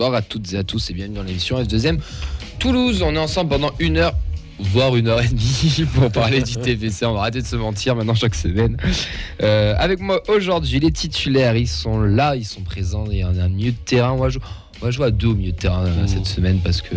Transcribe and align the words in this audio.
bonsoir 0.00 0.14
à 0.14 0.22
toutes 0.22 0.54
et 0.54 0.56
à 0.56 0.64
tous 0.64 0.88
et 0.88 0.94
bienvenue 0.94 1.16
dans 1.16 1.22
l'émission 1.22 1.62
F2M 1.62 1.98
Toulouse. 2.58 3.02
On 3.02 3.14
est 3.14 3.18
ensemble 3.18 3.50
pendant 3.50 3.70
une 3.78 3.98
heure, 3.98 4.14
voire 4.58 4.96
une 4.96 5.08
heure 5.08 5.20
et 5.20 5.28
demie 5.28 5.84
pour 5.94 6.10
parler 6.10 6.40
du 6.40 6.54
TVC. 6.56 7.04
On 7.04 7.12
va 7.12 7.20
arrêter 7.20 7.42
de 7.42 7.46
se 7.46 7.56
mentir 7.56 7.94
maintenant 7.94 8.14
chaque 8.14 8.34
semaine. 8.34 8.78
Euh, 9.42 9.74
avec 9.78 10.00
moi 10.00 10.22
aujourd'hui, 10.28 10.80
les 10.80 10.90
titulaires, 10.90 11.54
ils 11.54 11.68
sont 11.68 12.00
là, 12.00 12.34
ils 12.34 12.46
sont 12.46 12.62
présents. 12.62 13.04
Il 13.10 13.18
y 13.18 13.22
a 13.22 13.28
un 13.28 13.48
milieu 13.50 13.72
de 13.72 13.76
terrain. 13.76 14.12
On 14.12 14.16
va 14.16 14.30
jouer, 14.30 14.40
on 14.80 14.86
va 14.86 14.90
jouer 14.90 15.04
à 15.04 15.10
deux 15.10 15.28
au 15.28 15.34
milieu 15.34 15.52
de 15.52 15.58
terrain 15.58 15.84
euh, 15.84 16.06
cette 16.06 16.24
semaine 16.24 16.60
parce 16.64 16.80
que 16.80 16.96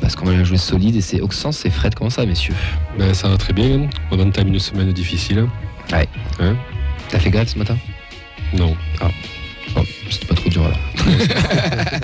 parce 0.00 0.16
qu'on 0.16 0.24
va 0.24 0.42
jouer 0.42 0.56
solide. 0.56 0.96
Et 0.96 1.02
c'est 1.02 1.20
Oxens 1.20 1.66
et 1.66 1.70
Fred. 1.70 1.94
Comment 1.94 2.08
ça, 2.08 2.24
messieurs? 2.24 2.54
Ben, 2.98 3.12
ça 3.12 3.28
va 3.28 3.36
très 3.36 3.52
bien. 3.52 3.90
On 4.10 4.18
entame 4.20 4.48
une 4.48 4.58
semaine 4.58 4.90
difficile. 4.90 5.46
Ouais. 5.92 6.08
Hein? 6.40 6.56
T'as 7.10 7.18
fait 7.18 7.28
grève 7.28 7.46
ce 7.46 7.58
matin? 7.58 7.76
Non. 8.54 8.74
Bon, 9.76 9.84
C'était 10.10 10.26
pas 10.26 10.34
trop 10.34 10.48
dur 10.48 10.64
alors. 10.64 10.78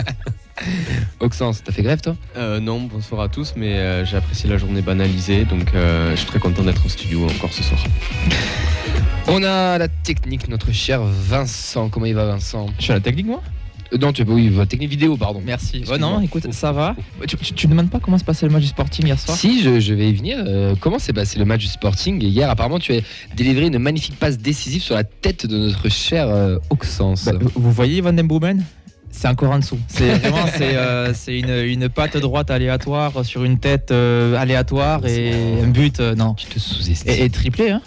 Oxens, 1.21 1.63
t'as 1.65 1.73
fait 1.73 1.83
grève 1.83 2.03
toi? 2.03 2.15
Euh, 2.37 2.61
non, 2.61 2.81
bonsoir 2.81 3.23
à 3.23 3.29
tous, 3.29 3.55
mais 3.57 3.79
euh, 3.79 4.05
j'ai 4.05 4.19
apprécié 4.19 4.49
la 4.51 4.59
journée 4.59 4.83
banalisée, 4.83 5.45
donc 5.47 5.75
euh, 5.75 6.11
je 6.11 6.17
suis 6.17 6.27
très 6.27 6.39
content 6.39 6.63
d'être 6.63 6.85
au 6.85 6.89
studio 6.91 7.25
encore 7.25 7.53
ce 7.53 7.63
soir. 7.63 7.81
On 9.27 9.43
a 9.43 9.79
la 9.79 9.89
technique, 9.89 10.49
notre 10.49 10.71
cher 10.73 11.01
Vincent. 11.03 11.89
Comment 11.89 12.07
il 12.07 12.15
va, 12.15 12.27
Vincent? 12.27 12.67
Je 12.79 12.83
suis 12.83 12.93
à 12.93 12.97
la 12.97 13.01
technique, 13.01 13.27
moi? 13.27 13.43
Non, 14.01 14.13
tu 14.13 14.23
oui, 14.23 14.51
technique 14.69 14.91
vidéo, 14.91 15.17
pardon. 15.17 15.43
Merci. 15.45 15.79
Excuse-moi. 15.79 15.99
non, 15.99 16.21
écoute, 16.21 16.53
ça 16.53 16.73
va. 16.73 16.97
Tu, 17.27 17.37
tu, 17.37 17.53
tu 17.53 17.67
demandes 17.67 17.91
pas 17.91 18.01
comment 18.01 18.19
se 18.19 18.25
passait 18.25 18.47
le 18.47 18.53
match 18.53 18.63
du 18.63 18.69
Sporting 18.69 19.07
hier 19.07 19.19
soir 19.19 19.37
Si, 19.37 19.63
je, 19.63 19.81
je 19.81 19.95
vais 19.95 20.09
y 20.09 20.15
venir. 20.15 20.39
Euh, 20.47 20.75
comment 20.81 20.99
s'est 20.99 21.13
passé 21.13 21.39
le 21.39 21.45
match 21.45 21.61
du 21.61 21.69
Sporting 21.69 22.23
Hier, 22.23 22.49
apparemment, 22.49 22.79
tu 22.79 22.93
as 22.93 23.01
délivré 23.37 23.67
une 23.67 23.79
magnifique 23.79 24.19
passe 24.19 24.39
décisive 24.39 24.83
sur 24.83 24.95
la 24.95 25.05
tête 25.05 25.47
de 25.47 25.59
notre 25.59 25.89
cher 25.89 26.29
euh, 26.29 26.59
Auxence. 26.71 27.27
Bah, 27.27 27.33
vous 27.55 27.73
voyez 27.73 28.01
Van 28.01 28.13
den 28.13 28.27
Boomen 28.27 28.65
c'est 29.13 29.29
encore 29.29 29.51
en 29.51 29.59
dessous. 29.59 29.79
C'est 29.87 30.15
vraiment 30.19 30.47
c'est 30.53 30.75
euh, 30.75 31.13
une, 31.29 31.51
une 31.51 31.89
patte 31.89 32.17
droite 32.17 32.51
aléatoire 32.51 33.25
sur 33.25 33.45
une 33.45 33.59
tête 33.59 33.91
euh, 33.91 34.35
aléatoire 34.37 35.07
et 35.07 35.61
un 35.63 35.69
but 35.69 36.01
euh, 36.01 36.15
non. 36.15 36.35
tu 36.35 36.47
te 36.47 36.59
sous-estimes. 36.59 37.13
Et, 37.13 37.25
et 37.25 37.31
triplé 37.31 37.71
hein. 37.71 37.83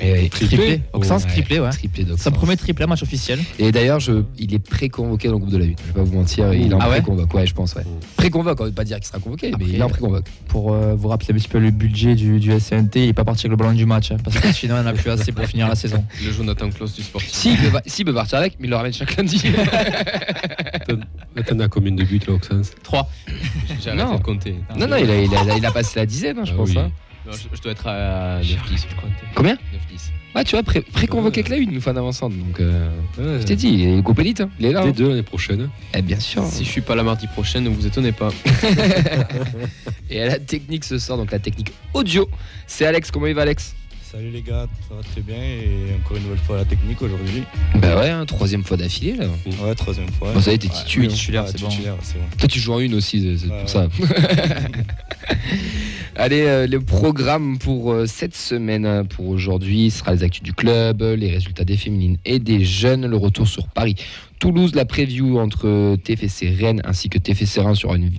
Ouais, 0.00 0.28
Triplé. 0.30 0.80
Auxence 0.92 1.24
Ouais, 1.24 1.30
triplé 1.30 1.60
ouais. 1.60 1.70
Triplé. 1.70 2.06
Son 2.16 2.30
premier 2.30 2.56
triplé 2.56 2.86
match 2.86 3.02
officiel. 3.02 3.38
Et 3.58 3.70
d'ailleurs, 3.72 4.00
je, 4.00 4.22
il 4.38 4.54
est 4.54 4.58
pré-convoqué 4.58 5.28
dans 5.28 5.34
le 5.34 5.38
groupe 5.40 5.52
de 5.52 5.58
la 5.58 5.64
8. 5.66 5.78
Je 5.80 5.86
vais 5.88 5.92
pas 5.92 6.02
vous 6.02 6.14
mentir, 6.14 6.52
il 6.54 6.70
est 6.70 6.74
en 6.74 6.78
Ah 6.80 6.88
ouais 6.88 6.96
pré-convoque. 7.00 7.34
Ouais, 7.34 7.46
je 7.46 7.54
pense, 7.54 7.74
ouais. 7.74 7.82
Pré-convoque, 8.16 8.60
on 8.60 8.64
veut 8.64 8.72
pas 8.72 8.84
dire 8.84 8.96
qu'il 8.98 9.06
sera 9.06 9.18
convoqué, 9.18 9.52
mais 9.58 9.64
il 9.66 9.76
est 9.76 9.82
en 9.82 9.88
pré-convoque. 9.90 10.24
Pour 10.48 10.72
euh, 10.72 10.94
vous 10.94 11.08
rappeler 11.08 11.34
un 11.34 11.36
petit 11.38 11.48
peu 11.48 11.58
le 11.58 11.70
budget 11.70 12.14
du, 12.14 12.40
du 12.40 12.50
SCNT, 12.58 12.96
il 12.96 13.08
est 13.08 13.12
pas 13.12 13.24
parti 13.24 13.46
avec 13.46 13.50
le 13.50 13.56
ballon 13.56 13.74
du 13.76 13.84
match 13.86 14.10
hein, 14.10 14.16
parce 14.24 14.38
que 14.38 14.52
sinon 14.52 14.76
il 14.76 14.80
en 14.80 14.86
a 14.86 14.92
plus 14.92 15.10
assez 15.10 15.32
pour 15.32 15.44
finir 15.44 15.68
la 15.68 15.74
saison. 15.74 16.04
Le 16.24 16.32
Jonathan 16.32 16.70
Klaus 16.70 16.94
du 16.94 17.02
peut, 17.02 17.18
s'il 17.86 18.04
peut 18.04 18.14
partir 18.14 18.38
avec, 18.38 18.56
mais 18.58 18.66
il 18.66 18.70
le 18.70 18.76
ramène 18.76 18.92
chaque 18.92 19.16
lundi. 19.16 19.42
T'en 21.46 21.58
as 21.58 21.68
combien 21.68 21.92
de 21.92 22.04
buts 22.04 22.20
là, 22.26 22.34
Auxence 22.34 22.70
3. 22.82 23.08
J'ai 23.82 23.90
arrêté 23.90 24.04
Non. 24.04 24.16
de 24.16 24.22
compter. 24.22 24.54
non, 24.76 24.86
non, 24.86 24.96
il 24.96 25.10
a, 25.10 25.20
il, 25.22 25.34
a, 25.34 25.56
il 25.56 25.64
a 25.66 25.70
passé 25.70 25.98
la 25.98 26.06
dizaine, 26.06 26.38
hein, 26.38 26.44
je 26.44 26.52
Ah 26.52 26.56
pense. 26.56 26.70
oui. 26.70 26.78
hein. 26.78 26.90
Non, 27.26 27.32
je, 27.32 27.56
je 27.56 27.60
dois 27.62 27.72
être 27.72 27.86
à 27.86 28.40
9-10, 28.40 28.44
je 28.88 28.96
crois. 28.96 29.08
Combien 29.34 29.54
9-10. 29.54 29.58
Ouais, 30.34 30.44
tu 30.44 30.52
vois, 30.52 30.62
pré- 30.62 30.80
pré-convoqué 30.80 31.40
avec 31.40 31.48
la 31.50 31.56
1 31.56 31.60
une 31.60 31.80
fois 31.80 31.92
d'avancante. 31.92 32.32
Donc, 32.38 32.60
euh, 32.60 32.88
Ouais. 33.18 33.40
je 33.40 33.44
t'ai 33.46 33.56
dit, 33.56 33.68
il 33.68 33.88
est 33.88 34.00
groupe 34.02 34.18
élite, 34.20 34.40
hein. 34.40 34.50
il 34.60 34.66
est 34.66 34.72
là. 34.72 34.82
hein. 34.82 34.86
Des 34.86 34.92
deux 34.92 35.08
l'année 35.08 35.22
prochaine. 35.24 35.68
Eh 35.92 36.02
bien 36.02 36.20
sûr. 36.20 36.44
Si 36.46 36.64
je 36.64 36.70
suis 36.70 36.80
pas 36.80 36.94
là 36.94 37.02
mardi 37.02 37.26
prochain, 37.26 37.60
ne 37.60 37.68
vous 37.68 37.84
étonnez 37.86 38.12
pas. 38.12 38.30
Et 40.10 40.22
à 40.22 40.26
la 40.26 40.38
technique 40.38 40.84
ce 40.84 40.98
soir, 40.98 41.18
donc 41.18 41.30
la 41.32 41.38
technique 41.38 41.72
audio, 41.94 42.28
c'est 42.66 42.86
Alex. 42.86 43.10
Comment 43.10 43.26
il 43.26 43.34
va, 43.34 43.42
Alex? 43.42 43.74
Salut 44.10 44.30
les 44.30 44.42
gars, 44.42 44.66
ça 44.88 44.96
va 44.96 45.02
très 45.02 45.20
bien 45.20 45.36
et 45.36 45.94
encore 46.00 46.16
une 46.16 46.24
nouvelle 46.24 46.38
fois 46.38 46.56
la 46.56 46.64
technique 46.64 47.00
aujourd'hui. 47.00 47.44
Bah 47.76 47.96
ouais, 48.00 48.10
hein, 48.10 48.26
troisième 48.26 48.64
fois 48.64 48.76
d'affilée 48.76 49.14
là. 49.14 49.26
Ouais, 49.62 49.72
troisième 49.76 50.08
fois. 50.08 50.32
Bon, 50.32 50.40
ça 50.40 50.50
y 50.50 50.54
est, 50.54 50.58
t'es 50.58 50.66
Ouais, 50.66 50.74
titu. 50.74 51.00
oui, 51.00 51.06
hein. 51.06 51.10
titulaire, 51.10 51.44
Ouais, 51.44 51.50
c'est 51.52 51.60
bon. 51.60 51.68
titulaire, 51.68 51.94
bon. 51.94 52.20
Toi, 52.36 52.48
tu 52.48 52.58
joues 52.58 52.72
en 52.72 52.80
une 52.80 52.94
aussi, 52.94 53.38
c'est 53.38 53.46
Ouais, 53.46 53.60
pour 53.60 53.68
ça. 53.68 53.86
Allez, 56.16 56.42
euh, 56.42 56.66
le 56.66 56.80
programme 56.80 57.58
pour 57.58 57.92
euh, 57.92 58.06
cette 58.06 58.34
semaine, 58.34 58.84
euh, 58.84 59.04
pour 59.04 59.28
aujourd'hui, 59.28 59.92
sera 59.92 60.12
les 60.12 60.24
actus 60.24 60.42
du 60.42 60.54
club, 60.54 61.02
les 61.02 61.30
résultats 61.30 61.64
des 61.64 61.76
féminines 61.76 62.16
et 62.24 62.40
des 62.40 62.64
jeunes, 62.64 63.06
le 63.06 63.16
retour 63.16 63.46
sur 63.46 63.68
Paris. 63.68 63.94
Toulouse, 64.40 64.74
la 64.74 64.86
preview 64.86 65.38
entre 65.38 65.96
TFC 65.96 66.48
Rennes 66.48 66.80
ainsi 66.84 67.10
que 67.10 67.18
TFC 67.18 67.60
Reims 67.60 67.78
sur 67.78 67.94
une, 67.94 68.10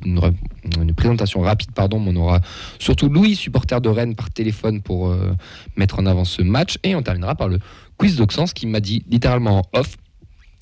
présentation 0.96 1.42
rapide, 1.42 1.72
pardon, 1.72 2.00
mais 2.00 2.12
on 2.14 2.22
aura 2.22 2.42
surtout 2.78 3.10
Louis, 3.10 3.36
supporter 3.36 3.82
de 3.82 3.90
Rennes, 3.90 4.16
par 4.16 4.30
téléphone 4.30 4.82
pour 4.82 5.10
euh, 5.10 5.34
mettre 5.76 6.00
en 6.00 6.06
avant 6.06 6.24
ce 6.24 6.44
match. 6.44 6.78
Et 6.84 6.96
on 6.96 7.02
terminera 7.02 7.34
par 7.34 7.48
le 7.48 7.58
quiz 7.98 8.18
d'Auxence 8.18 8.54
qui 8.54 8.68
m'a 8.68 8.80
dit 8.80 9.04
littéralement 9.10 9.58
en 9.60 9.80
off. 9.80 9.98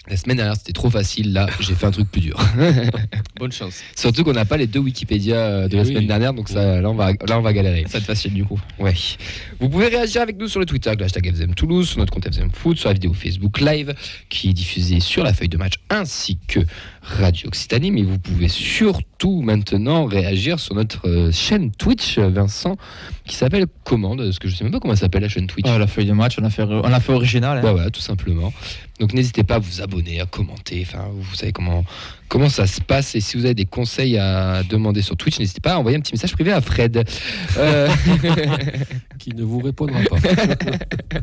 La 0.09 0.17
semaine 0.17 0.37
dernière, 0.37 0.55
c'était 0.55 0.73
trop 0.73 0.89
facile. 0.89 1.33
Là, 1.33 1.47
j'ai 1.59 1.75
fait 1.75 1.85
un 1.85 1.91
truc 1.91 2.09
plus 2.11 2.21
dur. 2.21 2.39
Bonne 3.39 3.51
chance. 3.51 3.81
Surtout 3.95 4.23
qu'on 4.23 4.33
n'a 4.33 4.43
pas 4.45 4.57
les 4.57 4.65
deux 4.67 4.79
Wikipédia 4.79 5.35
euh, 5.35 5.67
de 5.67 5.77
la 5.77 5.83
Eh 5.83 5.85
oui. 5.85 5.93
semaine 5.93 6.07
dernière, 6.07 6.33
donc 6.33 6.49
ça, 6.49 6.81
là, 6.81 6.89
on 6.89 6.95
va, 6.95 7.11
là 7.11 7.37
on 7.37 7.41
va 7.41 7.53
galérer. 7.53 7.83
Ça 7.83 7.93
va 7.93 7.97
être 7.99 8.05
facile 8.05 8.33
du 8.33 8.43
coup. 8.43 8.59
Ouais. 8.79 8.93
Vous 9.59 9.69
pouvez 9.69 9.87
réagir 9.87 10.21
avec 10.21 10.37
nous 10.37 10.47
sur 10.47 10.59
le 10.59 10.65
Twitter 10.65 10.89
avec 10.89 10.99
le 10.99 11.05
hashtag 11.05 11.31
FZM 11.33 11.53
Toulouse, 11.53 11.89
sur 11.89 11.99
notre 11.99 12.11
compte 12.11 12.27
FZM 12.27 12.49
Foot, 12.51 12.77
sur 12.79 12.89
la 12.89 12.93
vidéo 12.93 13.13
Facebook 13.13 13.59
Live 13.61 13.93
qui 14.29 14.49
est 14.49 14.53
diffusée 14.53 14.99
sur 14.99 15.23
la 15.23 15.33
feuille 15.33 15.47
de 15.49 15.57
match 15.57 15.75
ainsi 15.91 16.39
que 16.47 16.59
Radio 17.01 17.47
Occitanie. 17.49 17.91
Mais 17.91 18.01
vous 18.01 18.17
pouvez 18.19 18.47
surtout 18.49 19.41
maintenant 19.41 20.05
réagir 20.05 20.59
sur 20.59 20.73
notre 20.75 21.07
euh, 21.07 21.31
chaîne 21.31 21.71
Twitch, 21.71 22.17
Vincent, 22.17 22.77
qui 23.25 23.35
s'appelle 23.35 23.67
Commande, 23.83 24.23
parce 24.23 24.39
que 24.39 24.49
je 24.49 24.55
sais 24.55 24.63
même 24.63 24.73
pas 24.73 24.79
comment 24.79 24.93
elle 24.93 24.99
s'appelle 24.99 25.21
la 25.21 25.29
chaîne 25.29 25.47
Twitch? 25.47 25.67
Ah, 25.69 25.77
la 25.77 25.87
feuille 25.87 26.05
de 26.07 26.13
match, 26.13 26.35
on 26.41 26.43
a 26.43 26.49
fait, 26.49 26.63
on 26.63 26.83
a 26.83 26.99
fait 26.99 27.13
original. 27.13 27.59
hein. 27.59 27.63
Ouais, 27.63 27.71
voilà, 27.71 27.89
tout 27.89 28.01
simplement. 28.01 28.51
Donc 28.99 29.13
n'hésitez 29.13 29.43
pas 29.43 29.55
à 29.55 29.59
vous 29.59 29.81
abonner, 29.81 30.19
à 30.19 30.25
commenter. 30.25 30.85
Enfin, 30.85 31.07
vous 31.13 31.35
savez 31.35 31.53
comment, 31.53 31.85
comment 32.27 32.49
ça 32.49 32.67
se 32.67 32.81
passe. 32.81 33.15
Et 33.15 33.21
si 33.21 33.37
vous 33.37 33.45
avez 33.45 33.53
des 33.53 33.65
conseils 33.65 34.17
à 34.17 34.63
demander 34.63 35.01
sur 35.01 35.15
Twitch, 35.15 35.39
n'hésitez 35.39 35.61
pas 35.61 35.73
à 35.73 35.77
envoyer 35.77 35.97
un 35.97 36.01
petit 36.01 36.13
message 36.13 36.33
privé 36.33 36.51
à 36.51 36.59
Fred. 36.59 37.07
Euh, 37.57 37.89
Qui 39.19 39.33
ne 39.33 39.43
vous 39.43 39.59
répondra 39.59 39.99
pas. 40.09 40.17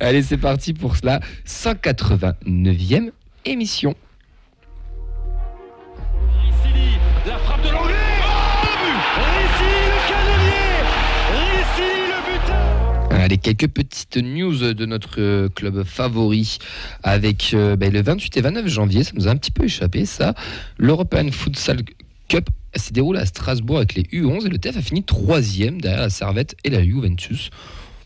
Allez, 0.00 0.22
c'est 0.22 0.38
parti 0.38 0.72
pour 0.72 0.96
cela. 0.96 1.20
189e 1.46 3.10
émission. 3.44 3.94
Allez, 13.26 13.38
quelques 13.38 13.66
petites 13.66 14.18
news 14.18 14.72
de 14.72 14.86
notre 14.86 15.20
euh, 15.20 15.48
club 15.48 15.82
favori 15.82 16.58
avec 17.02 17.54
euh, 17.54 17.74
ben, 17.74 17.92
le 17.92 18.00
28 18.00 18.36
et 18.36 18.40
29 18.40 18.68
janvier. 18.68 19.02
Ça 19.02 19.10
nous 19.16 19.26
a 19.26 19.32
un 19.32 19.36
petit 19.36 19.50
peu 19.50 19.64
échappé, 19.64 20.06
ça. 20.06 20.36
L'European 20.78 21.32
Futsal 21.32 21.78
Cup 22.28 22.48
s'est 22.76 22.92
déroulé 22.92 23.18
à 23.18 23.26
Strasbourg 23.26 23.78
avec 23.78 23.94
les 23.96 24.04
U11 24.04 24.46
et 24.46 24.48
le 24.48 24.58
TF 24.58 24.76
a 24.76 24.80
fini 24.80 25.02
troisième 25.02 25.80
derrière 25.80 26.02
la 26.02 26.10
Servette 26.10 26.54
et 26.62 26.70
la 26.70 26.84
Juventus. 26.84 27.50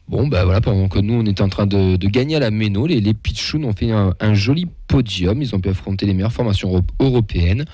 Bon, 0.09 0.27
bah 0.27 0.47
voilà, 0.47 0.63
pendant 0.63 0.89
que 0.89 0.99
nous 1.01 1.13
on 1.13 1.27
était 1.27 1.43
en 1.43 1.51
train 1.51 1.67
de, 1.67 1.99
gagner 2.07 2.37
à 2.37 2.41
la 2.41 2.51
Méno, 2.51 2.87
les, 2.87 3.03
les 3.03 3.15
ont 3.63 3.73
fait 3.75 3.91
un, 3.91 4.15
un 4.21 4.33
joli 4.33 4.69
podium. 4.89 5.43
Ils 5.43 5.55
ont 5.55 5.61
pu 5.61 5.69
affronter 5.69 6.07
les 6.07 6.15
meilleures 6.15 6.33
formations 6.33 6.71
euro- 6.71 6.83
européennes. 6.99 7.67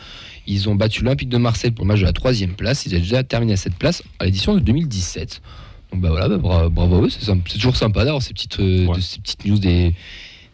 Ils 0.49 0.69
ont 0.69 0.75
battu 0.75 1.05
l'Olympique 1.05 1.29
de 1.29 1.39
Marseille 1.39 1.71
pour 1.71 1.85
le 1.85 1.91
match 1.91 2.01
de 2.01 2.07
la 2.07 2.13
troisième 2.13 2.55
place. 2.55 2.87
Ils 2.87 2.95
avaient 2.95 3.03
déjà 3.03 3.23
terminé 3.23 3.53
à 3.53 3.57
cette 3.57 3.77
place 3.77 4.03
à 4.19 4.25
l'édition 4.25 4.53
de 4.53 4.59
2017. 4.59 5.43
Donc 5.93 6.01
bah 6.01 6.11
voilà, 6.11 6.29
bah, 6.29 6.37
bra- 6.39 6.69
bravo 6.69 6.97
à 6.97 7.07
eux. 7.07 7.11
C'est 7.11 7.33
toujours 7.55 7.77
sympa 7.77 8.05
d'avoir 8.05 8.23
ces 8.23 8.33
petites, 8.35 8.61
euh, 8.61 8.87
Ouais. 8.87 8.97
de- 8.97 9.01
ces 9.01 9.21
petites 9.21 9.45
news 9.45 9.59
des, 9.59 9.93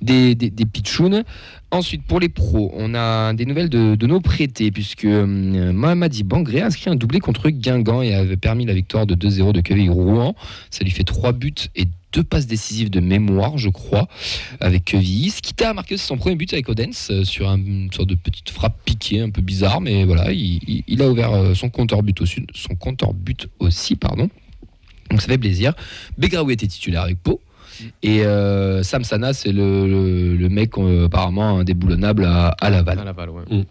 des, 0.01 0.35
des, 0.35 0.51
des 0.51 0.67
pitchouns. 0.67 1.23
Ensuite, 1.71 2.03
pour 2.03 2.21
les 2.21 2.29
pros, 2.29 2.71
on 2.77 2.95
a 2.95 3.33
des 3.33 3.47
nouvelles 3.47 3.71
de, 3.71 3.95
de 3.95 4.07
nos 4.07 4.21
prêtés, 4.21 4.71
puisque 4.71 5.07
euh, 5.07 5.73
Mohamadi 5.73 6.23
Bangré 6.23 6.61
a 6.61 6.67
inscrit 6.67 6.91
un 6.91 6.97
doublé 6.97 7.19
contre 7.19 7.49
Guingamp 7.49 8.03
et 8.03 8.13
avait 8.15 8.37
permis 8.37 8.67
la 8.67 8.75
victoire 8.75 9.07
de 9.07 9.15
2-0 9.15 9.53
de 9.55 9.61
Quevilly 9.63 9.89
Rouen. 9.89 10.35
Ça 10.71 10.85
lui 10.85 10.91
fait 10.91 11.05
trois 11.05 11.33
buts 11.33 11.55
et 11.75 11.87
deux 12.13 12.25
passes 12.25 12.47
décisives 12.47 12.91
de 12.91 13.01
mémoire, 13.01 13.57
je 13.57 13.71
crois, 13.71 14.07
avec 14.61 14.85
Quevilly. 14.85 15.31
Skita 15.31 15.71
a 15.71 15.73
marqué 15.73 15.97
son 15.97 16.19
premier 16.19 16.37
but 16.37 16.53
avec 16.53 16.69
Odense 16.69 17.09
euh, 17.11 17.25
sur 17.25 17.49
un- 17.49 17.57
une 17.57 17.91
sorte 17.91 18.11
de 18.11 18.17
petite 18.17 18.51
frappe 18.51 18.77
piquée, 18.85 19.21
un 19.21 19.31
peu 19.31 19.41
bizarre, 19.41 19.81
mais 19.81 20.05
voilà, 20.05 20.31
il, 20.31 20.61
il- 20.69 20.85
il 20.87 21.01
a 21.01 21.09
ouvert 21.09 21.33
euh, 21.33 21.55
son 21.55 21.71
compteur 21.71 22.03
but 22.03 22.21
aussi, 22.21 22.45
son 22.55 22.75
compteur 22.75 23.15
but 23.15 23.49
aussi, 23.61 23.97
pardon. 23.97 24.29
Donc 25.13 25.21
ça 25.21 25.29
fait 25.29 25.39
plaisir. 25.39 25.75
Begraoui 26.19 26.55
était 26.55 26.67
titulaire 26.67 27.03
avec 27.03 27.19
Pau. 27.23 27.41
Et 28.03 28.25
euh, 28.25 28.83
Sam 28.83 29.05
Sana, 29.05 29.33
c'est 29.33 29.53
le, 29.53 29.87
le- 29.87 30.37
le 30.37 30.49
mec 30.49 30.77
euh, 30.79 31.07
apparemment 31.07 31.59
indéboulonnable 31.59 32.25
à, 32.25 32.49
à 32.61 32.71
Laval. 32.71 32.99
À 32.99 33.05
Laval, 33.05 33.31
ouais. 33.31 33.43
Mm. 33.51 33.65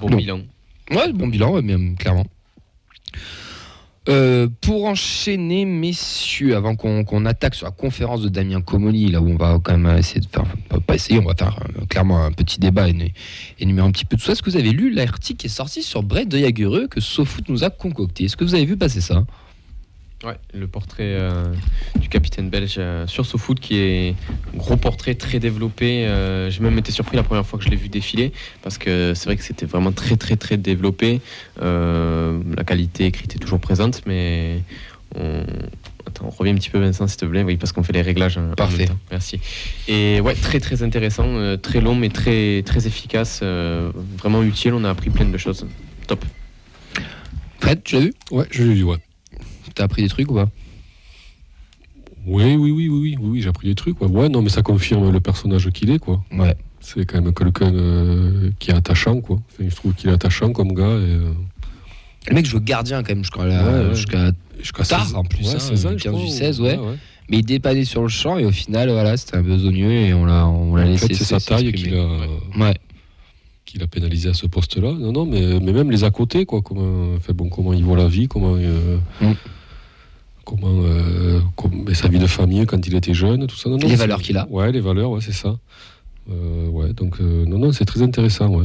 Bon 0.00 0.16
bilan. 0.16 0.40
Ouais, 0.90 1.12
bon 1.12 1.26
bilan, 1.28 1.52
ouais, 1.52 1.62
mais, 1.62 1.74
euh, 1.74 1.94
clairement. 1.98 2.24
Euh, 4.10 4.48
pour 4.60 4.84
enchaîner, 4.84 5.64
messieurs, 5.64 6.56
avant 6.56 6.76
qu'on 6.76 7.04
qu'on 7.04 7.24
attaque 7.24 7.54
sur 7.54 7.64
la 7.64 7.70
conférence 7.70 8.20
de 8.20 8.28
Damien 8.28 8.60
Comoli, 8.60 9.06
là 9.10 9.22
où 9.22 9.30
on 9.30 9.36
va 9.36 9.58
quand 9.62 9.78
même 9.78 9.96
essayer 9.96 10.20
de 10.20 10.26
faire, 10.26 10.42
enfin, 10.42 10.78
pas 10.80 10.94
essayer, 10.96 11.18
on 11.18 11.24
va 11.24 11.34
faire 11.34 11.58
euh, 11.80 11.86
clairement 11.86 12.22
un 12.22 12.30
petit 12.32 12.60
débat 12.60 12.86
et 12.90 13.14
énumérer 13.60 13.86
un 13.88 13.92
petit 13.92 14.04
peu 14.04 14.18
tout 14.18 14.22
ça. 14.24 14.32
Est-ce 14.32 14.42
que 14.42 14.50
vous 14.50 14.58
avez 14.58 14.72
lu 14.72 14.92
l'article 14.92 15.38
qui 15.38 15.46
est 15.46 15.50
sorti 15.50 15.82
sur 15.82 16.02
Brett 16.02 16.28
de 16.28 16.36
Jagereux 16.36 16.86
que 16.86 17.00
SoFoot 17.00 17.48
nous 17.48 17.64
a 17.64 17.70
concocté? 17.70 18.24
Est-ce 18.24 18.36
que 18.36 18.44
vous 18.44 18.54
avez 18.54 18.66
vu 18.66 18.76
passer 18.76 19.00
ça? 19.00 19.24
Ouais, 20.24 20.38
le 20.54 20.66
portrait 20.66 21.02
euh, 21.18 21.52
du 22.00 22.08
capitaine 22.08 22.48
belge 22.48 22.76
euh, 22.78 23.06
sur 23.06 23.26
SoFoot 23.26 23.60
qui 23.60 23.76
est 23.76 24.14
un 24.54 24.56
gros 24.56 24.76
portrait 24.76 25.14
très 25.14 25.38
développé. 25.38 26.06
Euh, 26.06 26.48
J'ai 26.50 26.60
même 26.60 26.78
été 26.78 26.92
surpris 26.92 27.16
la 27.16 27.22
première 27.22 27.44
fois 27.44 27.58
que 27.58 27.64
je 27.66 27.68
l'ai 27.68 27.76
vu 27.76 27.90
défiler 27.90 28.32
parce 28.62 28.78
que 28.78 29.12
c'est 29.14 29.26
vrai 29.26 29.36
que 29.36 29.42
c'était 29.42 29.66
vraiment 29.66 29.92
très 29.92 30.16
très 30.16 30.36
très 30.36 30.56
développé. 30.56 31.20
Euh, 31.60 32.40
la 32.56 32.64
qualité 32.64 33.04
écrite 33.04 33.36
est 33.36 33.38
toujours 33.38 33.60
présente, 33.60 34.00
mais 34.06 34.62
on... 35.14 35.44
Attends, 36.06 36.26
on 36.26 36.30
revient 36.30 36.52
un 36.52 36.56
petit 36.56 36.70
peu 36.70 36.78
Vincent 36.78 37.06
s'il 37.06 37.18
te 37.18 37.26
plaît, 37.26 37.42
oui 37.42 37.56
parce 37.58 37.72
qu'on 37.72 37.82
fait 37.82 37.92
les 37.92 38.02
réglages. 38.02 38.38
en 38.38 38.54
Parfait. 38.54 38.78
même 38.78 38.88
temps. 38.88 38.98
Merci. 39.10 39.40
Et 39.88 40.20
ouais, 40.20 40.34
très 40.34 40.60
très 40.60 40.82
intéressant, 40.82 41.24
euh, 41.26 41.56
très 41.58 41.80
long 41.82 41.94
mais 41.94 42.08
très 42.08 42.62
très 42.64 42.86
efficace, 42.86 43.40
euh, 43.42 43.90
vraiment 44.18 44.42
utile. 44.42 44.72
On 44.72 44.84
a 44.84 44.90
appris 44.90 45.10
plein 45.10 45.26
de 45.26 45.36
choses. 45.38 45.66
Top. 46.06 46.24
Fred, 47.60 47.82
tu 47.84 47.96
l'as 47.96 48.00
vu? 48.02 48.14
Ouais, 48.30 48.44
je 48.50 48.62
l'ai 48.62 48.74
lu, 48.74 48.82
ouais. 48.84 48.98
T'as 49.74 49.84
appris 49.84 50.02
des 50.02 50.08
trucs 50.08 50.30
ou 50.30 50.34
pas? 50.34 50.48
Oui, 52.26 52.54
oui, 52.56 52.70
oui, 52.70 52.88
oui, 52.88 52.88
oui, 52.88 53.16
oui, 53.20 53.42
j'ai 53.42 53.48
appris 53.48 53.68
des 53.68 53.74
trucs. 53.74 54.00
Ouais. 54.00 54.06
ouais, 54.08 54.28
non, 54.28 54.40
mais 54.40 54.48
ça 54.48 54.62
confirme 54.62 55.10
le 55.10 55.20
personnage 55.20 55.70
qu'il 55.70 55.90
est, 55.90 55.98
quoi. 55.98 56.22
Ouais. 56.32 56.56
C'est 56.80 57.04
quand 57.06 57.20
même 57.20 57.34
quelqu'un 57.34 57.72
euh, 57.74 58.50
qui 58.58 58.70
est 58.70 58.74
attachant, 58.74 59.20
quoi. 59.20 59.36
Enfin, 59.52 59.68
je 59.68 59.74
trouve 59.74 59.94
qu'il 59.94 60.10
est 60.10 60.12
attachant 60.12 60.52
comme 60.52 60.72
gars. 60.72 60.84
Et, 60.84 60.88
euh, 61.12 61.32
Le 62.28 62.34
mec 62.34 62.46
joue 62.46 62.60
gardien 62.60 63.02
quand 63.02 63.10
même 63.14 63.24
jusqu'à 63.24 63.40
Ouais, 63.40 63.48
ouais. 63.88 63.94
jusqu'à 63.94 64.32
Tard, 64.84 65.04
16 65.06 65.14
en 65.14 65.24
plus, 65.24 65.46
ouais, 65.48 65.54
hein, 65.56 65.58
16 65.58 65.86
ans, 65.86 65.90
je 65.90 66.04
15 66.04 66.12
crois, 66.12 66.24
du 66.24 66.30
ou- 66.30 66.34
16, 66.34 66.60
ouais. 66.60 66.78
Mais 67.30 67.38
il 67.38 67.44
dépannait 67.44 67.84
sur 67.84 68.02
le 68.02 68.08
champ 68.08 68.38
et 68.38 68.44
au 68.44 68.50
final, 68.50 68.90
voilà, 68.90 69.16
c'était 69.16 69.36
un 69.38 69.42
besogneux 69.42 69.90
et 69.90 70.14
on 70.14 70.24
l'a, 70.26 70.46
on 70.46 70.76
l'a 70.76 70.84
En 70.84 70.88
laissé. 70.88 71.08
fait, 71.08 71.14
c'est 71.14 71.24
sa 71.24 71.40
taille 71.40 71.72
qui 71.72 71.82
s'exprimer. 71.84 71.96
l'a 72.58 72.66
Ouais. 72.66 72.74
qui 73.66 73.78
l'a 73.78 73.86
pénalisé 73.86 74.28
à 74.30 74.34
ce 74.34 74.46
poste-là. 74.46 74.92
Non, 74.92 75.12
non, 75.12 75.26
mais, 75.26 75.58
mais 75.60 75.72
même 75.72 75.90
les 75.90 76.04
à 76.04 76.10
côté, 76.10 76.44
quoi. 76.46 76.60
Comment, 76.62 77.14
enfin, 77.16 77.32
bon, 77.34 77.48
comment 77.48 77.72
il 77.72 77.82
voit 77.82 77.96
la 77.96 78.08
vie, 78.08 78.28
comment, 78.28 78.54
euh, 78.56 78.98
Mm. 79.20 79.32
Comment, 80.44 80.68
euh, 80.82 81.40
sa 81.94 82.08
vie 82.08 82.18
de 82.18 82.26
famille 82.26 82.64
quand 82.66 82.86
il 82.86 82.94
était 82.94 83.14
jeune, 83.14 83.46
tout 83.46 83.56
ça. 83.56 83.68
Non, 83.68 83.78
non, 83.78 83.88
Les 83.88 83.96
valeurs 83.96 84.20
qu'il 84.22 84.36
a. 84.36 84.46
Ouais, 84.50 84.70
les 84.72 84.80
valeurs, 84.80 85.10
ouais, 85.10 85.20
c'est 85.22 85.32
ça. 85.32 85.56
Euh, 86.30 86.68
ouais, 86.68 86.94
donc 86.94 87.16
euh, 87.20 87.44
non, 87.44 87.58
non, 87.58 87.72
c'est 87.72 87.84
très 87.84 88.00
intéressant, 88.00 88.48
ouais. 88.48 88.64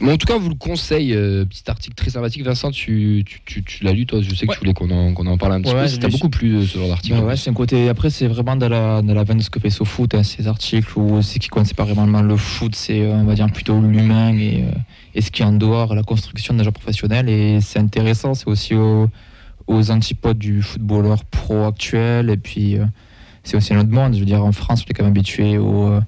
Mais 0.00 0.12
en 0.12 0.16
tout 0.16 0.26
cas, 0.26 0.34
on 0.36 0.40
vous 0.40 0.48
le 0.48 0.54
conseille. 0.54 1.12
euh, 1.12 1.44
petit 1.44 1.62
article 1.70 1.94
très 1.94 2.08
sympathique. 2.08 2.42
Vincent, 2.42 2.70
tu, 2.70 3.22
tu, 3.26 3.40
tu, 3.44 3.62
tu 3.62 3.84
l'as 3.84 3.92
lu, 3.92 4.06
toi. 4.06 4.22
Je 4.22 4.34
sais 4.34 4.46
que 4.46 4.50
Ouais. 4.52 4.56
tu 4.56 4.60
voulais 4.60 4.72
qu'on 4.72 4.90
en, 4.90 5.12
qu'on 5.12 5.26
en 5.26 5.36
parle 5.36 5.52
un 5.52 5.60
petit 5.60 5.74
Ouais, 5.74 5.82
peu. 5.82 5.88
Ça 5.88 5.98
t'a 5.98 6.08
beaucoup 6.08 6.30
plu, 6.30 6.66
ce 6.66 6.78
genre 6.78 6.88
d'article. 6.88 7.16
Bah 7.18 7.24
ouais, 7.26 7.36
c'est 7.36 7.50
un 7.50 7.54
côté. 7.54 7.90
Après, 7.90 8.08
c'est 8.08 8.28
vraiment 8.28 8.56
dans 8.56 8.70
la, 8.70 9.02
dans 9.02 9.12
la 9.12 9.24
veine 9.24 9.36
de 9.38 9.42
ce 9.42 9.50
que 9.50 9.60
fait 9.60 9.68
SoFoot, 9.68 10.14
hein, 10.14 10.22
ces 10.22 10.48
articles 10.48 10.98
où 10.98 11.20
c'est 11.20 11.38
qui 11.38 11.50
c'est 11.64 11.76
pas 11.76 11.84
vraiment 11.84 12.22
le 12.22 12.36
foot, 12.38 12.74
c'est 12.74 13.00
euh, 13.02 13.12
on 13.12 13.24
va 13.24 13.34
dire 13.34 13.46
plutôt 13.52 13.78
l'humain 13.82 14.34
et, 14.34 14.62
euh, 14.62 14.70
et 15.14 15.20
ce 15.20 15.30
qui 15.30 15.42
est 15.42 15.44
en 15.44 15.52
dehors, 15.52 15.94
la 15.94 16.02
construction 16.02 16.54
d'un 16.54 16.62
joueur 16.62 16.72
professionnel. 16.72 17.28
Et 17.28 17.60
c'est 17.60 17.78
intéressant, 17.78 18.32
c'est 18.32 18.48
aussi 18.48 18.74
au- 18.74 19.08
aux 19.66 19.90
antipodes 19.90 20.38
du 20.38 20.62
footballeur 20.62 21.24
pro 21.24 21.64
actuel. 21.64 22.30
Et 22.30 22.36
puis, 22.36 22.76
euh, 22.78 22.84
c'est 23.42 23.56
aussi 23.56 23.74
un 23.74 23.80
autre 23.80 23.90
monde. 23.90 24.14
Je 24.14 24.20
veux 24.20 24.26
dire, 24.26 24.44
en 24.44 24.52
France, 24.52 24.84
on 24.86 24.90
est 24.90 24.94
quand 24.94 25.04
même 25.04 25.12
habitué 25.12 25.58
aux, 25.58 25.86
euh, 25.88 26.00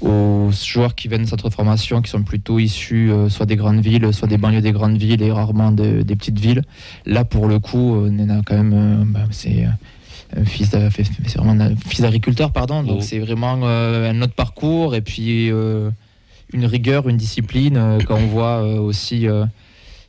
aux 0.00 0.50
joueurs 0.52 0.94
qui 0.94 1.08
viennent 1.08 1.24
de 1.24 1.28
cette 1.28 1.46
formation, 1.52 2.00
qui 2.02 2.10
sont 2.10 2.22
plutôt 2.22 2.58
issus 2.58 3.10
euh, 3.10 3.28
soit 3.28 3.46
des 3.46 3.56
grandes 3.56 3.80
villes, 3.80 4.12
soit 4.12 4.28
des 4.28 4.38
banlieues 4.38 4.60
des 4.62 4.72
grandes 4.72 4.96
villes 4.96 5.22
et 5.22 5.30
rarement 5.30 5.70
de- 5.70 6.02
des 6.02 6.16
petites 6.16 6.38
villes. 6.38 6.62
Là, 7.06 7.24
pour 7.24 7.46
le 7.46 7.58
coup, 7.58 7.96
on 7.96 8.28
a 8.30 8.42
quand 8.42 8.56
même. 8.62 9.04
bah, 9.12 9.24
c'est 9.30 9.66
fils 10.46 10.70
c'est 10.70 11.36
vraiment 11.36 11.62
un 11.62 11.76
fils 11.76 12.00
d'agriculteur, 12.00 12.52
pardon. 12.52 12.82
Donc 12.82 12.98
Oh. 13.00 13.02
c'est 13.02 13.18
vraiment 13.18 13.58
euh, 13.64 14.10
un 14.10 14.22
autre 14.22 14.32
parcours 14.32 14.94
et 14.94 15.02
puis 15.02 15.50
euh, 15.50 15.90
une 16.54 16.64
rigueur, 16.64 17.06
une 17.08 17.18
discipline. 17.18 17.76
euh, 17.76 17.98
quand 18.06 18.16
on 18.16 18.26
voit 18.28 18.62
aussi 18.80 19.26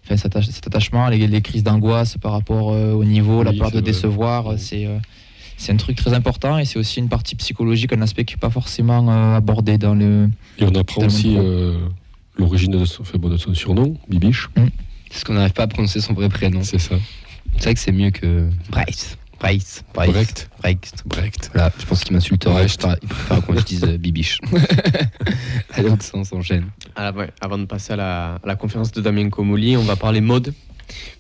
enfin, 0.06 0.18
cet, 0.18 0.36
atta- 0.36 0.52
cet 0.52 0.68
attachement, 0.68 1.08
les, 1.10 1.28
les 1.28 1.42
crises 1.42 1.64
d'angoisse 1.64 2.18
par 2.18 2.32
rapport 2.32 2.72
euh, 2.72 2.94
au 2.94 3.04
niveau, 3.04 3.44
la 3.44 3.54
peur 3.54 3.70
de 3.70 3.74
vrai. 3.78 3.82
décevoir, 3.82 4.54
c'est 4.58 4.86
euh, 4.86 4.98
c'est 5.58 5.72
un 5.72 5.78
truc 5.78 5.96
très 5.96 6.14
important 6.14 6.58
et 6.58 6.66
c'est 6.66 6.80
aussi 6.80 7.00
une 7.00 7.10
partie 7.10 7.36
psychologique, 7.36 7.94
un 7.94 8.02
aspect 8.02 8.26
qui 8.26 8.34
n'est 8.36 8.40
pas 8.40 8.50
forcément 8.50 9.10
euh, 9.10 9.36
abordé 9.38 9.78
dans 9.78 9.96
le. 9.96 10.30
Et 10.58 10.66
on 10.66 10.76
apprend 10.76 11.06
aussi 11.06 11.36
euh, 11.38 11.78
l'origine 12.38 12.72
de 12.72 12.80
enfin, 12.80 13.18
bon, 13.18 13.30
de 13.30 13.38
son 13.38 13.54
surnom, 13.54 13.96
Bibiche. 14.10 14.50
Parce 15.10 15.24
qu'on 15.24 15.34
n'arrive 15.34 15.54
pas 15.54 15.64
à 15.64 15.68
prononcer 15.68 16.02
son 16.02 16.14
vrai 16.14 16.28
prénom. 16.28 16.64
C'est 16.64 16.80
ça. 16.80 16.96
C'est 17.58 17.64
vrai 17.66 17.74
que 17.76 17.80
c'est 17.80 17.92
mieux 17.92 18.10
que 18.10 18.50
Bryce. 18.72 19.18
Bryce. 19.44 19.84
Brecht. 19.94 20.50
Brecht. 20.62 21.04
Brecht. 21.06 21.52
Voilà, 21.54 21.70
je 21.78 21.86
pense 21.86 22.02
qu'il 22.06 22.14
m'insulterait. 22.14 22.54
Brecht. 22.54 22.88
Il 23.02 23.08
préfère 23.10 23.46
qu'on 23.46 23.56
je 23.58 23.64
dise 23.66 23.84
euh, 23.84 23.98
bibiche. 23.98 24.40
Allez, 25.74 25.90
on 25.90 26.00
s'en- 26.00 26.20
on 26.20 26.24
s'enchaîne. 26.24 26.68
Ah, 26.96 27.12
ouais, 27.12 27.30
avant 27.42 27.58
de 27.58 27.66
passer 27.66 27.92
à 27.92 27.96
la, 27.98 28.36
à 28.36 28.48
la 28.48 28.56
conférence 28.56 28.94
de 28.94 29.02
Damien 29.02 29.30
Comoli, 29.30 29.76
on 29.76 29.84
va 29.84 29.98
parler 29.98 30.22
mode, 30.22 30.54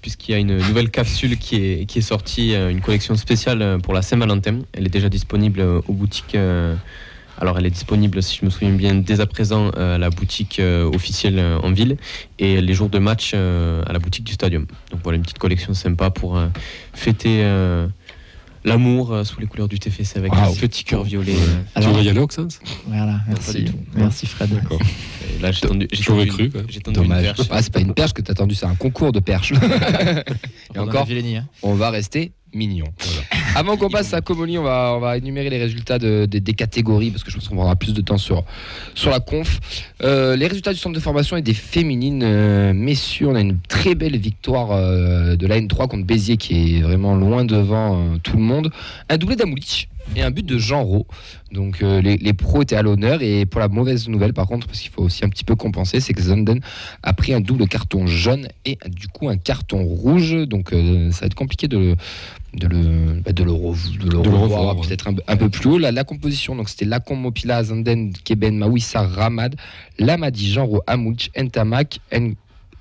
puisqu'il 0.01 0.31
y 0.31 0.35
a 0.35 0.37
une 0.37 0.55
nouvelle 0.57 0.89
capsule 0.89 1.37
qui 1.37 1.57
est, 1.57 1.85
qui 1.85 1.99
est 1.99 2.03
sortie, 2.03 2.53
euh, 2.55 2.69
une 2.71 2.79
collection 2.79 3.15
spéciale 3.17 3.61
euh, 3.61 3.77
pour 3.77 3.93
la 3.93 4.01
Saint-Valentin. 4.01 4.59
Elle 4.71 4.85
est 4.85 4.89
déjà 4.93 5.09
disponible 5.09 5.59
aux 5.61 5.93
boutiques. 5.93 6.37
alors, 7.41 7.57
elle 7.59 7.65
est 7.65 7.71
disponible, 7.71 8.23
si 8.23 8.37
je 8.39 8.45
me 8.45 8.49
souviens 8.49 8.71
bien, 8.71 8.95
dès 8.95 9.19
à 9.19 9.25
présent 9.25 9.69
à 9.71 9.97
la 9.97 10.09
boutique 10.09 10.61
officielle 10.61 11.39
en 11.61 11.71
ville 11.73 11.97
et 12.39 12.61
les 12.61 12.73
jours 12.73 12.87
de 12.89 12.99
match 12.99 13.33
à 13.33 13.91
la 13.91 13.99
boutique 13.99 14.23
du 14.23 14.31
stadium. 14.33 14.65
Donc, 14.91 15.01
voilà, 15.03 15.17
une 15.17 15.23
petite 15.23 15.39
collection 15.39 15.73
sympa 15.73 16.09
pour 16.09 16.39
fêter 16.93 17.41
euh, 17.43 17.87
l'amour 18.65 19.11
euh, 19.13 19.23
sous 19.23 19.39
les 19.39 19.47
couleurs 19.47 19.67
du 19.67 19.79
TFC 19.79 20.17
avec 20.17 20.31
Waouh. 20.33 20.51
un 20.51 20.55
petit 20.55 20.83
cœur 20.83 21.03
violet. 21.03 21.35
Alors- 21.75 21.91
tu 21.91 21.97
veux 21.97 22.03
y 22.03 22.09
aller, 22.09 22.19
Oxens 22.19 22.59
Voilà, 22.87 23.19
merci. 23.27 23.63
du 23.63 23.71
tout. 23.71 23.77
Merci 23.95 24.25
Fred. 24.25 24.49
D'accord. 24.49 24.79
Là, 25.41 25.51
j'ai 25.51 25.61
tendu, 25.67 25.87
tendu 25.87 26.27
cru, 26.27 26.45
une- 26.45 26.63
j'ai 26.69 26.79
tendu 26.79 26.99
une 26.99 27.03
Dommage. 27.03 27.23
perche. 27.23 27.41
Ah, 27.51 27.61
c'est 27.61 27.73
pas 27.73 27.79
une 27.81 27.93
perche 27.93 28.13
que 28.13 28.21
t'as 28.21 28.31
attendu, 28.31 28.55
c'est 28.55 28.65
un 28.65 28.75
concours 28.75 29.11
de 29.11 29.19
perches. 29.19 29.53
Et 30.75 30.79
encore, 30.79 31.05
Villény, 31.05 31.37
hein. 31.37 31.47
on 31.61 31.73
va 31.73 31.89
rester 31.89 32.31
mignon. 32.53 32.85
Avant 33.55 33.77
qu'on 33.77 33.89
passe 33.89 34.13
à 34.13 34.21
Comoli, 34.21 34.57
on 34.57 34.63
va, 34.63 34.93
on 34.95 34.99
va 34.99 35.17
énumérer 35.17 35.49
les 35.49 35.57
résultats 35.59 35.99
de- 35.99 36.25
de- 36.29 36.39
des 36.39 36.53
catégories 36.53 37.11
parce 37.11 37.23
que 37.23 37.31
je 37.31 37.35
pense 37.37 37.47
qu'on 37.47 37.57
aura 37.57 37.75
plus 37.75 37.93
de 37.93 38.01
temps 38.01 38.17
sur, 38.17 38.43
sur 38.95 39.09
la 39.11 39.19
conf. 39.19 39.59
Euh, 40.03 40.35
les 40.35 40.47
résultats 40.47 40.73
du 40.73 40.79
centre 40.79 40.95
de 40.95 40.99
formation 41.01 41.37
et 41.37 41.41
des 41.41 41.53
féminines. 41.53 42.21
Euh, 42.23 42.73
messieurs, 42.73 43.27
on 43.27 43.35
a 43.35 43.41
une 43.41 43.59
très 43.67 43.95
belle 43.95 44.17
victoire 44.17 44.71
euh, 44.71 45.35
de 45.35 45.47
la 45.47 45.59
N3 45.59 45.87
contre 45.87 46.05
Béziers 46.05 46.37
qui 46.37 46.77
est 46.77 46.81
vraiment 46.81 47.15
loin 47.15 47.45
devant 47.45 48.17
tout 48.23 48.37
le 48.37 48.43
monde. 48.43 48.71
Un 49.09 49.17
doublé 49.17 49.35
d'Amoulich 49.35 49.87
et 50.15 50.21
un 50.21 50.31
but 50.31 50.45
de 50.45 50.57
Rau. 50.73 51.07
Donc 51.51 51.81
euh, 51.81 52.01
les, 52.01 52.17
les 52.17 52.33
pros 52.33 52.61
étaient 52.63 52.75
à 52.75 52.81
l'honneur 52.81 53.21
et 53.21 53.45
pour 53.45 53.59
la 53.59 53.67
mauvaise 53.67 54.07
nouvelle 54.09 54.33
par 54.33 54.47
contre, 54.47 54.67
parce 54.67 54.79
qu'il 54.79 54.91
faut 54.91 55.03
aussi 55.03 55.23
un 55.23 55.29
petit 55.29 55.43
peu 55.43 55.55
compenser, 55.55 55.99
c'est 55.99 56.13
que 56.13 56.21
Zanden 56.21 56.59
a 57.03 57.13
pris 57.13 57.33
un 57.33 57.41
double 57.41 57.67
carton 57.67 58.07
jaune 58.07 58.47
et 58.65 58.77
du 58.87 59.07
coup 59.07 59.29
un 59.29 59.37
carton 59.37 59.83
rouge. 59.83 60.35
Donc 60.47 60.73
euh, 60.73 61.11
ça 61.11 61.21
va 61.21 61.25
être 61.27 61.35
compliqué 61.35 61.67
de 61.67 61.77
le, 61.77 61.95
de 62.55 62.67
le, 62.67 63.21
bah, 63.23 63.33
de 63.33 63.43
le, 63.43 63.51
rev- 63.51 63.97
de 63.99 64.03
le 64.09 64.21
De 64.23 64.29
le 64.29 64.35
revoir 64.35 64.77
ouais. 64.77 64.87
peut-être 64.87 65.07
un, 65.07 65.15
un 65.27 65.37
peu 65.37 65.49
plus 65.49 65.69
haut. 65.69 65.77
La, 65.77 65.91
la 65.91 66.03
composition, 66.03 66.55
donc 66.55 66.69
c'était 66.69 66.85
Lacon 66.85 67.15
Mopila, 67.15 67.63
Zanden, 67.63 68.13
Keben, 68.23 68.57
Mawissa, 68.57 69.01
Ramad, 69.03 69.55
Lamadi, 69.99 70.51
Jean 70.51 70.67
Amouch, 70.87 71.29
Ntamak, 71.37 71.99
N- 72.11 72.35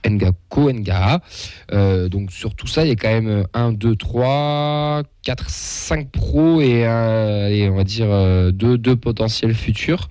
Ngako, 0.09 0.73
Ngaha. 0.73 1.21
Euh, 1.73 2.09
donc 2.09 2.32
sur 2.32 2.54
tout 2.54 2.66
ça, 2.66 2.85
il 2.85 2.88
y 2.88 2.92
a 2.92 2.97
quand 2.97 3.09
même 3.09 3.47
1, 3.54 3.73
2, 3.73 3.97
3, 3.97 5.02
4, 5.23 5.49
5 5.49 6.11
pros 6.11 6.61
et, 6.61 6.87
euh, 6.87 7.49
et 7.49 7.68
on 7.68 7.76
va 7.76 7.85
dire 7.85 8.09
2 8.52 8.78
deux, 8.78 8.97
potentiels 8.97 9.54
futurs 9.54 10.09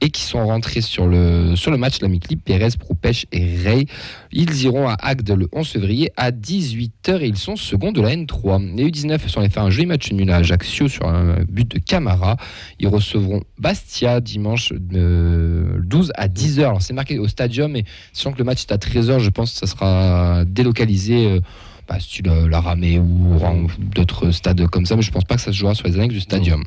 et 0.00 0.10
qui 0.10 0.22
sont 0.22 0.44
rentrés 0.44 0.80
sur 0.80 1.06
le, 1.06 1.54
sur 1.56 1.70
le 1.70 1.76
match, 1.76 2.00
l'ami 2.00 2.20
Clip, 2.20 2.42
Pérez, 2.44 2.70
Proupèche 2.78 3.26
et 3.32 3.56
Rey. 3.56 3.86
Ils 4.32 4.62
iront 4.62 4.88
à 4.88 4.94
Agde 5.00 5.30
le 5.30 5.48
11 5.52 5.68
février 5.68 6.10
à 6.16 6.30
18h 6.30 7.20
et 7.20 7.26
ils 7.26 7.36
sont 7.36 7.56
seconds 7.56 7.92
de 7.92 8.00
la 8.00 8.10
N3. 8.14 8.76
Les 8.76 8.88
U19 8.90 9.28
sont 9.28 9.40
allés 9.40 9.50
faire 9.50 9.64
un 9.64 9.70
joli 9.70 9.86
match 9.86 10.12
nul 10.12 10.30
à 10.30 10.36
Ajaccio 10.36 10.88
sur 10.88 11.06
un 11.06 11.42
but 11.48 11.68
de 11.68 11.78
Camara. 11.78 12.36
Ils 12.78 12.88
recevront 12.88 13.42
Bastia 13.58 14.20
dimanche 14.20 14.72
euh, 14.94 15.80
12 15.84 16.12
à 16.14 16.28
10h. 16.28 16.60
Alors 16.60 16.82
c'est 16.82 16.92
marqué 16.92 17.18
au 17.18 17.28
stadium 17.28 17.74
et 17.76 17.84
sachant 18.12 18.32
que 18.32 18.38
le 18.38 18.44
match 18.44 18.62
est 18.62 18.72
à 18.72 18.76
13h, 18.76 19.18
je 19.18 19.30
pense 19.30 19.52
que 19.52 19.58
ça 19.58 19.66
sera 19.66 20.44
délocalisé. 20.46 21.26
euh, 21.26 21.40
bah, 21.88 21.98
style 21.98 22.28
euh, 22.28 22.48
la 22.48 22.60
Ramée 22.60 23.00
ou 23.00 23.36
d'autres 23.78 24.30
stades 24.30 24.64
comme 24.68 24.86
ça, 24.86 24.94
mais 24.94 25.02
je 25.02 25.10
pense 25.10 25.24
pas 25.24 25.34
que 25.34 25.40
ça 25.40 25.50
se 25.50 25.56
jouera 25.56 25.74
sur 25.74 25.88
les 25.88 25.96
annexes 25.96 26.14
du 26.14 26.20
stadium. 26.20 26.62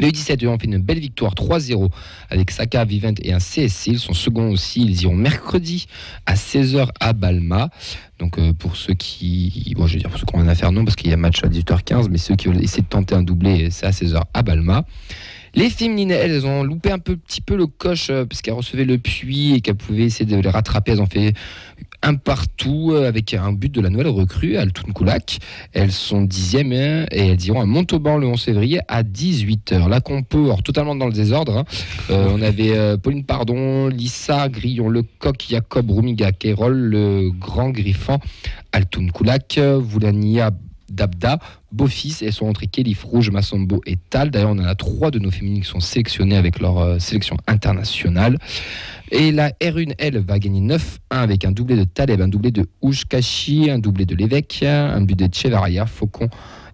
Les 0.00 0.10
U17 0.10 0.44
eux, 0.44 0.48
ont 0.48 0.58
fait 0.58 0.66
une 0.66 0.78
belle 0.78 0.98
victoire 0.98 1.34
3-0 1.34 1.88
avec 2.30 2.50
Saka, 2.50 2.84
Vivent 2.84 3.14
et 3.22 3.32
un 3.32 3.38
CSC. 3.38 3.88
Ils 3.88 3.98
sont 3.98 4.12
seconds 4.12 4.50
aussi. 4.50 4.82
Ils 4.82 5.02
iront 5.02 5.14
mercredi 5.14 5.86
à 6.26 6.34
16h 6.34 6.88
à 6.98 7.12
Balma. 7.12 7.70
Donc 8.18 8.38
euh, 8.38 8.52
pour 8.52 8.76
ceux 8.76 8.94
qui. 8.94 9.72
Bon, 9.76 9.86
je 9.86 9.94
vais 9.94 10.00
dire 10.00 10.10
pour 10.10 10.18
ceux 10.18 10.26
qui 10.26 10.34
ont 10.34 10.38
rien 10.38 10.48
à 10.48 10.54
faire, 10.54 10.72
non, 10.72 10.84
parce 10.84 10.96
qu'il 10.96 11.10
y 11.10 11.12
a 11.12 11.16
match 11.16 11.44
à 11.44 11.48
18h15, 11.48 12.08
mais 12.10 12.18
ceux 12.18 12.34
qui 12.34 12.48
veulent 12.48 12.62
essayer 12.62 12.82
de 12.82 12.88
tenter 12.88 13.14
un 13.14 13.22
doublé, 13.22 13.70
c'est 13.70 13.86
à 13.86 13.90
16h 13.90 14.22
à 14.32 14.42
Balma. 14.42 14.84
Les 15.56 15.70
féminines, 15.70 16.10
elles, 16.10 16.46
ont 16.46 16.64
loupé 16.64 16.90
un 16.90 16.98
petit 16.98 17.40
peu 17.40 17.56
le 17.56 17.66
coche 17.66 18.08
euh, 18.10 18.24
parce 18.24 18.42
qu'elles 18.42 18.54
recevaient 18.54 18.84
le 18.84 18.98
puits 18.98 19.54
et 19.54 19.60
qu'elles 19.60 19.76
pouvaient 19.76 20.02
essayer 20.02 20.24
de 20.26 20.36
les 20.36 20.48
rattraper. 20.48 20.92
Elles 20.92 21.00
ont 21.00 21.06
fait 21.06 21.32
un 22.02 22.14
partout 22.16 22.90
euh, 22.92 23.06
avec 23.06 23.34
un 23.34 23.52
but 23.52 23.70
de 23.72 23.80
la 23.80 23.88
nouvelle 23.88 24.08
recrue, 24.08 24.56
Altoun 24.56 24.92
Koulak. 24.92 25.38
Elles 25.72 25.92
sont 25.92 26.22
dixièmes 26.22 26.72
hein, 26.72 27.06
et 27.12 27.28
elles 27.28 27.44
iront 27.46 27.60
à 27.60 27.66
Montauban 27.66 28.18
le 28.18 28.26
11 28.26 28.42
février 28.42 28.80
à 28.88 29.04
18h. 29.04 29.88
La 29.88 30.00
compo, 30.00 30.44
alors 30.46 30.64
totalement 30.64 30.96
dans 30.96 31.06
le 31.06 31.12
désordre. 31.12 31.58
hein. 31.58 31.64
Euh, 32.10 32.28
on 32.32 32.42
avait 32.42 32.98
Pauline 32.98 33.24
Pardon, 33.24 33.86
Lissa, 33.86 34.48
Grillon, 34.48 34.88
Lecoq, 34.88 35.44
Jacob, 35.48 35.88
Rumiga, 35.90 36.32
Kérol, 36.32 36.74
le 36.74 37.30
grand 37.30 37.70
griffant, 37.70 38.18
Altoun 38.72 39.12
Koulak, 39.12 39.58
Voulania, 39.58 40.50
Dabda, 40.94 41.38
Beaufils, 41.72 42.16
elles 42.22 42.32
sont 42.32 42.46
rentrées 42.46 42.66
Kelly 42.66 42.96
Rouge, 43.02 43.30
Massombo 43.30 43.80
et 43.86 43.96
Tal. 44.10 44.30
D'ailleurs, 44.30 44.50
on 44.50 44.58
en 44.58 44.64
a 44.64 44.74
trois 44.74 45.10
de 45.10 45.18
nos 45.18 45.30
féminines 45.30 45.62
qui 45.62 45.68
sont 45.68 45.80
sélectionnées 45.80 46.36
avec 46.36 46.60
leur 46.60 46.78
euh, 46.78 46.98
sélection 46.98 47.36
internationale. 47.46 48.38
Et 49.10 49.32
la 49.32 49.50
R1, 49.50 49.94
elle, 49.98 50.18
va 50.18 50.38
gagner 50.38 50.60
9-1 50.60 50.78
avec 51.10 51.44
un 51.44 51.52
doublé 51.52 51.76
de 51.76 51.84
Taleb, 51.84 52.20
un 52.20 52.28
doublé 52.28 52.50
de 52.50 52.66
Ouchkashi, 52.82 53.70
un 53.70 53.78
doublé 53.78 54.06
de 54.06 54.14
l'évêque, 54.14 54.62
un 54.62 55.00
but 55.02 55.18
de 55.18 55.28
Chevaria, 55.32 55.86
Faucon 55.86 56.28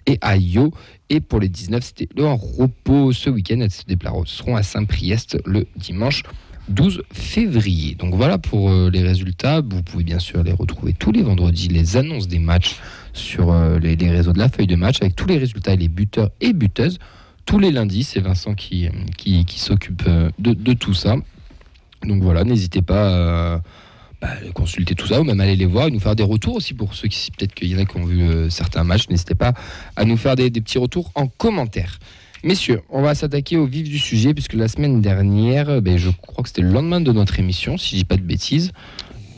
et 0.07 0.19
Ayo. 0.21 0.73
Et 1.09 1.21
pour 1.21 1.41
les 1.41 1.49
19, 1.49 1.83
c'était 1.83 2.09
le 2.17 2.27
repos 2.27 3.13
ce 3.13 3.31
week-end. 3.31 3.61
Elles 3.61 3.71
se 3.71 3.85
déplaceront 3.85 4.57
à 4.57 4.63
Saint-Priest 4.63 5.39
le 5.45 5.67
dimanche 5.77 6.23
12 6.69 7.03
février. 7.13 7.95
Donc 7.97 8.15
voilà 8.15 8.39
pour 8.39 8.71
euh, 8.71 8.91
les 8.91 9.03
résultats. 9.03 9.61
Vous 9.61 9.83
pouvez 9.83 10.05
bien 10.05 10.19
sûr 10.19 10.43
les 10.43 10.53
retrouver 10.53 10.93
tous 10.93 11.13
les 11.13 11.23
vendredis, 11.23 11.69
les 11.69 11.97
annonces 11.97 12.29
des 12.29 12.39
matchs 12.39 12.77
sur 13.13 13.53
euh, 13.53 13.79
les, 13.79 13.97
les 13.97 14.11
réseaux 14.11 14.33
de 14.33 14.39
la 14.39 14.49
feuille 14.49 14.67
de 14.67 14.77
match 14.77 14.99
avec 15.01 15.17
tous 15.17 15.27
les 15.27 15.39
résultats 15.39 15.75
et 15.75 15.77
les 15.77 15.89
buteurs 15.89 16.31
et 16.41 16.53
buteuses. 16.53 16.99
Tous 17.47 17.59
les 17.59 17.71
lundis, 17.71 18.05
c'est 18.05 18.21
Vincent 18.21 18.55
qui, 18.55 18.89
qui, 19.17 19.45
qui 19.45 19.59
s'occupe 19.59 20.03
euh, 20.07 20.31
de, 20.39 20.53
de 20.53 20.73
tout 20.73 20.95
ça. 20.95 21.17
Donc 22.05 22.23
voilà, 22.23 22.45
n'hésitez 22.45 22.83
pas 22.83 23.55
à 23.55 23.63
bah, 24.21 24.29
consulter 24.55 24.95
tout 24.95 25.07
ça 25.07 25.21
ou 25.21 25.25
même 25.25 25.41
aller 25.41 25.57
les 25.57 25.67
voir 25.67 25.89
et 25.89 25.91
nous 25.91 26.01
faire 26.01 26.15
des 26.15 26.23
retours 26.23 26.57
aussi 26.57 26.75
pour 26.75 26.95
ceux 26.95 27.09
qui 27.09 27.31
peut-être 27.31 27.55
qu'il 27.55 27.69
y 27.69 27.77
en 27.77 27.79
a 27.79 27.87
qui 27.87 27.97
ont 27.97 28.05
vu 28.05 28.23
euh, 28.23 28.51
certains 28.51 28.85
matchs. 28.85 29.09
N'hésitez 29.09 29.35
pas 29.35 29.55
à 29.97 30.05
nous 30.05 30.19
faire 30.19 30.37
des, 30.37 30.51
des 30.51 30.61
petits 30.61 30.79
retours 30.79 31.11
en 31.15 31.27
commentaire. 31.27 31.99
Messieurs, 32.43 32.81
on 32.91 33.03
va 33.03 33.15
s'attaquer 33.15 33.57
au 33.57 33.67
vif 33.67 33.89
du 33.89 33.99
sujet 33.99 34.33
puisque 34.35 34.55
la 34.55 34.69
semaine 34.69 35.01
dernière, 35.01 35.69
euh, 35.71 35.81
ben, 35.81 35.97
je 35.97 36.11
crois 36.11 36.43
que 36.43 36.49
c'était 36.49 36.63
le 36.63 36.71
lendemain 36.71 37.01
de 37.01 37.13
notre 37.13 37.39
émission, 37.39 37.79
si 37.79 37.91
je 37.91 37.97
dis 37.97 38.05
pas 38.05 38.17
de 38.17 38.23
bêtises. 38.23 38.73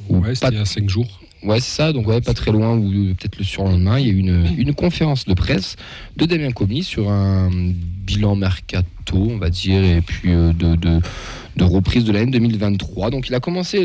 Ou 0.08 0.18
Ouais, 0.18 0.34
c'était 0.34 0.48
il 0.48 0.58
y 0.58 0.60
a 0.60 0.64
5 0.64 0.88
jours. 0.88 1.21
Ouais, 1.44 1.58
c'est 1.58 1.74
ça, 1.74 1.92
donc 1.92 2.06
ouais, 2.06 2.20
pas 2.20 2.34
très 2.34 2.52
loin, 2.52 2.76
ou 2.76 2.88
peut-être 3.14 3.36
le 3.36 3.44
surlendemain, 3.44 3.98
il 3.98 4.06
y 4.06 4.10
a 4.10 4.12
eu 4.12 4.18
une, 4.18 4.46
une 4.56 4.74
conférence 4.74 5.24
de 5.24 5.34
presse 5.34 5.76
de 6.16 6.24
Damien 6.24 6.52
Comny 6.52 6.84
sur 6.84 7.10
un 7.10 7.50
bilan 7.50 8.36
mercato, 8.36 9.16
on 9.16 9.38
va 9.38 9.50
dire, 9.50 9.82
et 9.82 10.00
puis 10.02 10.30
euh, 10.30 10.52
de, 10.52 10.76
de, 10.76 11.64
reprise 11.64 12.04
de 12.04 12.12
l'année 12.12 12.30
2023. 12.30 13.10
Donc 13.10 13.28
il 13.28 13.34
a 13.34 13.40
commencé 13.40 13.84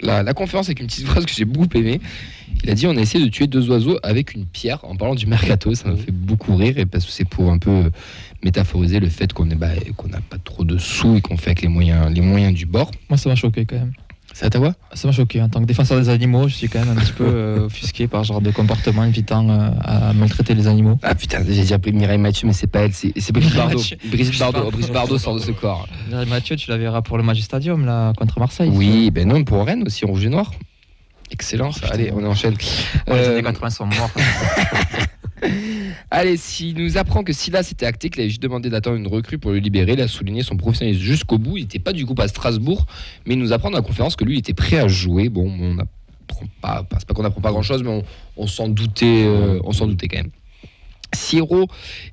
la, 0.00 0.34
conférence 0.34 0.66
avec 0.66 0.80
une 0.80 0.86
petite 0.86 1.06
phrase 1.06 1.26
que 1.26 1.32
j'ai 1.32 1.44
beaucoup 1.44 1.76
aimée. 1.76 2.00
Il 2.62 2.70
a 2.70 2.74
dit 2.74 2.86
on 2.86 2.96
a 2.96 3.00
essayé 3.00 3.24
de 3.24 3.30
tuer 3.30 3.48
deux 3.48 3.68
oiseaux 3.70 3.98
avec 4.04 4.34
une 4.34 4.46
pierre 4.46 4.84
en 4.84 4.94
parlant 4.94 5.14
du 5.16 5.26
mercato. 5.26 5.74
Ça 5.74 5.88
m'a 5.88 5.96
fait 5.96 6.12
beaucoup 6.12 6.54
rire 6.54 6.78
et 6.78 6.86
parce 6.86 7.04
que 7.04 7.10
c'est 7.10 7.28
pour 7.28 7.50
un 7.50 7.58
peu 7.58 7.70
euh, 7.70 7.90
métaphoriser 8.44 9.00
le 9.00 9.08
fait 9.08 9.32
qu'on 9.32 9.46
bah, 9.46 9.70
qu'on 9.96 10.08
n'a 10.08 10.20
pas 10.20 10.38
trop 10.38 10.64
de 10.64 10.78
sous 10.78 11.16
et 11.16 11.20
qu'on 11.20 11.36
fait 11.36 11.50
avec 11.50 11.62
les 11.62 11.68
moyens, 11.68 12.12
les 12.12 12.20
moyens 12.20 12.54
du 12.54 12.66
bord. 12.66 12.90
Moi, 13.10 13.16
ça 13.16 13.28
m'a 13.28 13.34
choqué 13.34 13.64
quand 13.64 13.76
même. 13.76 13.92
C'est 14.38 14.44
à 14.44 14.50
ta 14.50 14.58
voix? 14.58 14.74
Ça 14.92 15.08
m'a 15.08 15.12
choqué. 15.12 15.40
En 15.40 15.48
tant 15.48 15.60
que 15.62 15.64
défenseur 15.64 15.98
des 15.98 16.10
animaux, 16.10 16.46
je 16.46 16.52
suis 16.56 16.68
quand 16.68 16.80
même 16.84 16.90
un 16.90 17.00
petit 17.00 17.12
peu 17.14 17.24
euh, 17.26 17.64
offusqué 17.64 18.06
par 18.06 18.22
ce 18.22 18.28
genre 18.28 18.42
de 18.42 18.50
comportement 18.50 19.00
invitant 19.00 19.48
euh, 19.48 19.70
à 19.82 20.12
maltraiter 20.12 20.54
les 20.54 20.66
animaux. 20.66 20.98
Ah 21.02 21.14
putain, 21.14 21.38
j'ai 21.48 21.62
déjà 21.62 21.78
pris 21.78 21.90
Mireille 21.94 22.18
Mathieu, 22.18 22.46
mais 22.46 22.52
c'est 22.52 22.66
pas 22.66 22.80
elle, 22.80 22.92
c'est 22.92 23.14
Mireille 23.34 23.56
Bardot. 23.56 23.80
Brigitte 24.10 24.38
Bardot, 24.92 25.16
sort 25.16 25.36
de 25.36 25.40
ce 25.40 25.52
corps. 25.52 25.88
Mireille 26.10 26.28
Mathieu, 26.28 26.54
tu 26.56 26.68
la 26.68 26.76
verras 26.76 27.00
pour 27.00 27.16
le 27.16 27.22
match 27.22 27.36
du 27.38 27.42
Stadium 27.44 27.86
là, 27.86 28.12
contre 28.18 28.38
Marseille. 28.38 28.70
Oui, 28.70 29.10
ben 29.10 29.26
non, 29.26 29.42
pour 29.42 29.64
Rennes 29.64 29.84
aussi, 29.86 30.04
rouge 30.04 30.26
et 30.26 30.28
noir. 30.28 30.50
Excellent, 31.30 31.72
ça. 31.72 31.86
Allez, 31.90 32.12
on 32.14 32.22
enchaîne. 32.26 32.56
Ouais, 33.08 33.14
les 33.16 33.18
Euh, 33.28 33.32
années 33.38 33.42
80 33.42 33.70
sont 33.70 33.86
morts. 33.86 34.10
Allez, 36.10 36.36
s'il 36.36 36.76
nous 36.76 36.98
apprend 36.98 37.24
que 37.24 37.32
Silas 37.32 37.68
était 37.72 37.86
acté, 37.86 38.10
qu'il 38.10 38.20
avait 38.20 38.28
juste 38.28 38.42
demandé 38.42 38.70
d'attendre 38.70 38.96
une 38.96 39.06
recrue 39.06 39.38
pour 39.38 39.52
le 39.52 39.58
libérer, 39.58 39.92
il 39.92 40.00
a 40.00 40.08
souligné 40.08 40.42
son 40.42 40.56
professionnalisme 40.56 41.02
jusqu'au 41.02 41.38
bout. 41.38 41.56
Il 41.56 41.62
n'était 41.62 41.78
pas 41.78 41.92
du 41.92 42.06
coup 42.06 42.14
à 42.18 42.28
Strasbourg, 42.28 42.86
mais 43.26 43.34
il 43.34 43.40
nous 43.40 43.52
apprend 43.52 43.70
dans 43.70 43.78
la 43.78 43.82
conférence 43.82 44.16
que 44.16 44.24
lui, 44.24 44.34
il 44.34 44.38
était 44.38 44.54
prêt 44.54 44.78
à 44.78 44.88
jouer. 44.88 45.28
Bon, 45.28 45.50
on 45.50 45.74
n'apprend 45.74 46.46
pas, 46.60 46.86
c'est 46.98 47.06
pas 47.06 47.14
qu'on 47.14 47.22
n'apprend 47.22 47.40
pas 47.40 47.50
grand 47.50 47.62
chose, 47.62 47.82
mais 47.82 47.90
on, 47.90 48.02
on 48.36 48.46
s'en 48.46 48.68
doutait, 48.68 49.24
euh, 49.26 49.60
on 49.64 49.72
s'en 49.72 49.86
doutait 49.86 50.08
quand 50.08 50.18
même. 50.18 50.30
Siro 51.14 51.68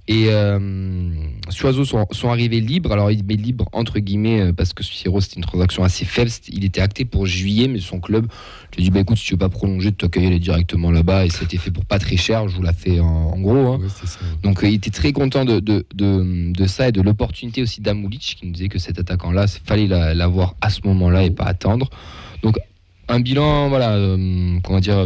et 0.08 0.26
euh, 0.30 1.10
Suazo 1.50 1.84
sont, 1.84 2.06
sont 2.12 2.30
arrivés 2.30 2.62
libres. 2.62 2.92
Alors, 2.92 3.12
il 3.12 3.24
met 3.26 3.36
libre 3.36 3.68
entre 3.74 4.00
guillemets 4.00 4.42
euh, 4.42 4.54
parce 4.54 4.74
que 4.74 4.84
Siro 4.84 5.20
c'était 5.20 5.38
une 5.38 5.46
transaction 5.46 5.84
assez 5.84 6.06
faible. 6.06 6.32
Il 6.50 6.64
était 6.64 6.82
acté 6.82 7.04
pour 7.06 7.26
juillet, 7.26 7.68
mais 7.68 7.80
son 7.80 8.00
club 8.00 8.28
lui 8.78 8.84
a 8.84 8.86
dit 8.86 8.92
bah, 8.92 9.00
écoute, 9.02 9.18
si 9.18 9.26
tu 9.26 9.34
veux 9.34 9.38
pas 9.40 9.50
prolonger, 9.50 9.90
y 9.90 10.26
aller 10.26 10.40
directement 10.40 10.92
là-bas. 10.92 11.26
Et 11.26 11.30
c'était 11.30 11.58
fait 11.58 11.72
pour 11.72 11.86
pas 11.86 12.00
très 12.00 12.18
cher. 12.18 12.48
Je 12.48 12.56
vous 12.56 12.64
l'ai 12.64 12.74
fait 12.74 13.00
en, 13.00 13.06
en 13.06 13.40
gros. 13.40 13.74
hein. 13.74 13.80
Ça. 14.06 14.20
Donc 14.42 14.64
euh, 14.64 14.70
il 14.70 14.76
était 14.76 14.90
très 14.92 15.12
content 15.12 15.44
de, 15.46 15.60
de, 15.60 15.86
de, 15.94 16.52
de 16.54 16.68
ça 16.68 16.90
et 16.90 16.92
de 16.92 17.02
l'opportunité 17.02 17.62
aussi 17.62 17.82
d'Amoulic 17.82 18.38
qui 18.40 18.46
nous 18.46 18.52
disait 18.54 18.70
que 18.70 18.80
cet 18.80 19.00
attaquant-là, 19.00 19.46
il 19.48 19.68
fallait 19.68 19.88
la- 19.88 20.14
l'avoir 20.14 20.56
à 20.62 20.70
ce 20.70 20.80
moment-là 20.86 21.24
et 21.24 21.32
pas 21.32 21.46
attendre. 21.46 21.90
Donc 22.42 22.58
un 23.10 23.20
bilan, 23.20 23.70
voilà, 23.70 23.94
euh, 23.96 24.60
comment 24.64 24.80
dire, 24.80 25.06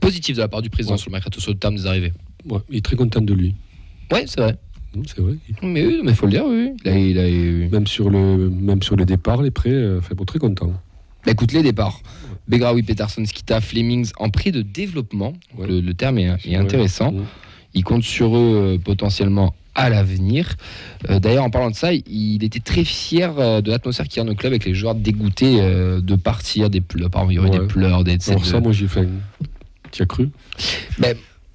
positif 0.00 0.36
de 0.36 0.42
la 0.42 0.48
part 0.48 0.62
du 0.62 0.70
président 0.70 0.94
Ouais. 0.94 0.98
sur 0.98 1.10
le 1.10 1.12
mercato 1.14 1.40
sur 1.40 1.52
le 1.52 1.58
terme 1.58 1.76
des 1.76 1.86
arrivées. 1.86 2.12
Ouais, 2.48 2.60
il 2.70 2.76
est 2.78 2.84
très 2.84 2.96
content 2.96 3.20
de 3.20 3.34
lui. 3.34 3.54
Ouais, 4.12 4.24
c'est 4.26 4.40
vrai. 4.40 4.56
C'est 5.06 5.18
vrai. 5.20 5.34
Mais 5.62 5.84
oui, 5.86 6.00
mais 6.04 6.14
faut 6.14 6.26
le 6.26 6.32
dire, 6.32 6.44
oui. 6.48 6.70
Il 6.84 6.90
a, 6.90 6.98
il 7.28 7.64
a 7.64 7.68
Même 7.68 7.86
sur 7.86 8.08
le, 8.08 8.48
même 8.48 8.82
sur 8.82 8.96
le 8.96 9.04
départ, 9.04 9.42
les 9.42 9.50
prêts, 9.50 9.70
euh, 9.70 10.00
fait 10.00 10.14
bon, 10.14 10.24
très 10.24 10.38
content. 10.38 10.72
Bah, 11.24 11.32
écoute 11.32 11.52
les 11.52 11.62
départs. 11.62 12.00
Begraoui, 12.48 12.82
Peterson, 12.82 13.24
Skita, 13.26 13.60
Flemings 13.60 14.10
en 14.18 14.30
prix 14.30 14.52
de 14.52 14.62
développement. 14.62 15.34
Ouais. 15.58 15.66
Le, 15.66 15.80
le 15.80 15.94
terme 15.94 16.18
est, 16.18 16.54
intéressant. 16.54 17.12
Il 17.74 17.84
compte 17.84 18.04
sur 18.04 18.36
eux 18.36 18.74
euh, 18.76 18.78
potentiellement 18.78 19.54
à 19.74 19.90
l'avenir. 19.90 20.54
Euh, 21.10 21.18
D'ailleurs, 21.18 21.44
en 21.44 21.50
parlant 21.50 21.70
de 21.70 21.74
ça, 21.76 21.92
il 21.92 22.42
était 22.42 22.60
très 22.60 22.84
fier 22.84 23.34
euh, 23.38 23.60
de 23.60 23.70
l'atmosphère 23.70 24.08
qu'il 24.08 24.18
y 24.18 24.20
a 24.20 24.24
dans 24.24 24.30
le 24.30 24.36
club 24.36 24.52
avec 24.52 24.64
les 24.64 24.72
joueurs 24.72 24.94
dégoûtés 24.94 25.60
euh, 25.60 26.00
de 26.00 26.14
partir, 26.14 26.70
des 26.70 26.80
pleurs. 26.80 27.10
Pardon, 27.10 27.30
il 27.30 27.34
y 27.34 27.38
aurait 27.38 27.50
Ouais. 27.50 27.58
des 27.58 27.66
pleurs, 27.66 28.02
des. 28.04 28.16
Alors 28.30 28.40
de- 28.40 28.46
ça, 28.46 28.60
moi, 28.60 28.72
j'ai 28.72 28.88
fait. 28.88 29.06
Tu 29.92 30.02
as 30.02 30.06
cru 30.06 30.30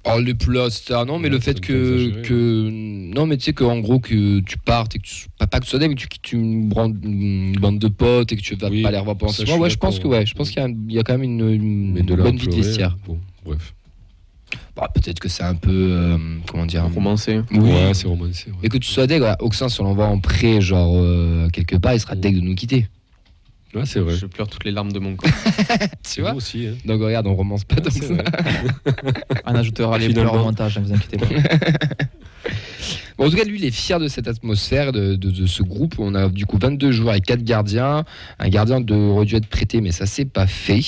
Oh, 0.04 0.18
les 0.18 0.34
pleurs, 0.34 0.66
etc. 0.66 1.02
Non, 1.06 1.20
mais 1.20 1.28
Ouais, 1.28 1.34
le 1.34 1.38
fait 1.38 1.60
que, 1.60 2.22
que. 2.22 2.68
Non, 3.14 3.24
mais 3.26 3.36
tu 3.36 3.44
sais 3.44 3.52
qu'en 3.52 3.78
gros, 3.78 4.00
que 4.00 4.40
tu 4.40 4.58
partes 4.58 4.96
et 4.96 4.98
que 4.98 5.04
tu. 5.06 5.26
Pas, 5.38 5.46
pas 5.46 5.60
que 5.60 5.64
tu 5.64 5.70
sois 5.70 5.78
deg, 5.78 5.90
mais 5.90 5.94
que 5.94 6.00
tu 6.00 6.08
quittes 6.08 6.32
une, 6.32 6.68
brande- 6.68 6.98
une 7.04 7.52
bande 7.60 7.78
de 7.78 7.86
potes 7.86 8.32
et 8.32 8.36
que 8.36 8.40
tu 8.42 8.56
vas 8.56 8.68
Oui, 8.68 8.82
pas 8.82 8.90
les 8.90 8.98
revoir 8.98 9.16
pendant 9.16 9.30
ça, 9.30 9.44
six 9.44 9.52
je 9.52 9.56
mois. 9.56 9.60
Ouais, 9.66 9.70
je 9.70 9.76
pense 9.76 10.00
que, 10.00 10.08
ouais, 10.08 10.26
je 10.26 10.34
pense 10.34 10.50
qu'il 10.50 10.58
y, 10.58 10.64
a 10.64 10.66
un- 10.66 10.74
il 10.88 10.92
y 10.92 10.98
a 10.98 11.04
quand 11.04 11.12
même 11.16 11.22
une, 11.22 11.94
de 12.02 12.16
bonne 12.16 12.36
vie 12.36 12.48
vestiaire. 12.48 12.98
Bon, 13.06 13.16
bref. 13.46 13.74
Bah, 14.74 14.90
Peut-être 14.92 15.20
que 15.20 15.28
c'est 15.28 15.44
un 15.44 15.54
peu. 15.54 15.70
euh, 15.70 16.18
comment 16.48 16.66
dire 16.66 16.82
Romancé. 16.92 17.40
Oui. 17.52 17.58
Ouais, 17.60 17.94
c'est 17.94 18.08
romancé. 18.08 18.50
ouais. 18.50 18.56
Et 18.64 18.68
que 18.68 18.78
tu 18.78 18.88
sois 18.88 19.06
deg, 19.06 19.22
Auxin, 19.38 19.68
si 19.68 19.80
on 19.82 19.84
l'envoie 19.84 20.06
en 20.06 20.18
prêt, 20.18 20.60
genre 20.60 20.94
euh, 20.96 21.48
quelque 21.50 21.76
part, 21.76 21.94
il 21.94 22.00
sera 22.00 22.16
deg 22.16 22.34
de 22.34 22.40
nous 22.40 22.56
quitter. 22.56 22.88
Ouais, 23.74 23.86
c'est 23.86 24.00
vrai. 24.00 24.14
Je 24.16 24.26
pleure 24.26 24.48
toutes 24.48 24.64
les 24.64 24.70
larmes 24.70 24.92
de 24.92 24.98
mon 24.98 25.16
corps. 25.16 25.30
Tu 26.02 26.20
vois 26.20 26.30
Moi 26.32 26.38
aussi. 26.38 26.66
hein. 26.66 26.74
Donc 26.84 27.00
regarde, 27.00 27.26
on 27.26 27.34
romance 27.34 27.64
pas 27.64 27.76
Ouais, 27.76 27.80
tant 27.82 27.88
que 27.90 27.94
c'est 27.96 28.06
ça. 28.16 28.22
On 29.46 29.54
ajoutera 29.54 29.96
les 29.98 30.10
pleurs 30.12 30.34
au 30.34 30.38
montage, 30.44 30.78
ne 30.78 30.84
vous 30.84 30.92
inquiétez 30.92 31.16
pas. 31.16 31.26
Bon, 33.18 33.26
en 33.26 33.30
tout 33.30 33.36
cas, 33.36 33.44
lui, 33.44 33.58
il 33.58 33.64
est 33.64 33.70
fier 33.70 34.00
de 34.00 34.08
cette 34.08 34.26
atmosphère, 34.26 34.90
de, 34.90 35.14
de- 35.16 35.30
de 35.30 35.46
ce 35.46 35.62
groupe. 35.62 35.94
On 35.98 36.14
a 36.14 36.28
du 36.28 36.46
coup 36.46 36.58
22 36.60 36.90
joueurs 36.92 37.14
et 37.14 37.20
4 37.20 37.42
gardiens. 37.44 38.04
Un 38.38 38.48
gardien 38.48 38.80
de- 38.80 38.94
aurait 38.94 39.26
dû 39.26 39.36
être 39.36 39.46
prêté, 39.46 39.80
mais 39.80 39.92
ça 39.92 40.06
s'est 40.06 40.24
pas 40.24 40.46
fait. 40.46 40.80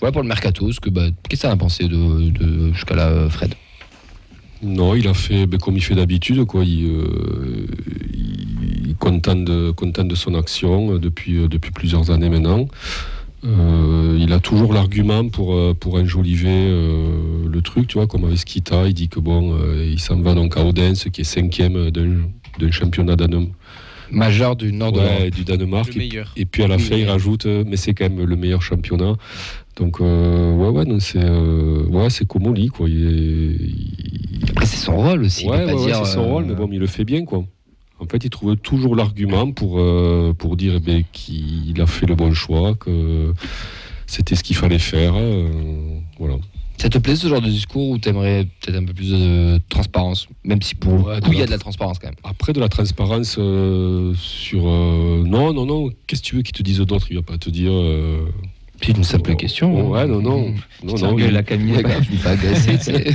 Voilà 0.00 0.10
pour 0.12 0.22
le 0.22 0.28
mercato. 0.28 0.72
Ce 0.72 0.80
que, 0.80 0.88
bah, 0.90 1.08
Qu'est-ce 1.28 1.42
que 1.42 1.48
ça 1.48 1.52
a 1.52 1.56
pensé 1.56 1.84
de, 1.86 2.30
de 2.30 2.72
jusqu'à 2.72 2.94
là, 2.96 3.08
euh, 3.08 3.28
Fred? 3.30 3.54
Non, 4.62 4.94
il 4.94 5.08
a 5.08 5.14
fait 5.14 5.46
ben, 5.46 5.58
comme 5.58 5.76
il 5.76 5.82
fait 5.82 5.94
d'habitude, 5.94 6.44
quoi. 6.44 6.64
Il, 6.64 6.86
euh, 6.86 7.66
il 8.12 8.90
est 8.90 8.98
content 8.98 9.36
de, 9.36 9.70
content 9.70 10.04
de 10.04 10.14
son 10.14 10.34
action 10.34 10.94
euh, 10.94 10.98
depuis, 10.98 11.36
euh, 11.38 11.48
depuis 11.48 11.70
plusieurs 11.70 12.10
années 12.10 12.28
maintenant. 12.28 12.68
Euh, 13.42 14.18
il 14.20 14.32
a 14.34 14.38
toujours 14.40 14.74
l'argument 14.74 15.26
pour, 15.28 15.74
pour 15.76 15.94
enjoliver 15.94 16.48
euh, 16.50 17.48
le 17.50 17.62
truc, 17.62 17.86
tu 17.86 17.94
vois, 17.96 18.06
comme 18.06 18.26
avec 18.26 18.38
Skita, 18.38 18.86
il 18.86 18.92
dit 18.92 19.08
que 19.08 19.18
bon, 19.18 19.54
euh, 19.58 19.88
il 19.90 19.98
s'en 19.98 20.20
va 20.20 20.34
donc 20.34 20.58
à 20.58 20.64
Odense, 20.64 21.06
qui 21.10 21.22
est 21.22 21.24
cinquième 21.24 21.90
d'un 21.90 22.70
championnat 22.70 23.16
danem- 23.16 23.48
Majeur 24.12 24.56
du 24.56 24.72
nord 24.72 24.92
ouais, 24.96 25.30
du 25.30 25.44
Danemark. 25.44 25.86
Le 25.94 25.94
Et- 25.94 25.98
meilleur. 26.08 26.32
Et 26.36 26.44
puis 26.44 26.64
à 26.64 26.68
la 26.68 26.76
Oui, 26.76 26.82
fin, 26.82 26.96
il 26.96 27.08
rajoute, 27.08 27.46
mais 27.46 27.76
c'est 27.76 27.94
quand 27.94 28.10
même 28.10 28.24
le 28.26 28.36
meilleur 28.36 28.60
championnat. 28.60 29.14
Donc, 29.76 30.00
euh, 30.00 30.54
ouais, 30.54 30.68
ouais, 30.68 30.84
non, 30.84 31.00
c'est 31.00 31.22
euh, 31.22 31.84
ouais, 31.86 32.10
c'est 32.10 32.26
quoi. 32.26 32.88
Il 32.88 33.04
est- 33.04 33.56
il- 33.64 34.50
Après, 34.50 34.66
c'est 34.66 34.76
son 34.76 34.96
rôle 34.96 35.22
aussi. 35.22 35.46
Ouais, 35.46 35.64
c'est 35.66 36.04
son 36.04 36.20
euh, 36.20 36.32
rôle, 36.32 36.44
mais 36.46 36.54
bon, 36.54 36.68
il 36.72 36.78
le 36.78 36.86
fait 36.86 37.04
bien, 37.04 37.24
quoi. 37.24 37.44
En 37.98 38.06
fait, 38.06 38.24
il 38.24 38.30
trouve 38.30 38.56
toujours 38.56 38.96
l'argument 38.96 39.52
pour, 39.52 39.78
euh, 39.78 40.32
pour 40.36 40.56
dire 40.56 40.74
eh 40.76 40.80
ben, 40.80 41.04
qu'il 41.12 41.78
a 41.80 41.86
fait 41.86 42.06
le 42.06 42.14
bon 42.14 42.32
choix, 42.32 42.74
que 42.74 43.32
c'était 44.06 44.34
ce 44.34 44.42
qu'il 44.42 44.56
fallait 44.56 44.78
faire. 44.78 45.14
euh, 45.16 45.98
voilà. 46.18 46.36
Ça 46.78 46.88
te 46.88 46.96
plaît 46.96 47.14
ce 47.14 47.28
genre 47.28 47.42
de 47.42 47.48
discours 47.50 47.90
ou 47.90 47.98
t'aimerais 47.98 48.46
peut-être 48.62 48.76
un 48.78 48.84
peu 48.86 48.94
plus 48.94 49.10
de 49.10 49.60
transparence? 49.68 50.28
Même 50.44 50.62
si 50.62 50.74
pour 50.74 51.06
Ouais, 51.06 51.20
coup, 51.20 51.32
il 51.32 51.38
y 51.38 51.42
a 51.42 51.46
de 51.46 51.50
la 51.50 51.58
transparence 51.58 51.98
quand 51.98 52.06
même. 52.08 52.16
Après, 52.24 52.54
de 52.54 52.60
la 52.60 52.70
transparence 52.70 53.36
euh, 53.38 54.14
sur. 54.16 54.66
euh, 54.66 55.22
non, 55.26 55.52
non, 55.52 55.66
non, 55.66 55.90
qu'est-ce 56.06 56.22
que 56.22 56.26
tu 56.26 56.36
veux 56.36 56.42
qu'il 56.42 56.54
te 56.54 56.62
dise 56.62 56.78
d'autre 56.78 57.06
Il 57.10 57.16
va 57.16 57.22
pas 57.22 57.36
te 57.36 57.50
dire. 57.50 57.70
euh, 57.72 58.24
C'est 58.82 58.96
une 58.96 59.04
simple 59.04 59.36
question. 59.36 59.90
Ouais, 59.90 60.06
non, 60.06 60.20
non. 60.22 60.54
non, 60.82 60.94
non, 60.96 61.18
il- 61.18 61.32
la 61.32 61.42
Camille. 61.42 61.82
Pas 62.22 62.36
sais. 62.36 63.04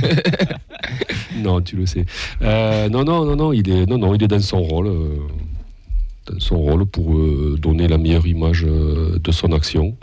Non, 1.36 1.60
tu 1.60 1.76
le 1.76 1.86
sais. 1.86 2.04
Euh, 2.42 2.88
non, 2.88 3.04
non, 3.04 3.24
non, 3.24 3.36
non, 3.36 3.52
il 3.52 3.68
est, 3.68 3.86
non, 3.86 3.98
non, 3.98 4.14
il 4.14 4.22
est 4.22 4.28
dans 4.28 4.40
son 4.40 4.62
rôle, 4.62 4.86
euh, 4.86 5.16
dans 6.30 6.40
son 6.40 6.56
rôle 6.56 6.86
pour 6.86 7.14
euh, 7.18 7.58
donner 7.60 7.88
la 7.88 7.98
meilleure 7.98 8.26
image 8.26 8.62
de 8.64 9.32
son 9.32 9.52
action. 9.52 9.96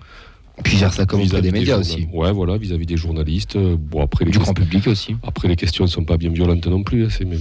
Puis 0.63 0.77
gère 0.77 0.93
ça 0.93 1.05
comme 1.08 1.22
vis-à-vis 1.22 1.41
des 1.41 1.51
médias 1.51 1.77
aussi. 1.79 2.08
Ouais, 2.13 2.32
voilà, 2.32 2.58
vis-à-vis 2.58 2.86
des 2.86 2.98
journalistes. 2.98 3.58
Bon, 3.58 4.03
après 4.03 4.25
les, 4.25 4.32
Du 4.32 4.38
grand 4.38 4.53
public 4.53 4.86
aussi. 4.88 5.15
après, 5.24 5.48
les 5.48 5.55
questions 5.55 5.86
ne 5.86 5.89
sont 5.89 6.03
pas 6.03 6.17
bien 6.17 6.29
violentes 6.29 6.67
non 6.67 6.84
plus. 6.84 7.05
hein, 7.05 7.25
mais, 7.25 7.38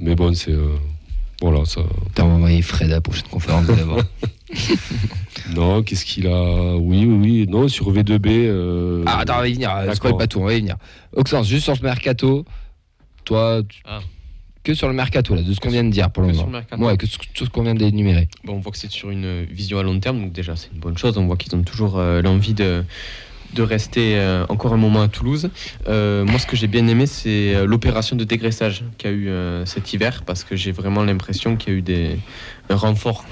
mais 0.00 0.14
bon, 0.14 0.32
c'est. 0.34 0.54
Voilà, 1.42 1.64
ça. 1.64 1.80
Putain, 2.06 2.24
on 2.24 2.28
va 2.28 2.34
envoyer 2.34 2.62
Fred 2.62 2.90
à 2.90 2.94
la 2.96 3.00
prochaine 3.00 3.28
conférence, 3.28 3.64
vous 3.64 3.72
allez 3.72 3.82
voir. 3.82 4.04
Non, 5.54 5.82
qu'est-ce 5.82 6.04
qu'il 6.04 6.26
a 6.26 6.74
Oui, 6.76 7.04
oui, 7.04 7.16
oui. 7.20 7.46
Non, 7.48 7.68
sur 7.68 7.92
V2B. 7.92 8.26
euh, 8.28 9.02
Ah, 9.06 9.20
attends, 9.20 9.36
on 9.36 9.40
va 9.40 9.48
y 9.48 9.52
venir. 9.54 9.70
euh, 9.74 9.86
D'accord. 9.86 10.16
Pas 10.18 10.26
tout, 10.26 10.40
on 10.40 10.44
va 10.44 10.54
y 10.54 10.60
venir. 10.60 10.76
Oxens, 11.14 11.44
juste 11.46 11.64
sur 11.64 11.74
le 11.74 11.80
mercato, 11.82 12.44
toi, 13.24 13.62
tu- 13.68 13.80
Ah. 13.84 14.00
que 14.64 14.74
sur 14.74 14.88
le 14.88 14.94
mercato, 14.94 15.34
là, 15.34 15.42
de 15.42 15.52
ce 15.52 15.60
qu'on 15.60 15.68
vient 15.70 15.84
de 15.84 15.90
dire 15.90 16.10
pour 16.10 16.22
le 16.24 16.30
Que 16.30 16.34
sur 16.34 16.46
moment. 16.46 16.58
le 16.58 16.62
mercato. 16.64 16.82
Ouais, 16.84 16.96
que 16.96 17.06
sur 17.06 17.20
sur 17.34 17.46
ce 17.46 17.50
qu'on 17.50 17.62
vient 17.62 17.74
d'énumérer. 17.76 18.28
Bon, 18.44 18.54
on 18.54 18.58
voit 18.60 18.72
que 18.72 18.78
c'est 18.78 18.90
sur 18.90 19.10
une 19.10 19.44
vision 19.44 19.78
à 19.78 19.82
long 19.84 19.98
terme, 20.00 20.20
donc 20.20 20.32
déjà 20.32 20.56
c'est 20.56 20.70
une 20.72 20.80
bonne 20.80 20.98
chose. 20.98 21.16
On 21.18 21.26
voit 21.26 21.36
qu'ils 21.36 21.54
ont 21.54 21.62
toujours 21.62 21.98
euh, 21.98 22.20
l'envie 22.22 22.54
de, 22.54 22.82
de 23.54 23.62
rester 23.62 24.16
euh, 24.16 24.44
encore 24.48 24.72
un 24.72 24.76
moment 24.76 25.02
à 25.02 25.08
Toulouse. 25.08 25.50
Euh, 25.88 26.24
moi, 26.24 26.38
ce 26.38 26.46
que 26.46 26.56
j'ai 26.56 26.66
bien 26.66 26.86
aimé, 26.86 27.06
c'est 27.06 27.54
euh, 27.54 27.66
l'opération 27.66 28.16
de 28.16 28.24
dégraissage 28.24 28.84
qu'il 28.98 29.10
y 29.10 29.12
a 29.12 29.16
eu 29.16 29.66
cet 29.66 29.92
hiver, 29.92 30.22
parce 30.24 30.44
que 30.44 30.56
j'ai 30.56 30.72
vraiment 30.72 31.02
l'impression 31.04 31.56
qu'il 31.56 31.72
y 31.72 31.76
a 31.76 31.78
eu 31.78 31.82
des, 31.82 32.18
un 32.68 32.76
renfort 32.76 33.24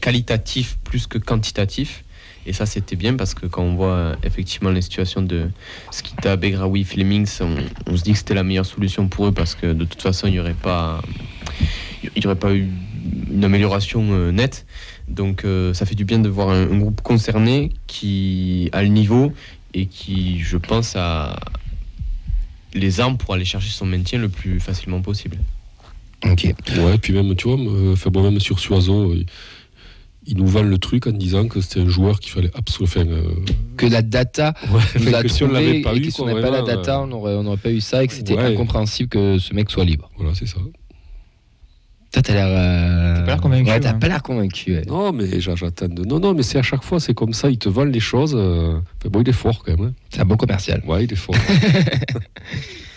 qualitatif 0.00 0.78
plus 0.84 1.06
que 1.06 1.18
quantitatif. 1.18 2.04
Et 2.46 2.52
ça, 2.52 2.64
c'était 2.64 2.96
bien 2.96 3.14
parce 3.14 3.34
que 3.34 3.46
quand 3.46 3.62
on 3.62 3.74
voit 3.74 4.16
effectivement 4.22 4.70
les 4.70 4.80
situations 4.80 5.22
de 5.22 5.50
Skita, 5.90 6.36
Begraoui, 6.36 6.84
Flemings, 6.84 7.38
on, 7.86 7.96
se 7.96 8.02
dit 8.02 8.12
que 8.12 8.18
c'était 8.18 8.34
la 8.34 8.42
meilleure 8.42 8.66
solution 8.66 9.08
pour 9.08 9.26
eux 9.26 9.32
parce 9.32 9.54
que 9.54 9.72
de 9.72 9.84
toute 9.84 10.00
façon, 10.00 10.26
il 10.26 10.32
n'y 10.32 10.40
aurait 10.40 10.56
aurait 12.24 12.36
pas 12.36 12.54
eu 12.54 12.68
une 13.30 13.44
amélioration 13.44 14.32
nette. 14.32 14.66
Donc 15.10 15.44
euh, 15.44 15.74
ça 15.74 15.84
fait 15.86 15.94
du 15.94 16.04
bien 16.04 16.18
de 16.20 16.28
voir 16.28 16.50
un, 16.50 16.62
un 16.70 16.78
groupe 16.78 17.00
concerné 17.02 17.70
qui 17.86 18.68
a 18.72 18.82
le 18.82 18.88
niveau 18.88 19.32
et 19.74 19.86
qui, 19.86 20.40
je 20.40 20.56
pense, 20.56 20.94
a 20.96 21.38
les 22.74 23.00
armes 23.00 23.16
pour 23.16 23.34
aller 23.34 23.44
chercher 23.44 23.70
son 23.70 23.86
maintien 23.86 24.18
le 24.18 24.28
plus 24.28 24.60
facilement 24.60 25.00
possible. 25.00 25.38
Ok. 26.24 26.52
Ouais, 26.78 26.98
puis 26.98 27.12
même, 27.12 27.34
tu 27.34 27.48
vois, 27.48 27.58
enfin, 27.92 28.10
bon, 28.10 28.22
même 28.22 28.38
sur 28.40 28.58
Suazo, 28.60 29.14
il, 29.14 29.26
il 30.26 30.36
nous 30.36 30.46
vend 30.46 30.62
le 30.62 30.78
truc 30.78 31.06
en 31.06 31.12
disant 31.12 31.48
que 31.48 31.60
c'était 31.60 31.80
un 31.80 31.88
joueur 31.88 32.20
qu'il 32.20 32.30
fallait 32.32 32.50
absolument. 32.54 33.10
Euh, 33.10 33.34
Que 33.76 33.86
la 33.86 34.02
data 34.02 34.54
ouais, 34.70 35.00
nous 35.00 35.14
a 35.14 35.22
que 35.22 35.28
si 35.28 35.42
on 35.42 35.48
l'avait 35.50 35.80
pas 35.80 35.94
et 35.94 35.98
eu, 35.98 36.02
que 36.02 36.10
si 36.10 36.20
on 36.20 36.26
n'avait 36.26 36.42
pas 36.42 36.50
la 36.50 36.62
data, 36.62 36.98
euh, 36.98 37.02
on 37.02 37.06
n'aurait 37.08 37.34
on 37.34 37.42
n'aurait 37.42 37.56
pas 37.56 37.70
eu 37.70 37.80
ça 37.80 38.04
et 38.04 38.06
que 38.06 38.12
c'était 38.12 38.34
Ouais. 38.34 38.52
incompréhensible 38.52 39.08
que 39.08 39.38
ce 39.38 39.54
mec 39.54 39.70
soit 39.70 39.84
libre. 39.84 40.10
Voilà, 40.18 40.34
c'est 40.34 40.46
ça. 40.46 40.58
Toi, 42.12 42.22
t'as 42.22 42.34
l'air. 42.34 42.46
euh, 42.48 43.14
T'as 43.14 43.20
pas 43.20 43.26
l'air 43.26 43.40
convaincu, 43.40 43.70
Ouais, 43.70 43.80
t'as 43.80 43.90
hein. 43.90 43.98
pas 44.00 44.08
l'air 44.08 44.22
convaincu. 44.22 44.72
ouais. 44.72 44.82
Non, 44.88 45.12
mais 45.12 45.40
j'a- 45.40 45.54
j'attends. 45.54 45.86
de- 45.88 46.04
Non, 46.04 46.18
non, 46.18 46.34
mais 46.34 46.42
c'est 46.42 46.58
à 46.58 46.62
chaque 46.62 46.82
fois, 46.82 46.98
c'est 46.98 47.14
comme 47.14 47.32
ça, 47.32 47.48
il 47.50 47.58
te 47.58 47.68
vend 47.68 47.84
les 47.84 48.00
choses. 48.00 48.34
euh, 48.36 48.78
enfin, 48.98 49.08
bon, 49.10 49.20
il 49.22 49.28
est 49.28 49.32
fort 49.32 49.62
quand 49.64 49.76
même. 49.78 49.88
hein. 49.88 49.92
C'est 50.10 50.20
un 50.20 50.24
bon 50.24 50.36
commercial. 50.36 50.82
Ouais, 50.86 51.04
il 51.04 51.12
est 51.12 51.16
fort. 51.16 51.36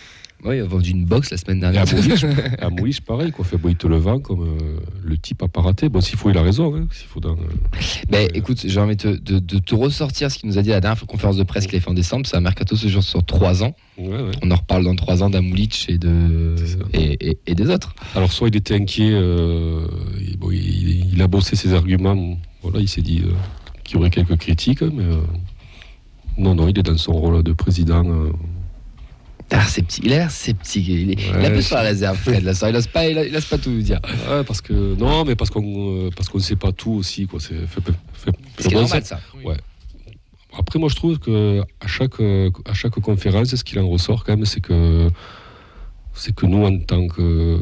Ouais, 0.44 0.58
il 0.58 0.60
a 0.60 0.64
vendu 0.66 0.90
une 0.90 1.06
box 1.06 1.30
la 1.30 1.38
semaine 1.38 1.62
Et 1.62 1.66
à 1.66 1.84
dernière. 1.84 2.58
À 2.60 2.68
Mouliche, 2.68 3.00
pareil, 3.00 3.30
quoi. 3.30 3.44
Fait, 3.46 3.56
bon, 3.56 3.70
il 3.70 3.76
te 3.76 3.86
le 3.86 3.96
vend 3.96 4.18
comme 4.20 4.42
euh, 4.42 4.76
le 5.02 5.16
type 5.16 5.42
a 5.42 5.48
pas 5.48 5.62
raté. 5.62 5.88
Bon, 5.88 6.02
s'il 6.02 6.18
faut, 6.18 6.28
il 6.30 6.36
a 6.36 6.42
raison. 6.42 6.74
Hein. 6.76 6.86
S'il 6.92 7.06
faut 7.08 7.18
dans, 7.20 7.32
euh, 7.32 7.36
Ben, 8.10 8.28
écoute, 8.34 8.62
j'ai 8.66 8.78
envie 8.80 8.94
de, 8.96 9.14
te- 9.16 9.32
de- 9.32 9.38
de 9.38 9.58
te 9.58 9.74
ressortir 9.74 10.30
ce 10.30 10.38
qu'il 10.38 10.50
nous 10.50 10.58
a 10.58 10.62
dit 10.62 10.70
à 10.70 10.74
la 10.74 10.80
dernière 10.80 11.06
conférence 11.06 11.38
de 11.38 11.44
presse 11.44 11.66
qu'il 11.66 11.78
a 11.78 11.80
fait 11.80 11.88
en 11.90 11.94
décembre. 11.94 12.26
C'est 12.26 12.36
un 12.36 12.40
mercato 12.40 12.76
ce 12.76 12.88
jour 12.88 13.02
sur 13.02 13.24
trois 13.24 13.62
ans. 13.62 13.74
ouais, 13.96 14.06
ouais. 14.08 14.30
On 14.42 14.50
en 14.50 14.56
reparle 14.56 14.84
dans 14.84 14.94
trois 14.96 15.22
ans 15.22 15.30
d'Amoulich 15.30 15.86
et, 15.88 15.96
de... 15.96 16.54
Et, 16.92 17.30
et- 17.30 17.38
et 17.46 17.54
des 17.54 17.68
autres. 17.70 17.94
Alors, 18.14 18.30
soit 18.30 18.48
il 18.48 18.56
était 18.56 18.74
inquiet, 18.74 19.12
euh, 19.12 19.86
bon, 20.38 20.50
il, 20.50 21.06
il 21.14 21.22
a 21.22 21.26
bossé 21.26 21.56
ses 21.56 21.72
arguments. 21.72 22.36
Voilà, 22.62 22.80
il 22.80 22.88
s'est 22.88 23.00
dit 23.02 23.22
qu'il 23.82 23.96
y 23.96 23.98
aurait 23.98 24.10
quelques 24.10 24.36
critiques, 24.36 24.82
mais 24.82 25.04
non, 26.36 26.54
non, 26.54 26.68
il 26.68 26.78
est 26.78 26.82
dans 26.82 26.96
son 26.98 27.12
rôle 27.12 27.42
de 27.42 27.52
président. 27.52 28.04
Euh, 29.52 29.56
Ah. 29.56 29.66
Il 30.02 30.12
a 30.12 30.16
l'air 30.18 30.30
sceptique. 30.30 30.86
Il, 30.88 31.10
est, 31.10 31.14
il 31.14 31.28
a 31.34 31.38
Ouais, 31.38 31.46
un 31.46 31.50
peu 31.50 31.56
je- 31.56 31.60
sur 31.62 31.76
la 31.76 31.82
réserve, 31.82 32.16
Fred. 32.16 32.42
Là, 32.44 32.54
ça. 32.54 32.68
Il 32.70 32.72
n'ose 32.72 32.86
pas, 32.86 33.06
il 33.08 33.16
ose- 33.18 33.26
il 33.32 33.42
pas 33.42 33.58
tout 33.58 33.70
dire. 33.82 34.00
Ouais, 34.30 34.42
parce 34.44 34.60
que 34.60 34.94
non, 34.96 35.24
mais 35.24 35.36
parce 35.36 35.50
qu'on 35.50 36.06
euh, 36.06 36.10
ne 36.34 36.38
sait 36.40 36.56
pas 36.56 36.72
tout 36.72 36.92
aussi, 36.92 37.26
quoi. 37.26 37.38
C'est 37.40 38.72
normal, 38.72 39.04
ça. 39.04 39.20
Après, 40.56 40.78
moi, 40.78 40.88
je 40.88 40.94
trouve 40.94 41.18
que 41.18 41.60
à 41.80 41.86
chaque 41.86 42.20
euh, 42.20 42.48
à 42.64 42.74
chaque 42.74 42.92
conférence, 43.00 43.54
ce 43.54 43.64
qu'il 43.64 43.78
en 43.80 43.88
ressort 43.88 44.22
quand 44.24 44.36
même, 44.36 44.44
c'est 44.46 44.60
que 44.60 45.10
c'est 46.14 46.32
que 46.34 46.46
nous, 46.46 46.64
en 46.64 46.78
tant 46.78 47.08
que 47.08 47.58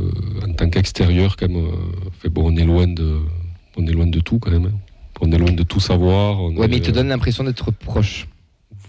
en 0.46 0.52
tant 0.52 0.68
qu'extérieur, 0.68 1.36
quand 1.36 1.48
même, 1.48 1.64
euh, 1.66 1.70
fait, 2.20 2.28
bon, 2.28 2.52
on 2.52 2.56
est 2.56 2.64
loin 2.64 2.86
de 2.86 3.18
on 3.78 3.86
est 3.86 3.92
loin 3.92 4.06
de 4.06 4.20
tout 4.20 4.38
quand 4.38 4.50
même. 4.50 4.66
hein. 4.66 4.78
On 5.22 5.30
est 5.32 5.38
loin 5.38 5.52
de 5.52 5.62
tout 5.62 5.80
savoir. 5.80 6.38
on 6.40 6.54
Ouais, 6.56 6.66
est- 6.66 6.68
mais 6.68 6.76
il 6.78 6.82
te 6.82 6.90
donne 6.90 7.08
l'impression 7.08 7.44
d'être 7.44 7.70
proche. 7.70 8.28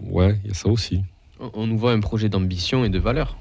Ouais, 0.01 0.37
il 0.43 0.49
y 0.49 0.51
a 0.51 0.53
ça 0.53 0.67
aussi. 0.67 1.01
On, 1.39 1.67
nous 1.67 1.77
voit 1.77 1.91
un 1.91 1.99
projet 1.99 2.29
d'ambition 2.29 2.85
et 2.85 2.89
de 2.89 2.99
valeur. 2.99 3.37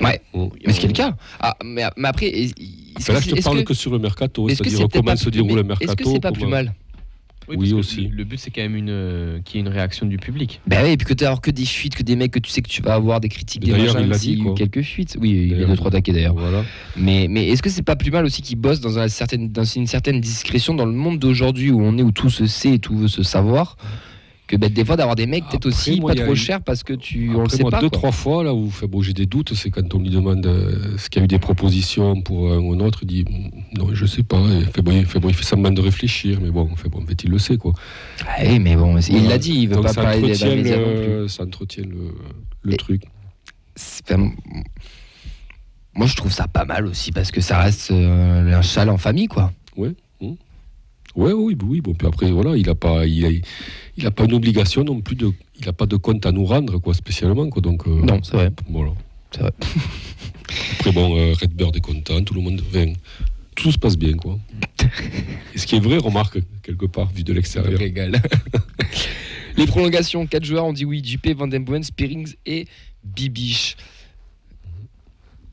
Ouais. 0.00 0.20
Mais 0.66 0.72
ce 0.72 0.80
qui 0.80 0.86
est 0.86 0.88
le 0.88 0.94
cas. 0.94 1.14
Ah, 1.38 1.56
mais, 1.64 1.84
mais 1.96 2.08
après, 2.08 2.30
là, 2.30 3.20
que 3.20 3.24
je 3.24 3.30
te 3.34 3.42
parle 3.42 3.58
que- 3.58 3.62
que, 3.64 3.74
sur 3.74 3.92
le 3.92 3.98
mercato, 3.98 4.48
est-ce 4.48 4.62
que 4.62 4.68
c'est-à-dire 4.70 4.88
comment 4.92 5.14
se 5.16 5.30
déroule 5.30 5.50
le 5.56 5.62
mais 5.62 5.68
mercato. 5.68 5.92
Est-ce 5.92 5.96
que 5.96 6.04
c'est 6.10 6.20
pas 6.20 6.32
plus 6.32 6.40
comment- 6.40 6.50
mal 6.52 6.74
Oui, 7.48 7.56
Oui, 7.58 7.72
aussi. 7.74 8.02
Le, 8.08 8.16
le 8.16 8.24
but, 8.24 8.38
c'est 8.38 8.50
quand 8.50 8.62
même 8.62 8.76
une, 8.76 8.88
euh, 8.88 9.40
qu'il 9.44 9.56
y 9.56 9.58
ait 9.58 9.66
une 9.66 9.72
réaction 9.72 10.06
du 10.06 10.16
public. 10.16 10.60
Ben 10.66 10.84
oui, 10.84 10.92
et 10.92 10.96
puis 10.96 11.06
que 11.06 11.12
tu 11.14 11.24
que 11.42 11.50
des 11.50 11.64
fuites, 11.66 11.94
que 11.94 12.02
des 12.02 12.16
mecs 12.16 12.30
que 12.32 12.38
tu 12.38 12.50
sais 12.50 12.62
que 12.62 12.68
tu 12.68 12.82
vas 12.82 12.94
avoir 12.94 13.20
des 13.20 13.28
critiques, 13.28 13.62
des 13.64 13.72
machins, 13.72 13.98
il 14.00 14.10
dit, 14.10 14.42
quelques 14.56 14.82
fuites. 14.82 15.16
Oui, 15.20 15.30
il 15.50 15.58
y 15.60 15.62
a 15.62 15.66
deux 15.66 15.76
trois 15.76 15.90
taquets 15.90 16.12
d'ailleurs. 16.12 16.34
Voilà. 16.34 16.64
Mais, 16.96 17.26
mais 17.28 17.48
est-ce 17.48 17.62
que 17.62 17.68
c'est 17.70 17.82
pas 17.82 17.96
plus 17.96 18.10
mal 18.10 18.24
aussi 18.24 18.42
qu'ils 18.42 18.56
bossent 18.58 18.80
dans, 18.80 18.98
un 18.98 19.08
certain- 19.08 19.36
dans 19.38 19.64
une 19.64 19.86
certaine 19.86 20.20
discrétion 20.20 20.74
dans 20.74 20.86
le 20.86 20.92
monde 20.92 21.18
d'aujourd'hui 21.18 21.70
où 21.70 21.80
on 21.82 21.96
est 21.98 22.02
où 22.02 22.10
tout 22.12 22.30
se 22.30 22.46
sait 22.46 22.74
et 22.74 22.78
tout 22.78 22.96
veut 22.96 23.08
se 23.08 23.22
savoir 23.22 23.76
que 24.52 24.56
ben, 24.58 24.70
des 24.70 24.84
fois 24.84 24.96
d'avoir 24.96 25.16
des 25.16 25.26
mecs 25.26 25.48
peut-être 25.48 25.66
aussi 25.66 25.98
moi, 26.00 26.12
pas 26.14 26.20
trop 26.20 26.30
une- 26.30 26.36
chers 26.36 26.60
parce 26.60 26.82
que 26.82 26.92
tu 26.92 27.34
on 27.34 27.44
le 27.44 27.48
sait 27.48 27.62
moi, 27.62 27.70
pas. 27.70 27.80
deux, 27.80 27.88
quoi. 27.88 27.98
trois 27.98 28.12
fois, 28.12 28.44
là 28.44 28.52
où 28.54 28.70
bon, 28.88 29.00
j'ai 29.02 29.12
des 29.14 29.26
doutes, 29.26 29.54
c'est 29.54 29.70
quand 29.70 29.94
on 29.94 29.98
lui 30.00 30.10
demande 30.10 30.44
euh, 30.46 30.96
ce 30.98 31.08
qu'il 31.08 31.20
y 31.20 31.22
a 31.22 31.24
eu 31.24 31.28
des 31.28 31.38
propositions 31.38 32.20
pour 32.20 32.52
un 32.52 32.58
ou 32.58 32.74
un 32.74 32.80
autre, 32.80 33.00
il 33.02 33.08
dit 33.08 33.24
mm, 33.24 33.78
non, 33.78 33.88
je 33.94 34.04
sais 34.06 34.22
pas. 34.22 34.38
Et 34.38 34.64
fait, 34.66 34.82
bon, 34.82 34.92
il, 34.92 35.06
fait, 35.06 35.18
bon, 35.18 35.28
il 35.30 35.34
fait 35.34 35.44
semblant 35.44 35.70
de 35.70 35.80
réfléchir, 35.80 36.38
mais 36.42 36.50
bon, 36.50 36.68
fait, 36.76 36.88
bon 36.88 37.02
en 37.02 37.06
fait, 37.06 37.24
il 37.24 37.30
le 37.30 37.38
sait. 37.38 37.56
Quoi. 37.56 37.72
Ah 38.26 38.42
oui, 38.46 38.58
mais 38.58 38.76
bon, 38.76 38.96
il 38.98 39.12
Voilà. 39.12 39.28
l'a 39.30 39.38
dit, 39.38 39.54
il 39.54 39.68
veut 39.68 39.76
Donc, 39.76 39.84
pas 39.84 39.92
ça 39.94 40.02
parler 40.02 40.20
des 40.20 40.44
entretient, 40.44 40.76
le, 40.76 41.28
ça 41.28 41.42
entretient 41.44 41.84
le, 41.84 42.14
le 42.62 42.72
Et- 42.74 42.76
truc. 42.76 43.02
Moi 45.94 46.06
je 46.06 46.16
trouve 46.16 46.32
ça 46.32 46.48
pas 46.48 46.64
mal 46.64 46.86
aussi 46.86 47.12
parce 47.12 47.30
que 47.30 47.40
ça 47.40 47.58
reste 47.58 47.90
euh, 47.90 48.54
un 48.58 48.62
châle 48.62 48.88
en 48.90 48.96
famille 48.98 49.28
quoi. 49.28 49.52
Ouais, 51.14 51.32
oui, 51.32 51.56
oui. 51.62 51.80
Bon, 51.80 51.94
puis 51.94 52.06
après, 52.06 52.30
voilà, 52.30 52.56
il 52.56 52.66
n'a 52.66 52.74
pas, 52.74 53.06
il 53.06 53.24
a, 53.26 53.30
il 53.96 54.06
a 54.06 54.10
pas 54.10 54.24
une 54.24 54.34
obligation 54.34 54.84
non 54.84 55.00
plus 55.00 55.16
de, 55.16 55.30
il 55.60 55.68
a 55.68 55.72
pas 55.72 55.86
de 55.86 55.96
compte 55.96 56.24
à 56.26 56.32
nous 56.32 56.44
rendre, 56.44 56.78
quoi, 56.78 56.94
spécialement, 56.94 57.48
quoi. 57.50 57.60
Donc, 57.62 57.86
euh, 57.86 58.00
Non, 58.02 58.20
c'est 58.22 58.32
vrai. 58.32 58.50
Voilà. 58.68 58.92
C'est 59.30 59.40
vrai. 59.40 59.52
Après, 60.78 60.92
bon, 60.92 61.16
euh, 61.16 61.34
Redbird 61.34 61.76
est 61.76 61.80
content, 61.80 62.22
tout 62.22 62.34
le 62.34 62.40
monde. 62.40 62.62
enfin, 62.68 62.92
tout 63.54 63.70
se 63.70 63.78
passe 63.78 63.98
bien, 63.98 64.14
quoi. 64.14 64.38
Et 65.54 65.58
ce 65.58 65.66
qui 65.66 65.76
est 65.76 65.80
vrai, 65.80 65.98
remarque, 65.98 66.38
quelque 66.62 66.86
part, 66.86 67.10
vu 67.12 67.22
de 67.22 67.32
l'extérieur. 67.32 67.78
régal. 67.78 68.20
Les 69.58 69.66
prolongations, 69.66 70.26
4 70.26 70.44
joueurs 70.44 70.64
ont 70.64 70.72
dit 70.72 70.86
oui, 70.86 71.02
JP, 71.04 71.36
Van 71.36 71.46
Den 71.46 71.62
Boen, 71.64 71.82
Spearings 71.82 72.34
et 72.46 72.66
Bibiche. 73.04 73.76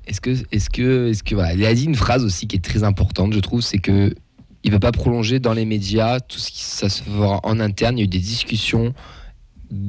Est-ce 0.08 0.22
que, 0.22 0.30
est-ce 0.52 0.70
que, 0.70 1.10
est-ce 1.10 1.22
que, 1.22 1.36
voilà, 1.36 1.54
il 1.54 1.66
a 1.66 1.74
dit 1.74 1.84
une 1.86 1.96
phrase 1.96 2.24
aussi 2.24 2.48
qui 2.48 2.56
est 2.56 2.64
très 2.64 2.84
importante, 2.84 3.34
je 3.34 3.40
trouve, 3.40 3.62
c'est 3.62 3.78
que 3.78 4.16
il 4.70 4.74
veut 4.74 4.80
pas 4.80 4.92
prolonger 4.92 5.40
dans 5.40 5.54
les 5.54 5.66
médias, 5.66 6.20
tout 6.20 6.38
ce 6.38 6.52
qui 6.52 6.62
ça 6.62 6.90
se 6.90 7.02
fera 7.02 7.40
en 7.42 7.60
interne. 7.60 7.98
Il 7.98 8.02
y 8.02 8.04
a 8.04 8.06
eu 8.06 8.08
des 8.08 8.20
discussions. 8.20 8.94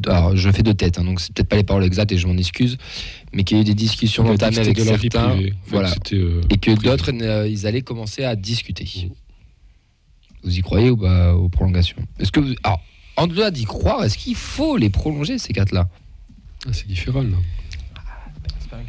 Alors, 0.06 0.34
je 0.34 0.50
fais 0.50 0.62
de 0.62 0.72
tête, 0.72 0.98
hein, 0.98 1.04
donc 1.04 1.20
c'est 1.20 1.34
peut-être 1.34 1.48
pas 1.48 1.56
les 1.56 1.64
paroles 1.64 1.84
exactes 1.84 2.12
et 2.12 2.16
je 2.16 2.26
m'en 2.26 2.36
excuse, 2.36 2.78
mais 3.34 3.44
qu'il 3.44 3.58
y 3.58 3.60
a 3.60 3.62
eu 3.62 3.64
des 3.64 3.74
discussions 3.74 4.24
que 4.24 4.30
entamées 4.30 4.58
avec 4.58 4.76
de 4.76 4.84
certains, 4.84 5.30
privée. 5.30 5.54
Voilà, 5.66 5.94
euh, 6.12 6.40
et 6.48 6.56
que 6.56 6.70
d'autres, 6.70 7.12
euh, 7.12 7.46
ils 7.46 7.66
allaient 7.66 7.82
commencer 7.82 8.24
à 8.24 8.36
discuter. 8.36 9.10
Vous 10.42 10.58
y 10.58 10.62
croyez 10.62 10.88
ou 10.90 10.96
pas 10.96 11.34
aux 11.34 11.50
prolongations? 11.50 12.02
Est-ce 12.18 12.32
que, 12.32 12.40
vous- 12.40 12.54
alors, 12.62 12.80
en 13.16 13.26
delà 13.26 13.50
d'y 13.50 13.64
croire, 13.64 14.02
est-ce 14.04 14.16
qu'il 14.16 14.34
faut 14.34 14.78
les 14.78 14.88
prolonger 14.88 15.36
ces 15.36 15.52
quatre-là? 15.52 15.88
Ah, 16.66 16.72
c'est 16.72 16.86
différent, 16.86 17.22
là. 17.22 17.36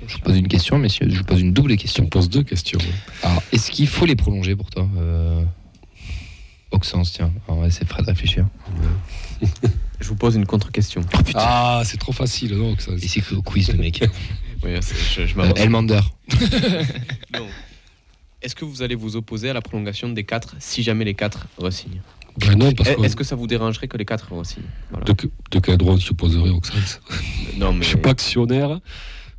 Je 0.08 0.18
pose 0.18 0.38
une 0.38 0.48
question, 0.48 0.78
messieurs, 0.78 1.08
je 1.10 1.22
pose 1.22 1.42
une 1.42 1.54
double 1.54 1.76
question. 1.78 2.04
me 2.04 2.10
poses 2.10 2.30
deux 2.30 2.44
questions. 2.44 2.80
Alors, 3.24 3.42
est-ce 3.52 3.72
qu'il 3.72 3.88
faut 3.88 4.06
les 4.06 4.16
prolonger 4.16 4.56
pour 4.56 4.70
toi 4.70 4.90
euh... 4.98 5.44
Oxens, 6.72 7.12
tiens, 7.12 7.32
on 7.48 7.56
va 7.62 7.68
essayer 7.68 7.86
de 7.86 7.90
Fred 7.90 8.06
réfléchir. 8.08 8.48
Je 10.00 10.08
vous 10.08 10.16
pose 10.16 10.36
une 10.36 10.46
contre-question. 10.46 11.02
Oh 11.14 11.18
Ah, 11.36 11.84
c'est 11.86 11.98
trop 11.98 12.12
facile, 12.12 12.56
non 12.56 12.76
ça- 12.80 12.92
et 12.94 13.08
c'est 13.08 13.22
que 13.22 13.36
au 13.36 13.42
quiz 13.42 13.70
le 13.72 13.78
mec. 13.78 14.04
Oui, 14.64 14.72
c'est- 14.82 14.96
je, 14.96 15.26
je 15.26 15.40
Euh. 15.40 15.54
Elmander. 15.56 16.02
Non. 17.34 17.48
Est-ce 18.44 18.56
que 18.56 18.64
vous 18.66 18.82
allez 18.84 18.94
vous 18.96 19.16
opposer 19.16 19.50
à 19.50 19.54
la 19.54 19.62
prolongation 19.62 20.10
des 20.10 20.24
quatre 20.24 20.56
si 20.60 20.84
jamais 20.84 21.04
les 21.06 21.14
quatre 21.16 21.48
re-signent? 21.58 22.02
Ben 22.38 22.56
non, 22.58 22.72
parce 22.72 22.90
que. 22.96 23.04
Est-ce 23.04 23.16
que 23.16 23.24
ça 23.24 23.36
vous 23.36 23.48
dérangerait 23.48 23.88
que 23.88 23.98
les 23.98 24.06
quatre 24.06 24.32
re-signent? 24.34 24.64
Voilà. 24.92 25.06
De, 25.06 25.14
que- 25.14 25.28
de 25.52 25.60
quel 25.60 25.78
droit 25.78 25.94
on 25.94 25.98
s'y 25.98 26.12
opposerait 26.12 26.50
au 26.52 26.62
sens 26.64 27.00
Non, 27.58 27.74
mais 27.74 27.82
Je 27.84 27.90
suis 27.90 27.98
pas 27.98 28.12
actionnaire, 28.12 28.80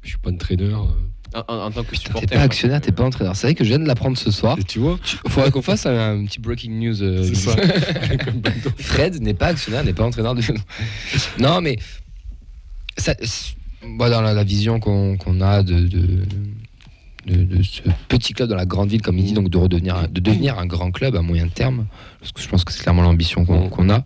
je 0.03 0.09
suis 0.11 0.19
pas 0.19 0.31
entraîneur. 0.31 0.93
En, 1.35 1.45
en- 1.49 1.59
en 1.67 1.71
tant 1.71 1.83
que 1.85 1.97
supporter. 1.97 2.27
T'es 2.27 2.35
pas 2.37 2.43
actionnaire, 2.43 2.81
t'es 2.81 2.93
pas 2.93 3.05
entraîneur. 3.05 3.35
C'est 3.37 3.47
vrai 3.47 3.55
que 3.55 3.65
je 3.65 3.69
viens 3.71 3.79
de 3.79 3.87
l'apprendre 3.87 4.17
ce 4.19 4.31
soir. 4.31 4.59
Et 4.59 4.65
tu 4.65 4.79
vois, 4.79 4.99
Il 5.25 5.31
faudrait 5.31 5.51
qu'on 5.51 5.63
fasse 5.63 5.87
un, 5.87 6.21
un 6.21 6.25
petit 6.27 6.39
breaking 6.41 6.71
news. 6.79 7.03
euh, 7.03 7.23
c'est 7.25 7.35
ça. 7.35 7.57
Fred 8.79 9.21
n'est 9.23 9.35
pas 9.35 9.47
actionnaire, 9.49 9.85
n'est 9.85 9.93
pas 9.95 10.05
entraîneur 10.05 10.35
de. 10.35 10.43
non, 11.39 11.61
mais 11.61 11.79
ça, 12.99 13.15
dans 13.99 14.21
la, 14.21 14.35
la 14.35 14.45
vision 14.45 14.79
qu'on 14.81 15.41
a 15.41 15.63
de, 15.63 15.81
de, 15.81 16.07
de- 17.27 17.45
de 17.45 17.63
ce 17.63 17.81
petit 18.09 18.33
club 18.35 18.49
dans 18.49 18.57
la 18.57 18.67
grande 18.67 18.91
ville, 18.91 19.01
comme 19.03 19.19
il 19.19 19.25
dit, 19.25 19.33
donc 19.33 19.49
de 19.49 19.57
redevenir, 19.59 20.09
de 20.09 20.21
devenir 20.21 20.59
un 20.59 20.67
grand 20.67 20.91
club 20.91 21.17
à 21.17 21.23
moyen 21.23 21.49
terme, 21.49 21.87
parce 22.21 22.33
que 22.33 22.43
je 22.43 22.49
pense 22.49 22.65
que 22.65 22.73
c'est 22.73 22.83
clairement 22.83 23.03
l'ambition 23.03 23.45
qu'on 23.45 23.69
qu'on 23.69 23.91
a. 23.91 24.05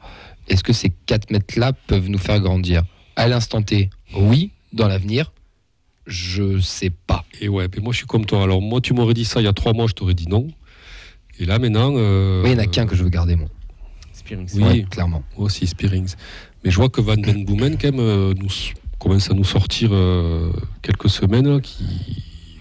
Est-ce 0.49 0.63
que 0.63 0.73
ces 0.73 0.91
4 1.07 1.31
mètres-là 1.31 1.73
peuvent 1.89 2.09
nous 2.09 2.19
faire 2.19 2.39
grandir? 2.41 2.83
À 3.17 3.27
l'instant 3.27 3.63
T, 3.63 3.91
oui. 4.15 4.51
Dans 4.73 4.87
l'avenir, 4.89 5.33
je 6.07 6.61
sais 6.61 6.91
pas. 6.91 7.25
Et 7.41 7.49
ouais, 7.49 7.69
mais 7.75 7.83
moi 7.83 7.93
je 7.93 7.99
suis 7.99 8.07
comme 8.07 8.25
toi. 8.27 8.43
Alors 8.43 8.63
moi, 8.63 8.81
tu 8.81 8.93
m'aurais 8.95 9.15
dit 9.15 9.25
ça 9.25 9.41
il 9.41 9.45
y 9.45 9.49
a 9.49 9.53
trois 9.53 9.73
mois, 9.73 9.87
je 9.87 9.93
t'aurais 9.95 10.15
dit 10.15 10.29
non. 10.29 10.49
Et 11.39 11.45
là 11.45 11.59
maintenant. 11.59 11.93
euh, 11.97 12.43
Oui, 12.43 12.51
il 12.51 12.55
n'y 12.55 12.61
en 12.61 12.65
a 12.65 12.67
qu'un 12.67 12.87
que 12.87 12.95
je 12.97 13.03
veux 13.03 13.11
garder, 13.11 13.37
moi. 13.37 13.49
Spearing, 14.13 14.49
Oui. 14.55 14.63
Ouais, 14.63 14.83
clairement. 14.91 15.23
Moi 15.37 15.47
aussi, 15.47 15.67
Spearings. 15.67 16.15
Mais 16.65 16.71
je 16.71 16.77
vois 16.77 16.89
que 16.89 17.01
Van 17.01 17.17
Den 17.17 17.45
Boomen, 17.45 17.77
quand 17.79 17.93
même, 17.93 18.01
euh, 18.01 18.35
nous, 18.35 18.49
commence 18.99 19.31
à 19.31 19.35
nous 19.35 19.45
sortir 19.45 19.91
euh, 19.93 20.51
quelques 20.83 21.11
semaines, 21.11 21.47
là, 21.49 21.61
qui, 21.61 21.85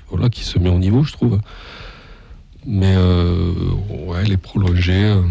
voilà, 0.10 0.30
qui 0.30 0.44
se 0.44 0.60
met 0.60 0.70
au 0.70 0.78
niveau, 0.78 1.04
je 1.04 1.14
trouve. 1.14 1.40
Mais 2.66 2.94
euh, 2.96 3.54
ouais, 4.08 4.26
les 4.26 4.38
prolongés, 4.38 5.04
euh, 5.06 5.22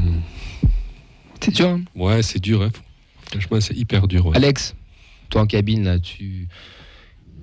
C'est 1.41 1.55
dur, 1.55 1.69
hein 1.69 1.83
ouais, 1.95 2.23
c'est 2.23 2.41
dur. 2.41 2.63
hein. 2.63 2.71
Franchement, 3.31 3.61
c'est 3.61 3.77
hyper 3.77 4.09
dur. 4.09 4.27
ouais. 4.27 4.37
Alex, 4.37 4.75
toi 5.29 5.43
en 5.43 5.47
cabine, 5.47 5.85
là, 5.85 5.99
tu. 5.99 6.49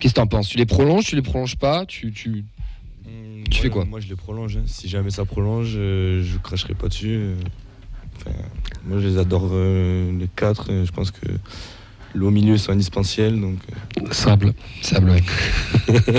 Qu'est-ce 0.01 0.13
que 0.15 0.19
t'en 0.19 0.27
penses? 0.27 0.49
Tu 0.49 0.57
les 0.57 0.65
prolonges, 0.65 1.05
tu 1.05 1.15
les 1.15 1.21
prolonges 1.21 1.55
pas? 1.55 1.85
Tu, 1.85 2.11
tu... 2.11 2.43
Fais 3.53 3.69
quoi? 3.69 3.85
Moi, 3.85 3.99
je 3.99 4.07
les 4.09 4.15
prolonge. 4.15 4.57
hein. 4.57 4.63
Si 4.65 4.89
jamais 4.89 5.11
ça 5.11 5.23
prolonge, 5.25 5.73
euh, 5.75 6.23
je 6.23 6.37
cracherai 6.39 6.73
pas 6.73 6.87
dessus. 6.87 7.15
euh. 7.15 7.35
Enfin, 8.17 8.35
moi, 8.85 8.99
je 8.99 9.07
les 9.07 9.17
adore 9.19 9.49
euh, 9.53 10.11
les 10.17 10.27
quatre. 10.27 10.69
Je 10.83 10.91
pense 10.91 11.11
que 11.11 11.27
l'eau 12.15 12.31
milieu 12.31 12.57
sont 12.57 12.71
indispensables. 12.71 13.39
Donc, 13.39 13.59
euh, 14.01 14.11
Sable. 14.11 14.53
Sable, 14.81 15.11
ouais. 15.11 15.21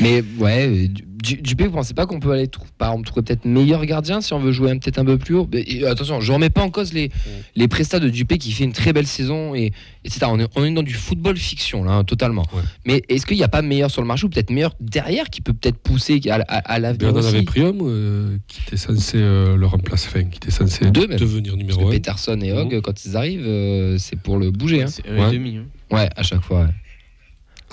Mais 0.00 0.22
ouais, 0.38 0.88
du- 0.88 1.04
Dupé, 1.24 1.66
vous 1.66 1.72
pensez 1.72 1.94
pas 1.94 2.06
qu'on 2.06 2.20
peut 2.20 2.32
aller 2.32 2.48
trou- 2.48 2.64
par 2.78 2.90
exemple 2.90 3.06
trouver 3.06 3.22
peut-être 3.24 3.44
meilleur 3.44 3.84
gardien 3.86 4.20
si 4.20 4.32
on 4.34 4.38
veut 4.38 4.52
jouer 4.52 4.70
un- 4.70 4.78
peut-être 4.78 4.98
un 4.98 5.04
peu 5.04 5.16
plus 5.18 5.34
haut? 5.34 5.48
Et, 5.52 5.84
Attention, 5.86 6.20
je 6.20 6.32
remets 6.32 6.50
pas 6.50 6.62
en 6.62 6.70
cause 6.70 6.92
les, 6.92 7.10
les 7.56 7.68
prestats 7.68 7.98
de 8.00 8.08
Dupé 8.08 8.38
qui 8.38 8.52
fait 8.52 8.64
une 8.64 8.72
très 8.72 8.92
belle 8.92 9.06
saison 9.06 9.54
et 9.54 9.72
etc. 10.04 10.26
On 10.28 10.38
est, 10.38 10.48
on 10.56 10.64
est 10.64 10.72
dans 10.72 10.82
du 10.82 10.94
football 10.94 11.36
fiction 11.36 11.82
là, 11.84 11.92
hein, 11.92 12.04
totalement. 12.04 12.44
Ouais. 12.52 12.62
Mais 12.86 13.02
est-ce 13.08 13.24
qu'il 13.26 13.36
n'y 13.36 13.42
a 13.42 13.48
pas 13.48 13.62
meilleur 13.62 13.90
sur 13.90 14.02
le 14.02 14.06
marché 14.08 14.26
ou 14.26 14.28
peut-être 14.28 14.50
meilleur 14.50 14.74
derrière 14.80 15.30
qui 15.30 15.40
peut 15.40 15.52
peut-être 15.54 15.78
pousser 15.78 16.20
à, 16.28 16.34
à- 16.34 16.58
à 16.74 16.78
l'avenir 16.78 17.12
Bernard 17.12 17.28
avait 17.30 17.42
pris 17.42 17.62
un 17.62 17.72
euh, 17.82 18.36
qui 18.48 18.60
était 18.66 18.76
censé 18.76 19.16
euh, 19.18 19.56
le 19.56 19.66
remplacer, 19.66 20.08
enfin, 20.08 20.24
qui 20.24 20.36
était 20.36 20.50
censé 20.50 20.90
Deux, 20.90 21.06
même. 21.06 21.18
devenir 21.18 21.56
numéro 21.56 21.82
que 21.82 21.86
1. 21.88 21.90
Peterson 21.90 22.38
et 22.42 22.52
Hogg, 22.52 22.74
Mhm. 22.74 22.82
quand 22.82 23.04
ils 23.04 23.16
arrivent, 23.16 23.46
euh, 23.46 23.96
c'est 23.98 24.18
pour 24.18 24.38
le 24.38 24.50
bouger. 24.50 24.82
hein. 24.82 24.86
C'est 24.88 25.08
un 25.08 25.16
et 25.16 25.20
Ouais. 25.20 25.32
demi. 25.32 25.56
hein. 25.58 25.64
Ouais, 25.90 26.08
à 26.16 26.22
chaque 26.22 26.40
fois. 26.42 26.62
ouais. 26.64 26.70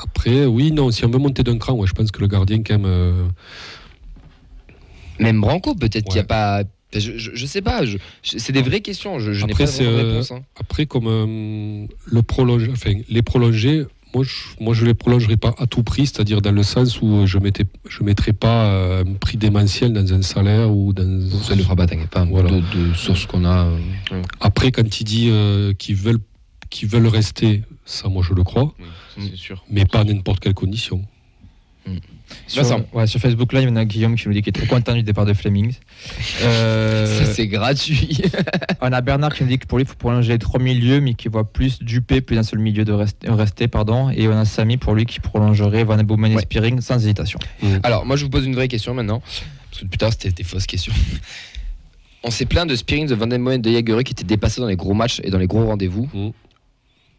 Après, 0.03 0.45
oui, 0.45 0.71
non, 0.71 0.89
si 0.91 1.05
on 1.05 1.09
veut 1.09 1.19
monter 1.19 1.43
d'un 1.43 1.57
cran, 1.57 1.73
ouais, 1.73 1.87
je 1.87 1.93
pense 1.93 2.11
que 2.11 2.19
le 2.21 2.27
gardien, 2.27 2.63
quand 2.63 2.73
même. 2.79 2.85
euh, 2.85 3.23
Même 5.19 5.39
Branco, 5.41 5.75
peut-être 5.75 6.05
qu'il 6.05 6.15
n'y 6.15 6.19
a 6.19 6.23
pas. 6.23 6.63
Je, 6.93 7.17
je, 7.17 7.31
je 7.33 7.45
sais 7.45 7.61
pas, 7.61 7.81
c'est 8.21 8.51
des 8.51 8.61
vraies 8.61 8.81
questions. 8.81 9.17
Je, 9.19 9.31
Après, 9.45 9.65
pas 9.65 9.71
de 9.71 9.83
euh, 9.85 10.11
réponse. 10.11 10.31
hein. 10.31 10.41
Après, 10.59 10.85
comme 10.85 11.07
euh, 11.07 11.85
le 12.05 12.21
prolonge, 12.21 12.67
enfin, 12.69 12.91
les 13.07 13.21
prolongés, 13.21 13.85
moi 14.13 14.25
je, 14.25 14.33
moi 14.59 14.73
je 14.73 14.85
les 14.85 14.93
prolongerai 14.93 15.37
pas 15.37 15.55
à 15.57 15.67
tout 15.67 15.83
prix, 15.83 16.07
c'est-à-dire 16.07 16.41
dans 16.41 16.51
le 16.51 16.63
sens 16.63 17.01
où 17.01 17.25
je 17.25 17.37
mettais, 17.37 17.63
je 17.87 18.03
mettrai 18.03 18.33
pas 18.33 18.99
un 18.99 19.13
prix 19.13 19.37
démentiel 19.37 19.93
dans 19.93 20.13
un 20.13 20.21
salaire 20.21 20.69
ou 20.69 20.91
dans. 20.91 21.29
Ça 21.43 21.55
ne 21.55 21.61
fera 21.61 21.77
pas, 21.77 21.87
t'inquiète 21.87 22.09
pas. 22.09 22.25
Voilà. 22.25 22.49
De, 22.49 22.57
de 22.59 22.93
sources 22.93 23.25
qu'on 23.25 23.45
a. 23.45 23.69
Après, 24.41 24.71
quand 24.73 24.99
il 24.99 25.03
dit 25.05 25.29
euh, 25.29 25.71
qu'ils 25.73 25.95
veulent, 25.95 26.19
qu'ils 26.69 26.89
veulent 26.89 27.07
rester, 27.07 27.61
ça, 27.91 28.07
moi 28.09 28.23
je 28.27 28.33
le 28.33 28.43
crois, 28.43 28.73
Oui, 28.79 28.85
ça, 29.15 29.21
c'est 29.29 29.35
sûr. 29.37 29.63
mais 29.69 29.85
pas 29.85 29.99
à 29.99 30.03
n'importe 30.03 30.39
quelle 30.41 30.53
condition. 30.53 31.03
Sur, 32.47 32.61
Vincent. 32.61 32.85
ouais, 32.93 33.07
sur 33.07 33.19
Facebook 33.19 33.51
Live, 33.53 33.63
il 33.63 33.69
y 33.69 33.71
en 33.71 33.75
a 33.75 33.85
Guillaume 33.85 34.15
qui 34.15 34.27
nous 34.27 34.33
dit 34.35 34.41
qu'il 34.43 34.49
est 34.49 34.53
très 34.53 34.67
content 34.67 34.93
du 34.93 35.01
départ 35.03 35.25
de 35.25 35.33
Flemings. 35.33 35.73
Euh, 36.43 37.25
Ça, 37.25 37.33
c'est 37.33 37.47
gratuit. 37.47 38.21
on 38.81 38.91
a 38.93 39.01
Bernard 39.01 39.33
qui 39.33 39.43
nous 39.43 39.49
dit 39.49 39.57
que 39.59 39.65
pour 39.65 39.77
lui, 39.79 39.83
il 39.83 39.87
faut 39.87 39.95
prolonger 39.95 40.33
les 40.33 40.39
trois 40.39 40.59
milieux, 40.59 41.01
mais 41.01 41.13
qui 41.15 41.27
voit 41.27 41.43
plus 41.51 41.79
Dupé, 41.83 42.21
plus 42.21 42.35
d'un 42.35 42.43
seul 42.43 42.59
milieu 42.59 42.85
de 42.85 42.91
rester, 42.93 43.29
rester, 43.29 43.67
pardon. 43.67 44.09
Et 44.11 44.27
on 44.27 44.31
a 44.37 44.45
Samy 44.45 44.77
pour 44.77 44.93
lui 44.95 45.05
qui 45.05 45.19
prolongerait 45.19 45.83
Van 45.83 45.97
Boomen 46.03 46.31
et 46.31 46.35
Ouais. 46.35 46.41
Spearing 46.43 46.79
sans 46.81 46.95
hésitation. 47.03 47.39
Alors, 47.83 48.05
moi, 48.05 48.15
je 48.15 48.23
vous 48.25 48.29
pose 48.29 48.45
une 48.45 48.55
vraie 48.55 48.67
question 48.67 48.93
maintenant. 48.93 49.21
Parce 49.71 49.81
que 49.81 49.87
plus 49.87 49.97
tard, 49.97 50.11
c'était 50.11 50.31
des 50.31 50.43
fausses 50.43 50.67
questions. 50.67 50.93
On 52.23 52.29
s'est 52.29 52.45
plaint 52.45 52.69
de 52.69 52.75
Spearing, 52.75 53.07
de 53.07 53.15
Van 53.15 53.27
den 53.27 53.41
Moen, 53.41 53.59
de 53.61 53.71
Jagereux 53.71 54.03
qui 54.03 54.11
étaient 54.13 54.23
dépassés 54.23 54.61
dans 54.61 54.67
les 54.67 54.75
gros 54.75 54.93
matchs 54.93 55.19
et 55.23 55.31
dans 55.31 55.39
les 55.39 55.47
gros 55.47 55.65
rendez-vous. 55.65 56.07
Mm. 56.13 56.29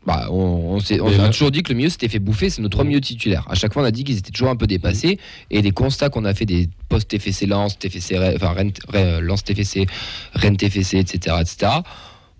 Bah, 0.05 0.27
on, 0.31 0.35
on 0.35 0.81
s'est- 0.81 1.01
on 1.01 1.09
Mais 1.11 1.21
a 1.21 1.29
toujours 1.29 1.53
dit 1.53 1.63
que 1.63 1.69
le 1.71 1.77
milieu 1.77 1.89
s'était 1.89 2.09
fait 2.09 2.19
bouffer, 2.19 2.51
c'est 2.51 2.61
nos 2.61 2.69
trois 2.69 2.83
Mm. 2.85 2.89
milieux 2.89 3.01
titulaires. 3.01 3.47
À 3.49 3.55
chaque 3.55 3.73
fois, 3.73 3.83
on 3.83 3.85
a 3.87 3.93
dit 3.93 4.03
qu'ils 4.03 4.19
étaient 4.19 4.33
toujours 4.33 4.49
un 4.51 4.57
peu 4.57 4.67
dépassés. 4.67 5.19
Et 5.51 5.63
des 5.63 5.71
constats 5.71 6.09
qu'on 6.09 6.25
a 6.25 6.35
fait 6.35 6.45
des 6.47 6.69
post-TFC 6.89 7.47
Lens, 7.47 7.79
TFC, 7.79 8.19
Rennes- 8.19 8.35
enfin, 8.37 8.53
Rennes, 8.53 8.73
Lens 9.21 9.45
TFC, 9.45 9.87
Rennes 10.35 10.57
TFC, 10.57 10.99
etc., 10.99 11.37
etc., 11.41 11.73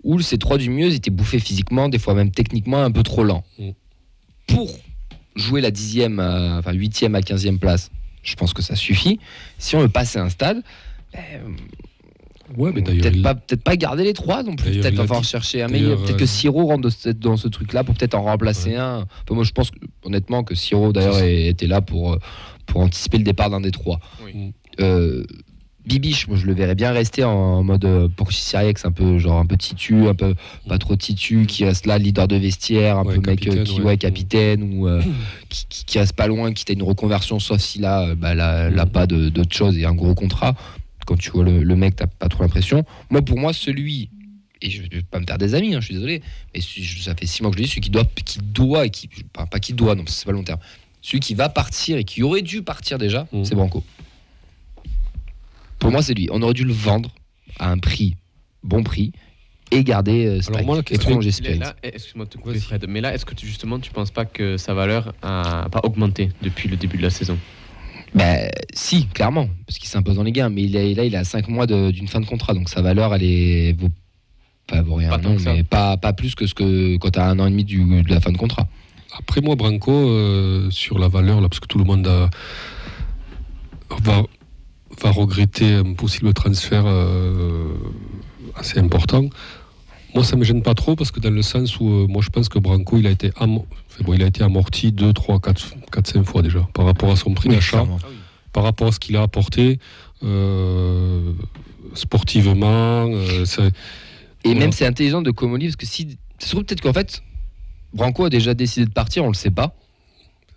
où 0.03 0.19
ces 0.19 0.37
trois 0.37 0.57
du 0.57 0.69
mieux 0.69 0.93
étaient 0.93 1.09
bouffés 1.09 1.39
physiquement, 1.39 1.87
des 1.87 1.99
fois 1.99 2.13
même 2.13 2.31
techniquement 2.31 2.83
un 2.83 2.91
peu 2.91 3.03
trop 3.03 3.23
lents. 3.23 3.45
Mm. 3.57 3.69
Pour 4.47 4.69
jouer 5.37 5.61
la 5.61 5.71
dixième, 5.71 6.19
à- 6.19 6.57
enfin 6.59 6.73
huitième 6.73 7.15
à 7.15 7.21
quinzième 7.21 7.59
place, 7.59 7.89
je 8.23 8.35
pense 8.35 8.53
que 8.53 8.61
ça 8.61 8.75
suffit. 8.75 9.19
Si 9.57 9.77
on 9.77 9.79
veut 9.79 9.87
passer 9.89 10.19
un 10.19 10.27
stade, 10.29 10.61
ben, 11.13 11.21
Ouais, 12.57 12.71
mais 12.75 12.81
d'ailleurs, 12.81 13.01
peut-être 13.03 13.15
il- 13.15 13.21
pas, 13.21 13.35
peut-être 13.35 13.63
pas 13.63 13.75
garder 13.77 14.03
les 14.03 14.13
trois 14.13 14.43
non 14.43 14.55
plus. 14.55 14.71
Peut-être 14.79 14.99
a 14.99 15.03
enfin 15.03 15.19
dit- 15.21 15.27
chercher 15.27 15.61
un 15.63 15.67
meilleur. 15.69 15.97
Peut-être 16.01 16.17
que 16.17 16.23
euh, 16.23 16.27
Siro 16.27 16.65
rentre 16.67 16.81
de 16.81 16.89
ce- 16.89 17.09
dans 17.09 17.37
ce 17.37 17.47
truc-là 17.47 17.83
pour 17.83 17.95
peut-être 17.95 18.15
en 18.15 18.23
remplacer 18.23 18.75
un. 18.75 19.05
Enfin, 19.23 19.35
moi, 19.35 19.43
je 19.43 19.51
pense 19.51 19.71
que, 19.71 19.77
honnêtement 20.03 20.43
que 20.43 20.53
Siro 20.55 20.91
d'ailleurs 20.93 21.19
était 21.19 21.67
là 21.67 21.81
pour 21.81 22.13
euh, 22.13 22.17
pour 22.65 22.81
anticiper 22.81 23.17
le 23.17 23.23
départ 23.23 23.49
d'un 23.49 23.61
des 23.61 23.71
trois. 23.71 23.99
Oui. 24.25 24.53
Euh, 24.79 25.23
Bibiche, 25.85 26.29
moi 26.29 26.37
je 26.37 26.45
le 26.45 26.53
verrais 26.53 26.75
bien 26.75 26.91
rester 26.93 27.25
en 27.25 27.61
mode 27.61 27.83
euh, 27.83 28.07
pour 28.07 28.31
Siriex, 28.31 28.85
un 28.85 28.91
peu 28.93 29.17
genre 29.19 29.37
un 29.39 29.45
peu 29.45 29.57
titu, 29.57 30.07
un 30.07 30.13
peu 30.13 30.33
pas 30.69 30.77
trop 30.77 30.95
titu, 30.95 31.45
qui 31.45 31.65
reste 31.65 31.85
là, 31.85 31.97
leader 31.97 32.29
de 32.29 32.37
vestiaire, 32.37 32.99
un 32.99 33.03
Ouais, 33.03 33.15
peu 33.19 33.29
mec 33.31 33.41
euh, 33.41 33.45
capitaine, 33.49 33.63
qui 33.65 33.79
ouais. 33.81 33.85
ouais, 33.87 33.97
capitaine 33.97 34.63
ou 34.63 34.87
euh, 34.87 35.01
qui, 35.49 35.99
reste 35.99 36.13
pas 36.13 36.27
loin, 36.27 36.53
qui 36.53 36.63
t'a 36.63 36.71
une 36.71 36.83
reconversion, 36.83 37.37
sauf 37.39 37.59
si 37.59 37.79
là, 37.79 38.07
euh, 38.07 38.15
bah, 38.15 38.33
là, 38.33 38.69
là, 38.69 38.85
pas 38.85 39.07
de- 39.07 39.27
d'autre 39.27 39.53
chose 39.53 39.77
et 39.77 39.83
un 39.85 39.93
gros 39.93 40.15
contrat. 40.15 40.55
Quand 41.05 41.17
tu 41.17 41.29
vois 41.31 41.43
le, 41.43 41.63
le 41.63 41.75
mec, 41.75 41.95
t'as 41.95 42.07
pas 42.07 42.29
trop 42.29 42.43
l'impression. 42.43 42.85
Moi, 43.09 43.21
pour 43.21 43.37
moi, 43.37 43.53
celui 43.53 44.09
et 44.61 44.69
je 44.69 44.81
vais 44.81 45.01
pas 45.01 45.19
me 45.19 45.25
faire 45.25 45.37
des 45.37 45.55
amis, 45.55 45.75
hein, 45.75 45.81
je 45.81 45.87
suis 45.87 45.95
désolé, 45.95 46.21
mais 46.55 46.61
ça 46.61 47.13
fait 47.15 47.25
six 47.25 47.41
mois 47.41 47.51
que 47.51 47.57
je 47.57 47.61
le 47.61 47.65
dis, 47.65 47.69
celui 47.69 47.81
qui 47.81 47.89
doit, 47.89 48.05
qui 48.05 48.39
doit, 48.39 48.85
et 48.85 48.89
qui, 48.89 49.09
pas, 49.33 49.45
pas 49.45 49.59
qui 49.59 49.73
doit, 49.73 49.93
non, 49.93 50.05
c'est 50.07 50.23
pas 50.23 50.31
le 50.31 50.37
long 50.37 50.43
terme, 50.45 50.59
celui 51.01 51.19
qui 51.19 51.33
va 51.35 51.49
partir 51.49 51.97
et 51.97 52.05
qui 52.05 52.23
aurait 52.23 52.41
dû 52.43 52.61
partir 52.61 52.97
déjà, 52.97 53.27
Mhm. 53.33 53.43
c'est 53.43 53.55
Branco. 53.55 53.83
Pour 55.79 55.91
moi, 55.91 56.01
c'est 56.01 56.13
lui. 56.13 56.29
On 56.31 56.41
aurait 56.41 56.53
dû 56.53 56.63
le 56.63 56.71
vendre 56.71 57.13
à 57.59 57.69
un 57.71 57.77
prix, 57.77 58.15
bon 58.63 58.83
prix, 58.83 59.11
et 59.71 59.83
garder 59.83 60.27
euh, 60.27 60.41
Spike, 60.41 60.65
moi, 60.65 60.81
Spirit. 61.31 61.59
là, 61.59 61.75
excuse-moi 61.83 62.23
de 62.25 62.29
te 62.29 62.37
couper, 62.37 62.59
Fred, 62.59 62.85
mais 62.87 63.01
là, 63.01 63.13
est-ce 63.13 63.25
que 63.25 63.35
tu, 63.35 63.45
justement, 63.45 63.79
tu 63.79 63.91
penses 63.91 64.11
pas 64.11 64.23
que 64.23 64.55
sa 64.55 64.73
valeur 64.73 65.13
a 65.23 65.67
pas 65.71 65.81
augmenté 65.83 66.29
depuis 66.41 66.69
le 66.69 66.77
début 66.77 66.95
de 66.97 67.01
la 67.03 67.09
saison? 67.09 67.37
Ben, 68.15 68.49
si, 68.73 69.07
clairement, 69.07 69.49
parce 69.65 69.79
qu'il 69.79 69.89
s'impose 69.89 70.15
dans 70.17 70.23
les 70.23 70.31
gains, 70.31 70.49
mais 70.49 70.63
il 70.63 70.75
est, 70.75 70.93
là, 70.93 71.03
il 71.05 71.15
a 71.15 71.23
5 71.23 71.47
mois 71.47 71.65
d'une 71.65 72.07
fin 72.07 72.19
de 72.21 72.25
contrat, 72.27 72.53
donc 72.53 72.69
sa 72.69 72.81
valeur, 72.81 73.13
elle 73.15 73.23
est. 73.23 73.79
Vaut, 73.79 73.89
pas 74.67 74.81
vaut 74.81 74.95
rien, 74.95 75.09
Pas 75.09 75.17
non, 75.17 75.35
mais 75.45 75.63
pas, 75.63 75.97
pas 75.97 76.13
plus 76.13 76.35
que 76.35 76.45
ce 76.47 76.53
que 76.53 76.97
quand 76.97 77.09
tu 77.11 77.19
as 77.19 77.25
un 77.27 77.39
an 77.39 77.47
et 77.47 77.49
demi 77.49 77.63
du- 77.63 78.03
de 78.03 78.09
la 78.09 78.21
fin 78.21 78.31
de 78.31 78.37
contrat. 78.37 78.67
Après 79.17 79.41
moi, 79.41 79.55
Branco, 79.55 79.91
euh, 79.91 80.69
sur 80.71 80.99
la 80.99 81.07
valeur, 81.07 81.41
là, 81.41 81.49
parce 81.49 81.59
que 81.59 81.67
tout 81.67 81.77
le 81.79 81.83
monde 81.85 82.07
a- 82.07 82.29
va, 84.01 84.23
va 85.01 85.11
regretter 85.11 85.73
un 85.75 85.93
possible 85.93 86.33
transfert 86.33 86.83
euh, 86.85 87.73
assez 88.55 88.79
important. 88.79 89.25
Moi, 90.15 90.23
ça 90.23 90.35
ne 90.35 90.41
me 90.41 90.45
gêne 90.45 90.61
pas 90.61 90.75
trop 90.75 90.95
parce 90.95 91.09
que 91.11 91.19
dans 91.19 91.31
le 91.31 91.41
sens 91.41 91.79
où 91.79 91.89
euh, 91.89 92.07
moi, 92.07 92.21
je 92.23 92.29
pense 92.29 92.47
que 92.47 92.59
Branco, 92.59 92.97
il 92.97 93.07
a 93.07 93.11
été, 93.11 93.31
bon, 94.01 94.13
il 94.13 94.23
a 94.23 94.27
été 94.27 94.43
amorti 94.43 94.91
2, 94.91 95.13
3, 95.13 95.39
4, 95.39 95.75
4, 95.91 96.07
5 96.07 96.23
fois 96.23 96.41
déjà 96.41 96.67
par 96.73 96.85
rapport 96.85 97.11
à 97.11 97.15
son 97.15 97.33
prix 97.33 97.49
Oui, 97.49 97.55
d'achat, 97.55 97.77
clairement. 97.77 97.99
par 98.51 98.63
rapport 98.63 98.87
à 98.87 98.91
ce 98.91 98.99
qu'il 98.99 99.15
a 99.17 99.21
apporté 99.21 99.79
euh, 100.23 101.31
sportivement. 101.93 103.07
euh, 103.07 103.45
Et 104.45 104.49
Voilà. 104.49 104.59
même 104.59 104.71
c'est 104.71 104.85
intelligent 104.85 105.21
de 105.21 105.31
Comoli 105.31 105.67
parce 105.67 105.75
que 105.75 105.85
si 105.85 106.17
ça 106.39 106.47
se 106.47 106.51
trouve 106.51 106.63
peut-être 106.65 106.81
qu'en 106.81 106.93
fait 106.93 107.21
Branco 107.93 108.25
a 108.25 108.29
déjà 108.29 108.53
décidé 108.53 108.85
de 108.85 108.91
partir, 108.91 109.23
on 109.23 109.27
le 109.27 109.33
sait 109.35 109.51
pas. 109.51 109.75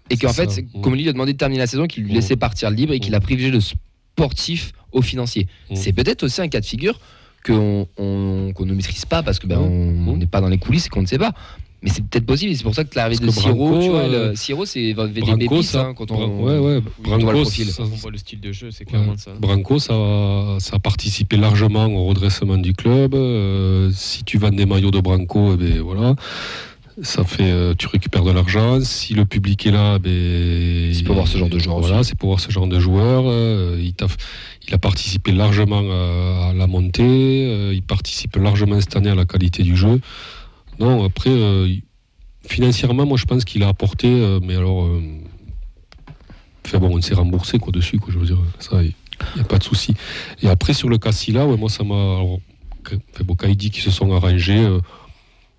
Et 0.09 0.17
qu'en 0.17 0.33
fait, 0.33 0.63
Mm. 0.75 0.81
Comoli 0.81 1.03
lui 1.03 1.09
a 1.11 1.13
demandé 1.13 1.33
de 1.33 1.39
terminer 1.39 1.59
la 1.59 1.67
saison, 1.67 1.87
qu'il 1.87 2.05
lui 2.05 2.13
laissait 2.15 2.37
partir 2.37 2.71
libre 2.71 2.93
et 2.93 3.01
qu'il 3.01 3.15
a 3.15 3.21
privilégié 3.21 3.51
le 3.53 3.61
sportif 3.61 4.73
au 4.93 5.03
financier. 5.03 5.47
C'est 5.75 5.93
peut-être 5.93 6.23
aussi 6.23 6.41
un 6.41 6.49
cas 6.49 6.61
de 6.61 6.65
figure 6.65 6.99
qu'on 7.45 7.87
on- 7.99 8.53
qu'on 8.55 8.65
ne 8.65 8.73
maîtrise 8.73 9.05
pas 9.05 9.23
parce 9.23 9.39
que 9.39 9.47
ben, 9.47 9.59
on 9.59 10.17
n'est 10.17 10.27
pas 10.27 10.41
dans 10.41 10.49
les 10.49 10.59
coulisses 10.59 10.87
et 10.87 10.89
qu'on 10.89 11.03
ne 11.03 11.07
sait 11.07 11.19
pas. 11.19 11.33
Mais 11.87 11.93
c'est 11.93 12.05
peut-être 12.05 12.27
possible, 12.27 12.51
et 12.51 12.57
c'est 12.57 12.65
pour 12.65 12.75
ça 12.75 12.83
que 12.83 12.97
l'arrivée 12.97 13.25
de 13.25 13.31
Siro, 13.31 13.55
Branco, 13.55 13.81
tu 13.81 13.91
vois, 13.91 14.01
euh, 14.01 14.31
le- 14.31 14.35
Siro, 14.37 14.65
c'est 14.65 14.81
des 14.81 15.21
Branco, 15.21 15.63
ça- 15.63 15.83
hein, 15.83 15.95
quand 15.97 16.11
on. 16.11 16.43
ouais, 16.43 16.59
ouais, 16.59 16.83
on 17.05 17.09
voit 17.09 17.17
le 17.19 17.23
Branco, 17.25 17.41
profil. 17.43 17.69
ça- 17.69 17.85
On 17.85 17.87
voit 17.87 18.11
le 18.11 18.19
style 18.19 18.41
de 18.41 18.51
jeu, 18.51 18.73
c'est 18.73 18.85
clairement 18.85 19.13
Ouais. 19.13 19.19
ça. 19.19 19.31
Branco, 19.39 19.79
ça, 19.79 19.95
ça 20.59 20.75
a 20.75 20.79
participé 20.81 21.37
largement 21.37 21.87
au 21.87 22.07
redressement 22.07 22.59
du 22.59 22.75
club. 22.75 23.15
Euh, 23.15 23.93
si 23.95 24.25
tu 24.25 24.37
vends 24.37 24.51
des 24.51 24.67
maillots 24.67 24.91
de 24.91 24.99
Branco, 24.99 25.53
eh 25.55 25.57
ben, 25.57 25.79
voilà, 25.81 26.17
ça 27.03 27.23
fait, 27.23 27.53
euh, 27.53 27.75
tu 27.79 27.87
récupères 27.87 28.25
de 28.25 28.33
l'argent. 28.33 28.81
Si 28.81 29.15
le 29.15 29.25
public 29.25 29.65
est 29.67 29.71
là, 29.71 30.01
ben, 30.01 30.93
C'est 30.93 31.05
pour 31.05 31.15
voir 31.15 31.29
ce 31.29 31.39
genre 31.39 31.49
de 31.49 31.61
joueur 31.61 31.79
Voilà, 31.79 32.01
aussi. 32.01 32.09
c'est 32.09 32.19
pour 32.19 32.31
voir 32.31 32.41
ce 32.41 32.51
genre 32.51 32.67
de 32.67 32.81
joueur. 32.81 33.27
Euh, 33.27 33.79
il, 33.81 33.93
t'a- 33.93 34.07
il 34.67 34.75
a 34.75 34.79
participé 34.79 35.31
largement 35.31 35.85
à, 35.89 36.49
à 36.51 36.53
la 36.53 36.67
montée. 36.67 37.47
Euh, 37.47 37.73
il 37.73 37.83
participe 37.83 38.35
largement 38.35 38.81
cette 38.81 38.97
année 38.97 39.11
à 39.11 39.15
la 39.15 39.25
qualité 39.25 39.63
du 39.63 39.77
jeu. 39.77 40.01
Non, 40.79 41.05
après, 41.05 41.31
euh, 41.31 41.69
financièrement, 42.47 43.07
moi, 43.07 43.17
je 43.17 43.25
pense 43.25 43.45
qu'il 43.45 43.63
a 43.63 43.69
apporté, 43.69 44.09
euh, 44.09 44.41
mais 44.43 44.57
alors. 44.57 44.85
euh, 44.85 45.01
Enfin 46.67 46.79
bon, 46.79 46.97
on 46.97 47.01
s'est 47.01 47.15
remboursé 47.15 47.61
quoi 47.61 47.71
dessus, 47.71 48.01
quoi, 48.01 48.13
je 48.13 48.19
veux 48.19 48.27
dire, 48.27 48.39
ça, 48.59 48.83
il 48.83 48.93
n'y 49.37 49.41
a 49.41 49.45
pas 49.45 49.59
de 49.59 49.63
souci. 49.63 49.95
Et 50.43 50.49
après, 50.49 50.73
sur 50.73 50.89
le 50.89 50.99
Cassila, 50.99 51.47
ouais, 51.47 51.57
moi, 51.57 51.69
ça 51.69 51.85
m'a. 51.85 51.95
alors, 51.95 52.41
Enfin, 52.89 53.25
bon, 53.25 53.35
quand 53.37 53.47
il 53.49 53.57
dit 53.57 53.71
qu'ils 53.71 53.83
se 53.85 53.91
sont 53.93 54.13
arrangés, 54.13 54.65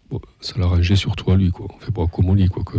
bon, 0.10 0.20
ça 0.42 0.56
l'a 0.58 0.66
arrangé 0.66 0.96
surtout 0.98 1.32
à 1.32 1.36
lui, 1.38 1.50
quoi. 1.50 1.68
Enfin, 1.76 1.92
bon, 1.94 2.06
à 2.06 2.08
Comoli, 2.10 2.48
quoi, 2.50 2.64
que 2.66 2.78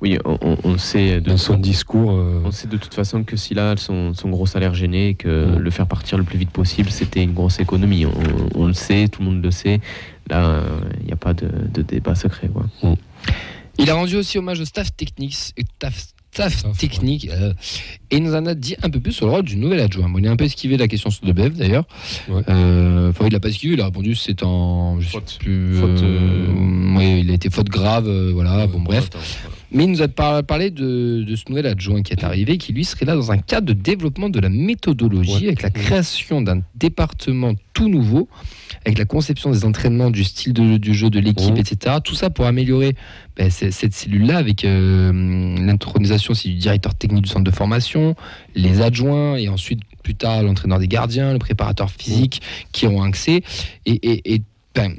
Oui, 0.00 0.18
on, 0.24 0.38
on- 0.64 0.78
sait 0.78 1.20
de 1.20 1.30
dans 1.30 1.36
son 1.38 1.56
discours. 1.58 2.12
euh, 2.12 2.42
On 2.44 2.50
sait 2.50 2.66
de 2.68 2.76
toute 2.78 2.92
façon 2.94 3.24
que 3.24 3.36
s'il 3.36 3.58
a 3.58 3.76
son, 3.76 4.12
son 4.14 4.28
gros 4.30 4.44
salaire 4.46 4.72
gêné, 4.74 5.08
et 5.10 5.14
que 5.14 5.28
Mm. 5.56 5.58
le 5.58 5.70
faire 5.70 5.86
partir 5.86 6.16
le 6.18 6.24
plus 6.24 6.38
vite 6.38 6.50
possible, 6.50 6.90
c'était 6.90 7.22
une 7.22 7.32
grosse 7.34 7.58
économie. 7.60 8.04
On, 8.06 8.12
on 8.54 8.66
le 8.66 8.72
sait, 8.74 9.08
tout 9.08 9.20
le 9.22 9.28
monde 9.30 9.42
le 9.44 9.50
sait. 9.50 9.80
Là, 10.30 10.62
il 11.00 11.06
n'y 11.06 11.12
a 11.12 11.16
pas 11.16 11.34
de, 11.34 11.48
de 11.72 11.82
débat 11.82 12.14
secret. 12.14 12.48
Quoi. 12.48 12.66
Il 13.78 13.90
a 13.90 13.94
rendu 13.94 14.16
aussi 14.16 14.38
hommage 14.38 14.60
au 14.60 14.64
staff 14.64 14.94
technique, 14.96 15.36
euh, 15.58 15.62
staff, 15.76 15.96
staff 16.32 16.58
Staff, 16.58 16.78
technique 16.78 17.28
euh, 17.30 17.52
et 18.10 18.16
il 18.16 18.22
nous 18.24 18.34
en 18.34 18.44
a 18.46 18.54
dit 18.54 18.74
un 18.82 18.90
peu 18.90 18.98
plus 19.00 19.12
sur 19.12 19.26
le 19.26 19.32
rôle 19.32 19.44
du 19.44 19.56
nouvel 19.56 19.80
adjoint. 19.80 20.08
Bon, 20.08 20.18
il 20.18 20.26
a 20.26 20.30
un 20.30 20.36
peu 20.36 20.44
esquivé 20.44 20.76
la 20.76 20.88
question 20.88 21.10
sur 21.10 21.24
Debev 21.26 21.54
d'ailleurs. 21.56 21.84
Ouais. 22.28 22.42
Euh, 22.48 23.10
Enfin, 23.10 23.26
il 23.26 23.32
l'a 23.32 23.38
pas 23.40 23.48
esquivé, 23.48 23.74
il 23.74 23.80
a 23.80 23.84
répondu 23.84 24.14
c'est 24.16 24.42
en. 24.42 24.98
Je 25.00 25.06
sais 25.06 25.12
Faute. 25.12 25.36
plus. 25.38 25.76
Faute, 25.76 26.02
euh, 26.02 26.46
oui, 26.96 27.20
il 27.20 27.30
a 27.30 27.34
été 27.34 27.50
faute 27.50 27.68
grave, 27.68 28.08
euh, 28.08 28.30
voilà, 28.32 28.66
bon 28.66 28.80
bref. 28.80 29.06
Attends, 29.06 29.18
voilà. 29.42 29.56
Mais 29.72 29.84
il 29.84 29.90
nous 29.90 30.02
a 30.02 30.08
par- 30.08 30.44
parlé 30.44 30.70
de, 30.70 31.24
de 31.26 31.36
ce 31.36 31.44
nouvel 31.48 31.66
adjoint 31.66 32.02
qui 32.02 32.12
est 32.12 32.22
arrivé, 32.24 32.58
qui 32.58 32.72
lui 32.72 32.84
serait 32.84 33.06
là 33.06 33.14
dans 33.16 33.32
un 33.32 33.38
cadre 33.38 33.66
de 33.66 33.72
développement 33.72 34.28
de 34.28 34.38
la 34.38 34.48
méthodologie, 34.48 35.46
avec 35.46 35.62
la 35.62 35.70
création 35.70 36.42
d'un 36.42 36.60
département 36.76 37.54
tout 37.72 37.88
nouveau, 37.88 38.28
avec 38.84 38.98
la 38.98 39.04
conception 39.04 39.50
des 39.50 39.64
entraînements, 39.64 40.10
du 40.10 40.22
style 40.22 40.52
de- 40.52 40.76
du 40.76 40.94
jeu 40.94 41.10
de 41.10 41.18
l'équipe, 41.18 41.56
etc. 41.58 41.96
Tout 42.04 42.14
ça 42.14 42.30
pour 42.30 42.46
améliorer 42.46 42.94
ben, 43.36 43.50
cette 43.50 43.94
cellule-là, 43.94 44.36
avec 44.36 44.64
euh, 44.64 45.12
l'intronisation 45.58 46.32
aussi 46.32 46.50
du 46.50 46.54
directeur 46.56 46.94
technique 46.94 47.24
du 47.24 47.30
centre 47.30 47.44
de 47.44 47.50
formation, 47.50 48.14
les 48.54 48.80
adjoints, 48.80 49.36
et 49.36 49.48
ensuite 49.48 49.80
plus 50.04 50.14
tard 50.14 50.42
l'entraîneur 50.42 50.78
des 50.78 50.86
gardiens, 50.88 51.32
le 51.32 51.38
préparateur 51.38 51.90
physique, 51.90 52.42
qui 52.72 52.86
auront 52.86 53.02
accès. 53.02 53.42
Et, 53.86 53.92
et- 53.92 54.34
et, 54.34 54.42
ben, 54.74 54.92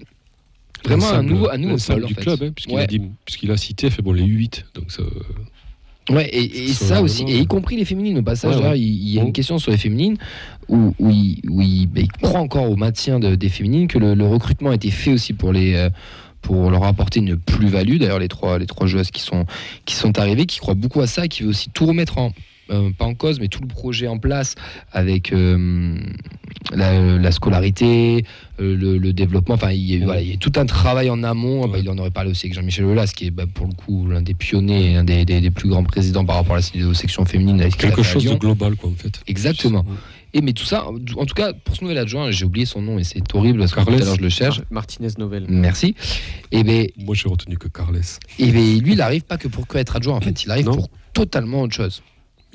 vraiment 0.88 1.10
un 1.12 1.24
nouveau, 1.24 1.50
un 1.52 1.58
nouveau 1.58 1.78
pôle, 1.78 2.04
en 2.04 2.08
du 2.08 2.14
fait. 2.14 2.22
club, 2.22 2.44
hein, 2.44 2.52
puisqu'il 2.56 2.76
Ouais. 2.76 2.84
a, 2.84 2.88
dit- 2.88 3.02
puisqu'il 3.26 3.52
a 3.52 3.58
cité, 3.58 3.90
fait 3.90 4.02
bon, 4.02 4.14
les 4.14 4.24
U8. 4.24 4.64
Donc 4.76 4.92
ça, 4.92 5.04
Ouais, 6.12 6.28
et, 6.30 6.66
et 6.66 6.68
Ça, 6.74 7.02
aussi, 7.02 7.24
et 7.24 7.40
y 7.40 7.48
compris 7.48 7.76
les 7.78 7.86
féminines. 7.86 8.20
Au 8.20 8.22
passage, 8.22 8.58
Ouais, 8.58 8.70
ouais. 8.70 8.80
il 8.80 9.08
il 9.08 9.10
y 9.10 9.20
a 9.20 9.24
une 9.24 9.34
question 9.34 9.58
sur 9.58 9.72
les 9.72 9.78
féminines 9.78 10.18
où, 10.70 10.94
où 11.00 11.10
il, 11.10 11.42
où 11.50 11.62
il- 11.64 11.90
il 11.96 12.08
croit 12.22 12.42
encore 12.42 12.70
au 12.70 12.76
maintien 12.76 13.20
de- 13.20 13.34
des 13.34 13.50
féminines, 13.50 13.88
que 13.88 13.98
le, 13.98 14.14
le 14.14 14.28
recrutement 14.28 14.70
a 14.70 14.76
été 14.76 14.92
fait 14.92 15.12
aussi 15.14 15.34
pour 15.34 15.52
les. 15.52 15.74
euh, 15.74 15.90
pour 16.44 16.70
leur 16.70 16.84
apporter 16.84 17.22
une 17.22 17.38
plus-value, 17.38 17.98
d'ailleurs 17.98 18.20
les 18.20 18.28
trois, 18.28 18.60
les 18.60 18.68
trois 18.68 18.86
joueuses 18.86 19.10
qui 19.10 19.20
sont, 19.22 19.48
qui 19.86 19.96
sont 19.96 20.20
arrivées, 20.20 20.46
qui 20.46 20.60
croient 20.60 20.76
beaucoup 20.76 21.02
à 21.02 21.08
ça, 21.08 21.28
qui 21.28 21.42
veut 21.42 21.50
aussi 21.50 21.72
tout 21.72 21.88
remettre 21.88 22.20
en, 22.20 22.34
euh, 22.72 22.90
pas 22.98 23.06
en 23.06 23.14
cause, 23.14 23.40
mais 23.40 23.48
tout 23.48 23.62
le 23.62 23.68
projet 23.68 24.08
en 24.08 24.18
place 24.18 24.56
avec 24.92 25.32
euh, 25.34 25.96
la, 26.74 27.18
la 27.18 27.32
scolarité, 27.32 28.26
euh, 28.60 28.76
le, 28.76 28.98
le 28.98 29.14
développement. 29.14 29.56
Enfin, 29.56 29.72
il 29.72 29.82
y, 29.82 29.94
a, 29.94 29.98
eu- 29.98 30.04
voilà, 30.06 30.22
il 30.22 30.30
y 30.30 30.34
a 30.34 30.38
tout 30.38 30.52
un 30.56 30.66
travail 30.66 31.10
en 31.10 31.22
amont. 31.24 31.68
Bah, 31.68 31.78
il 31.80 31.90
en 31.90 31.98
aurait 31.98 32.12
parlé 32.12 32.32
aussi 32.32 32.48
avec 32.48 32.56
Jean-Michel 32.56 32.86
Aulas, 32.86 33.12
qui 33.16 33.28
est 33.28 33.32
bah, 33.32 33.46
pour 33.52 33.68
le 33.68 33.74
coup 33.74 34.08
l'un 34.08 34.22
des 34.22 34.34
pionniers, 34.34 34.92
et 34.92 34.96
un 34.96 35.04
des, 35.04 35.26
des- 35.26 35.42
des 35.42 35.52
plus 35.52 35.70
grands 35.70 35.84
présidents 35.84 36.26
par 36.26 36.38
rapport 36.38 36.56
à 36.56 36.60
la 36.60 36.94
section 36.94 37.26
féminine. 37.26 37.62
avec 37.62 37.78
quelque 37.78 38.04
chose 38.04 38.24
de 38.26 38.36
global, 38.36 38.76
quoi, 38.76 38.90
en 38.90 38.94
fait. 38.96 39.22
Exactement. 39.28 39.86
Et 40.34 40.42
mais 40.42 40.52
tout 40.52 40.66
ça, 40.66 40.86
en 40.90 41.26
tout 41.26 41.34
cas, 41.34 41.54
pour 41.54 41.78
ce 41.78 41.82
nouvel 41.82 41.98
adjoint, 41.98 42.30
j'ai 42.30 42.44
oublié 42.44 42.66
son 42.66 42.82
nom 42.82 43.00
et 43.00 43.06
c'est 43.06 43.24
horrible 43.34 43.60
parce 43.60 43.72
que 43.72 43.80
tout 43.80 43.84
à 43.84 43.92
Carles. 43.92 44.00
l'heure 44.04 44.16
je 44.18 44.22
le 44.22 44.28
cherche. 44.30 44.58
Mar- 44.58 44.66
Martinez 44.72 45.08
Novel. 45.18 45.46
Merci. 45.48 45.96
Et 46.52 46.64
ben, 46.66 46.88
Moi, 46.98 47.16
j'ai 47.16 47.30
retenu 47.30 47.58
que 47.58 47.70
Carles. 47.70 48.02
et 48.40 48.52
ben, 48.52 48.80
lui, 48.82 48.94
il 48.94 49.02
arrive 49.02 49.22
pas 49.22 49.38
que 49.38 49.48
pour 49.48 49.66
que 49.66 49.78
être 49.78 49.96
adjoint. 49.96 50.16
En 50.18 50.20
fait, 50.22 50.44
il 50.44 50.52
arrive 50.52 50.66
Non. 50.66 50.76
pour 50.76 50.90
totalement 51.14 51.62
autre 51.62 51.74
chose. 51.76 52.04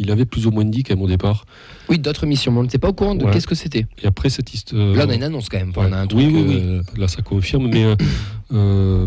Il 0.03 0.11
avait 0.11 0.25
plus 0.25 0.47
ou 0.47 0.51
moins 0.51 0.65
dit 0.65 0.83
quand 0.83 0.95
même 0.95 1.03
au 1.05 1.09
départ. 1.09 1.45
Oui, 1.91 1.99
d'autres 1.99 2.25
missions. 2.25 2.51
Mais 2.53 2.59
on 2.59 2.63
n'était 2.63 2.79
pas 2.79 2.89
au 2.89 2.93
courant 2.95 3.15
de 3.15 3.25
Ouais. 3.25 3.31
qu'est-ce 3.33 3.47
que 3.47 3.55
c'était. 3.55 3.87
Et 4.03 4.07
après 4.07 4.31
cette 4.31 4.53
histoire. 4.55 4.95
Là, 4.97 5.05
on 5.07 5.11
a 5.11 5.15
une 5.15 5.23
annonce 5.23 5.49
quand 5.51 5.59
même. 5.59 5.73
On 5.77 5.93
a 5.93 5.99
un 5.99 6.07
truc. 6.07 6.19
oui, 6.21 6.31
oui, 6.33 6.45
oui. 6.49 6.57
euh, 6.59 6.83
Là, 6.97 7.07
ça 7.07 7.21
confirme. 7.23 7.69
Mais 7.69 7.85
euh, 7.85 7.95
euh, 8.55 9.07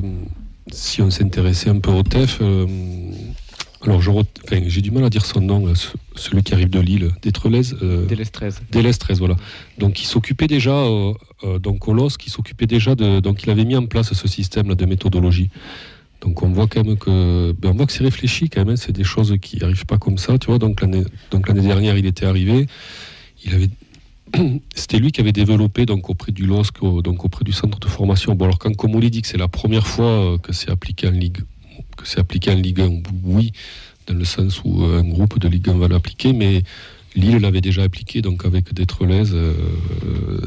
si 0.72 1.02
on 1.02 1.10
s'intéressait 1.10 1.70
un 1.72 1.80
peu 1.80 1.92
au 1.92 2.04
TEF, 2.04 2.38
euh, 2.42 2.68
alors 3.82 4.02
je 4.02 4.12
ret- 4.12 4.24
enfin, 4.46 4.62
j'ai 4.68 4.82
du 4.82 4.92
mal 4.92 5.04
à 5.04 5.10
dire 5.10 5.26
son 5.26 5.42
nom, 5.42 5.66
là, 5.66 5.74
celui 6.16 6.44
qui 6.44 6.54
arrive 6.54 6.70
de 6.70 6.80
Lille, 6.80 7.10
Détrelez. 7.22 7.74
Euh, 7.82 8.06
Délès 8.06 8.32
13. 8.32 8.62
Délès 8.72 8.98
13, 8.98 9.20
voilà. 9.20 9.36
Donc 9.80 10.02
il 10.02 10.06
s'occupait 10.06 10.48
déjà, 10.48 10.72
euh, 10.72 11.14
euh, 11.44 11.60
donc 11.60 11.88
au 11.88 11.94
LOSC, 11.94 12.28
il 12.28 12.30
s'occupait 12.30 12.68
déjà 12.68 12.96
de, 12.96 13.20
donc 13.20 13.44
il 13.44 13.50
avait 13.50 13.66
mis 13.66 13.76
en 13.76 13.86
place 13.88 14.14
ce 14.14 14.28
système 14.28 14.70
là, 14.70 14.76
de 14.76 14.86
méthodologie. 14.86 15.50
Donc 16.24 16.42
on 16.42 16.50
voit 16.50 16.68
quand 16.68 16.86
même 16.86 16.98
que, 16.98 17.54
on 17.64 17.72
voit 17.74 17.86
que 17.86 17.92
c'est 17.92 18.04
réfléchi 18.04 18.50
quand 18.50 18.62
même. 18.62 18.76
hein, 18.76 18.78
c'est 18.78 18.94
des 18.94 19.04
choses 19.04 19.36
qui 19.42 19.58
n'arrivent 19.58 19.86
pas 19.86 19.98
comme 19.98 20.18
ça, 20.18 20.38
tu 20.38 20.48
vois. 20.48 20.58
Donc 20.58 20.82
l'année, 20.82 21.04
donc 21.32 21.50
l'année 21.50 21.68
dernière, 21.68 21.98
il 21.98 22.06
était 22.06 22.26
arrivé, 22.26 22.68
il 23.44 23.54
avait, 23.54 23.70
c'était 24.76 25.00
lui 25.00 25.12
qui 25.12 25.20
avait 25.20 25.34
développé 25.34 25.86
donc 25.86 26.10
auprès 26.10 26.32
du 26.32 26.46
LOSC, 26.46 26.80
donc 27.04 27.26
auprès 27.26 27.44
du 27.44 27.52
centre 27.52 27.78
de 27.78 27.88
formation. 27.88 28.36
Bon 28.36 28.46
alors 28.46 28.58
quand 28.58 28.74
Comoli 28.74 29.12
dit 29.12 29.22
que 29.22 29.28
c'est 29.28 29.38
la 29.38 29.50
première 29.50 29.86
fois 29.86 30.06
euh, 30.06 30.38
que 30.38 30.54
c'est 30.54 30.72
appliqué 30.72 31.10
en 31.10 31.12
Ligue, 31.12 31.40
que 31.98 32.08
c'est 32.08 32.20
appliqué 32.20 32.52
en 32.52 32.56
Ligue 32.56 32.80
1, 32.80 33.02
oui, 33.26 33.52
dans 34.08 34.16
le 34.16 34.24
sens 34.24 34.62
où 34.64 34.82
euh, 34.82 35.02
un 35.02 35.10
groupe 35.10 35.40
de 35.40 35.50
Ligue 35.50 35.70
1 35.70 35.74
va 35.74 35.90
l'appliquer, 35.90 36.32
mais 36.32 36.64
Lille 37.16 37.38
l'avait 37.38 37.62
déjà 37.62 37.84
appliqué 37.84 38.22
donc 38.22 38.46
avec 38.46 38.74
Détrelez 38.74 39.34
euh, 39.34 39.54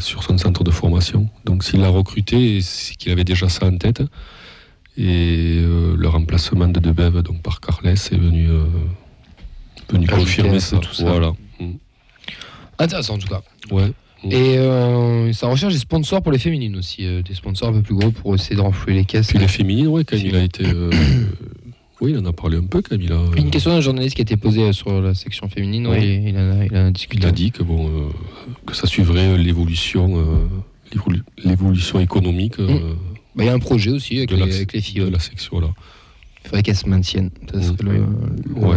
sur 0.00 0.22
son 0.22 0.38
centre 0.38 0.64
de 0.64 0.70
formation. 0.70 1.28
Donc 1.44 1.64
s'il 1.64 1.80
l'a 1.80 1.90
recruté, 1.90 2.62
c'est 2.62 2.94
qu'il 2.96 3.12
avait 3.12 3.24
déjà 3.24 3.50
ça 3.50 3.66
en 3.66 3.76
tête. 3.76 4.02
Et 4.98 5.60
euh, 5.62 5.94
le 5.96 6.08
remplacement 6.08 6.68
de 6.68 6.80
Debev 6.80 7.22
donc 7.22 7.42
par 7.42 7.60
Carles 7.60 7.86
est 7.88 8.14
venu, 8.16 8.48
euh, 8.48 8.64
venu 9.90 10.06
confirmer 10.06 10.60
ça. 10.60 10.78
tout 10.78 10.94
ça. 10.94 11.04
Voilà. 11.04 11.32
Mm. 11.60 11.72
Intéressant 12.78 13.14
en 13.14 13.18
tout 13.18 13.28
cas. 13.28 13.42
Ouais. 13.70 13.92
Et 14.24 14.56
euh, 14.58 15.32
ça 15.34 15.46
recherche 15.48 15.74
des 15.74 15.78
sponsors 15.78 16.22
pour 16.22 16.32
les 16.32 16.38
féminines 16.38 16.76
aussi, 16.76 17.04
euh, 17.06 17.22
des 17.22 17.34
sponsors 17.34 17.68
un 17.68 17.72
peu 17.74 17.82
plus 17.82 17.94
gros 17.94 18.10
pour 18.10 18.34
essayer 18.34 18.56
de 18.56 18.60
renflouer 18.62 18.94
les 18.94 19.04
caisses. 19.04 19.28
Puis 19.28 19.38
les 19.38 19.46
féminines, 19.48 19.88
ouais, 19.88 20.04
quand 20.04 20.16
il 20.16 20.34
a 20.34 20.42
été. 20.42 20.64
euh, 20.66 20.90
oui, 22.00 22.12
il 22.12 22.18
en 22.18 22.24
a 22.24 22.32
parlé 22.32 22.56
un 22.56 22.64
peu 22.64 22.82
a, 22.90 22.94
Une 23.38 23.50
question 23.50 23.70
d'un 23.70 23.80
journaliste 23.82 24.16
qui 24.16 24.22
a 24.22 24.24
été 24.24 24.36
posée 24.38 24.72
sur 24.72 25.00
la 25.00 25.14
section 25.14 25.48
féminine, 25.50 25.86
ouais, 25.86 25.98
Ouais. 25.98 26.22
il, 26.28 26.36
en 26.38 26.58
a, 26.60 26.64
il 26.64 26.72
en 26.76 26.84
a 26.84 26.86
Il 26.88 26.92
discuté. 26.94 27.26
a 27.26 27.30
dit 27.30 27.50
que 27.52 27.62
bon, 27.62 28.10
que 28.66 28.74
ça 28.74 28.86
suivrait 28.86 29.36
l'évolution, 29.36 30.24
l'évolu- 30.92 31.22
l'évolution 31.44 32.00
économique 32.00 32.54
Bah, 32.58 32.72
Il 33.38 33.44
y 33.44 33.48
a 33.48 33.52
un 33.52 33.58
projet 33.58 33.90
aussi 33.90 34.16
avec, 34.18 34.30
les, 34.30 34.36
la, 34.38 34.44
avec 34.44 34.72
les 34.72 34.80
filles. 34.80 35.00
de 35.00 35.08
la 35.08 35.18
section 35.18 35.60
là. 35.60 35.68
Il 36.44 36.48
faudrait 36.48 36.62
qu'elles 36.62 36.76
se 36.76 36.88
maintiennent. 36.88 37.30
Ça 37.52 37.60
serait 37.60 37.76
le, 37.82 37.92
le- 37.92 38.04
Ouais. 38.54 38.76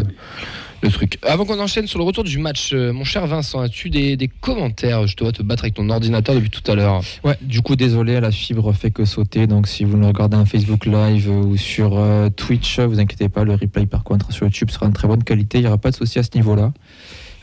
le 0.81 0.89
truc. 0.89 1.19
Avant 1.21 1.45
qu'on 1.45 1.59
enchaîne 1.59 1.85
sur 1.85 1.99
le 1.99 2.03
retour 2.05 2.23
du 2.23 2.39
match, 2.39 2.71
euh, 2.73 2.91
mon 2.91 3.03
cher 3.03 3.27
Vincent, 3.27 3.59
as-tu 3.59 3.91
des, 3.91 4.17
des 4.17 4.27
commentaires 4.27 5.05
Je 5.05 5.15
te 5.15 5.23
vois 5.23 5.31
te 5.31 5.43
battre 5.43 5.65
avec 5.65 5.75
ton 5.75 5.87
ordinateur 5.89 6.33
depuis 6.33 6.49
tout 6.49 6.69
à 6.71 6.73
l'heure? 6.73 7.01
Ouais, 7.23 7.37
du 7.41 7.61
coup, 7.61 7.75
désolé, 7.75 8.19
la 8.19 8.31
fibre 8.31 8.73
fait 8.73 8.89
que 8.89 9.05
sauter. 9.05 9.45
Donc, 9.45 9.67
si 9.67 9.83
vous 9.83 9.97
nous 9.97 10.07
regardez 10.07 10.35
en 10.35 10.45
Facebook 10.45 10.87
Live 10.87 11.29
euh, 11.29 11.43
ou 11.43 11.57
sur 11.57 11.97
euh, 11.99 12.29
Twitch, 12.29 12.79
vous 12.79 12.99
inquiétez 12.99 13.29
pas, 13.29 13.43
le 13.43 13.53
replay 13.53 13.85
par 13.85 14.03
contre 14.03 14.31
sur 14.33 14.45
YouTube 14.47 14.71
sera 14.71 14.87
de 14.87 14.93
très 14.93 15.07
bonne 15.07 15.23
qualité. 15.23 15.59
Il 15.59 15.61
n'y 15.61 15.67
aura 15.67 15.77
pas 15.77 15.91
de 15.91 15.95
souci 15.95 16.17
à 16.17 16.23
ce 16.23 16.31
niveau-là. 16.33 16.73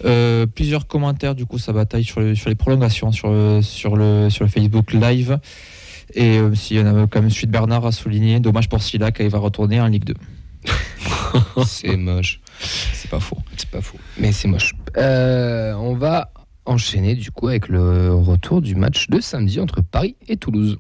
Euh, 0.05 0.45
plusieurs 0.47 0.87
commentaires, 0.89 1.35
du 1.37 1.47
coup, 1.47 1.59
ça 1.59 1.73
bataille 1.73 2.05
sur, 2.05 2.21
le- 2.21 2.35
sur 2.35 2.49
les 2.49 2.57
prolongations 2.57 3.13
sur 3.13 3.31
le, 3.31 3.63
sur, 3.63 3.95
le, 3.97 4.29
sur 4.29 4.45
le 4.45 4.51
Facebook 4.51 4.93
Live. 4.93 5.39
Et 6.15 6.39
euh, 6.39 6.55
s'il 6.55 6.79
y 6.79 6.81
en 6.81 6.87
a 6.87 7.07
quand 7.07 7.21
même 7.21 7.31
suite 7.31 7.51
Bernard 7.51 7.85
a 7.85 7.93
souligné, 7.93 8.41
dommage 8.41 8.69
pour 8.69 8.83
Silac, 8.83 9.19
il 9.21 9.29
va 9.29 9.39
retourner 9.39 9.81
en 9.81 9.87
Ligue 9.87 10.05
2. 10.05 10.15
C'est 11.67 11.97
moche. 11.97 12.41
C'est 12.59 13.11
pas 13.11 13.21
faux. 13.21 13.39
C'est 13.57 13.69
pas 13.69 13.81
faux. 13.81 13.99
Mais 14.19 14.33
c'est 14.33 14.49
moche. 14.49 14.75
Euh, 14.97 15.75
on 15.75 15.95
va 15.95 16.33
enchaîner 16.65 17.15
du 17.15 17.31
coup 17.31 17.49
avec 17.49 17.69
le 17.69 18.15
retour 18.15 18.63
du 18.63 18.75
match 18.75 19.09
de 19.09 19.21
samedi 19.21 19.61
entre 19.61 19.83
Paris 19.83 20.17
et 20.29 20.37
Toulouse. 20.37 20.79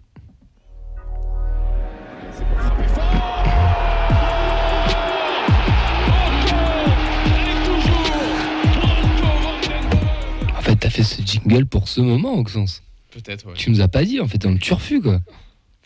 En 10.56 10.60
fait, 10.62 10.76
t'as 10.76 10.90
fait 10.90 11.04
ce 11.04 11.22
jingle 11.22 11.66
pour 11.66 11.88
ce 11.88 12.00
moment, 12.00 12.34
Auxence. 12.34 12.82
Peut-être, 13.24 13.46
ouais. 13.46 13.54
Tu 13.56 13.70
nous 13.70 13.80
as 13.80 13.88
pas 13.88 14.04
dit, 14.04 14.20
en 14.20 14.28
fait, 14.28 14.44
on 14.46 14.56
turfu, 14.58 15.00
quoi. 15.00 15.20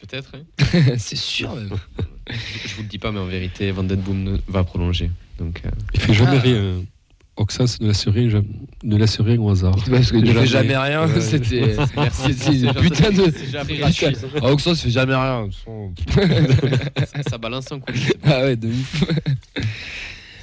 Peut-être, 0.01 0.33
hein. 0.35 0.64
c'est 0.99 1.16
sûr, 1.16 1.55
même. 1.55 1.71
Je 2.29 2.75
vous 2.75 2.83
le 2.83 2.88
dis 2.88 2.99
pas, 2.99 3.12
mais 3.12 3.21
en 3.21 3.27
vérité, 3.27 3.71
Van 3.71 3.83
Den 3.85 4.01
Boom 4.01 4.38
va 4.49 4.64
prolonger. 4.64 5.11
Donc, 5.38 5.62
euh, 5.64 5.71
Il 5.95 6.01
fait 6.01 6.14
jamais 6.14 6.37
Ah. 6.38 6.40
rien. 6.40 6.75
Oxas 7.37 7.79
ne 7.81 7.87
laisse 7.87 8.07
rien, 8.09 8.29
jamais- 8.29 8.47
ne 8.83 8.97
laisse 8.97 9.21
rien 9.21 9.40
au 9.40 9.49
hasard. 9.51 9.77
Parce 9.88 10.11
que 10.12 10.16
ne 10.16 10.33
fait 10.33 10.47
jamais 10.47 10.77
rien, 10.77 11.07
Ouais. 11.07 11.21
c'était. 11.21 11.75
Putain 12.81 13.11
de. 13.11 13.79
Gratuit. 13.79 14.07
Ah, 14.43 14.47
Oxos 14.53 14.75
fait 14.75 14.90
jamais 14.90 15.14
rien. 15.14 15.49
ça, 17.07 17.23
ça 17.31 17.38
balance 17.38 17.71
un 17.73 17.79
coup. 17.81 17.93
Ah 18.25 18.43
ouais, 18.43 18.57
de 18.57 18.69
ouf. 18.69 19.05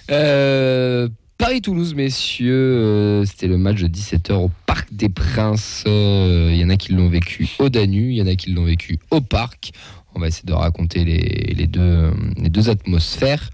Euh, 0.10 1.10
Paris-Toulouse, 1.38 1.94
messieurs, 1.94 2.52
euh, 2.54 3.26
c'était 3.26 3.48
le 3.48 3.58
match 3.58 3.82
de 3.82 3.88
17h 3.88 4.34
au 4.34 4.52
Parc 4.66 4.88
des 4.92 5.10
Princes. 5.10 5.84
Euh, 5.88 6.50
Il 6.52 6.58
y 6.60 6.64
en 6.66 6.70
a 6.70 6.78
qui 6.78 6.94
l'ont 6.94 7.10
vécu 7.10 7.48
au 7.60 7.70
Danu, 7.70 8.10
il 8.12 8.18
y 8.18 8.22
en 8.22 8.28
a 8.28 8.36
qui 8.36 8.52
l'ont 8.52 8.64
vécu 8.66 8.98
au 9.12 9.22
parc. 9.22 9.72
On 10.16 10.20
va 10.20 10.28
essayer 10.28 10.48
de 10.48 10.54
raconter 10.54 11.06
les, 11.06 11.54
les 11.56 11.68
deux, 11.68 11.80
euh, 11.80 12.12
les 12.38 12.50
deux 12.50 12.70
atmosphères. 12.70 13.52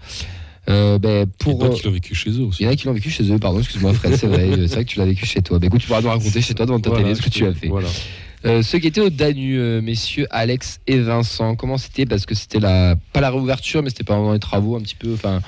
Euh, 0.70 0.98
ben, 0.98 1.26
Pour 1.38 1.58
pour, 1.58 1.68
euh, 1.68 1.74
qu'il 1.74 1.86
a 1.88 1.90
vécu 1.90 2.14
chez 2.14 2.30
eux 2.30 2.44
aussi. 2.44 2.62
il 2.62 2.66
y 2.66 2.68
en 2.68 2.72
a 2.72 2.76
qui 2.76 2.86
l'ont 2.86 2.94
vécu 2.94 3.10
chez 3.10 3.30
eux, 3.30 3.38
pardon, 3.38 3.58
excuse-moi 3.58 3.92
Fred, 3.92 4.16
c'est 4.16 4.26
vrai, 4.26 4.48
c'est 4.66 4.74
vrai 4.76 4.84
que 4.86 4.90
tu 4.90 4.98
l'as 4.98 5.04
vécu 5.04 5.26
chez 5.26 5.42
toi. 5.42 5.58
Ben, 5.58 5.66
écoute, 5.66 5.82
tu 5.82 5.86
pourras 5.88 6.00
nous 6.00 6.08
raconter 6.08 6.40
chez 6.40 6.54
toi 6.54 6.64
devant 6.64 6.80
ta 6.80 6.88
Voilà, 6.88 7.04
télé 7.04 7.14
ce 7.14 7.20
que 7.22 7.28
tu 7.28 7.44
as 7.44 7.52
fait. 7.52 7.68
Voilà. 7.68 7.88
Euh, 8.46 8.62
ceux 8.62 8.78
qui 8.78 8.86
étaient 8.86 9.00
au 9.02 9.10
Danu, 9.10 9.58
euh, 9.58 9.82
messieurs 9.82 10.26
Alex 10.30 10.80
et 10.86 10.98
Vincent, 10.98 11.54
comment 11.54 11.76
c'était? 11.76 12.06
Parce 12.06 12.24
que 12.24 12.34
c'était 12.34 12.60
la, 12.60 12.96
pas 13.12 13.20
la 13.20 13.30
réouverture, 13.30 13.82
mais 13.82 13.90
c'était 13.90 14.04
pas 14.04 14.14
vraiment 14.14 14.32
les 14.32 14.38
travaux 14.38 14.76
un 14.76 14.80
petit 14.80 14.96
peu. 14.96 15.12
Enfin, 15.14 15.40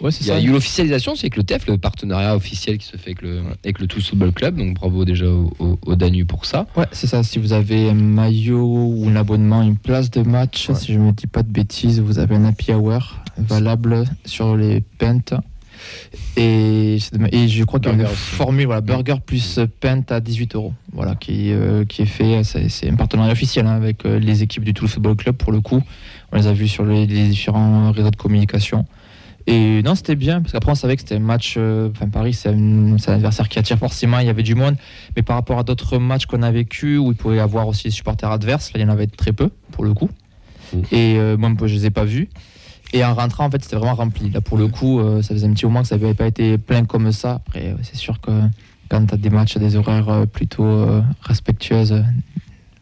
Ouais, 0.00 0.10
c'est 0.10 0.22
il 0.24 0.26
y 0.28 0.30
a 0.30 0.34
ça. 0.34 0.40
eu 0.42 0.50
l'officialisation, 0.50 1.14
c'est 1.14 1.24
avec 1.24 1.36
le 1.36 1.42
TEF, 1.42 1.66
le 1.66 1.76
partenariat 1.78 2.34
officiel 2.36 2.78
qui 2.78 2.86
se 2.86 2.96
fait 2.96 3.10
avec 3.10 3.22
le, 3.22 3.40
avec 3.64 3.78
le 3.80 3.86
Toulouse 3.86 4.06
Football 4.08 4.32
Club. 4.32 4.56
Donc 4.56 4.74
bravo 4.74 5.04
déjà 5.04 5.26
au, 5.26 5.52
au- 5.58 5.78
au 5.86 5.94
Danu 5.96 6.24
pour 6.24 6.46
ça. 6.46 6.66
Ouais, 6.76 6.86
c'est 6.92 7.06
ça. 7.06 7.22
Si 7.22 7.38
vous 7.38 7.52
avez 7.52 7.90
un 7.90 7.94
maillot 7.94 8.64
ou 8.64 9.08
un 9.08 9.16
abonnement, 9.16 9.62
une 9.62 9.76
place 9.76 10.10
de 10.10 10.22
match, 10.22 10.68
Ouais. 10.68 10.74
si 10.74 10.92
je 10.92 10.98
me 10.98 11.12
dis 11.12 11.26
pas 11.26 11.42
de 11.42 11.50
bêtises, 11.50 12.00
vous 12.00 12.18
avez 12.18 12.36
un 12.36 12.44
happy 12.44 12.72
hour 12.72 13.16
valable 13.38 14.04
sur 14.24 14.56
les 14.56 14.80
pentes. 14.98 15.34
Et, 16.36 16.98
je 17.00 17.64
crois 17.64 17.80
qu'il 17.80 17.88
y 17.90 17.92
a 17.92 17.96
une 17.96 18.02
aussi. 18.04 18.14
formule, 18.14 18.66
voilà, 18.66 18.80
burger 18.80 19.16
plus 19.24 19.60
pente 19.80 20.12
à 20.12 20.20
18 20.20 20.54
euros, 20.54 20.74
voilà, 20.92 21.14
qui, 21.14 21.52
euh, 21.52 21.84
qui 21.84 22.02
est 22.02 22.06
fait. 22.06 22.42
C'est 22.44 22.88
un 22.90 22.96
partenariat 22.96 23.32
officiel 23.32 23.66
hein, 23.66 23.72
avec 23.76 24.04
euh, 24.04 24.18
les 24.18 24.42
équipes 24.42 24.64
du 24.64 24.74
Toulouse 24.74 24.92
Football 24.92 25.16
Club 25.16 25.36
pour 25.36 25.52
le 25.52 25.60
coup. 25.60 25.82
On 26.32 26.36
les 26.36 26.46
a 26.46 26.52
vus 26.52 26.68
sur 26.68 26.84
les, 26.84 27.06
les 27.06 27.28
différents 27.28 27.92
réseaux 27.92 28.10
de 28.10 28.16
communication. 28.16 28.84
Et 29.52 29.82
non, 29.82 29.94
c'était 29.94 30.14
bien, 30.16 30.40
parce 30.40 30.52
qu'après 30.52 30.70
on 30.72 30.74
savait 30.76 30.94
que 30.96 31.02
c'était 31.02 31.16
un 31.16 31.20
match. 31.20 31.54
euh, 31.56 31.88
Enfin, 31.90 32.08
Paris, 32.08 32.34
c'est 32.34 32.50
un, 32.50 32.96
c'est 32.98 33.10
un 33.10 33.14
adversaire 33.14 33.48
qui 33.48 33.58
attire 33.58 33.78
forcément, 33.78 34.18
il 34.20 34.26
y 34.26 34.30
avait 34.30 34.42
du 34.44 34.54
monde. 34.54 34.76
Mais 35.16 35.22
par 35.22 35.36
rapport 35.36 35.58
à 35.58 35.64
d'autres 35.64 35.98
matchs 35.98 36.26
qu'on 36.26 36.42
a 36.42 36.50
vécu 36.50 36.98
où 36.98 37.10
il 37.10 37.16
pouvait 37.16 37.36
y 37.36 37.40
avoir 37.40 37.66
aussi 37.66 37.84
des 37.84 37.90
supporters 37.90 38.30
adverses, 38.30 38.72
là 38.72 38.80
il 38.80 38.82
y 38.82 38.86
en 38.86 38.92
avait 38.92 39.06
très 39.08 39.32
peu 39.32 39.50
pour 39.72 39.84
le 39.84 39.92
coup. 39.94 40.08
Mm. 40.72 40.78
Et 40.92 41.16
euh, 41.18 41.36
moi 41.36 41.50
je 41.66 41.74
les 41.74 41.86
ai 41.86 41.90
pas 41.90 42.04
vus. 42.04 42.28
Et 42.92 43.04
en 43.04 43.14
rentrant 43.14 43.46
en 43.46 43.50
fait 43.50 43.62
c'était 43.62 43.76
vraiment 43.76 43.94
rempli. 43.94 44.30
Là 44.30 44.40
pour 44.40 44.56
le 44.58 44.68
coup 44.68 45.00
euh, 45.00 45.22
ça 45.22 45.34
faisait 45.34 45.46
un 45.46 45.52
petit 45.52 45.64
moment 45.66 45.82
que 45.82 45.88
ça 45.88 45.96
n'avait 45.96 46.14
pas 46.14 46.26
été 46.26 46.56
plein 46.58 46.84
comme 46.84 47.10
ça. 47.12 47.40
Après 47.46 47.74
c'est 47.82 47.96
sûr 47.96 48.20
que 48.20 48.30
quand 48.88 49.04
tu 49.06 49.14
as 49.14 49.16
des 49.16 49.30
matchs 49.30 49.56
à 49.56 49.60
des 49.60 49.74
horaires 49.76 50.08
euh, 50.08 50.26
plutôt 50.26 50.64
euh, 50.64 51.00
respectueuses, 51.22 51.92
euh, 51.92 52.02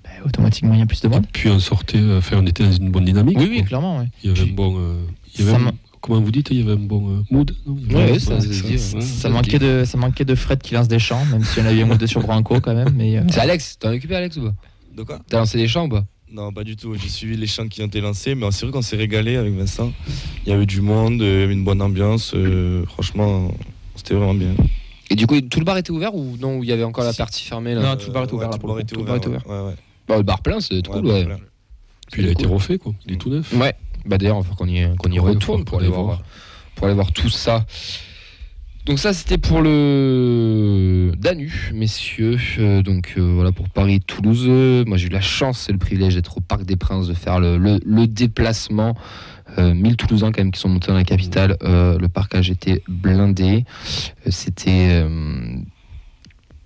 ben, 0.04 0.10
automatiquement 0.26 0.74
il 0.74 0.80
y 0.80 0.82
a 0.82 0.86
plus 0.86 1.00
de 1.00 1.08
monde. 1.08 1.26
Puis 1.32 1.48
on 1.50 1.58
sortait, 1.58 1.98
euh, 1.98 2.18
enfin, 2.18 2.36
on 2.40 2.46
était 2.46 2.64
dans 2.64 2.72
une 2.72 2.90
bonne 2.90 3.04
dynamique. 3.06 3.38
Oui 3.38 3.46
quoi. 3.46 3.56
oui 3.56 3.64
clairement. 3.64 3.98
ouais. 4.00 4.08
Il 4.22 4.28
y 4.28 4.32
avait 4.32 4.42
Puis- 4.42 4.52
un 4.52 4.54
bon. 4.54 4.74
euh, 4.78 4.94
il 5.34 5.40
y 5.40 5.42
avait 5.44 5.52
Ça 5.52 5.56
un- 5.58 5.64
m'a- 5.64 5.72
comment 6.00 6.20
vous 6.20 6.30
dites 6.30 6.48
Il 6.50 6.58
y 6.58 6.62
avait 6.62 6.72
un 6.72 6.84
bon 6.84 7.08
euh, 7.18 7.20
mood 7.30 7.54
non 7.66 7.76
avait- 7.90 8.12
Ouais, 8.12 8.18
ça 8.18 8.40
ça- 8.40 8.46
ouais. 8.68 8.78
ça- 8.78 9.00
Ça 9.00 9.28
manquait, 9.28 9.58
de, 9.58 9.84
ça 9.84 9.98
manquait 9.98 10.24
de 10.24 10.34
Fred 10.34 10.60
qui 10.62 10.74
lance 10.74 10.88
des 10.88 10.98
chants, 10.98 11.24
même 11.26 11.44
si 11.44 11.60
on 11.60 11.66
a 11.66 11.72
eu 11.72 11.82
un 11.82 11.90
ou 11.90 11.96
deux 11.96 12.06
sur 12.06 12.20
Branco 12.20 12.60
quand 12.60 12.74
même. 12.74 12.92
Mais, 12.96 13.18
euh, 13.18 13.22
C'est 13.30 13.40
Alex, 13.40 13.78
t'en 13.78 13.88
as 13.90 13.94
occupé 13.94 14.14
Alex 14.16 14.36
ou 14.36 14.42
pas 14.42 14.54
De 14.96 15.02
quoi 15.02 15.18
T'as 15.28 15.38
lancé 15.38 15.58
des 15.58 15.68
chants 15.68 15.86
ou 15.86 15.88
pas 15.90 16.04
Non, 16.32 16.52
pas 16.52 16.64
du 16.64 16.76
tout. 16.76 16.94
J'ai 16.94 17.08
suivi 17.08 17.36
les 17.36 17.46
chants 17.46 17.68
qui 17.68 17.82
ont 17.82 17.86
été 17.86 18.00
lancés, 18.00 18.34
mais 18.34 18.46
c'est 18.50 18.66
vrai 18.66 18.72
qu'on 18.72 18.82
s'est 18.82 18.96
régalé 18.96 19.36
avec 19.36 19.54
Vincent. 19.54 19.92
Il 20.46 20.50
y 20.50 20.52
avait 20.52 20.66
du 20.66 20.80
monde, 20.80 21.14
il 21.20 21.26
y 21.26 21.42
avait 21.42 21.52
une 21.52 21.64
bonne 21.64 21.80
ambiance. 21.82 22.32
euh, 22.34 22.84
franchement, 22.86 23.50
c'était 23.96 24.14
vraiment 24.14 24.34
bien. 24.34 24.54
Et 25.10 25.14
du 25.14 25.26
coup, 25.26 25.40
tout 25.40 25.58
le 25.58 25.64
bar 25.64 25.78
était 25.78 25.90
ouvert 25.90 26.14
ou 26.14 26.36
non 26.38 26.58
Ou 26.58 26.64
il 26.64 26.68
y 26.68 26.72
avait 26.72 26.84
encore 26.84 27.04
la 27.04 27.14
partie 27.14 27.42
fermée 27.44 27.74
là 27.74 27.80
Non, 27.82 27.96
tout 27.96 28.08
le 28.08 28.12
bar 28.12 28.24
était 28.24 28.32
Ouais, 28.34 28.36
ouvert, 28.44 28.50
là, 28.50 28.58
tout 28.58 28.66
le 28.66 28.72
bar 28.72 28.78
était 28.80 28.94
coup. 28.94 28.94
Tout 28.94 29.00
le 29.00 29.06
bar 29.06 29.16
était 29.16 29.28
ouvert. 29.28 29.46
Ouais, 29.48 29.68
ouais. 29.70 29.74
Bah, 30.06 30.16
Le 30.18 30.22
bar 30.22 30.42
plein, 30.42 30.60
c'est 30.60 30.86
cool, 30.86 31.06
Ouais, 31.06 31.24
plein. 31.24 31.38
Puis 32.12 32.22
il 32.22 32.28
a 32.28 32.32
été 32.32 32.46
refait, 32.46 32.76
quoi. 32.78 32.92
Il 33.06 33.14
est 33.14 33.16
tout 33.16 33.30
neuf. 33.30 33.52
Ouais, 33.54 33.74
bah 34.08 34.18
d'ailleurs, 34.18 34.38
falloir 34.40 34.56
qu'on 34.56 34.66
y, 34.68 34.96
qu'on 34.96 35.10
y 35.10 35.20
Ouais, 35.20 35.30
retourne 35.30 35.64
pour 35.64 35.78
aller 35.78 35.88
voir, 35.88 36.02
voir. 36.02 36.22
pour 36.74 36.86
aller 36.86 36.94
voir 36.94 37.12
tout 37.12 37.28
ça. 37.28 37.64
Donc 38.86 38.98
ça, 38.98 39.12
c'était 39.12 39.36
pour 39.36 39.60
le 39.60 41.12
Danu, 41.18 41.70
messieurs. 41.74 42.38
Euh, 42.58 42.80
donc 42.82 43.14
euh, 43.18 43.32
voilà 43.34 43.52
pour 43.52 43.68
Paris-Toulouse. 43.68 44.48
Moi, 44.86 44.96
j'ai 44.96 45.06
eu 45.08 45.10
la 45.10 45.20
chance 45.20 45.68
et 45.68 45.72
le 45.72 45.78
privilège 45.78 46.14
d'être 46.14 46.38
au 46.38 46.40
Parc 46.40 46.64
des 46.64 46.76
Princes, 46.76 47.06
de 47.06 47.12
faire 47.14 47.38
le, 47.38 47.58
le- 47.58 47.80
le 47.84 48.06
déplacement. 48.06 48.96
Euh, 49.58 49.74
1000 49.74 49.96
Toulousains 49.96 50.30
quand 50.32 50.40
même 50.42 50.52
qui 50.52 50.60
sont 50.60 50.68
montés 50.68 50.88
dans 50.88 50.94
la 50.94 51.04
capitale. 51.04 51.56
Euh, 51.62 51.98
le 51.98 52.08
parcage 52.08 52.50
était 52.50 52.82
blindé. 52.88 53.64
C'était 54.28 55.04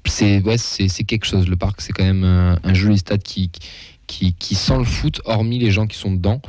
c'est 0.06 0.42
ouais, 0.42 0.58
c'est 0.58 0.88
c'est 0.88 1.04
quelque 1.04 1.24
chose. 1.26 1.48
Le 1.48 1.56
parc, 1.56 1.80
c'est 1.80 1.92
quand 1.92 2.04
même 2.04 2.24
un, 2.24 2.58
un 2.64 2.74
joli 2.74 2.98
stade 2.98 3.22
qui, 3.22 3.48
qui, 3.50 3.60
qui 4.38 4.54
sent 4.54 4.78
le 4.78 4.84
foot, 4.84 5.20
hormis 5.24 5.58
les 5.58 5.70
gens 5.70 5.86
qui 5.86 5.96
sont 5.96 6.12
dedans. 6.12 6.40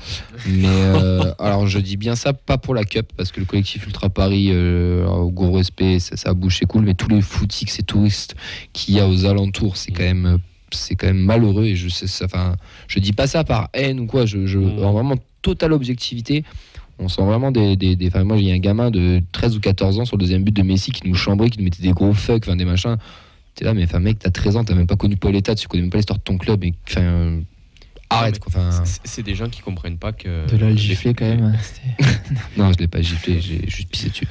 Mais 0.48 0.66
euh, 0.68 1.34
alors, 1.40 1.68
je 1.68 1.80
dis 1.80 1.98
bien 1.98 2.16
ça, 2.16 2.34
pas 2.34 2.58
pour 2.58 2.74
la 2.74 2.84
Cup, 2.84 3.12
parce 3.16 3.32
que 3.32 3.40
le 3.40 3.46
collectif 3.46 3.86
Ultra 3.86 4.10
Paris, 4.10 4.50
euh, 4.52 5.06
au 5.08 5.32
gros 5.32 5.52
respect, 5.52 6.00
ça, 6.00 6.18
ça 6.18 6.34
bouge, 6.34 6.58
c'est 6.60 6.66
cool, 6.66 6.84
mais 6.84 6.94
tous 6.94 7.10
les 7.10 7.22
footix 7.22 7.80
et 7.80 7.84
touristes 7.84 8.36
qu'il 8.74 8.96
y 8.96 9.00
a 9.00 9.08
aux 9.08 9.26
alentours, 9.26 9.78
c'est 9.78 9.92
quand 9.92 10.04
même. 10.04 10.40
C'est 10.72 10.96
quand 10.96 11.06
même 11.06 11.20
malheureux 11.20 11.66
et 11.66 11.76
je 11.76 11.88
sais 11.88 12.08
ça. 12.08 12.26
Enfin, 12.26 12.56
je 12.88 12.98
dis 12.98 13.14
pas 13.14 13.28
ça 13.28 13.44
par 13.44 13.70
haine 13.74 14.00
ou 14.00 14.08
quoi. 14.08 14.26
Je, 14.26 14.48
je 14.48 14.58
Mhm. 14.58 14.84
en 14.84 14.92
vraiment 14.92 15.16
totale 15.44 15.72
objectivité. 15.72 16.44
On 16.98 17.08
sent 17.10 17.22
vraiment 17.22 17.52
des. 17.52 17.76
des, 17.76 17.96
moi, 18.24 18.38
il 18.38 18.48
y 18.48 18.52
a 18.52 18.56
un 18.56 18.60
gamin 18.60 18.90
de 18.90 19.22
13 19.34 19.56
ou 19.56 19.60
14 19.60 20.00
ans 20.00 20.06
sur 20.06 20.18
le 20.18 20.22
deuxième 20.22 20.44
but 20.44 20.56
de 20.56 20.64
Messi 20.64 20.92
qui 20.92 21.08
nous 21.08 21.14
chambrait, 21.14 21.52
qui 21.52 21.60
nous 21.60 21.66
mettait 21.66 21.84
des 21.84 21.92
gros 21.92 22.12
fucks, 22.14 22.44
enfin, 22.48 22.56
des 22.56 22.66
machins. 22.66 22.98
T'es 23.54 23.66
là, 23.66 23.76
mais 23.76 23.84
enfin, 23.84 24.00
mec, 24.00 24.18
t'as 24.18 24.32
13 24.32 24.56
ans, 24.58 24.64
t'as 24.64 24.74
même 24.74 24.88
pas 24.88 24.96
connu 24.96 25.16
Paul 25.16 25.36
État, 25.36 25.54
tu 25.54 25.68
connais 25.68 25.82
même 25.84 25.92
pas 25.92 25.98
l'histoire 25.98 26.18
de 26.18 26.24
ton 26.24 26.40
club. 26.40 26.64
Et, 26.64 26.74
enfin, 26.90 27.42
arrête, 28.10 28.36
mais 28.36 28.40
quoi. 28.40 28.52
Enfin, 28.62 28.84
C'est- 28.86 29.02
C'est 29.06 29.24
des 29.24 29.36
gens 29.36 29.50
qui 29.50 29.62
comprennent 29.62 29.98
pas 29.98 30.12
que. 30.14 30.48
de 30.50 30.58
là 30.58 30.70
le 30.70 30.78
gifler 30.78 31.14
quand 31.14 31.26
même. 31.26 31.58
c'était- 31.62 32.12
non, 32.58 32.72
je 32.74 32.78
l'ai 32.80 32.88
pas 32.88 33.02
giflé, 33.02 33.40
j'ai 33.42 33.68
juste 33.70 33.90
pissé 33.90 34.10
dessus. 34.10 34.28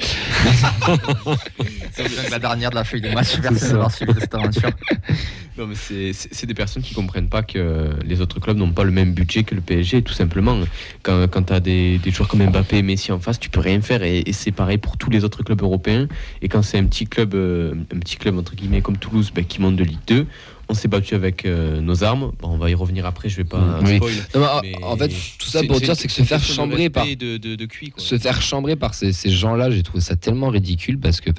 la 2.31 2.39
dernière 2.39 2.71
de 2.71 2.75
la 2.77 2.85
feuille 2.85 3.01
de 3.01 3.11
match, 3.11 3.39
personne 3.41 3.79
n'a 3.79 3.91
suivi 3.91 4.15
de 4.15 4.21
cette 4.21 4.35
aventure. 4.35 4.71
Non, 5.59 5.67
mais 5.67 5.75
c'est- 5.75 6.13
c'est 6.15 6.29
c'est 6.33 6.47
des 6.47 6.55
personnes 6.55 6.83
qui 6.83 6.95
comprennent 6.95 7.29
pas 7.29 7.43
que 7.43 7.91
les 8.07 8.21
autres 8.21 8.41
clubs 8.41 8.57
n'ont 8.57 8.73
pas 8.73 8.85
le 8.85 8.91
même 8.91 9.13
budget 9.13 9.45
que 9.45 9.55
le 9.55 9.61
PSG, 9.61 10.03
tout 10.03 10.15
simplement. 10.15 10.59
Quand, 11.03 11.27
quand 11.31 11.43
tu 11.43 11.53
as 11.53 11.61
des, 11.61 11.99
des 11.99 12.11
joueurs 12.11 12.29
comme 12.29 12.45
Mbappé 12.45 12.79
et 12.79 12.83
Messi 12.83 13.13
en 13.13 13.21
face, 13.21 13.39
tu 13.39 13.51
peux 13.51 13.61
rien 13.61 13.81
faire. 13.83 14.03
Et, 14.03 14.21
et 14.27 14.33
c'est 14.33 14.51
pareil 14.53 14.79
pour 14.79 14.97
tous 14.97 15.11
les 15.11 15.25
autres 15.25 15.43
clubs 15.43 15.61
européens. 15.63 16.09
Et 16.41 16.49
quand 16.49 16.63
c'est 16.63 16.79
un 16.79 16.87
petit 16.87 17.07
club, 17.07 17.35
euh, 17.35 17.75
un 17.95 17.99
petit 17.99 18.17
club 18.17 18.39
entre 18.39 18.55
guillemets 18.55 18.81
comme 18.81 18.97
Toulouse, 18.97 19.31
ben, 19.35 19.45
qui 19.45 19.61
monte 19.61 19.77
de 19.77 19.85
Ligue 19.85 19.99
2, 20.07 20.27
on 20.73 20.75
s'est 20.75 20.89
battu 20.89 21.15
avec 21.15 21.45
euh, 21.45 21.81
nos 21.81 22.03
armes. 22.03 22.33
Bon, 22.41 22.49
on 22.49 22.57
va 22.59 22.71
y 22.71 22.75
revenir 22.75 23.07
après, 23.07 23.29
je 23.29 23.37
vais 23.37 23.45
pas 23.45 23.79
Oui. 23.83 23.97
spoil. 23.97 24.15
Non, 24.35 24.41
mais, 24.41 24.47
en- 24.47 24.61
mais 24.63 24.85
en 24.85 24.97
fait, 24.97 25.09
tout 25.39 25.49
ça 25.49 25.63
pour 25.63 25.81
dire, 25.81 25.95
c'est 25.95 26.09
que 26.09 26.13
se 26.15 26.23
faire 26.23 26.43
chambrer 26.43 26.89
par, 26.91 27.07
De, 27.07 27.37
de, 27.37 27.55
de 27.57 27.67
cuit, 27.67 27.91
quoi. 27.91 28.03
se 28.03 28.19
faire 28.19 28.41
chambrer 28.43 28.75
par 28.77 28.95
ces, 28.95 29.13
ces 29.13 29.31
gens-là, 29.31 29.71
j'ai 29.71 29.83
trouvé 29.83 30.01
ça 30.03 30.17
tellement 30.17 30.49
ridicule 30.49 30.99
parce 30.99 31.21
que, 31.21 31.31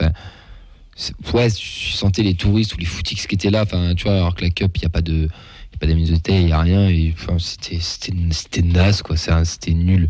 ouais, 1.33 1.51
tu 1.51 1.91
sentais 1.91 2.21
les 2.23 2.35
touristes 2.35 2.75
ou 2.75 2.77
les 2.79 2.85
footix 2.85 3.25
qui 3.27 3.35
étaient 3.35 3.49
là, 3.49 3.63
enfin, 3.63 3.95
tu 3.95 4.03
vois, 4.03 4.13
alors 4.13 4.35
que 4.35 4.43
la 4.43 4.49
cup, 4.51 4.77
il 4.77 4.81
n'y 4.81 4.85
a 4.85 4.89
pas 4.89 5.01
de, 5.01 5.13
y 5.23 5.25
a 5.25 5.77
pas 5.79 5.87
il 5.87 6.45
n'y 6.45 6.51
a 6.51 6.59
rien, 6.61 6.87
c'était, 7.39 8.61
naze, 8.61 9.01
quoi, 9.01 9.17
c'était 9.17 9.71
nul. 9.73 10.07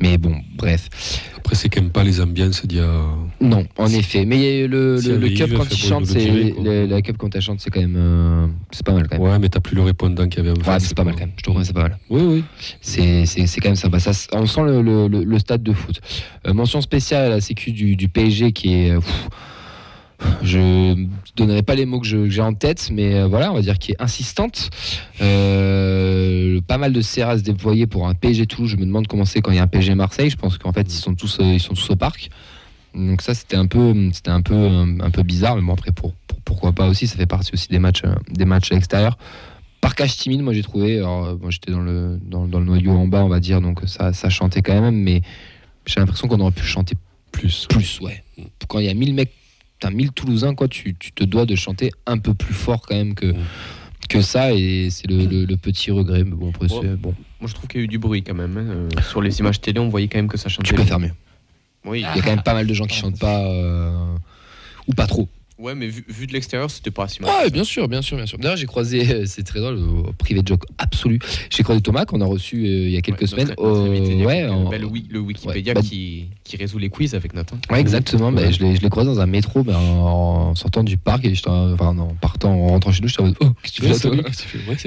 Mais 0.00 0.16
bon, 0.18 0.36
bref. 0.56 0.88
Après, 1.36 1.54
c'est 1.56 1.68
quand 1.68 1.80
même 1.80 1.90
pas 1.90 2.04
les 2.04 2.20
ambiances 2.20 2.64
d'il 2.66 2.78
y 2.78 2.80
a. 2.80 3.04
Non, 3.40 3.66
en 3.78 3.86
effet. 3.88 4.24
Mais 4.24 4.66
le, 4.66 5.00
le, 5.00 5.16
le 5.16 5.28
cup 5.30 5.52
quand 5.56 5.64
il 5.70 5.76
chante, 5.76 6.06
c'est 6.06 6.54
la 6.86 7.02
cup 7.02 7.16
quand 7.18 7.34
elle 7.34 7.40
chante, 7.42 7.60
c'est 7.60 7.70
quand 7.70 7.80
même, 7.80 7.96
euh, 7.96 8.46
c'est 8.70 8.84
pas 8.84 8.92
mal 8.92 9.08
quand 9.08 9.18
même. 9.18 9.26
Ouais, 9.26 9.38
mais 9.38 9.48
t'as 9.48 9.60
plus 9.60 9.74
le 9.74 9.82
répondant 9.82 10.28
qu'il 10.28 10.44
y 10.44 10.48
avait 10.48 10.58
en 10.58 10.62
Ouais, 10.70 10.78
c'est 10.80 10.94
pas 10.96 11.04
mal 11.04 11.14
quand 11.14 11.20
même. 11.20 11.32
Je 11.36 11.42
trouve 11.42 11.56
que 11.58 11.64
c'est 11.64 11.72
pas 11.72 11.82
mal. 11.82 11.98
Oui, 12.10 12.22
oui. 12.22 12.44
C'est 12.80 13.24
quand 13.60 13.68
même 13.70 13.76
sympa. 13.76 13.98
Ça, 13.98 14.12
on 14.34 14.46
sent 14.46 14.62
le, 14.62 15.08
le- 15.08 15.38
stade 15.38 15.62
de 15.62 15.72
foot. 15.72 16.00
Euh, 16.46 16.52
mention 16.52 16.80
spéciale 16.80 17.24
à 17.26 17.28
la 17.30 17.40
sécu 17.40 17.72
du, 17.72 17.96
du 17.96 18.08
PSG 18.08 18.52
qui 18.52 18.74
est. 18.74 18.90
euh, 18.90 19.00
pff, 19.00 19.28
je 20.42 20.58
ne 20.94 21.06
donnerai 21.36 21.62
pas 21.62 21.74
les 21.74 21.86
mots 21.86 22.00
que 22.00 22.28
j'ai 22.28 22.42
en 22.42 22.54
tête, 22.54 22.90
mais 22.92 23.14
euh, 23.14 23.26
voilà, 23.28 23.52
on 23.52 23.54
va 23.54 23.60
dire 23.62 23.78
qui 23.78 23.92
est 23.92 24.00
insistante. 24.02 24.70
Euh, 25.20 26.60
pas 26.66 26.78
mal 26.78 26.92
de 26.92 27.00
CRS 27.02 27.42
déployés 27.42 27.86
pour 27.86 28.08
un 28.08 28.14
PSG 28.14 28.46
Toulouse. 28.46 28.70
Je 28.70 28.76
me 28.76 28.84
demande 28.86 29.06
comment 29.06 29.24
c'est 29.24 29.40
quand 29.40 29.50
il 29.50 29.56
y 29.56 29.60
a 29.60 29.62
un 29.62 29.66
PSG 29.68 29.94
Marseille. 29.94 30.30
Je 30.30 30.36
pense 30.36 30.58
qu'en 30.58 30.72
fait, 30.72 30.82
ils 30.92 30.98
sont 30.98 31.14
tous, 31.14 31.38
euh, 31.40 31.44
ils 31.54 31.60
sont 31.60 31.74
tous 31.74 31.90
au 31.90 31.96
parc. 31.96 32.30
Donc 32.94 33.22
ça, 33.22 33.34
c'était 33.34 33.56
un 33.56 33.66
peu, 33.66 33.94
c'était 34.12 34.30
un 34.30 34.42
peu, 34.42 34.54
un, 34.54 35.00
un 35.00 35.10
peu 35.10 35.22
bizarre. 35.22 35.56
Mais 35.56 35.62
bon, 35.62 35.72
après, 35.74 35.92
pour, 35.92 36.14
pour- 36.26 36.40
pourquoi 36.40 36.72
pas 36.72 36.88
aussi? 36.88 37.06
Ça 37.06 37.16
fait 37.16 37.26
partie 37.26 37.52
aussi 37.52 37.68
des 37.68 37.78
matchs, 37.78 38.02
des 38.30 38.44
matchs 38.44 38.72
à 38.72 38.74
l'extérieur. 38.74 39.18
Parcage 39.80 40.16
timide, 40.16 40.40
moi 40.42 40.52
j'ai 40.54 40.62
trouvé. 40.62 40.98
Alors, 40.98 41.38
moi 41.40 41.50
j'étais 41.50 41.70
dans 41.70 41.80
le, 41.80 42.18
dans, 42.26 42.46
dans 42.46 42.58
le 42.58 42.64
noyau 42.66 42.90
en 42.92 43.06
bas, 43.06 43.22
on 43.24 43.28
va 43.28 43.38
dire, 43.40 43.60
donc 43.60 43.80
ça, 43.86 44.12
ça 44.12 44.28
chantait 44.30 44.62
quand 44.62 44.80
même, 44.80 44.96
mais 44.96 45.22
j'ai 45.86 46.00
l'impression 46.00 46.26
qu'on 46.26 46.40
aurait 46.40 46.50
pu 46.52 46.64
chanter 46.64 46.96
Plus. 47.30 47.66
plus, 47.68 48.00
ouais. 48.00 48.24
Quand 48.66 48.80
il 48.80 48.86
y 48.86 48.88
a 48.88 48.94
1000 48.94 49.14
mecs, 49.14 49.32
t'as 49.80 49.90
1000 49.90 50.12
Toulousains, 50.12 50.54
quoi, 50.54 50.68
tu, 50.68 50.94
tu 50.98 51.12
te 51.12 51.24
dois 51.24 51.46
de 51.46 51.54
chanter 51.54 51.90
un 52.06 52.18
peu 52.18 52.34
plus 52.34 52.54
fort 52.54 52.82
quand 52.82 52.94
même 52.96 53.14
que. 53.14 53.26
Mm. 53.26 53.36
que 54.08 54.20
ça, 54.22 54.52
et 54.54 54.88
c'est 54.90 55.06
le, 55.06 55.26
le- 55.26 55.44
le 55.44 55.56
petit 55.56 55.90
regret. 55.90 56.24
Mais 56.24 56.34
bon, 56.34 56.50
après, 56.50 56.66
Bon. 56.96 57.14
Moi, 57.40 57.48
je 57.48 57.54
trouve 57.54 57.68
qu'il 57.68 57.80
y 57.80 57.82
a 57.82 57.84
eu 57.84 57.88
du 57.88 57.98
bruit 57.98 58.22
quand 58.22 58.34
même. 58.34 58.56
hein. 58.56 58.66
Euh, 58.66 58.88
sur 59.02 59.20
les 59.22 59.38
images 59.40 59.60
télé, 59.60 59.78
on 59.80 59.88
voyait 59.90 60.08
quand 60.08 60.18
même 60.18 60.28
que 60.28 60.38
ça 60.38 60.48
chantait. 60.48 60.68
tu 60.68 60.74
peux 60.74 60.82
faire 60.84 60.98
mieux. 60.98 61.12
Oui. 61.84 61.98
Il 62.00 62.16
y 62.16 62.20
a 62.20 62.22
quand 62.22 62.30
même 62.34 62.42
pas 62.42 62.54
mal 62.54 62.66
de 62.66 62.74
gens 62.74 62.86
qui 62.86 62.96
chantent 62.96 63.18
pas, 63.20 63.44
euh, 63.46 64.14
ou 64.88 64.94
pas 64.94 65.06
trop. 65.06 65.28
Ouais, 65.58 65.74
mais 65.74 65.88
vu, 65.88 66.04
vu 66.08 66.28
de 66.28 66.32
l'extérieur, 66.32 66.70
c'était 66.70 66.92
pas 66.92 67.08
si 67.08 67.20
mal. 67.20 67.30
Ouais, 67.32 67.50
bien 67.50 67.64
sûr, 67.64 67.88
bien 67.88 68.00
sûr, 68.00 68.16
bien 68.16 68.26
sûr. 68.26 68.38
D'ailleurs, 68.38 68.56
j'ai 68.56 68.66
croisé, 68.66 69.26
c'est 69.26 69.42
très 69.42 69.58
drôle, 69.58 69.78
privé 70.16 70.40
joke 70.44 70.62
absolu. 70.78 71.18
J'ai 71.50 71.64
croisé 71.64 71.80
Thomas 71.80 72.04
qu'on 72.04 72.20
a 72.20 72.26
reçu 72.26 72.58
euh, 72.64 72.86
il 72.86 72.90
y 72.90 72.96
a 72.96 73.00
quelques 73.00 73.22
Ouais, 73.22 73.26
semaines. 73.26 73.48
notre- 73.48 73.62
notre 73.88 74.22
a 74.22 74.24
ouais, 74.26 74.46
en- 74.48 74.70
bah, 74.70 74.78
le, 74.78 74.86
Wi- 74.86 75.06
le 75.10 75.18
Wikipédia 75.18 75.72
Ouais, 75.74 75.80
bah- 75.82 75.86
qui, 75.88 76.26
qui 76.44 76.56
résout 76.56 76.78
les 76.78 76.90
quiz 76.90 77.16
avec 77.16 77.34
Nathan. 77.34 77.56
ouais, 77.72 77.80
exactement. 77.80 78.30
bah, 78.30 78.48
je 78.52 78.62
l'ai 78.62 78.88
croisé 78.88 79.08
dans 79.10 79.18
un 79.20 79.26
métro 79.26 79.64
bah, 79.64 79.76
en 79.78 80.54
sortant 80.54 80.84
du 80.84 80.96
parc 80.96 81.24
et 81.24 81.32
en- 81.46 81.72
enfin, 81.72 81.96
en 81.98 82.14
partant, 82.20 82.52
en 82.52 82.68
rentrant 82.68 82.92
chez 82.92 83.02
nous, 83.02 83.08
j'étais 83.08 83.22
en 83.22 83.24
mode 83.26 83.36
Oh, 83.40 83.46
qu'est-ce 83.62 83.72
que 83.72 83.76
tu 83.76 83.82
fais 83.82 83.88
là, 84.22 84.32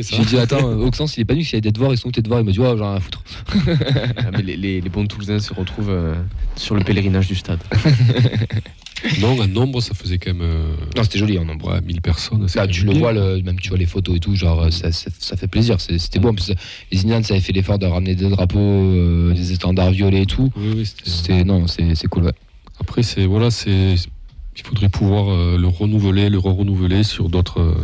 ça. 0.01 0.15
J'ai 0.17 0.23
dit 0.25 0.37
Attends, 0.37 0.69
euh, 0.69 0.75
Auxence, 0.85 1.17
il 1.17 1.21
est 1.21 1.25
pas 1.25 1.33
venu, 1.33 1.43
s'il 1.43 1.53
y 1.53 1.55
avait 1.55 1.61
des 1.61 1.71
devoirs, 1.73 1.91
ils 1.93 1.97
sont 1.97 2.07
où 2.07 2.11
tes 2.13 2.21
devoirs 2.21 2.39
Il 2.39 2.45
m'a 2.45 2.51
dit 2.53 2.59
Oh, 2.61 2.77
j'en 2.77 2.85
ai 2.85 2.87
rien 2.87 2.95
à 2.95 2.99
foutre. 3.01 3.23
Ah, 4.17 4.31
mais 4.31 4.41
les, 4.41 4.55
les- 4.55 4.79
les 4.79 4.89
bons 4.89 5.05
Toulousains 5.05 5.39
se 5.39 5.53
retrouvent 5.53 5.89
euh, 5.89 6.15
sur 6.55 6.75
le 6.75 6.83
pèlerinage 6.85 7.27
du 7.27 7.35
stade. 7.35 7.59
Non, 9.19 9.39
en 9.39 9.47
nombre, 9.47 9.81
ça 9.81 9.93
faisait 9.93 10.17
quand 10.17 10.33
même 10.33 10.41
euh, 10.41 10.75
Non, 10.95 11.03
c'était 11.03 11.19
joli 11.19 11.37
en 11.39 11.45
nombre. 11.45 11.71
ouais, 11.73 11.81
1000 11.81 12.01
personnes. 12.01 12.41
Là, 12.43 12.47
quand 12.65 12.67
tu 12.67 12.85
le 12.85 12.93
vois, 12.93 13.13
le- 13.13 13.41
même 13.41 13.59
tu 13.59 13.69
vois 13.69 13.77
les 13.77 13.85
photos 13.85 14.15
et 14.17 14.19
tout, 14.19 14.35
genre 14.35 14.61
euh, 14.63 14.69
ça, 14.71 14.91
ça- 14.91 15.09
ça 15.17 15.37
fait 15.37 15.47
plaisir, 15.47 15.79
c'était 15.81 16.19
beau. 16.19 16.29
En 16.29 16.33
plus, 16.33 16.51
les 16.91 16.99
Indians, 16.99 17.23
ça 17.23 17.33
avait 17.33 17.41
fait 17.41 17.53
l'effort 17.53 17.79
de 17.79 17.85
ramener 17.85 18.15
des 18.15 18.29
drapeaux, 18.29 18.59
euh, 18.59 19.33
des 19.33 19.53
étendards 19.53 19.91
violets 19.91 20.23
et 20.23 20.25
tout. 20.25 20.51
Oui, 20.55 20.73
oui, 20.77 20.91
c'était- 21.03 21.43
non, 21.43 21.67
c'est 21.67 21.95
c'est 21.95 22.07
cool. 22.07 22.25
Ouais. 22.25 22.33
Après, 22.79 23.03
c'est 23.03 23.25
voilà, 23.25 23.49
c'est 23.51 23.95
il 24.57 24.63
faudrait 24.63 24.89
pouvoir 24.89 25.29
euh, 25.31 25.57
le 25.57 25.67
renouveler, 25.67 26.29
le 26.29 26.37
renouveler 26.39 27.03
sur 27.03 27.29
d'autres. 27.29 27.75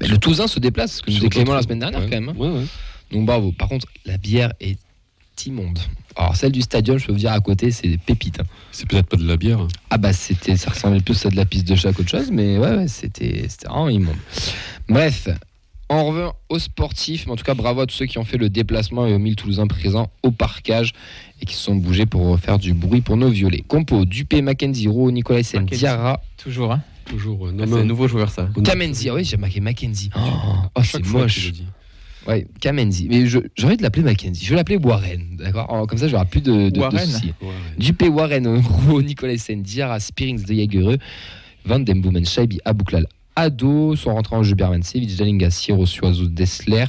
le 0.00 0.16
Toulousain 0.18 0.46
se 0.46 0.60
déplace, 0.60 0.96
ce 0.98 1.02
que 1.02 1.10
nous 1.10 1.28
Clément 1.28 1.54
la 1.54 1.62
semaine 1.62 1.80
dernière 1.80 2.00
ouais. 2.00 2.08
quand 2.10 2.20
même. 2.20 2.28
hein. 2.30 2.34
Ouais. 2.60 2.64
Donc 3.12 3.26
bravo. 3.26 3.52
Par 3.52 3.68
contre, 3.68 3.86
la 4.06 4.16
bière 4.18 4.52
est 4.60 4.78
immonde. 5.46 5.78
Alors 6.16 6.34
celle 6.36 6.52
du 6.52 6.62
stadium, 6.62 6.98
je 6.98 7.06
peux 7.06 7.12
vous 7.12 7.18
dire 7.18 7.32
à 7.32 7.40
côté, 7.40 7.70
c'est 7.70 7.88
des 7.88 7.98
pépites. 7.98 8.40
hein. 8.40 8.44
C'est 8.72 8.88
peut-être 8.88 9.06
pas 9.06 9.16
de 9.16 9.26
la 9.26 9.36
bière. 9.36 9.60
hein. 9.60 9.68
Ah 9.90 9.98
bah 9.98 10.12
c'était, 10.12 10.56
ça 10.56 10.70
ressemblait 10.70 11.00
plus 11.00 11.24
à 11.26 11.30
de 11.30 11.36
la 11.36 11.44
piste 11.44 11.68
de 11.68 11.74
chat 11.76 11.92
qu'autre 11.92 12.10
chose, 12.10 12.30
mais 12.32 12.58
ouais, 12.58 12.76
ouais 12.76 12.88
c'était, 12.88 13.46
c'était 13.48 13.68
vraiment 13.68 13.88
immonde. 13.88 14.16
Bref, 14.88 15.28
on 15.90 16.04
revient 16.06 16.30
aux 16.48 16.58
sportifs, 16.58 17.26
mais 17.26 17.32
en 17.32 17.36
tout 17.36 17.44
cas 17.44 17.54
bravo 17.54 17.80
à 17.82 17.86
tous 17.86 17.94
ceux 17.94 18.06
qui 18.06 18.18
ont 18.18 18.24
fait 18.24 18.36
le 18.36 18.50
déplacement 18.50 19.06
et 19.06 19.14
aux 19.14 19.18
1000 19.18 19.36
Toulousains 19.36 19.66
présents 19.66 20.10
au 20.22 20.30
parcage 20.30 20.92
et 21.40 21.46
qui 21.46 21.54
se 21.54 21.62
sont 21.62 21.76
bougés 21.76 22.06
pour 22.06 22.38
faire 22.38 22.58
du 22.58 22.74
bruit 22.74 23.00
pour 23.00 23.16
nos 23.16 23.30
violets. 23.30 23.64
Compo, 23.66 24.04
Dupé, 24.04 24.42
Mackenzie, 24.42 24.88
Rowe, 24.88 25.10
Nicolas 25.12 25.42
Sen. 25.42 25.64
Diarra, 25.66 26.20
Toujours, 26.36 26.72
hein. 26.72 26.82
Toujours. 27.06 27.48
Ah, 27.48 27.64
c'est 27.66 27.74
un 27.80 27.84
nouveau 27.84 28.06
joueur, 28.06 28.28
ça. 28.30 28.50
Kamenzi. 28.62 29.08
Ah 29.08 29.14
oui, 29.14 29.24
j'ai 29.24 29.38
marqué 29.38 29.60
Mackenzie. 29.60 30.10
Oh, 30.14 30.20
oh, 30.74 30.80
c'est 30.84 31.02
moche. 31.06 31.52
Ouais, 32.28 32.46
Kamenzi. 32.60 33.08
Mais 33.10 33.26
je- 33.26 33.38
j'ai 33.56 33.66
envie 33.66 33.78
de 33.78 33.82
l'appeler 33.82 34.02
Mackenzie. 34.04 34.44
Je 34.44 34.50
vais 34.50 34.56
l'appeler 34.56 34.76
Warren, 34.76 35.36
d'accord? 35.38 35.86
Comme 35.88 35.98
ça, 35.98 36.08
j'aurai 36.08 36.26
plus 36.26 36.42
de, 36.42 36.52
de, 36.52 36.68
de 36.70 36.78
Warren. 36.80 37.06
soucis. 37.06 37.32
Ouais. 37.40 37.48
Dupé, 37.78 38.08
Warren, 38.08 38.46
Rowe, 38.60 39.02
Nicolaisen, 39.02 39.62
Diarra, 39.62 39.98
Spearings 39.98 40.44
de 40.44 40.54
Jagereux, 40.54 40.98
Van 41.64 41.80
Den 41.80 42.00
Boomen, 42.02 42.26
Shaibi, 42.26 42.60
Abouklal, 42.66 43.06
Ado 43.34 43.96
sont 43.96 44.12
rentrés 44.14 44.36
en 44.36 44.42
jeu 44.42 44.54
Berman 44.54 44.82
Dalinga, 45.16 45.48
Siro, 45.50 45.86
Suazo, 45.86 46.26
Dessler. 46.26 46.84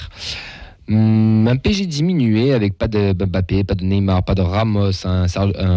Hum, 0.89 1.47
un 1.47 1.55
PG 1.55 1.85
diminué 1.85 2.51
avec 2.51 2.75
pas 2.75 2.87
de 2.87 3.13
Mbappé, 3.13 3.63
pas 3.63 3.75
de 3.75 3.83
Neymar, 3.83 4.23
pas 4.25 4.33
de 4.33 4.41
Ramos, 4.41 5.05
un, 5.05 5.27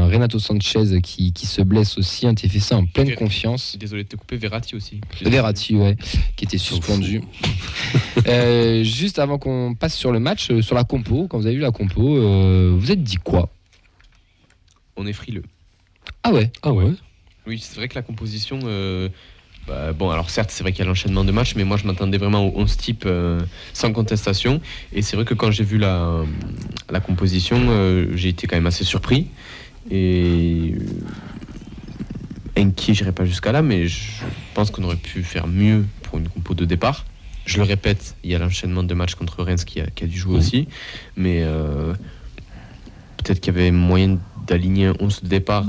Renato 0.07 0.39
Sanchez 0.39 1.03
qui, 1.03 1.35
qui 1.35 1.47
se 1.47 1.61
blesse 1.61 1.99
aussi, 1.99 2.27
un 2.27 2.35
TFC 2.35 2.73
en 2.75 2.87
pleine 2.87 3.09
Ver- 3.09 3.17
confiance. 3.17 3.77
Désolé 3.79 4.05
de 4.05 4.09
te 4.09 4.17
couper, 4.17 4.37
Verratti 4.39 4.75
aussi. 4.75 5.03
Verratti, 5.21 5.77
ouais, 5.77 5.97
qui 6.37 6.45
était 6.47 6.59
suspendu. 6.59 7.21
Euh, 8.29 8.85
juste 8.85 9.19
avant 9.19 9.39
qu'on 9.39 9.75
passe 9.75 9.97
sur 9.97 10.13
le 10.13 10.21
match, 10.21 10.51
euh, 10.51 10.63
sur 10.63 10.77
la 10.77 10.85
compo, 10.85 11.27
quand 11.29 11.39
vous 11.39 11.47
avez 11.47 11.57
vu 11.57 11.61
la 11.63 11.73
compo, 11.73 12.17
euh, 12.17 12.73
vous 12.79 12.93
êtes 12.93 13.03
dit 13.03 13.17
quoi? 13.17 13.49
On 14.97 15.07
est 15.07 15.13
frileux. 15.13 15.43
Ah 16.23 16.33
ouais 16.33 16.51
Ah 16.63 16.73
ouais. 16.73 16.93
Oui, 17.47 17.59
c'est 17.59 17.77
vrai 17.77 17.89
que 17.89 17.95
la 17.97 18.03
composition. 18.03 18.61
Bah, 19.67 19.93
bon, 19.93 20.11
alors 20.11 20.29
certes, 20.31 20.51
c'est 20.51 20.63
vrai 20.65 20.73
qu'il 20.73 20.81
y 20.81 20.83
a 20.83 20.89
l'enchaînement 20.89 21.25
de 21.25 21.31
matchs, 21.33 21.55
mais 21.55 21.65
moi 21.65 21.77
je 21.77 21.87
m'attendais 21.87 22.19
vraiment 22.19 22.45
au 22.47 22.53
11 22.61 22.77
type 22.77 23.05
euh, 23.07 23.41
sans 23.73 23.93
contestation. 23.93 24.61
Et 24.93 25.03
c'est 25.03 25.17
vrai 25.17 25.25
que 25.25 25.35
quand 25.35 25.51
j'ai 25.51 25.65
vu 25.65 25.79
la, 25.79 26.23
la 26.91 27.01
composition, 27.01 27.59
euh, 27.69 28.09
j'ai 28.17 28.31
été 28.31 28.47
quand 28.47 28.57
même 28.57 28.67
assez 28.67 28.85
surpris. 28.85 29.29
Et. 29.91 30.75
euh, 30.75 30.85
inquiet, 32.55 32.93
j'irai 32.93 33.13
pas 33.13 33.25
jusqu'à 33.25 33.51
là, 33.51 33.63
mais 33.63 33.87
je 33.87 34.23
pense 34.55 34.71
qu'on 34.71 34.83
aurait 34.85 34.97
pu 34.97 35.23
faire 35.23 35.47
mieux 35.47 35.87
pour 36.03 36.19
une 36.19 36.29
compo 36.29 36.55
de 36.55 36.65
départ. 36.67 37.07
Je 37.47 37.57
le 37.57 37.63
répète, 37.63 38.15
il 38.23 38.31
y 38.31 38.35
a 38.35 38.39
l'enchaînement 38.39 38.83
de 38.83 38.95
matchs 38.95 39.15
contre 39.15 39.43
Reims 39.43 39.65
qui 39.65 39.81
a, 39.81 39.87
qui 39.87 40.05
a 40.05 40.07
dû 40.07 40.19
jouer 40.19 40.37
aussi, 40.37 40.69
mais 41.17 41.43
euh, 41.43 41.95
peut-être 43.17 43.41
qu'il 43.41 43.55
y 43.55 43.57
avait 43.57 43.71
moyen 43.71 44.19
d'aligner 44.47 44.87
un 44.89 44.95
11 45.01 45.23
de 45.23 45.29
départ. 45.29 45.65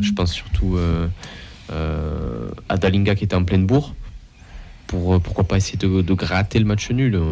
je 0.00 0.12
pense 0.12 0.32
surtout 0.32 0.78
euh, 1.70 2.50
à 2.68 2.76
Dalinga 2.76 3.14
qui 3.14 3.24
était 3.24 3.36
en 3.36 3.44
pleine 3.44 3.66
bourre 3.66 3.94
pour 4.90 5.14
euh, 5.14 5.18
pourquoi 5.20 5.44
pas 5.44 5.56
essayer 5.56 5.78
de, 5.78 6.14
gratter 6.14 6.58
le 6.58 6.64
match 6.64 6.90
nul 6.90 7.14
euh, 7.14 7.30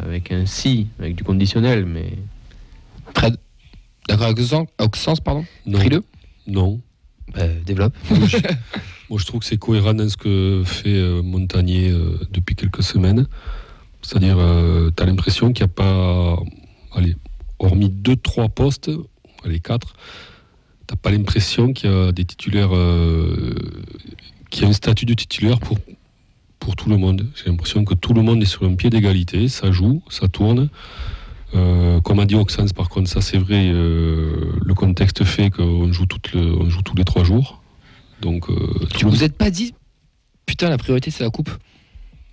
avec 0.00 0.30
un 0.30 0.46
si, 0.46 0.86
avec 1.00 1.16
du 1.16 1.24
conditionnel, 1.24 1.84
mais. 1.84 2.12
Fred, 3.16 3.36
d'accord 4.08 4.26
avec 4.26 4.38
Oxens, 4.78 5.20
pardon? 5.20 5.44
Non. 5.66 5.80
Non. 6.46 6.80
Ben, 7.34 7.60
développe. 7.64 7.94
Moi 8.10 9.18
je, 9.18 9.26
trouve 9.26 9.40
que 9.40 9.46
c'est 9.46 9.58
cohérent 9.58 9.94
dans 9.94 10.08
ce 10.08 10.16
que 10.16 10.62
fait 10.64 10.94
euh, 10.94 11.22
Montagnier 11.22 11.92
depuis 12.30 12.54
quelques 12.54 12.84
semaines. 12.84 13.26
C'est-à-dire, 14.02 14.36
tu 14.96 15.02
as 15.02 15.06
l'impression 15.06 15.52
qu'il 15.52 15.64
n'y 15.64 15.70
a 15.70 15.74
pas. 15.74 16.36
Allez, 16.94 17.16
hormis 17.58 17.88
2-3 17.88 18.48
postes, 18.50 18.90
les 19.44 19.60
4, 19.60 19.94
pas 20.96 21.10
l'impression 21.10 21.72
qu'il 21.72 21.90
y 21.90 21.92
a 21.92 22.12
des 22.12 22.24
titulaires, 22.24 22.74
euh, 22.74 23.54
qu'il 24.50 24.62
y 24.62 24.66
a 24.66 24.68
un 24.68 24.72
statut 24.72 25.06
de 25.06 25.14
titulaire 25.14 25.60
pour, 25.60 25.78
pour 26.58 26.76
tout 26.76 26.88
le 26.88 26.96
monde? 26.96 27.26
J'ai 27.34 27.50
l'impression 27.50 27.84
que 27.84 27.94
tout 27.94 28.12
le 28.14 28.22
monde 28.22 28.42
est 28.42 28.46
sur 28.46 28.64
un 28.64 28.74
pied 28.74 28.90
d'égalité, 28.90 29.48
ça 29.48 29.70
joue, 29.70 30.02
ça 30.08 30.28
tourne. 30.28 30.68
Euh, 31.54 32.00
comme 32.00 32.18
a 32.18 32.24
dit 32.24 32.34
Oxens, 32.34 32.72
par 32.72 32.88
contre, 32.88 33.10
ça 33.10 33.20
c'est 33.20 33.38
vrai, 33.38 33.68
euh, 33.68 34.52
le 34.64 34.74
contexte 34.74 35.24
fait 35.24 35.50
qu'on 35.50 35.92
joue, 35.92 36.06
tous 36.06 36.96
les 36.96 37.04
trois 37.04 37.24
jours. 37.24 37.62
Donc, 38.20 38.46
tu 38.94 39.04
vous 39.04 39.16
n'êtes 39.16 39.36
pas 39.36 39.50
dit, 39.50 39.74
putain, 40.46 40.70
la 40.70 40.78
priorité 40.78 41.10
c'est 41.10 41.24
la 41.24 41.30
coupe 41.30 41.50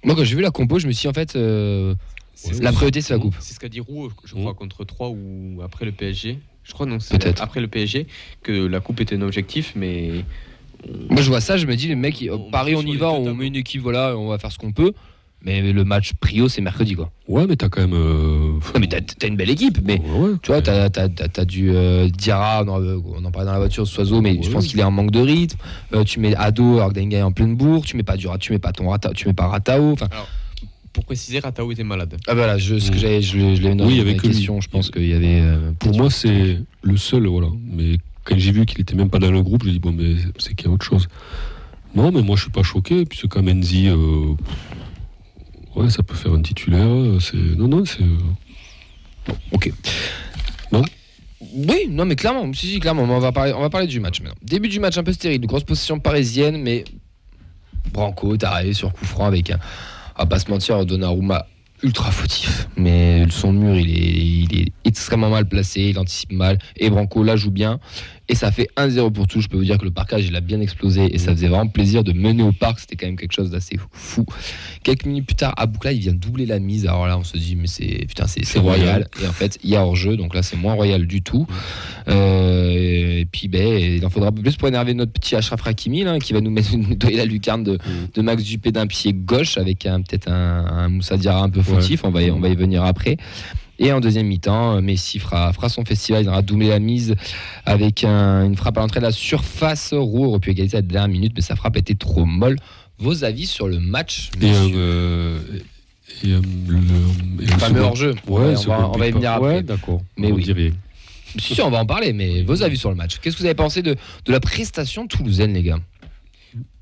Moi, 0.03 0.16
quand 0.16 0.24
j'ai 0.24 0.36
vu 0.36 0.41
la 0.41 0.51
compo, 0.51 0.80
je 0.80 0.88
me 0.88 0.91
suis 0.91 1.03
dit, 1.03 1.07
en 1.07 1.14
fait, 1.14 1.36
la 1.36 2.72
priorité 2.72 3.01
c'est 3.01 3.14
la 3.14 3.20
coupe. 3.20 3.36
C'est 3.39 3.53
ce 3.53 3.60
qu'a 3.60 3.70
dit 3.70 3.80
Roux, 3.80 4.10
je 4.24 4.36
mmh. 4.36 4.39
crois, 4.39 4.53
contre 4.53 4.86
3 4.86 5.10
ou 5.10 5.62
après 5.64 5.86
le 5.86 5.91
PSG. 5.91 6.39
Je 6.70 6.74
crois 6.74 6.86
non, 6.86 6.99
c'est 7.01 7.17
Peut-être. 7.17 7.41
après 7.41 7.59
le 7.59 7.67
PSG 7.67 8.05
que 8.43 8.51
la 8.67 8.80
coupe 8.80 9.01
était 9.01 9.15
un 9.15 9.22
objectif, 9.24 9.74
mais 9.76 10.24
Moi, 11.09 11.22
je 11.22 11.28
vois 11.30 11.41
ça, 11.41 11.57
je 11.57 11.65
me 11.65 11.76
dis, 11.76 11.88
les 11.89 11.95
mecs, 11.95 12.24
On 12.32 12.49
Paris, 12.51 12.76
on 12.76 12.82
y 12.84 12.95
va, 12.95 13.09
on 13.11 13.34
met 13.34 13.47
une 13.47 13.55
équipe, 13.57 13.82
voilà, 13.82 14.15
on 14.15 14.30
va 14.30 14.38
faire 14.38 14.51
ce 14.51 14.57
qu'on 14.57 14.72
peut. 14.72 14.93
Mais 15.41 15.61
le 15.72 15.84
match 15.86 16.11
prio, 16.20 16.49
c'est 16.49 16.61
mercredi, 16.61 16.95
quoi. 16.95 17.11
Ouais, 17.30 17.47
mais 17.47 17.55
t'as 17.55 17.70
quand 17.70 17.80
même. 17.82 17.93
euh, 17.93 18.59
Non, 18.74 18.80
mais 18.80 18.88
t'as 18.88 18.99
t'as 18.99 19.28
une 19.28 19.38
belle 19.38 19.49
équipe, 19.49 19.80
mais. 19.86 19.99
ouais, 20.01 20.20
ouais. 20.20 20.30
Tu 20.41 20.51
vois, 20.51 20.61
t'as 20.61 20.89
as, 20.95 21.07
as, 21.38 21.45
du 21.45 21.72
euh, 21.74 22.09
Diarra, 22.09 22.63
on 22.65 22.70
en, 22.70 23.01
on 23.15 23.24
en 23.26 23.32
parlait 23.32 23.45
dans 23.47 23.53
la 23.53 23.59
voiture, 23.59 23.88
Soiseau, 23.88 24.20
mais 24.22 24.38
je 24.41 24.47
Ouais. 24.49 24.53
pense 24.53 24.67
qu'il 24.67 24.80
est 24.80 24.84
en 24.84 24.91
manque 24.91 25.11
de 25.11 25.22
rythme. 25.22 25.57
Euh, 25.93 26.03
tu 26.03 26.20
mets 26.20 26.36
Ado, 26.36 26.76
alors 26.80 26.91
que 26.93 27.22
en 27.24 27.32
pleine 27.32 27.55
bourre. 27.55 27.86
Tu 27.86 27.95
mets 27.95 28.03
pas 28.03 28.17
Dura, 28.17 28.38
tu 28.38 28.51
mets 28.51 28.59
pas 28.59 28.74
ton 28.74 28.89
Rata, 28.89 29.11
tu 29.15 29.28
mets 29.28 29.34
pas 29.34 29.47
Ratao. 29.47 29.93
Enfin, 29.93 30.09
pour 30.94 31.06
préciser, 31.06 31.40
Ratao 31.40 31.72
était 31.72 31.84
malade. 31.84 32.16
ah 32.28 32.34
voilà, 32.34 32.58
je, 32.58 32.80
ce 32.80 32.92
que 32.92 32.98
j'avais, 32.98 33.22
je, 33.22 33.38
l'ai- 33.38 33.56
je 33.56 33.62
l'ai 33.62 33.76
dans 33.76 33.86
Oui, 33.86 33.96
la 33.98 34.02
avec 34.02 34.22
lui. 34.24 34.30
question. 34.30 34.60
Je 34.62 34.70
pense 34.70 34.90
qu'il 34.92 35.08
y 35.08 35.14
avait. 35.14 35.42
euh, 35.42 35.72
Pour 35.80 35.96
moi, 35.98 36.10
c'est 36.10 36.58
le 36.82 36.98
seul, 36.98 37.28
voilà. 37.28 37.48
Mais 37.66 37.98
quand 38.24 38.38
j'ai 38.38 38.52
vu 38.52 38.66
qu'il 38.66 38.82
était 38.82 38.96
même 38.96 39.10
pas 39.10 39.20
dans 39.20 39.32
le 39.32 39.42
groupe, 39.44 39.64
j'ai 39.66 39.72
dit, 39.72 39.80
bon, 39.80 39.92
mais 39.92 40.16
c'est 40.38 40.56
qu'il 40.56 40.68
y 40.68 40.70
a 40.70 40.74
autre 40.74 40.86
chose. 40.86 41.08
Non, 41.96 42.12
mais 42.12 42.22
moi, 42.22 42.36
je 42.36 42.44
suis 42.44 42.52
pas 42.52 42.64
choqué, 42.64 43.06
puisque 43.06 43.28
Kamenzi, 43.30 43.88
euh, 43.88 44.34
ouais, 45.76 45.90
ça 45.90 46.04
peut 46.04 46.16
faire 46.16 46.34
un 46.34 46.42
titulaire. 46.42 46.86
euh, 46.88 47.20
C'est... 47.20 47.38
Non, 47.38 47.68
non, 47.68 47.84
c'est. 47.86 48.04
euh, 48.04 49.34
Ok. 49.52 49.72
Non? 50.72 50.84
Oui, 51.56 51.88
non, 51.90 52.06
mais 52.06 52.16
clairement, 52.16 52.52
si, 52.54 52.68
si, 52.68 52.80
clairement, 52.80 53.04
on 53.04 53.20
va, 53.20 53.32
parler, 53.32 53.54
on 53.54 53.62
va 53.62 53.70
parler 53.70 53.88
du 53.88 54.00
match 54.00 54.22
maintenant. 54.22 54.36
Début 54.44 54.68
du 54.70 54.80
match 54.80 54.98
un 54.98 55.04
peu 55.04 55.14
stérile, 55.14 55.42
grosse 55.42 55.64
possession 55.64 56.00
parisienne, 56.00 56.62
mais 56.62 56.84
Branco, 57.92 58.36
taré 58.38 58.74
sur 58.74 58.92
coup 58.94 59.06
franc 59.06 59.26
avec 59.26 59.50
un, 59.50 59.58
à 60.20 60.26
pas 60.26 60.38
se 60.38 60.51
mentir, 60.51 60.86
Donnarumma 60.86 61.47
ultra 61.82 62.11
fautif. 62.11 62.67
Mais 62.76 63.26
son 63.30 63.53
mur, 63.53 63.76
il 63.76 63.89
est, 63.89 64.51
il 64.51 64.61
est 64.61 64.72
extrêmement 64.84 65.30
mal 65.30 65.47
placé, 65.47 65.82
il 65.82 65.97
anticipe 65.97 66.34
mal, 66.34 66.59
et 66.76 66.89
Branco 66.89 67.24
là 67.24 67.38
joue 67.38 67.51
bien. 67.51 67.80
Et 68.32 68.36
ça 68.36 68.51
fait 68.51 68.69
1-0 68.77 69.11
pour 69.11 69.27
tout. 69.27 69.41
Je 69.41 69.47
peux 69.47 69.57
vous 69.57 69.63
dire 69.65 69.77
que 69.80 69.86
le 69.86 69.91
parcage, 69.91 70.25
il 70.27 70.36
a 70.36 70.39
bien 70.41 70.61
explosé 70.61 71.13
et 71.13 71.17
ça 71.17 71.32
faisait 71.32 71.47
vraiment 71.47 71.67
plaisir 71.67 72.03
de 72.03 72.13
mener 72.13 72.43
au 72.43 72.51
parc. 72.51 72.80
C'était 72.80 72.95
quand 72.95 73.07
même 73.07 73.17
quelque 73.17 73.34
chose 73.34 73.49
d'assez 73.49 73.77
fou. 73.91 74.23
Quelques 74.84 75.05
minutes 75.05 75.25
plus 75.25 75.36
tard, 75.36 75.53
Aboukla, 75.57 75.91
il 75.93 75.99
vient 75.99 76.13
doubler 76.13 76.45
la 76.45 76.59
mise. 76.59 76.86
Alors 76.86 77.07
là, 77.07 77.17
on 77.17 77.23
se 77.23 77.38
dit, 77.38 77.55
mais 77.55 77.65
c'est 77.67 78.05
putain, 78.07 78.27
c'est 78.27 78.45
royal. 78.59 79.07
Et 79.23 79.27
en 79.27 79.34
fait, 79.34 79.57
il 79.63 79.71
y 79.71 79.75
a 79.75 79.84
hors-jeu. 79.84 80.15
Donc 80.15 80.36
là, 80.36 80.43
c'est 80.43 80.57
moins 80.57 80.73
royal 80.75 81.07
du 81.07 81.21
tout. 81.23 81.47
Euh, 82.07 83.19
et 83.19 83.25
puis, 83.25 83.47
ben, 83.47 83.77
il 83.80 84.05
en 84.05 84.09
faudra 84.09 84.30
un 84.30 84.32
peu 84.32 84.41
plus 84.41 84.55
pour 84.55 84.67
énerver 84.67 84.93
notre 84.93 85.11
petit 85.11 85.36
Ashraf 85.36 85.65
Hakimi, 85.65 86.03
là, 86.03 86.19
qui 86.19 86.34
va 86.34 86.41
nous 86.41 86.51
mettre 86.51 86.69
la 87.11 87.25
lucarne 87.25 87.63
de, 87.63 87.77
de 88.13 88.21
Max 88.21 88.43
Dupé 88.43 88.71
d'un 88.71 88.88
pied 88.88 89.13
gauche 89.13 89.57
avec 89.57 89.86
un- 89.86 90.01
peut-être 90.01 90.30
un, 90.30 90.65
un 90.65 90.89
Moussa 90.89 91.17
Diarra 91.17 91.43
un 91.43 91.49
peu 91.49 91.61
fautif. 91.61 92.03
On, 92.03 92.11
va 92.11 92.21
y, 92.23 92.32
on 92.32 92.39
va 92.39 92.49
y 92.49 92.55
venir 92.55 92.84
après. 92.84 93.17
Et 93.82 93.91
en 93.93 93.99
deuxième 94.01 94.27
mi-temps, 94.27 94.75
euh, 94.75 94.82
Messi 94.82 95.19
fera, 95.19 95.53
fera 95.53 95.69
son 95.69 95.86
festival, 95.86 96.23
il 96.23 96.30
aura 96.30 96.41
doublé 96.41 96.67
la 96.67 96.80
mise 96.80 97.15
avec 97.65 98.03
un- 98.03 98.43
une 98.45 98.55
frappe 98.57 98.77
à 98.77 98.82
l'entrée 98.82 98.99
de 98.99 99.05
la 99.05 99.11
surface. 99.13 99.93
Roux 99.93 100.25
aurait 100.25 100.39
pu 100.39 100.51
égaliser 100.51 100.77
à 100.77 100.82
la 100.82 100.88
dernière 100.88 101.07
minute, 101.07 101.32
mais 101.36 101.41
sa 101.41 101.55
frappe 101.55 101.77
était 101.77 101.95
trop 101.95 102.25
molle. 102.25 102.57
Vos 102.97 103.23
avis 103.23 103.47
sur 103.47 103.69
le 103.69 103.80
match 103.80 104.32
Et 104.41 104.51
euh, 104.53 105.39
et 106.23 106.34
un- 106.34 106.41
le, 106.67 106.77
et 107.41 107.45
Le 107.45 107.53
un 107.53 107.57
fameux 107.57 107.82
hors-jeu. 107.82 108.15
Ouais, 108.27 108.53
on, 108.57 108.61
va, 108.69 108.89
on 108.89 108.97
va 108.97 109.07
y 109.07 109.11
venir 109.11 109.32
après. 109.32 109.55
Ouais, 109.55 109.63
d'accord. 109.63 110.01
Mais 110.17 110.32
on 110.32 110.36
oui. 110.36 110.73
si, 111.38 111.61
on 111.61 111.69
va 111.69 111.77
en 111.80 111.86
parler, 111.86 112.11
mais 112.11 112.41
vos 112.43 112.61
avis 112.63 112.75
sur 112.77 112.89
le 112.89 112.95
match. 112.97 113.19
Qu'est-ce 113.21 113.38
que 113.38 113.41
vous 113.41 113.45
avez 113.45 113.55
pensé 113.55 113.82
de, 113.82 113.95
de 114.25 114.32
la 114.32 114.41
prestation 114.41 115.07
toulousaine, 115.07 115.53
les 115.53 115.63
gars? 115.63 115.80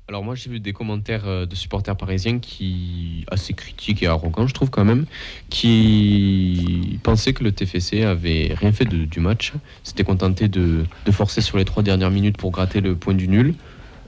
Alors 0.08 0.24
moi 0.24 0.34
j'ai 0.34 0.48
vu 0.48 0.58
des 0.58 0.72
commentaires 0.72 1.26
euh, 1.26 1.44
de 1.44 1.54
supporters 1.54 1.94
parisiens 1.94 2.38
qui 2.38 3.26
assez 3.30 3.52
critiques 3.52 4.02
et 4.02 4.06
arrogants 4.06 4.46
je 4.46 4.54
trouve 4.54 4.70
quand 4.70 4.86
même 4.86 5.04
qui 5.50 6.98
pensaient 7.02 7.34
que 7.34 7.44
le 7.44 7.52
TFC 7.52 8.04
avait 8.04 8.54
rien 8.54 8.72
fait 8.72 8.86
du 8.86 9.20
match 9.20 9.52
s'était 9.84 10.04
contenté 10.04 10.48
de, 10.48 10.86
de 11.04 11.12
forcer 11.12 11.42
sur 11.42 11.58
les 11.58 11.66
trois 11.66 11.82
dernières 11.82 12.10
minutes 12.10 12.38
pour 12.38 12.52
gratter 12.52 12.80
le 12.80 12.96
point 12.96 13.14
du 13.14 13.28
nul 13.28 13.54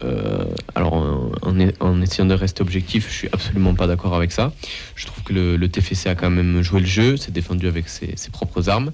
Euh, 0.03 0.47
alors 0.75 0.95
en, 1.43 2.01
essayant 2.01 2.25
de 2.25 2.33
rester 2.33 2.63
objectif 2.63 3.03
je 3.11 3.17
suis 3.21 3.29
absolument 3.37 3.75
pas 3.75 3.87
d'accord 3.87 4.15
avec 4.15 4.33
ça 4.33 4.51
je 4.95 5.05
trouve 5.05 5.23
que 5.25 5.35
le, 5.35 5.69
TFC 5.69 6.09
a 6.09 6.15
quand 6.15 6.31
même 6.31 6.63
joué 6.63 6.81
le 6.81 6.87
jeu 6.87 7.19
s'est 7.19 7.35
défendu 7.41 7.67
avec 7.67 7.87
ses, 7.91 8.31
propres 8.33 8.71
armes 8.71 8.93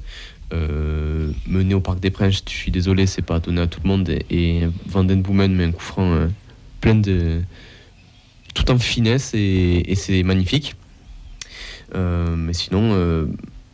euh, 0.52 1.30
mené 1.46 1.74
au 1.74 1.80
Parc 1.80 1.98
des 2.00 2.10
Princes, 2.10 2.42
je 2.46 2.52
suis 2.62 2.70
désolé, 2.70 3.06
c'est 3.06 3.22
pas 3.22 3.40
donné 3.40 3.60
à 3.60 3.66
tout 3.66 3.80
le 3.82 3.88
monde. 3.88 4.08
Et, 4.08 4.24
et 4.30 4.68
met 5.28 5.64
un 5.64 5.72
coup 5.72 5.82
franc 5.82 6.12
euh, 6.12 6.28
plein 6.80 6.94
de. 6.94 7.42
tout 8.54 8.70
en 8.70 8.78
finesse 8.78 9.32
et, 9.34 9.90
et 9.90 9.94
c'est 9.94 10.22
magnifique. 10.22 10.76
Euh, 11.94 12.34
mais 12.36 12.52
sinon, 12.52 12.90
euh, 12.94 13.26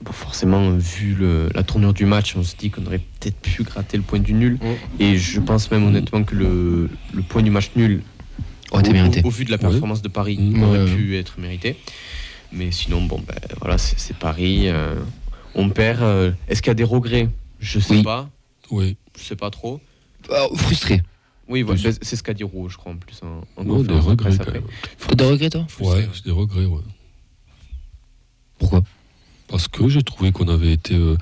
bon, 0.03 0.13
forcément, 0.13 0.71
vu 0.73 1.15
le- 1.15 1.49
la 1.55 1.63
tournure 1.63 1.93
du 1.95 2.05
match, 2.05 2.35
on 2.37 2.43
se 2.43 2.57
dit 2.57 2.71
qu'on 2.71 2.85
aurait 2.87 2.99
peut-être 2.99 3.37
pu 3.41 3.63
gratter 3.63 3.97
le 3.97 4.03
point 4.03 4.19
du 4.19 4.33
nul. 4.35 4.59
Et 4.99 5.17
je 5.19 5.41
pense 5.41 5.71
même 5.71 5.85
honnêtement 5.87 6.23
que 6.25 6.35
le, 6.35 6.91
le 7.15 7.23
point 7.23 7.43
du 7.43 7.51
match 7.51 7.71
nul, 7.77 8.03
Oh, 8.73 8.79
au, 8.79 8.93
mérité. 8.93 9.21
au- 9.23 9.29
au 9.29 9.31
vu 9.31 9.45
de 9.45 9.51
la 9.51 9.57
Ouais. 9.57 9.63
performance 9.71 10.03
de 10.03 10.09
Paris, 10.09 10.37
Mmh. 10.39 10.63
aurait 10.63 10.85
Ouais. 10.85 10.95
pu 10.95 11.17
être 11.17 11.39
mérité. 11.39 11.77
Mais 12.53 12.71
sinon, 12.73 13.03
bon, 13.03 13.21
ben, 13.27 13.35
voilà, 13.61 13.79
c'est 13.79 14.17
Paris. 14.17 14.69
euh, 14.69 14.95
on 15.55 15.69
perd. 15.71 16.03
euh, 16.03 16.33
Est-ce 16.49 16.61
qu'il 16.63 16.71
y 16.71 16.73
a 16.73 16.75
des 16.75 16.85
regrets? 16.85 17.29
Je 17.61 17.79
sais 17.79 17.95
Oui. 17.97 18.03
pas. 18.03 18.29
Oui. 18.71 18.97
Je 19.19 19.23
sais 19.25 19.37
pas 19.37 19.51
trop. 19.51 19.81
Oh, 20.31 20.57
frustré. 20.57 21.03
Oui, 21.53 21.63
voilà, 21.63 21.81
Plus. 21.81 21.99
c'est 22.01 22.17
ce 22.17 22.23
qu'a 22.23 22.33
dit 22.35 22.45
Roux, 22.45 22.69
je 22.71 22.77
crois, 22.79 22.93
en 22.93 22.97
plus. 22.97 23.21
En, 23.23 23.43
en 23.61 23.65
Non, 23.65 23.83
des 23.83 23.93
regrets 23.95 24.35
après. 24.41 24.63
T'as 25.07 25.15
des 25.15 25.25
regrets, 25.25 25.51
toi 25.51 25.67
Ouais, 25.81 26.09
c'est 26.15 26.25
des 26.25 26.31
regrets, 26.31 26.65
ouais. 26.65 26.81
Pourquoi 28.59 28.83
Parce 29.49 29.69
que 29.69 29.89
j'ai 29.89 30.03
trouvé 30.03 30.33
qu'on 30.33 30.49
avait 30.49 30.73
été 30.73 30.95
euh, 30.95 31.17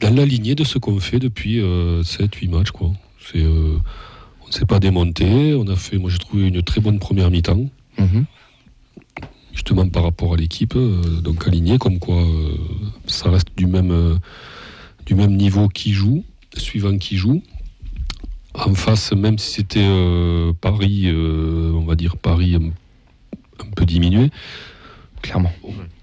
dans 0.00 0.14
la 0.14 0.24
lignée 0.24 0.54
de 0.54 0.64
ce 0.64 0.78
qu'on 0.78 1.00
fait 1.00 1.18
depuis 1.18 1.60
7-8 1.60 2.48
matchs. 2.50 2.70
Quoi. 2.70 2.92
C'est, 3.32 3.42
euh, 3.42 3.78
on 4.44 4.46
ne 4.48 4.52
s'est 4.52 4.66
pas 4.66 4.78
démonté. 4.80 5.54
On 5.54 5.66
a 5.68 5.76
fait, 5.76 5.98
moi 5.98 6.10
j'ai 6.10 6.18
trouvé 6.18 6.46
une 6.48 6.62
très 6.62 6.80
bonne 6.80 6.98
première 6.98 7.30
mi-temps, 7.30 7.68
Mhm. 7.98 8.24
justement 9.52 9.88
par 9.88 10.02
rapport 10.02 10.34
à 10.34 10.36
l'équipe, 10.36 10.74
euh, 10.76 11.20
donc 11.20 11.46
alignée, 11.46 11.78
comme 11.78 11.98
quoi 11.98 12.16
euh, 12.22 12.56
ça 13.06 13.30
reste 13.30 13.48
du 13.56 13.66
même, 13.66 13.90
euh, 13.92 14.16
du 15.06 15.14
même 15.14 15.36
niveau 15.36 15.68
qui 15.68 15.92
joue, 15.92 16.24
suivant 16.56 16.96
qui 16.98 17.16
joue. 17.16 17.42
En 18.54 18.74
face, 18.74 19.12
même 19.12 19.38
si 19.38 19.54
c'était 19.54 19.80
euh, 19.84 20.52
Paris, 20.60 21.02
euh, 21.06 21.72
on 21.74 21.84
va 21.84 21.96
dire 21.96 22.16
Paris 22.16 22.54
un, 22.54 22.66
un 23.64 23.70
peu 23.74 23.84
diminué, 23.84 24.30
Clairement. 25.22 25.52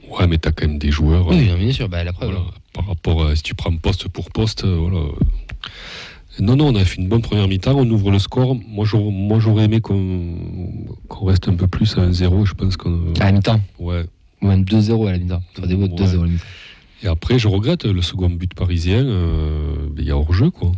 ouais, 0.10 0.28
mais 0.28 0.38
tu 0.38 0.49
as 0.49 0.52
quand 0.52 0.68
même 0.68 0.78
des 0.80 0.91
joueurs. 0.91 1.28
Oui, 1.28 1.47
non, 1.47 1.58
bien 1.58 1.72
sûr, 1.72 1.88
bah, 1.88 2.04
la 2.04 2.12
preuve. 2.12 2.32
Voilà, 2.32 2.45
par 2.74 2.88
rapport 2.88 3.26
à 3.26 3.36
si 3.36 3.43
tu 3.43 3.56
prends 3.56 3.76
poste 3.78 4.08
pour 4.10 4.32
poste, 4.32 4.66
euh, 4.66 4.76
voilà. 4.76 5.06
Non, 6.39 6.56
non, 6.56 6.68
on 6.68 6.76
a 6.76 6.84
fait 6.86 6.99
une 7.02 7.08
bonne 7.08 7.22
première 7.22 7.47
mi-temps, 7.47 7.76
on 7.78 7.89
ouvre 7.89 8.10
le 8.12 8.20
score. 8.20 8.56
Moi, 8.68 8.86
j'aurais, 8.86 9.12
moi, 9.12 9.39
j'aurais 9.39 9.66
aimé 9.66 9.80
qu'on, 9.80 10.36
qu'on 11.08 11.26
reste 11.26 11.47
un 11.49 11.56
peu 11.56 11.68
plus 11.68 11.97
à 11.97 12.08
1-0. 12.08 12.45
Je 12.45 12.54
pense 12.54 12.78
qu'on. 12.78 13.14
À 13.20 13.26
la 13.26 13.32
mi-temps. 13.34 13.60
Ouais. 13.80 14.06
Ou 14.41 14.47
même 14.47 14.64
2-0 14.64 15.08
à 15.08 15.12
la 15.12 15.18
mi-temps. 15.20 15.43
Ça 15.60 15.68
des 15.68 15.76
mots 15.76 15.88
de 15.88 15.93
Ouais. 15.93 16.08
2-0 16.08 16.20
à 16.20 16.22
la 16.24 16.28
mi-temps. 16.28 16.43
Et 17.04 17.08
après, 17.08 17.38
je 17.39 17.47
regrette 17.47 17.86
le 17.86 18.02
second 18.02 18.30
but 18.30 18.54
parisien. 18.54 19.06
euh, 19.06 19.76
Il 19.97 20.06
y 20.06 20.12
a 20.12 20.18
hors-jeu, 20.18 20.49
quoi. 20.52 20.72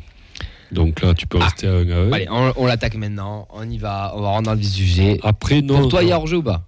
Donc 0.73 1.01
là, 1.01 1.13
tu 1.13 1.27
peux 1.27 1.37
Ah. 1.41 1.45
rester 1.45 1.67
à 1.67 1.71
1 1.73 1.89
à 1.89 1.95
1. 2.07 2.11
Allez, 2.11 2.27
on, 2.29 2.53
on 2.57 2.65
l'attaque 2.65 2.95
maintenant. 2.95 3.47
On 3.51 3.69
y 3.69 3.77
va. 3.77 4.13
On 4.15 4.21
va 4.21 4.29
rentrer 4.29 4.43
dans 4.43 4.53
le 4.55 4.63
sujet. 4.63 5.19
Après, 5.23 5.61
non. 5.61 5.79
Pour 5.81 5.89
toi, 5.89 6.03
il 6.03 6.09
y 6.09 6.11
a 6.11 6.17
hors-jeu 6.17 6.37
ou 6.37 6.43
pas? 6.43 6.67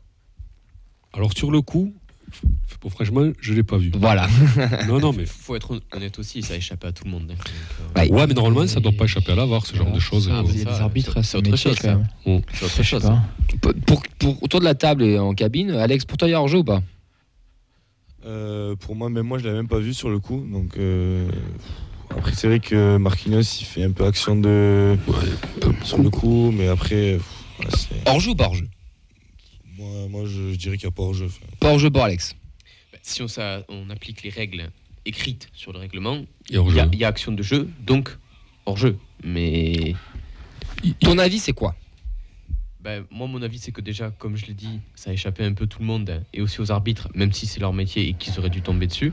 Alors, 1.14 1.32
sur 1.36 1.50
le 1.52 1.62
coup, 1.62 1.94
bon, 2.82 2.90
franchement, 2.90 3.32
je 3.40 3.52
ne 3.52 3.56
l'ai 3.58 3.64
pas 3.64 3.78
vu. 3.78 3.92
Voilà. 3.98 4.28
non, 4.88 5.00
non, 5.00 5.14
mais. 5.14 5.26
Faut 5.26 5.56
être 5.56 5.80
honnête 5.94 6.20
aussi, 6.20 6.42
ça 6.42 6.54
a 6.56 6.58
échappé 6.58 6.88
à 6.88 6.92
tout 6.92 7.06
le 7.06 7.12
monde. 7.12 7.32
hein. 7.32 7.36
Donc, 7.36 7.48
euh, 7.48 8.02
Ouais. 8.02 8.12
Ouais, 8.12 8.28
mais 8.28 8.34
normalement, 8.34 8.68
ça 8.68 8.80
ne 8.80 8.84
doit 8.84 8.92
pas 8.92 9.06
échapper 9.06 9.32
à 9.32 9.36
l'avare, 9.36 9.66
ce 9.66 9.76
genre 9.76 9.92
de 9.92 10.00
choses. 10.00 10.30
Ah, 10.32 10.42
quoi. 10.42 10.52
mais 10.52 10.54
Il 10.54 10.60
y 10.60 10.62
a 10.62 10.66
ça, 10.72 10.78
des 10.78 10.82
arbitres, 10.82 11.14
c'est- 11.16 11.24
c'est 11.24 11.38
autre 11.38 11.56
chose, 11.56 11.78
quand 11.82 11.88
même. 12.26 12.42
c'est 12.54 12.66
autre 12.66 12.84
chose. 12.84 13.12
Pour, 13.62 13.74
pour, 13.86 14.02
pour- 14.20 14.44
autour 14.44 14.60
de 14.60 14.66
la 14.66 14.76
table 14.76 15.04
et 15.04 15.18
en 15.20 15.34
cabine, 15.34 15.72
Alex, 15.72 16.04
pour 16.06 16.18
toi, 16.18 16.28
il 16.28 16.32
y 16.32 16.34
a 16.34 16.42
hors-jeu 16.42 16.58
ou 16.60 16.64
pas? 16.66 16.82
Euh, 18.26 18.76
pour 18.76 18.96
moi, 18.96 19.10
même 19.10 19.26
moi, 19.28 19.38
je 19.38 19.44
l'avais 19.46 19.58
même 19.58 19.68
pas 19.68 19.80
vu 19.80 19.94
sur 19.94 20.10
le 20.10 20.20
coup. 20.20 20.44
Donc, 20.52 20.78
euh, 20.78 21.30
après, 22.18 22.32
c'est 22.34 22.48
vrai 22.48 22.60
que 22.60 22.98
Marquinhos, 22.98 23.42
il 23.60 23.66
fait 23.66 23.84
un 23.84 23.92
peu 23.92 24.06
action 24.06 24.36
de 24.36 24.98
sur 25.84 25.98
le 26.02 26.10
coup, 26.10 26.52
mais 26.52 26.68
après, 26.68 27.20
voilà, 27.58 27.78
c'est- 27.78 28.08
Hors-jeu 28.10 28.32
ou 28.32 28.36
pas 28.36 28.46
hors-jeu? 28.46 28.68
Moi, 29.78 30.08
moi, 30.10 30.24
je, 30.26 30.56
dirais 30.56 30.78
qu'il 30.78 30.88
n'y 30.88 30.94
a 30.94 30.96
pas 30.96 31.04
hors-jeu. 31.04 31.26
Enfin, 31.26 31.46
Pas 31.60 31.72
hors-jeu 31.72 31.90
pour 31.90 32.04
Alex. 32.04 32.36
Bah, 32.92 33.00
Si 33.02 33.22
on, 33.22 33.28
ça, 33.28 33.64
on 33.70 33.90
applique 33.90 34.24
les 34.24 34.30
règles 34.30 34.70
écrites 35.06 35.50
sur 35.54 35.74
le 35.74 35.80
règlement, 35.80 36.26
y, 36.50 36.58
il 36.58 36.96
y 36.96 37.04
a 37.04 37.08
action 37.08 37.32
de 37.32 37.44
jeu, 37.44 37.70
donc 37.86 38.18
hors 38.66 38.78
jeu. 38.78 38.98
Mais 39.24 39.96
Ton 41.02 41.18
avis, 41.18 41.40
c'est 41.40 41.54
quoi? 41.54 41.76
Ben, 42.86 43.04
moi, 43.10 43.26
mon 43.26 43.42
avis, 43.42 43.58
c'est 43.58 43.72
que 43.72 43.82
déjà, 43.82 44.12
comme 44.12 44.38
je 44.38 44.46
l'ai 44.46 44.54
dit, 44.54 44.80
ça 44.94 45.10
a 45.10 45.14
échappé 45.14 45.44
un 45.44 45.54
peu 45.54 45.66
tout 45.66 45.80
le 45.80 45.86
monde 45.86 46.22
et 46.36 46.42
aussi 46.44 46.62
aux 46.62 46.72
arbitres, 46.72 47.10
même 47.16 47.32
si 47.32 47.48
c'est 47.48 47.60
leur 47.60 47.74
métier 47.74 48.10
et 48.10 48.14
qu'ils 48.14 48.38
auraient 48.38 48.52
dû 48.52 48.62
tomber 48.62 48.86
dessus. 48.86 49.12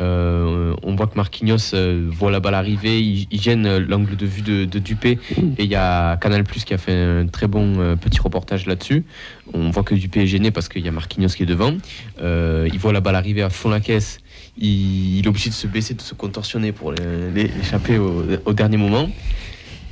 Euh, 0.00 0.74
on 0.82 0.94
voit 0.94 1.06
que 1.06 1.16
Marquinhos 1.16 1.74
euh, 1.74 2.08
voit 2.10 2.30
la 2.30 2.40
balle 2.40 2.54
arriver, 2.54 2.98
il, 3.02 3.28
gêne 3.38 3.66
euh, 3.66 3.78
l'angle 3.78 4.16
de 4.16 4.24
vue 4.24 4.40
de, 4.40 4.64
Dupé 4.78 5.18
et 5.58 5.64
il 5.64 5.70
y 5.70 5.74
a 5.74 6.16
Canal 6.16 6.44
Plus 6.44 6.64
qui 6.64 6.72
a 6.72 6.78
fait 6.78 6.94
un 6.94 7.26
très 7.26 7.46
bon 7.46 7.94
petit 7.98 8.20
reportage 8.20 8.64
là-dessus. 8.64 9.04
On 9.52 9.68
voit 9.68 9.82
que 9.82 9.94
Dupé 9.94 10.22
est 10.22 10.26
gêné 10.26 10.50
parce 10.50 10.70
qu'il 10.70 10.82
y 10.82 10.88
a 10.88 10.92
Marquinhos 10.92 11.28
qui 11.28 11.42
est 11.42 11.46
devant. 11.46 11.76
Il 12.22 12.78
voit 12.78 12.94
la 12.94 13.02
balle 13.02 13.16
arriver 13.16 13.42
à 13.42 13.50
fond 13.50 13.68
la 13.68 13.80
caisse. 13.80 14.20
Il, 14.56 15.22
est 15.22 15.28
obligé 15.28 15.50
de 15.50 15.54
se 15.54 15.66
baisser, 15.66 15.92
de 15.92 16.00
se 16.00 16.14
contorsionner 16.14 16.72
pour 16.72 16.92
l'échapper 16.92 17.98
au, 17.98 18.24
au 18.46 18.54
dernier 18.54 18.78
moment. 18.78 19.10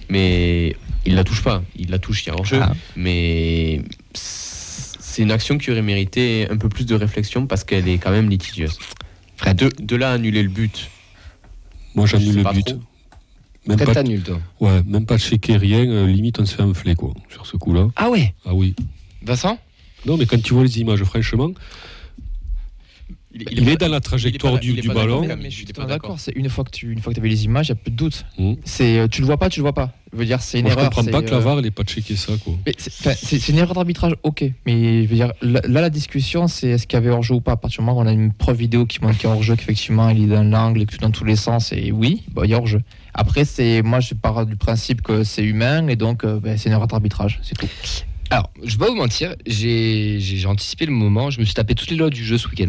Mais 0.09 0.75
il 1.09 1.15
la 1.17 1.25
touche 1.25 1.43
pas. 1.43 1.63
Il 1.77 1.91
la 1.91 1.99
touche, 1.99 2.25
il 2.25 2.29
y 2.29 2.31
a 2.31 2.35
hors-jeu. 2.35 2.61
Ah. 2.63 2.73
Mais 2.97 3.83
c'est 4.15 5.23
une 5.23 5.31
action 5.33 5.59
qui 5.59 5.71
aurait 5.71 5.83
mérité 5.83 6.47
un 6.51 6.57
peu 6.57 6.69
plus 6.69 6.87
de 6.87 6.95
réflexion 6.95 7.47
parce 7.47 7.65
qu'elle 7.65 7.89
est 7.89 7.99
quand 7.99 8.11
même 8.11 8.29
litigieuse. 8.31 8.79
Fred, 9.37 9.57
De, 9.57 9.71
de 9.81 9.97
là 9.97 10.11
à 10.11 10.15
annuler 10.15 10.43
le 10.43 10.49
but, 10.49 10.91
Moi, 11.95 12.07
j'annule 12.07 12.37
le 12.37 12.53
but. 12.53 12.67
trop. 12.67 12.81
Même 13.67 13.77
Fred, 13.79 13.87
pas, 13.89 13.95
t'annules, 13.95 14.23
toi. 14.23 14.41
ouais, 14.61 14.83
même 14.87 15.05
pas 15.07 15.19
checker 15.19 15.57
rien, 15.57 15.85
euh, 15.87 16.07
limite 16.07 16.41
on 16.41 16.47
se 16.47 16.55
fait 16.55 16.63
enfler 16.63 16.95
quoi, 16.95 17.13
sur 17.31 17.47
ce 17.47 17.57
coup-là. 17.57 17.89
Ah 17.97 18.09
ouais 18.09 18.35
Ah 18.47 18.55
oui. 18.55 18.75
Vincent? 19.23 19.59
Non, 20.07 20.17
mais 20.17 20.25
quand 20.27 20.41
tu 20.43 20.55
vois 20.55 20.63
les 20.63 20.79
images, 20.81 21.03
franchement, 21.05 21.51
il 23.51 23.69
est 23.69 23.77
dans 23.77 23.89
la 23.89 24.01
trajectoire 24.01 24.55
pas- 24.55 24.59
du, 24.59 24.73
il 24.73 24.79
est 24.79 24.83
du 24.83 24.89
pas 24.89 24.95
ballon. 24.95 25.21
d'accord, 25.21 25.37
Mais, 25.37 25.43
mais 25.45 25.51
je 25.51 25.57
suis 25.57 25.65
d'accord. 25.67 26.19
C'est 26.21 26.33
une 26.37 26.49
fois 26.49 26.65
que 26.65 26.71
tu, 26.71 26.93
une 26.93 27.01
fois 27.01 27.13
que 27.13 27.19
avais 27.21 27.29
les 27.29 27.45
images, 27.45 27.69
il 27.69 27.73
n'y 27.73 27.79
a 27.79 27.83
plus 27.83 27.91
de 27.91 27.97
doute. 27.97 28.25
Mm. 28.39 28.55
C'est, 28.65 28.99
euh, 28.99 29.09
tu 29.09 29.21
le 29.21 29.27
vois 29.27 29.37
pas, 29.37 29.49
tu 29.49 29.61
le 29.61 29.63
vois 29.63 29.73
pas. 29.75 29.93
Je 30.13 30.19
veux 30.19 30.25
dire, 30.25 30.41
c'est 30.41 30.59
une 30.59 30.65
Moi, 30.65 30.73
je 30.73 30.79
erreur. 30.79 30.89
comprends 30.91 31.03
c'est, 31.05 31.11
pas 31.11 31.21
que 31.23 31.29
euh, 31.29 31.33
la 31.33 31.39
VAR 31.41 31.61
n'ait 31.61 31.71
pas 31.71 31.83
checké 31.85 32.17
ça 32.17 32.33
quoi. 32.43 32.55
mais 32.65 32.75
c'est, 32.79 33.49
une 33.51 33.59
erreur 33.59 33.75
d'arbitrage, 33.75 34.15
ok. 34.23 34.45
Mais 34.65 35.05
je 35.05 35.09
veux 35.09 35.15
dire, 35.17 35.33
là, 35.43 35.61
là, 35.69 35.81
la 35.83 35.91
discussion, 35.91 36.49
c'est 36.49 36.69
est-ce 36.71 36.87
qu'il 36.87 36.97
y 36.97 37.03
avait 37.03 37.11
hors-jeu 37.11 37.35
ou 37.35 37.41
pas. 37.43 37.53
À 37.53 37.57
partir 37.57 37.81
du 37.83 37.87
moment 37.87 37.99
où 38.01 38.03
on 38.03 38.07
a 38.07 38.13
une 38.13 38.33
preuve 38.33 38.57
vidéo 38.57 38.87
qui 38.87 39.01
montre 39.03 39.19
qu'il 39.19 39.29
y 39.29 39.33
a 39.33 39.35
hors-jeu, 39.35 39.55
qu'effectivement 39.57 40.09
il 40.09 40.25
est 40.25 40.27
dans 40.35 40.43
l'angle 40.45 40.81
et 40.83 40.87
que 40.87 40.93
tout 40.93 40.99
dans 40.99 41.11
tous 41.11 41.25
les 41.25 41.37
sens, 41.37 41.73
et 41.73 41.93
oui, 41.93 42.23
bah, 42.33 42.43
il 42.45 42.51
y 42.51 42.55
a 42.55 42.57
hors-jeu. 42.59 42.81
Après, 43.13 43.45
c'est, 43.45 43.83
moi, 43.83 44.01
je 44.01 44.15
pars 44.15 44.47
du 44.47 44.57
principe 44.57 45.03
que 45.03 45.25
c'est 45.25 45.45
humain 45.45 45.87
et 45.89 45.97
donc 45.97 46.25
euh, 46.25 46.41
ben, 46.41 46.57
c'est 46.57 46.69
une 46.71 46.73
erreur 46.75 46.87
d'arbitrage, 46.87 47.41
c'est 47.43 47.57
tout. 47.59 47.69
Alors, 48.31 48.51
je 48.63 48.73
vais 48.73 48.85
pas 48.85 48.91
vous 48.91 48.97
mentir, 48.97 49.35
j'ai 49.47 50.21
j'ai- 50.21 50.37
j'ai 50.37 50.47
anticipé 50.47 50.85
le 50.87 50.93
moment, 50.93 51.31
je 51.31 51.41
me 51.41 51.45
suis 51.45 51.55
tapé 51.55 51.75
toutes 51.75 51.91
les 51.91 51.97
lois 51.97 52.11
du 52.11 52.23
jeu 52.25 52.37
ce 52.39 52.47
week-end. 52.49 52.69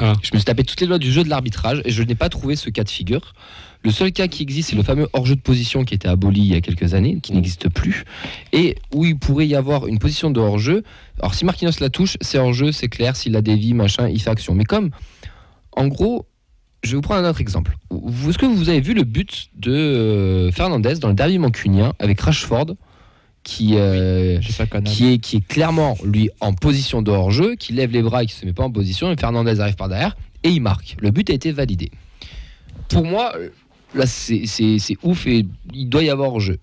Ah. 0.00 0.14
Je 0.22 0.30
me 0.32 0.38
suis 0.38 0.44
tapé 0.44 0.64
toutes 0.64 0.80
les 0.80 0.86
lois 0.86 0.98
du 0.98 1.10
jeu 1.10 1.24
de 1.24 1.28
l'arbitrage 1.28 1.82
et 1.84 1.90
je 1.90 2.02
n'ai 2.02 2.14
pas 2.14 2.28
trouvé 2.28 2.56
ce 2.56 2.70
cas 2.70 2.84
de 2.84 2.90
figure. 2.90 3.34
Le 3.84 3.90
seul 3.90 4.10
cas 4.10 4.26
qui 4.26 4.42
existe, 4.42 4.70
c'est 4.70 4.76
le 4.76 4.82
fameux 4.82 5.08
hors-jeu 5.12 5.36
de 5.36 5.40
position 5.40 5.84
qui 5.84 5.94
était 5.94 6.08
aboli 6.08 6.40
il 6.40 6.46
y 6.46 6.54
a 6.54 6.60
quelques 6.60 6.94
années, 6.94 7.20
qui 7.22 7.32
n'existe 7.32 7.68
plus, 7.68 8.04
et 8.52 8.76
où 8.92 9.04
il 9.04 9.16
pourrait 9.16 9.46
y 9.46 9.54
avoir 9.54 9.86
une 9.86 10.00
position 10.00 10.30
de 10.30 10.40
hors-jeu. 10.40 10.82
Alors 11.20 11.34
si 11.34 11.44
Marquinhos 11.44 11.78
la 11.80 11.88
touche, 11.88 12.16
c'est 12.20 12.38
hors-jeu, 12.38 12.72
c'est 12.72 12.88
clair, 12.88 13.14
s'il 13.14 13.32
la 13.32 13.40
dévie, 13.40 13.74
machin, 13.74 14.08
il 14.08 14.20
fait 14.20 14.30
action. 14.30 14.54
Mais 14.54 14.64
comme, 14.64 14.90
en 15.72 15.86
gros, 15.86 16.26
je 16.82 16.90
vais 16.90 16.96
vous 16.96 17.02
prendre 17.02 17.24
un 17.24 17.30
autre 17.30 17.40
exemple. 17.40 17.76
Est-ce 18.28 18.38
que 18.38 18.46
vous 18.46 18.68
avez 18.68 18.80
vu 18.80 18.94
le 18.94 19.04
but 19.04 19.48
de 19.54 19.72
euh, 19.72 20.52
Fernandez 20.52 20.96
dans 20.96 21.08
le 21.08 21.14
derby 21.14 21.38
mancunien 21.38 21.92
avec 22.00 22.20
Rashford 22.20 22.74
qui, 23.48 23.70
euh, 23.76 24.38
pas 24.58 24.66
Canal. 24.66 24.92
qui, 24.92 25.12
est, 25.14 25.18
qui 25.18 25.36
est 25.38 25.46
clairement, 25.46 25.96
lui, 26.04 26.28
en 26.40 26.52
position 26.52 27.00
de 27.00 27.10
hors-jeu, 27.10 27.54
qui 27.56 27.72
lève 27.72 27.90
les 27.92 28.02
bras 28.02 28.22
et 28.22 28.26
qui 28.26 28.34
se 28.34 28.44
met 28.44 28.52
pas 28.52 28.64
en 28.64 28.70
position, 28.70 29.10
et 29.10 29.16
Fernandez 29.16 29.58
arrive 29.60 29.74
par 29.74 29.88
derrière, 29.88 30.16
et 30.42 30.50
il 30.50 30.60
marque. 30.60 30.96
Le 31.00 31.10
but 31.10 31.30
a 31.30 31.32
été 31.32 31.50
validé. 31.50 31.90
Pour 32.90 33.04
moi, 33.06 33.32
là, 33.94 34.04
c'est 34.06 34.44
ouf, 35.02 35.26
et 35.26 35.46
il 35.72 35.88
doit 35.88 36.02
y 36.02 36.10
avoir 36.10 36.32
hors-jeu. 36.34 36.58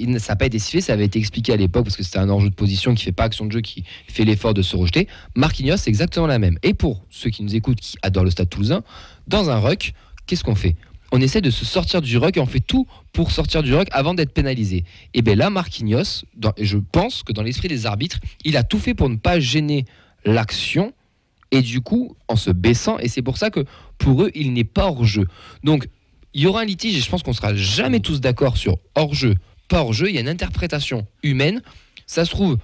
Ne- 0.00 0.18
Ça 0.18 0.32
n'a 0.32 0.36
pas 0.36 0.46
été 0.46 0.58
sifflé, 0.58 0.80
ça 0.80 0.92
avait 0.94 1.04
été 1.06 1.18
expliqué 1.20 1.52
à 1.52 1.56
l'époque, 1.56 1.84
parce 1.84 1.96
que 1.96 2.02
c'était 2.02 2.18
un 2.18 2.28
hors-jeu 2.28 2.50
de 2.50 2.54
position 2.54 2.92
qui 2.94 3.04
fait 3.04 3.12
pas 3.12 3.24
action 3.24 3.46
de 3.46 3.52
jeu, 3.52 3.60
qui 3.60 3.84
fait 4.08 4.24
l'effort 4.24 4.52
de 4.52 4.62
se 4.62 4.74
rejeter. 4.76 5.06
Marquinhos, 5.36 5.76
c'est 5.76 5.90
exactement 5.90 6.26
la 6.26 6.40
même. 6.40 6.58
Et 6.64 6.74
pour 6.74 7.04
ceux 7.08 7.30
qui 7.30 7.44
nous 7.44 7.54
écoutent, 7.54 7.80
qui 7.80 7.96
adorent 8.02 8.24
le 8.24 8.30
stade 8.30 8.48
toulousain, 8.50 8.82
dans 9.28 9.48
un 9.48 9.58
ruck, 9.60 9.92
qu'est-ce 10.26 10.42
qu'on 10.42 10.56
fait? 10.56 10.74
On 11.16 11.20
essaie 11.22 11.40
de 11.40 11.50
se 11.50 11.64
sortir 11.64 12.02
du 12.02 12.18
ruck 12.18 12.36
et 12.36 12.40
on 12.40 12.46
fait 12.46 12.60
tout 12.60 12.86
pour 13.14 13.30
sortir 13.30 13.62
du 13.62 13.74
ruck 13.74 13.88
avant 13.90 14.12
d'être 14.12 14.34
pénalisé. 14.34 14.84
Et 15.14 15.22
bien 15.22 15.34
là, 15.34 15.48
Marquinhos, 15.48 16.26
je 16.60 16.76
pense 16.76 17.22
que 17.22 17.32
dans 17.32 17.42
l'esprit 17.42 17.68
des 17.68 17.86
arbitres, 17.86 18.18
il 18.44 18.58
a 18.58 18.62
tout 18.62 18.78
fait 18.78 18.92
pour 18.92 19.08
ne 19.08 19.16
pas 19.16 19.40
gêner 19.40 19.86
l'action 20.26 20.92
et 21.52 21.62
du 21.62 21.80
coup 21.80 22.14
en 22.28 22.36
se 22.36 22.50
baissant. 22.50 22.98
Et 22.98 23.08
c'est 23.08 23.22
pour 23.22 23.38
ça 23.38 23.48
que 23.48 23.64
pour 23.96 24.24
eux, 24.24 24.30
il 24.34 24.52
n'est 24.52 24.64
pas 24.64 24.88
hors 24.88 25.06
jeu. 25.06 25.26
Donc 25.64 25.88
il 26.34 26.42
y 26.42 26.46
aura 26.46 26.60
un 26.60 26.64
litige 26.66 26.94
et 26.94 27.00
je 27.00 27.08
pense 27.08 27.22
qu'on 27.22 27.32
sera 27.32 27.54
jamais 27.54 28.00
tous 28.00 28.20
d'accord 28.20 28.58
sur 28.58 28.76
hors 28.94 29.14
jeu, 29.14 29.36
pas 29.68 29.80
hors 29.80 29.94
jeu. 29.94 30.10
Il 30.10 30.14
y 30.14 30.18
a 30.18 30.20
une 30.20 30.28
interprétation 30.28 31.06
humaine. 31.22 31.62
Ça 32.06 32.26
se 32.26 32.30
trouve, 32.30 32.58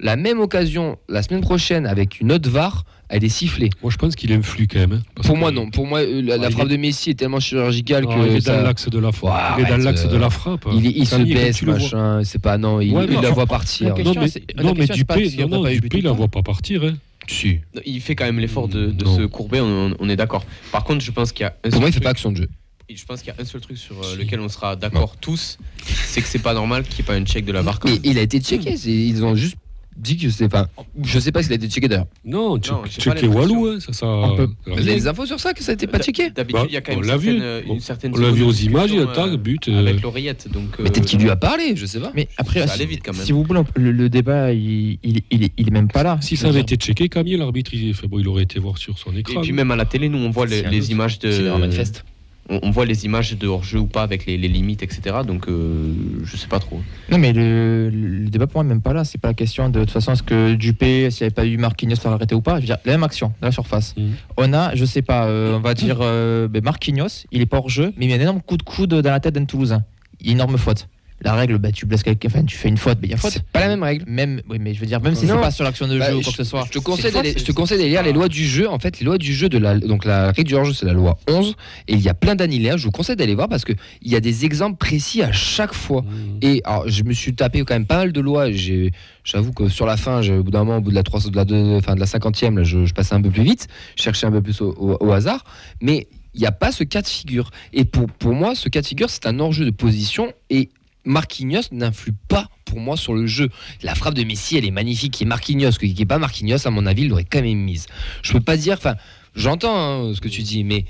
la 0.00 0.16
même 0.16 0.40
occasion 0.40 0.98
la 1.08 1.22
semaine 1.22 1.40
prochaine 1.40 1.86
avec 1.86 2.20
une 2.20 2.32
autre 2.32 2.48
VAR, 2.50 2.84
elle 3.08 3.24
est 3.24 3.28
sifflée. 3.30 3.70
Moi, 3.82 3.90
je 3.90 3.96
pense 3.96 4.14
qu'il 4.16 4.32
influe 4.32 4.66
quand 4.66 4.78
même. 4.80 4.92
hein, 4.92 5.02
parce 5.14 5.26
Pour 5.26 5.34
que- 5.36 5.40
moi, 5.40 5.50
non. 5.50 5.70
Pour 5.70 5.86
moi, 5.86 6.00
euh, 6.00 6.20
la, 6.22 6.34
Ah, 6.44 6.50
frappe 6.50 6.66
est- 6.66 6.72
de 6.72 6.76
Messi 6.76 7.10
est 7.10 7.14
tellement 7.14 7.40
chirurgicale 7.40 8.04
Non, 8.04 8.10
que 8.22 8.28
il 8.30 8.36
est 8.36 8.40
ça- 8.42 8.56
dans 8.58 8.62
l'axe 8.62 8.88
de 8.88 8.98
la 8.98 9.12
frappe. 9.12 9.56
Ouais, 9.56 9.62
il 9.62 9.64
est 9.64 9.68
dans 9.68 9.72
arrête, 9.74 9.84
l'axe 9.84 10.04
euh, 10.04 10.08
de 10.08 10.16
la 10.18 10.30
frappe. 10.30 10.66
Il, 10.74 10.86
il 10.86 11.06
se 11.06 11.16
baisse, 11.16 11.62
machin, 11.62 12.20
c'est 12.24 12.40
pas 12.40 12.58
non, 12.58 12.80
il, 12.80 12.92
Ouais, 12.92 13.06
il 13.08 13.20
la 13.20 13.30
voit 13.30 13.46
partir. 13.46 13.88
la 13.88 13.94
question, 13.94 14.14
Non, 14.14 14.20
mais, 14.20 14.62
non, 14.62 14.74
mais 14.76 14.86
Dupé, 14.86 15.26
y 15.26 15.46
non, 15.46 15.62
Dupé, 15.64 15.98
il 15.98 16.04
la 16.04 16.12
voit 16.12 16.28
pas 16.28 16.42
partir. 16.42 16.84
hein. 16.84 16.94
Si. 17.26 17.58
Il 17.84 18.00
fait 18.00 18.14
quand 18.14 18.24
même 18.24 18.38
l'effort 18.40 18.68
de, 18.68 18.94
se 19.04 19.26
courber, 19.26 19.60
on, 19.60 19.94
on 19.98 20.08
est 20.08 20.16
d'accord. 20.16 20.44
Par 20.72 20.84
contre, 20.84 21.04
je 21.04 21.10
pense 21.10 21.32
qu'il 21.32 21.44
y 21.44 21.46
a 21.46 21.48
un 21.64 21.70
Pour 21.70 21.72
seul 21.72 21.80
moi, 21.80 21.88
il 21.88 21.92
fait 21.92 21.96
truc- 21.96 22.04
pas 22.04 22.10
action 22.10 22.32
de 22.32 22.36
jeu. 22.38 22.48
Je 22.94 23.04
pense 23.04 23.20
qu'il 23.20 23.28
y 23.28 23.38
a 23.38 23.42
un 23.42 23.44
seul 23.44 23.60
truc 23.60 23.76
sur 23.76 23.96
euh, 24.00 24.12
Si. 24.12 24.16
lequel 24.18 24.40
on 24.40 24.48
sera 24.48 24.74
d'accord 24.76 25.16
tous, 25.20 25.58
c'est 25.84 26.22
que 26.22 26.26
c'est 26.26 26.38
pas 26.38 26.54
normal 26.54 26.84
qu'il 26.84 26.94
n'y 26.94 27.00
ait 27.02 27.04
pas 27.04 27.14
un 27.20 27.24
check 27.26 27.44
de 27.44 27.52
la 27.52 27.62
Mais 27.62 27.70
même. 27.84 27.98
il 28.02 28.18
a 28.18 28.22
été 28.22 28.40
checké. 28.40 28.72
Ils 28.86 29.22
ont 29.24 29.34
juste 29.34 29.56
dit 29.98 30.16
que 30.16 30.30
c'est. 30.30 30.44
Enfin, 30.46 30.66
je 31.02 31.18
sais 31.18 31.32
pas 31.32 31.42
s'il 31.42 31.52
a 31.52 31.56
été 31.56 31.68
checké 31.68 31.88
d'ailleurs. 31.88 32.06
Non, 32.24 32.50
Non, 32.50 32.56
check- 32.58 32.74
j'ai 32.88 33.10
pas 33.10 33.16
checker 33.16 33.26
l'impression. 33.26 33.60
Walou, 33.60 33.66
hein, 33.68 33.80
ça, 33.80 33.92
ça. 33.92 34.06
On 34.06 34.36
peut- 34.36 34.48
Vous 34.66 34.72
avez 34.72 34.94
des 34.94 35.06
infos 35.06 35.26
sur 35.26 35.38
ça 35.40 35.52
que 35.52 35.62
ça 35.62 35.72
a 35.72 35.74
été 35.74 35.86
pas 35.86 35.98
checké 35.98 36.30
D'habitude, 36.30 36.66
il 36.68 36.74
y 36.74 36.76
a 36.76 36.80
quand 36.80 36.94
Bah, 36.94 37.00
même 37.06 37.14
on 37.14 37.18
vu. 37.18 37.38
euh, 37.40 37.62
une 37.66 37.80
certaine 37.80 38.12
On 38.14 38.18
l'a 38.20 38.30
vu 38.30 38.42
aux 38.42 38.52
images, 38.52 38.90
il 38.92 39.00
euh, 39.00 39.08
attaque, 39.08 39.34
but. 39.36 39.68
euh, 39.68 39.80
Avec 39.80 40.00
l'oreillette. 40.02 40.48
Donc, 40.52 40.64
Mais 40.78 40.86
euh, 40.86 40.88
peut-être 40.90 41.06
qu'il 41.06 41.18
lui 41.20 41.30
a 41.30 41.36
parlé, 41.36 41.74
je 41.76 41.86
sais 41.86 42.00
pas. 42.00 42.12
Mais 42.14 42.28
après, 42.36 42.60
Ça 42.60 42.68
si, 42.68 42.72
allait 42.74 42.86
vite 42.86 43.00
quand 43.04 43.12
même. 43.14 43.24
si 43.24 43.32
vous 43.32 43.42
voulez, 43.42 43.60
le, 43.76 43.92
le 43.92 44.08
débat, 44.08 44.52
il, 44.52 44.98
il, 45.02 45.20
il, 45.30 45.44
est- 45.44 45.52
il 45.56 45.68
est 45.68 45.72
même 45.72 45.88
pas 45.88 46.02
là. 46.02 46.18
Si 46.20 46.36
ça 46.36 46.48
avait 46.48 46.60
été 46.60 46.76
checké, 46.76 47.08
Camille, 47.08 47.36
l'arbitre, 47.36 47.72
il, 47.74 47.92
bon, 48.08 48.18
il 48.18 48.28
aurait 48.28 48.44
été 48.44 48.58
voir 48.60 48.78
sur 48.78 48.98
son 48.98 49.14
Et 49.14 49.20
écran. 49.20 49.40
puis 49.40 49.52
même 49.52 49.70
à 49.70 49.76
la 49.76 49.84
télé, 49.84 50.08
nous 50.08 50.18
on 50.18 50.30
voit 50.30 50.46
les, 50.46 50.90
images 50.90 51.18
de. 51.18 51.48
Manifeste. 51.58 52.04
On, 52.48 52.60
on 52.62 52.70
voit 52.70 52.84
les 52.86 53.04
images 53.04 53.36
de 53.36 53.46
hors-jeu 53.46 53.78
ou 53.78 53.86
pas 53.86 54.02
avec 54.02 54.26
les, 54.26 54.36
les 54.36 54.48
limites, 54.48 54.82
etc. 54.82 55.18
Donc 55.26 55.48
euh, 55.48 55.92
je 56.24 56.36
sais 56.36 56.48
pas 56.48 56.58
trop. 56.58 56.80
Non, 57.10 57.18
mais 57.18 57.32
le, 57.32 57.90
le 57.90 58.28
débat 58.28 58.46
pour 58.46 58.62
moi 58.62 58.64
même 58.64 58.80
pas 58.80 58.92
là. 58.92 59.04
C'est 59.04 59.18
pas 59.18 59.28
la 59.28 59.34
question 59.34 59.68
de, 59.68 59.80
de 59.80 59.84
toute 59.84 59.92
façon, 59.92 60.12
est-ce 60.12 60.22
que 60.22 60.54
Dupé, 60.54 61.10
s'il 61.10 61.24
n'y 61.24 61.26
avait 61.26 61.34
pas 61.34 61.46
eu 61.46 61.56
Marquinhos, 61.56 61.96
ça 61.96 62.08
aurait 62.08 62.16
arrêté 62.16 62.34
ou 62.34 62.40
pas? 62.40 62.56
Je 62.56 62.60
veux 62.60 62.66
dire, 62.66 62.78
la 62.84 62.92
même 62.92 63.04
action, 63.04 63.32
dans 63.40 63.48
la 63.48 63.52
surface. 63.52 63.94
Mhm. 63.96 64.12
On 64.36 64.52
a, 64.52 64.74
je 64.74 64.84
sais 64.84 65.02
pas, 65.02 65.26
euh, 65.26 65.56
on 65.56 65.60
va 65.60 65.74
dire 65.74 65.98
euh, 66.00 66.48
ben, 66.48 66.62
Marquinhos, 66.62 67.26
il 67.32 67.40
est 67.40 67.46
pas 67.46 67.58
hors 67.58 67.68
jeu, 67.68 67.92
mais 67.96 68.06
il 68.06 68.08
met 68.08 68.14
un 68.14 68.20
énorme 68.20 68.40
coup 68.40 68.56
de 68.56 68.62
coude 68.62 68.94
dans 68.94 69.10
la 69.10 69.20
tête 69.20 69.34
d'un 69.34 69.44
Toulousain. 69.44 69.84
Énorme 70.24 70.58
faute. 70.58 70.88
La 71.20 71.34
règle, 71.34 71.58
ben, 71.58 71.72
tu 71.72 71.84
blesses 71.84 72.04
quelqu'un, 72.04 72.44
tu 72.44 72.56
fais 72.56 72.68
une 72.68 72.76
faute, 72.76 72.98
mais 73.02 73.08
il 73.08 73.10
y 73.10 73.14
a 73.14 73.16
faute. 73.16 73.32
C'est 73.32 73.42
pas 73.42 73.58
la 73.60 73.66
même 73.68 73.82
règle. 73.82 74.04
Même, 74.06 74.40
oui, 74.48 74.58
mais 74.60 74.72
je 74.72 74.78
veux 74.80 74.86
dire, 74.86 75.00
même 75.00 75.16
si 75.16 75.26
c'est 75.26 75.32
pas 75.34 75.50
sur 75.50 75.64
l'action 75.64 75.88
de 75.88 75.98
Bah, 75.98 76.10
jeu 76.10 76.16
ou 76.16 76.18
je- 76.20 76.24
quoi 76.24 76.32
que 76.32 76.36
ce 76.36 76.44
soit. 76.44 76.64
Je 76.66 76.70
te 76.70 76.78
conseille 76.78 77.10
d'aller, 77.12 77.34
je 77.36 77.44
te 77.44 77.50
conseille 77.50 77.78
d'aller 77.78 77.90
lire 77.90 78.04
les 78.04 78.12
lois 78.12 78.28
du 78.28 78.44
jeu. 78.46 78.68
En 78.68 78.78
fait, 78.78 79.00
les 79.00 79.04
lois 79.04 79.18
du 79.18 79.34
jeu 79.34 79.48
de 79.48 79.58
la, 79.58 79.78
donc 79.80 80.04
la 80.04 80.26
règle 80.30 80.44
du 80.44 80.54
hors-jeu, 80.54 80.72
c'est 80.74 80.86
la 80.86 80.92
loi 80.92 81.18
11, 81.28 81.56
et 81.88 81.94
il 81.94 82.00
y 82.00 82.08
a 82.08 82.14
plein 82.14 82.36
d'années 82.36 82.72
Je 82.76 82.84
vous 82.84 82.92
conseille 82.92 83.16
d'aller 83.16 83.34
voir 83.34 83.48
parce 83.48 83.64
que 83.64 83.72
il 84.02 84.12
y 84.12 84.16
a 84.16 84.20
des 84.20 84.44
exemples 84.44 84.76
précis 84.76 85.22
à 85.22 85.32
chaque 85.32 85.74
fois. 85.74 86.02
Mmh. 86.02 86.38
Et 86.42 86.62
alors, 86.64 86.88
je 86.88 87.02
me 87.02 87.12
suis 87.12 87.34
tapé 87.34 87.60
quand 87.64 87.74
même 87.74 87.86
pas 87.86 87.96
mal 87.98 88.12
de 88.12 88.20
lois. 88.20 88.52
J'ai, 88.52 88.92
j'avoue 89.24 89.52
que 89.52 89.68
sur 89.68 89.86
la 89.86 89.96
fin, 89.96 90.22
au 90.28 90.42
bout 90.44 90.50
d'un 90.52 90.60
moment, 90.60 90.76
au 90.78 90.80
bout 90.80 90.90
de 90.90 90.94
la 90.94 91.02
300, 91.02 91.30
de 91.30 91.36
la, 91.36 91.44
deux- 91.44 91.76
enfin, 91.78 91.96
de 91.96 92.00
la 92.00 92.06
50e, 92.06 92.56
là, 92.58 92.62
je, 92.62 92.84
je 92.84 92.94
passais 92.94 93.14
un 93.14 93.22
peu 93.22 93.30
plus 93.30 93.42
vite, 93.42 93.66
je 93.96 94.02
cherchais 94.04 94.26
un 94.26 94.30
peu 94.30 94.40
plus 94.42 94.60
au, 94.60 94.70
au- 94.78 94.96
au 95.04 95.12
hasard. 95.12 95.42
Mais 95.82 96.06
il 96.34 96.40
n'y 96.42 96.46
a 96.46 96.52
pas 96.52 96.70
ce 96.70 96.84
cas 96.84 97.02
de 97.02 97.08
figure. 97.08 97.50
Et 97.72 97.84
pour, 97.84 98.06
pour 98.06 98.34
moi, 98.34 98.54
ce 98.54 98.68
cas 98.68 98.82
de 98.82 98.86
figure, 98.86 99.10
c'est 99.10 99.26
un 99.26 99.40
hors-jeu 99.40 99.64
de 99.64 99.70
position. 99.70 100.32
Et 100.50 100.68
Marquinhos 101.08 101.62
n'influe 101.72 102.12
pas 102.28 102.48
pour 102.64 102.78
moi 102.80 102.96
sur 102.96 103.14
le 103.14 103.26
jeu. 103.26 103.48
La 103.82 103.94
frappe 103.94 104.14
de 104.14 104.22
Messi, 104.24 104.56
elle 104.56 104.64
est 104.64 104.70
magnifique. 104.70 105.20
Et 105.20 105.24
Marquinhos, 105.24 105.72
qui 105.72 105.94
n'est 105.94 106.06
pas 106.06 106.18
Marquinhos, 106.18 106.66
à 106.66 106.70
mon 106.70 106.86
avis, 106.86 107.02
il 107.02 107.08
l'aurait 107.08 107.24
quand 107.24 107.42
même 107.42 107.58
mise. 107.58 107.86
Je 108.22 108.32
peux 108.32 108.40
pas 108.40 108.56
dire, 108.56 108.74
enfin, 108.78 108.94
j'entends 109.34 109.76
hein, 110.10 110.14
ce 110.14 110.20
que 110.20 110.28
tu 110.28 110.42
dis, 110.42 110.62
mais 110.64 110.84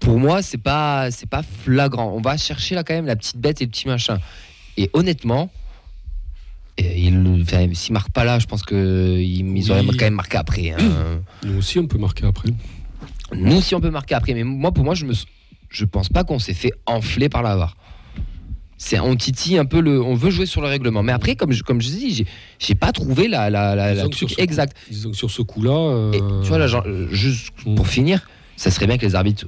pour 0.00 0.18
moi, 0.18 0.42
c'est 0.42 0.58
pas, 0.58 1.10
c'est 1.10 1.28
pas 1.28 1.42
flagrant. 1.42 2.12
On 2.16 2.20
va 2.20 2.36
chercher 2.36 2.74
là 2.74 2.82
quand 2.84 2.94
même 2.94 3.06
la 3.06 3.16
petite 3.16 3.36
bête 3.38 3.60
et 3.60 3.64
le 3.66 3.70
petit 3.70 3.86
machin. 3.88 4.18
Et 4.76 4.90
honnêtement, 4.92 5.50
il, 6.78 7.42
enfin, 7.42 7.66
s'il 7.74 7.92
marque 7.92 8.10
pas 8.10 8.24
là, 8.24 8.38
je 8.38 8.46
pense 8.46 8.62
que 8.62 9.18
ils, 9.18 9.44
ils 9.56 9.70
auraient 9.72 9.80
Oui. 9.80 9.96
quand 9.96 10.04
même 10.06 10.14
marqué 10.14 10.36
après. 10.36 10.70
hein. 10.70 11.20
Nous 11.44 11.58
aussi, 11.58 11.78
on 11.78 11.86
peut 11.86 11.98
marquer 11.98 12.26
après. 12.26 12.50
Nous 13.34 13.56
aussi, 13.56 13.74
on 13.74 13.80
peut 13.80 13.90
marquer 13.90 14.14
après, 14.14 14.34
mais 14.34 14.44
moi, 14.44 14.72
pour 14.72 14.84
moi, 14.84 14.94
je 14.94 15.04
me, 15.04 15.12
je 15.68 15.84
pense 15.84 16.08
pas 16.08 16.22
qu'on 16.24 16.38
s'est 16.38 16.54
fait 16.54 16.72
enfler 16.86 17.28
par 17.28 17.42
la 17.42 17.56
VAR. 17.56 17.76
C'est 18.80 19.00
on 19.00 19.16
titille 19.16 19.58
un 19.58 19.64
peu 19.64 19.80
le, 19.80 20.00
on 20.00 20.14
veut 20.14 20.30
jouer 20.30 20.46
sur 20.46 20.60
le 20.60 20.68
règlement. 20.68 21.02
Mais 21.02 21.12
après, 21.12 21.34
comme 21.34 21.50
je, 21.52 21.62
comme 21.64 21.80
je 21.80 21.88
dis, 21.88 22.26
j'ai, 22.60 22.74
pas 22.76 22.92
trouvé 22.92 23.26
la, 23.26 23.50
la, 23.50 23.74
la, 23.74 23.92
la 23.92 23.94
Disons 23.94 24.08
que 24.08 24.16
truc 24.16 24.28
sur 24.30 24.38
ce 24.38 24.42
exact. 24.42 24.76
Disons 24.88 25.10
que 25.10 25.16
sur 25.16 25.30
ce 25.30 25.42
coup-là. 25.42 25.72
euh, 25.72 26.12
Et 26.12 26.18
tu 26.42 26.48
vois 26.48 26.58
là, 26.58 26.68
genre, 26.68 26.84
euh, 26.86 27.08
juste 27.10 27.52
Mm. 27.66 27.74
pour 27.74 27.88
finir, 27.88 28.28
ça 28.56 28.70
serait 28.70 28.86
bien 28.86 28.96
que 28.96 29.04
les 29.04 29.14
arbitres 29.16 29.46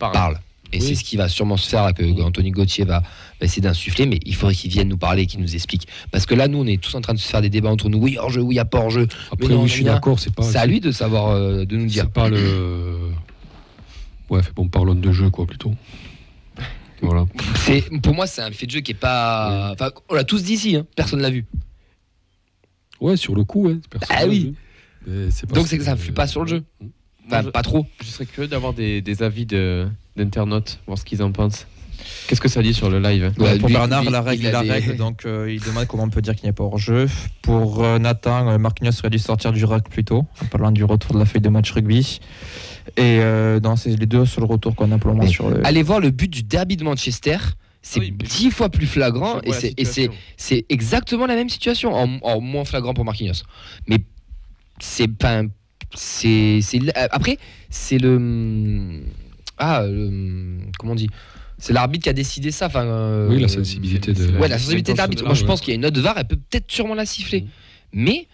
Parle. 0.00 0.12
parlent. 0.12 0.40
Et 0.72 0.78
Oui. 0.78 0.86
c'est 0.86 0.94
ce 0.96 1.02
qui 1.04 1.16
va 1.16 1.28
sûrement 1.28 1.56
se 1.56 1.68
faire, 1.68 1.84
là, 1.84 1.92
que 1.92 2.02
Mm. 2.02 2.22
Anthony 2.24 2.50
Gauthier 2.50 2.84
va, 2.84 3.00
va 3.00 3.06
essayer 3.44 3.62
d'insuffler, 3.62 4.06
mais 4.06 4.18
il 4.26 4.34
faudrait 4.34 4.54
qu'ils 4.56 4.70
viennent 4.72 4.88
nous 4.88 4.98
parler 4.98 5.22
et 5.22 5.26
qu'ils 5.26 5.40
nous 5.40 5.54
expliquent. 5.54 5.86
Parce 6.10 6.26
que 6.26 6.34
là, 6.34 6.48
nous, 6.48 6.58
on 6.58 6.66
est 6.66 6.80
tous 6.80 6.94
en 6.96 7.00
train 7.00 7.14
de 7.14 7.18
se 7.20 7.28
faire 7.28 7.42
des 7.42 7.50
débats 7.50 7.70
entre 7.70 7.88
nous. 7.88 7.98
Oui, 7.98 8.18
hors 8.18 8.30
jeu, 8.30 8.40
oui, 8.40 8.54
il 8.54 8.56
n'y 8.56 8.60
a 8.60 8.64
pas 8.64 8.78
hors 8.78 8.90
jeu. 8.90 9.06
Après, 9.30 9.46
Mais 9.48 9.54
non, 9.54 9.62
oui, 9.62 9.68
je 9.68 9.74
suis 9.74 9.84
d'accord, 9.84 10.18
c'est 10.18 10.34
pas. 10.34 10.42
C'est 10.42 10.58
à 10.58 10.66
lui 10.66 10.80
de 10.80 10.90
savoir, 10.90 11.30
euh, 11.30 11.64
de 11.64 11.76
nous 11.76 11.86
dire. 11.86 12.04
C'est 12.06 12.12
pas 12.12 12.28
le. 12.28 12.96
Ouais, 14.28 14.40
bon, 14.56 14.68
parlons 14.68 14.94
de 14.96 15.12
jeu, 15.12 15.30
quoi, 15.30 15.46
plutôt. 15.46 15.74
Voilà. 17.02 17.26
C'est, 17.56 17.82
pour 18.02 18.14
moi, 18.14 18.26
c'est 18.26 18.42
un 18.42 18.50
fait 18.50 18.66
de 18.66 18.70
jeu 18.72 18.80
qui 18.80 18.92
est 18.92 18.94
pas. 18.94 19.70
Enfin, 19.72 19.90
on 20.08 20.14
l'a 20.14 20.24
tous 20.24 20.42
dit 20.42 20.54
ici, 20.54 20.76
hein, 20.76 20.86
personne 20.96 21.20
l'a 21.20 21.30
vu. 21.30 21.44
Ouais, 23.00 23.16
sur 23.16 23.34
le 23.34 23.44
coup, 23.44 23.66
ouais. 23.68 23.76
personne 23.88 24.08
Ah 24.18 24.22
l'a 24.22 24.28
oui. 24.28 24.54
vu. 25.06 25.28
Donc, 25.52 25.66
c'est 25.66 25.78
que 25.78 25.84
ça 25.84 25.92
influe 25.92 26.12
pas 26.12 26.26
sur 26.26 26.42
le 26.42 26.48
jeu. 26.48 26.64
Enfin, 26.80 26.90
Moi, 27.28 27.42
je- 27.44 27.48
pas 27.50 27.62
trop. 27.62 27.86
Je 28.02 28.06
serais 28.06 28.26
curieux 28.26 28.48
d'avoir 28.48 28.74
des, 28.74 29.00
des 29.00 29.22
avis 29.22 29.46
de- 29.46 29.88
d'internautes, 30.16 30.78
voir 30.86 30.98
ce 30.98 31.04
qu'ils 31.04 31.22
en 31.22 31.32
pensent. 31.32 31.66
Qu'est-ce 32.26 32.40
que 32.40 32.48
ça 32.48 32.62
dit 32.62 32.74
sur 32.74 32.90
le 32.90 32.98
live 33.00 33.32
Ouais, 33.38 33.58
pour 33.58 33.68
lui- 33.68 33.74
Bernard, 33.74 34.02
lui, 34.02 34.10
la 34.10 34.22
règle 34.22 34.46
est 34.46 34.52
la 34.52 34.60
règle, 34.60 34.96
donc 34.96 35.26
euh, 35.26 35.52
il 35.52 35.60
demande 35.60 35.86
comment 35.86 36.04
on 36.04 36.10
peut 36.10 36.22
dire 36.22 36.34
qu'il 36.34 36.44
n'y 36.44 36.50
a 36.50 36.52
pas 36.52 36.64
hors-jeu. 36.64 37.08
Pour 37.42 37.82
euh, 37.84 37.98
Nathan, 37.98 38.48
euh, 38.48 38.58
Marquinhos 38.58 38.92
aurait 39.00 39.10
dû 39.10 39.18
sortir 39.18 39.52
du 39.52 39.64
rack 39.64 39.88
plus 39.88 40.04
tôt, 40.04 40.24
en 40.42 40.46
parlant 40.46 40.70
du 40.70 40.84
retour 40.84 41.14
de 41.14 41.18
la 41.18 41.24
feuille 41.24 41.40
de 41.42 41.48
match 41.48 41.70
rugby. 41.72 42.20
Et 42.96 43.18
euh, 43.20 43.60
non, 43.60 43.76
c'est 43.76 43.90
les 43.90 44.06
deux 44.06 44.26
sur 44.26 44.40
le 44.40 44.46
retour 44.46 44.74
qu'on 44.74 44.90
a 44.92 44.98
pour 44.98 45.12
le 45.12 45.26
sur 45.26 45.48
le. 45.50 45.64
Allez 45.66 45.82
voir 45.82 46.00
le 46.00 46.10
but 46.10 46.28
du 46.30 46.42
derby 46.42 46.76
de 46.76 46.84
Manchester. 46.84 47.36
C'est 47.82 48.00
Ah 48.00 48.02
oui, 48.02 48.12
dix 48.12 48.50
fois 48.50 48.68
plus 48.68 48.86
flagrant 48.86 49.40
et 49.40 49.52
c'est, 50.36 50.66
exactement 50.68 51.26
la 51.26 51.34
même 51.34 51.48
situation, 51.48 51.94
en, 51.94 52.18
en 52.22 52.40
moins 52.40 52.64
flagrant 52.66 52.92
pour 52.94 53.04
Marquinhos. 53.04 53.42
Mais 53.88 53.98
c'est 54.80 55.08
pas. 55.08 55.42
C'est, 55.94 56.60
c'est, 56.62 56.80
après, 57.10 57.38
c'est 57.70 57.98
le. 57.98 59.02
Ah, 59.58 59.82
le- 59.86 60.60
comment 60.78 60.92
on 60.92 60.96
dit? 60.96 61.08
C'est 61.60 61.72
l'arbitre 61.74 62.04
qui 62.04 62.08
a 62.08 62.12
décidé 62.14 62.50
ça. 62.50 62.66
Enfin, 62.66 62.84
euh, 62.84 63.28
Oui, 63.28 63.40
la 63.40 63.48
sensibilité 63.48 64.12
de. 64.12 64.38
Ouais, 64.38 64.48
la 64.48 64.58
sensibilité 64.58 64.92
de 64.92 64.98
l'arbitre. 64.98 65.24
Moi, 65.24 65.34
je 65.34 65.44
pense 65.44 65.60
qu'il 65.60 65.68
y 65.70 65.72
a 65.72 65.76
une 65.76 65.84
autre 65.86 66.00
VAR, 66.00 66.16
elle 66.18 66.26
peut 66.26 66.36
peut-être 66.36 66.70
sûrement 66.70 66.94
la 66.94 67.04
siffler. 67.06 67.42
Mhm. 67.42 67.48
Mais 67.92 68.26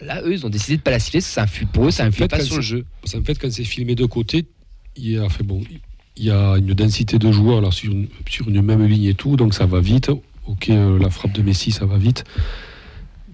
là, 0.00 0.22
eux, 0.22 0.32
ils 0.32 0.44
ont 0.44 0.50
décidé 0.50 0.76
de 0.76 0.82
pas 0.82 0.90
la 0.90 0.98
siffler, 0.98 1.20
parce 1.20 1.28
que 1.28 1.34
ça 1.34 1.42
influe 1.42 1.66
pour 1.66 1.86
eux, 1.86 1.90
ça 1.90 2.04
influe 2.04 2.18
fait, 2.24 2.28
pas 2.28 2.40
sur 2.40 2.56
le 2.56 2.62
c'est- 2.62 2.68
jeu. 2.68 2.84
Parce 3.00 3.14
qu'en 3.14 3.22
fait, 3.24 3.38
quand 3.38 3.50
c'est 3.50 3.64
filmé 3.64 3.94
de 3.94 4.04
côté, 4.06 4.46
il 4.96 5.10
y 5.10 5.18
a, 5.18 5.28
fait 5.28 5.42
bon, 5.42 5.62
il 6.16 6.24
y 6.24 6.30
a 6.30 6.54
une 6.56 6.74
densité 6.74 7.18
de 7.18 7.32
joueurs 7.32 7.60
là, 7.60 7.70
sur, 7.70 7.90
une, 7.92 8.08
sur 8.28 8.48
une 8.48 8.60
même 8.62 8.84
ligne 8.86 9.04
et 9.04 9.14
tout, 9.14 9.36
donc 9.36 9.54
ça 9.54 9.66
va 9.66 9.80
vite. 9.80 10.10
Ok, 10.46 10.68
euh, 10.68 10.98
la 10.98 11.08
frappe 11.08 11.32
de 11.32 11.40
Messi, 11.42 11.72
ça 11.72 11.86
va 11.86 11.96
vite. 11.96 12.24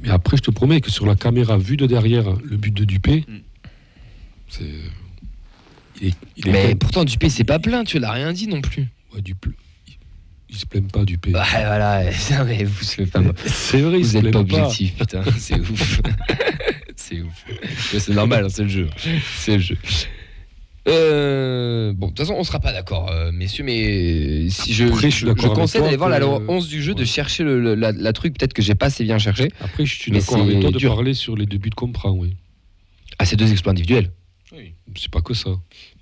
Mais 0.02 0.10
après, 0.10 0.36
je 0.36 0.42
te 0.42 0.50
promets 0.52 0.80
que 0.80 0.90
sur 0.90 1.04
la 1.04 1.16
caméra 1.16 1.58
vue 1.58 1.76
de 1.76 1.86
derrière, 1.86 2.30
le 2.44 2.56
but 2.56 2.72
de 2.72 2.84
Dupé, 2.84 3.24
Mm. 3.28 3.38
C'est- 4.48 4.64
Il 6.00 6.14
il 6.36 6.50
Mais 6.50 6.70
quand- 6.70 6.78
pourtant, 6.78 7.04
Dupé, 7.04 7.28
c'est 7.28 7.44
pas 7.44 7.58
plein, 7.58 7.84
tu 7.84 7.98
l'as 7.98 8.12
rien 8.12 8.32
dit 8.32 8.46
non 8.48 8.60
plus. 8.60 8.88
ouais, 9.14 9.20
du 9.22 9.34
pl- 9.34 9.54
il, 10.48 10.56
se 10.56 10.66
plaint 10.66 10.90
pas 10.90 11.04
du 11.04 11.16
P. 11.18 11.30
Bah 11.30 11.44
voilà, 11.50 12.02
mais 12.46 12.64
vous, 12.64 12.82
c'est 12.82 13.06
c'est 13.46 13.80
vrai, 13.82 13.98
vous 13.98 14.04
se 14.04 14.16
êtes 14.16 14.22
plaint 14.22 14.32
pas 14.32 14.38
objectif, 14.40 14.94
putain, 14.96 15.22
c'est 15.38 15.60
ouf. 15.60 16.00
c'est 16.96 17.20
ouf. 17.20 17.44
C'est 17.98 18.08
normal, 18.14 18.44
hein, 18.46 18.48
c'est 18.50 18.62
le 18.64 18.68
jeu. 18.68 18.88
C'est 19.36 19.54
le 19.56 19.60
jeu. 19.62 19.76
Euh, 20.88 21.92
bon, 21.94 22.06
de 22.06 22.12
toute 22.12 22.18
façon, 22.26 22.34
on 22.38 22.42
sera 22.42 22.58
pas 22.58 22.72
d'accord, 22.72 23.10
euh, 23.10 23.30
messieurs, 23.32 23.64
mais 23.64 24.48
si 24.48 24.72
je, 24.72 24.86
Après, 24.86 25.10
je 25.10 25.26
je, 25.26 25.32
conseille 25.48 25.82
d'aller 25.82 25.96
voir 25.96 26.08
la 26.08 26.18
loi 26.18 26.42
11 26.48 26.68
du 26.68 26.82
jeu, 26.82 26.94
de 26.94 27.04
chercher 27.04 27.44
le, 27.44 27.60
le- 27.60 27.74
la, 27.74 27.92
la 27.92 28.12
truc, 28.12 28.36
peut-être 28.38 28.54
que 28.54 28.62
j'ai 28.62 28.74
pas 28.74 28.86
assez 28.86 29.04
bien 29.04 29.18
cherché. 29.18 29.50
Après, 29.60 29.84
je 29.84 29.94
suis 29.94 30.10
d'accord 30.10 30.38
c'est 30.38 30.42
avec 30.42 30.60
toi 30.60 30.70
de 30.70 30.78
dur. 30.78 30.94
parler 30.94 31.14
sur 31.14 31.36
les 31.36 31.46
deux 31.46 31.58
buts 31.58 31.70
qu'on 31.76 31.92
prend, 31.92 32.10
oui. 32.12 32.34
Ah, 33.18 33.26
ces 33.26 33.36
deux 33.36 33.50
exploits 33.52 33.72
individuels. 33.72 34.10
C'est 34.96 35.10
pas 35.10 35.20
que 35.20 35.34
ça. 35.34 35.50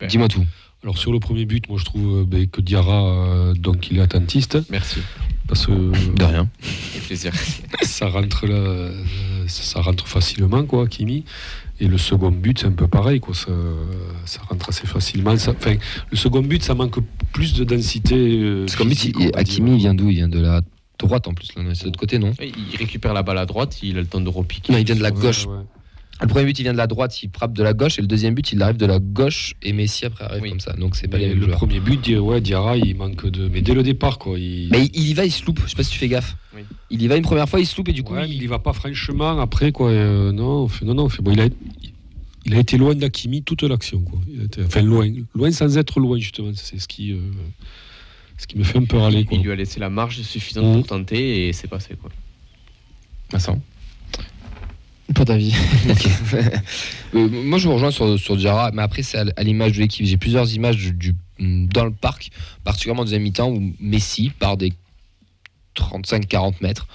Ben. 0.00 0.06
Dis-moi 0.08 0.28
tout. 0.28 0.44
Alors 0.82 0.96
sur 0.96 1.12
le 1.12 1.18
premier 1.18 1.44
but, 1.44 1.68
moi 1.68 1.78
je 1.78 1.84
trouve 1.84 2.18
euh, 2.20 2.24
ben, 2.24 2.46
que 2.46 2.60
Diarra, 2.60 3.02
euh, 3.02 3.54
donc 3.54 3.90
il 3.90 3.98
est 3.98 4.00
attentiste, 4.00 4.58
Merci. 4.70 5.00
parce 5.48 5.66
que 5.66 5.72
De 5.72 6.24
rien. 6.24 6.48
Avec 6.92 7.04
plaisir. 7.06 7.32
ça 7.82 8.08
rentre 8.08 8.46
là, 8.46 8.54
euh, 8.54 9.04
ça, 9.48 9.80
rentre 9.80 10.06
facilement 10.06 10.64
quoi, 10.64 10.86
Kimi. 10.86 11.24
Et 11.80 11.86
le 11.88 11.98
second 11.98 12.30
but, 12.30 12.58
c'est 12.60 12.66
un 12.66 12.72
peu 12.72 12.88
pareil, 12.88 13.20
quoi. 13.20 13.34
Ça, 13.34 13.50
ça 14.24 14.40
rentre 14.48 14.68
assez 14.70 14.86
facilement. 14.86 15.36
Ça- 15.36 15.52
Enfin, 15.56 15.76
le 16.10 16.16
second 16.16 16.42
but, 16.42 16.62
ça 16.62 16.74
manque 16.74 16.98
plus 17.32 17.54
de 17.54 17.64
densité. 17.64 18.14
euh, 18.16 18.64
Parce 18.66 18.76
qu'en 18.76 18.84
but, 18.84 18.94
physique, 18.98 19.16
Hakimi, 19.34 19.78
vient 19.78 19.94
d'où? 19.94 20.08
Il 20.10 20.16
vient 20.16 20.28
de 20.28 20.40
la 20.40 20.60
droite 20.98 21.28
en 21.28 21.34
plus, 21.34 21.48
là, 21.56 21.62
c'est 21.74 21.82
de 21.82 21.86
l'autre 21.86 22.00
côté, 22.00 22.18
non? 22.18 22.32
Il 22.40 22.76
récupère 22.76 23.14
la 23.14 23.22
balle 23.22 23.38
à 23.38 23.46
droite, 23.46 23.78
il 23.82 23.96
a 23.96 24.00
le 24.00 24.06
temps 24.06 24.20
de 24.20 24.28
repiquer. 24.28 24.72
Non, 24.72 24.78
il 24.78 24.84
vient 24.86 24.96
de 24.96 25.02
la 25.02 25.10
Ouais, 25.12 25.20
gauche. 25.20 25.46
ouais. 25.46 25.54
Le 26.20 26.26
premier 26.26 26.46
but, 26.46 26.58
il 26.58 26.62
vient 26.64 26.72
de 26.72 26.78
la 26.78 26.88
droite, 26.88 27.22
il 27.22 27.30
frappe 27.32 27.52
de 27.52 27.62
la 27.62 27.74
gauche, 27.74 27.98
et 27.98 28.02
le 28.02 28.08
deuxième 28.08 28.34
but, 28.34 28.50
il 28.52 28.60
arrive 28.60 28.76
de 28.76 28.86
la 28.86 28.98
gauche, 28.98 29.54
et 29.62 29.72
Messi 29.72 30.04
après 30.04 30.24
arrive 30.24 30.42
Oui. 30.42 30.50
comme 30.50 30.58
ça. 30.60 30.72
Donc 30.72 30.96
c'est 30.96 31.06
pas 31.06 31.16
Mais 31.16 31.24
les 31.24 31.28
mêmes 31.30 31.38
le 31.38 31.44
joueurs. 31.46 31.58
premier 31.58 31.78
but, 31.78 32.08
ouais, 32.08 32.40
Diarra, 32.40 32.76
il 32.76 32.96
manque 32.96 33.26
de. 33.26 33.48
Mais 33.48 33.60
dès 33.62 33.72
le 33.74 33.84
départ, 33.84 34.18
quoi. 34.18 34.36
Il... 34.38 34.68
Mais 34.70 34.86
il, 34.94 35.08
y 35.08 35.14
va, 35.14 35.24
il 35.24 35.30
se 35.30 35.44
loupe. 35.44 35.60
Je 35.64 35.70
sais 35.70 35.76
pas 35.76 35.84
si 35.84 35.90
tu 35.92 35.98
fais 35.98 36.08
gaffe. 36.08 36.36
Oui. 36.56 36.62
Il 36.90 37.00
y 37.02 37.06
va 37.06 37.16
une 37.16 37.22
première 37.22 37.48
fois, 37.48 37.60
il 37.60 37.66
se 37.66 37.76
loupe, 37.76 37.88
et 37.88 37.92
du 37.92 38.02
coup, 38.02 38.14
Ouais, 38.14 38.28
il- 38.28 38.34
il 38.34 38.42
y 38.42 38.46
va 38.48 38.58
pas 38.58 38.72
franchement 38.72 39.38
après 39.40 39.70
quoi. 39.70 39.90
euh, 39.90 40.32
non, 40.32 40.66
fait- 40.66 40.84
non, 40.84 40.94
non. 40.94 41.08
Fait, 41.08 41.22
bon, 41.22 41.30
il 41.32 41.40
a, 41.40 41.46
il 42.46 42.54
a 42.54 42.58
été 42.58 42.78
loin 42.78 42.96
d'Akimi 42.96 43.42
toute 43.44 43.62
l'action 43.62 44.00
quoi. 44.00 44.18
Il 44.32 44.40
a 44.40 44.44
été- 44.44 44.64
enfin 44.64 44.82
loin, 44.82 45.08
loin 45.36 45.52
sans 45.52 45.78
être 45.78 46.00
loin 46.00 46.18
justement. 46.18 46.50
C'est 46.54 46.80
ce 46.80 46.88
qui, 46.88 47.12
euh, 47.12 47.18
ce 48.38 48.46
qui 48.48 48.58
me 48.58 48.64
fait 48.64 48.78
un 48.78 48.84
peu 48.84 48.96
râler 48.96 49.24
quoi. 49.24 49.36
Il 49.38 49.44
lui 49.44 49.52
a 49.52 49.54
laissé 49.56 49.78
la 49.78 49.88
marge 49.90 50.20
suffisante 50.22 50.64
pour 50.78 50.86
tenter 50.86 51.46
et 51.46 51.52
c'est 51.52 51.68
passé 51.68 51.94
quoi. 52.00 52.10
Vincent? 53.30 53.60
Pour 55.14 55.24
ta 55.24 55.36
vie. 55.36 55.54
Euh, 57.14 57.26
moi, 57.26 57.58
je 57.58 57.66
vous 57.66 57.72
rejoins 57.74 57.90
sur, 57.90 58.18
sur 58.18 58.36
Diarra, 58.36 58.70
mais 58.74 58.82
après, 58.82 59.02
c'est 59.02 59.16
à, 59.16 59.24
à 59.38 59.42
l'image 59.42 59.72
de 59.72 59.78
l'équipe. 59.80 60.04
J'ai 60.04 60.18
plusieurs 60.18 60.52
images 60.54 60.76
du, 60.76 60.92
du- 60.92 61.14
dans 61.40 61.86
le 61.86 61.90
parc, 61.90 62.28
particulièrement 62.64 63.00
en 63.00 63.04
deuxième 63.06 63.22
mi-temps, 63.22 63.48
où 63.50 63.72
Messi 63.80 64.28
part 64.38 64.58
des 64.58 64.74
35-40 65.74 66.56
mètres 66.60 66.86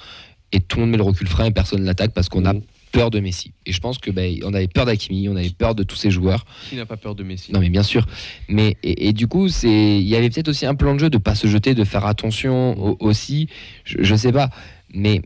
et 0.52 0.60
tout 0.60 0.78
le 0.78 0.84
monde 0.84 0.92
met 0.92 0.98
le 0.98 1.04
recul 1.04 1.28
frein 1.28 1.46
et 1.46 1.52
personne 1.52 1.82
ne 1.82 1.86
l'attaque 1.86 2.12
parce 2.14 2.30
qu'on 2.30 2.46
a 2.46 2.54
Mhm. 2.54 2.62
peur 2.92 3.10
de 3.10 3.20
Messi. 3.20 3.54
Et 3.66 3.72
je 3.72 3.80
pense 3.80 3.98
que 3.98 4.12
ben, 4.12 4.38
on 4.44 4.54
avait 4.54 4.68
peur 4.68 4.86
d'Akimi, 4.86 5.28
on 5.30 5.36
avait 5.36 5.50
peur 5.50 5.74
de 5.74 5.82
tous 5.82 5.96
ces 5.96 6.12
joueurs. 6.12 6.46
Qui 6.70 6.76
n'a 6.76 6.86
pas 6.86 6.98
peur 6.98 7.16
de 7.16 7.24
Messi? 7.24 7.52
Non, 7.52 7.60
mais 7.60 7.70
bien 7.72 7.82
sûr. 7.84 8.06
Mais 8.48 8.78
et, 8.84 9.08
et 9.08 9.14
du 9.14 9.28
coup, 9.28 9.50
c'est 9.50 9.98
il 10.00 10.08
y 10.08 10.16
avait 10.16 10.30
peut-être 10.30 10.50
aussi 10.50 10.68
un 10.68 10.76
plan 10.76 10.94
de 10.94 11.00
jeu 11.00 11.10
de 11.10 11.18
pas 11.18 11.34
se 11.34 11.48
jeter, 11.48 11.74
de 11.74 11.84
faire 11.84 12.06
attention 12.06 12.78
au- 12.80 12.98
aussi. 13.00 13.48
Je, 13.84 13.98
je 14.04 14.14
sais 14.16 14.32
pas, 14.32 14.52
mais 14.94 15.24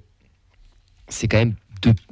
c'est 1.10 1.28
quand 1.28 1.40
même 1.40 1.56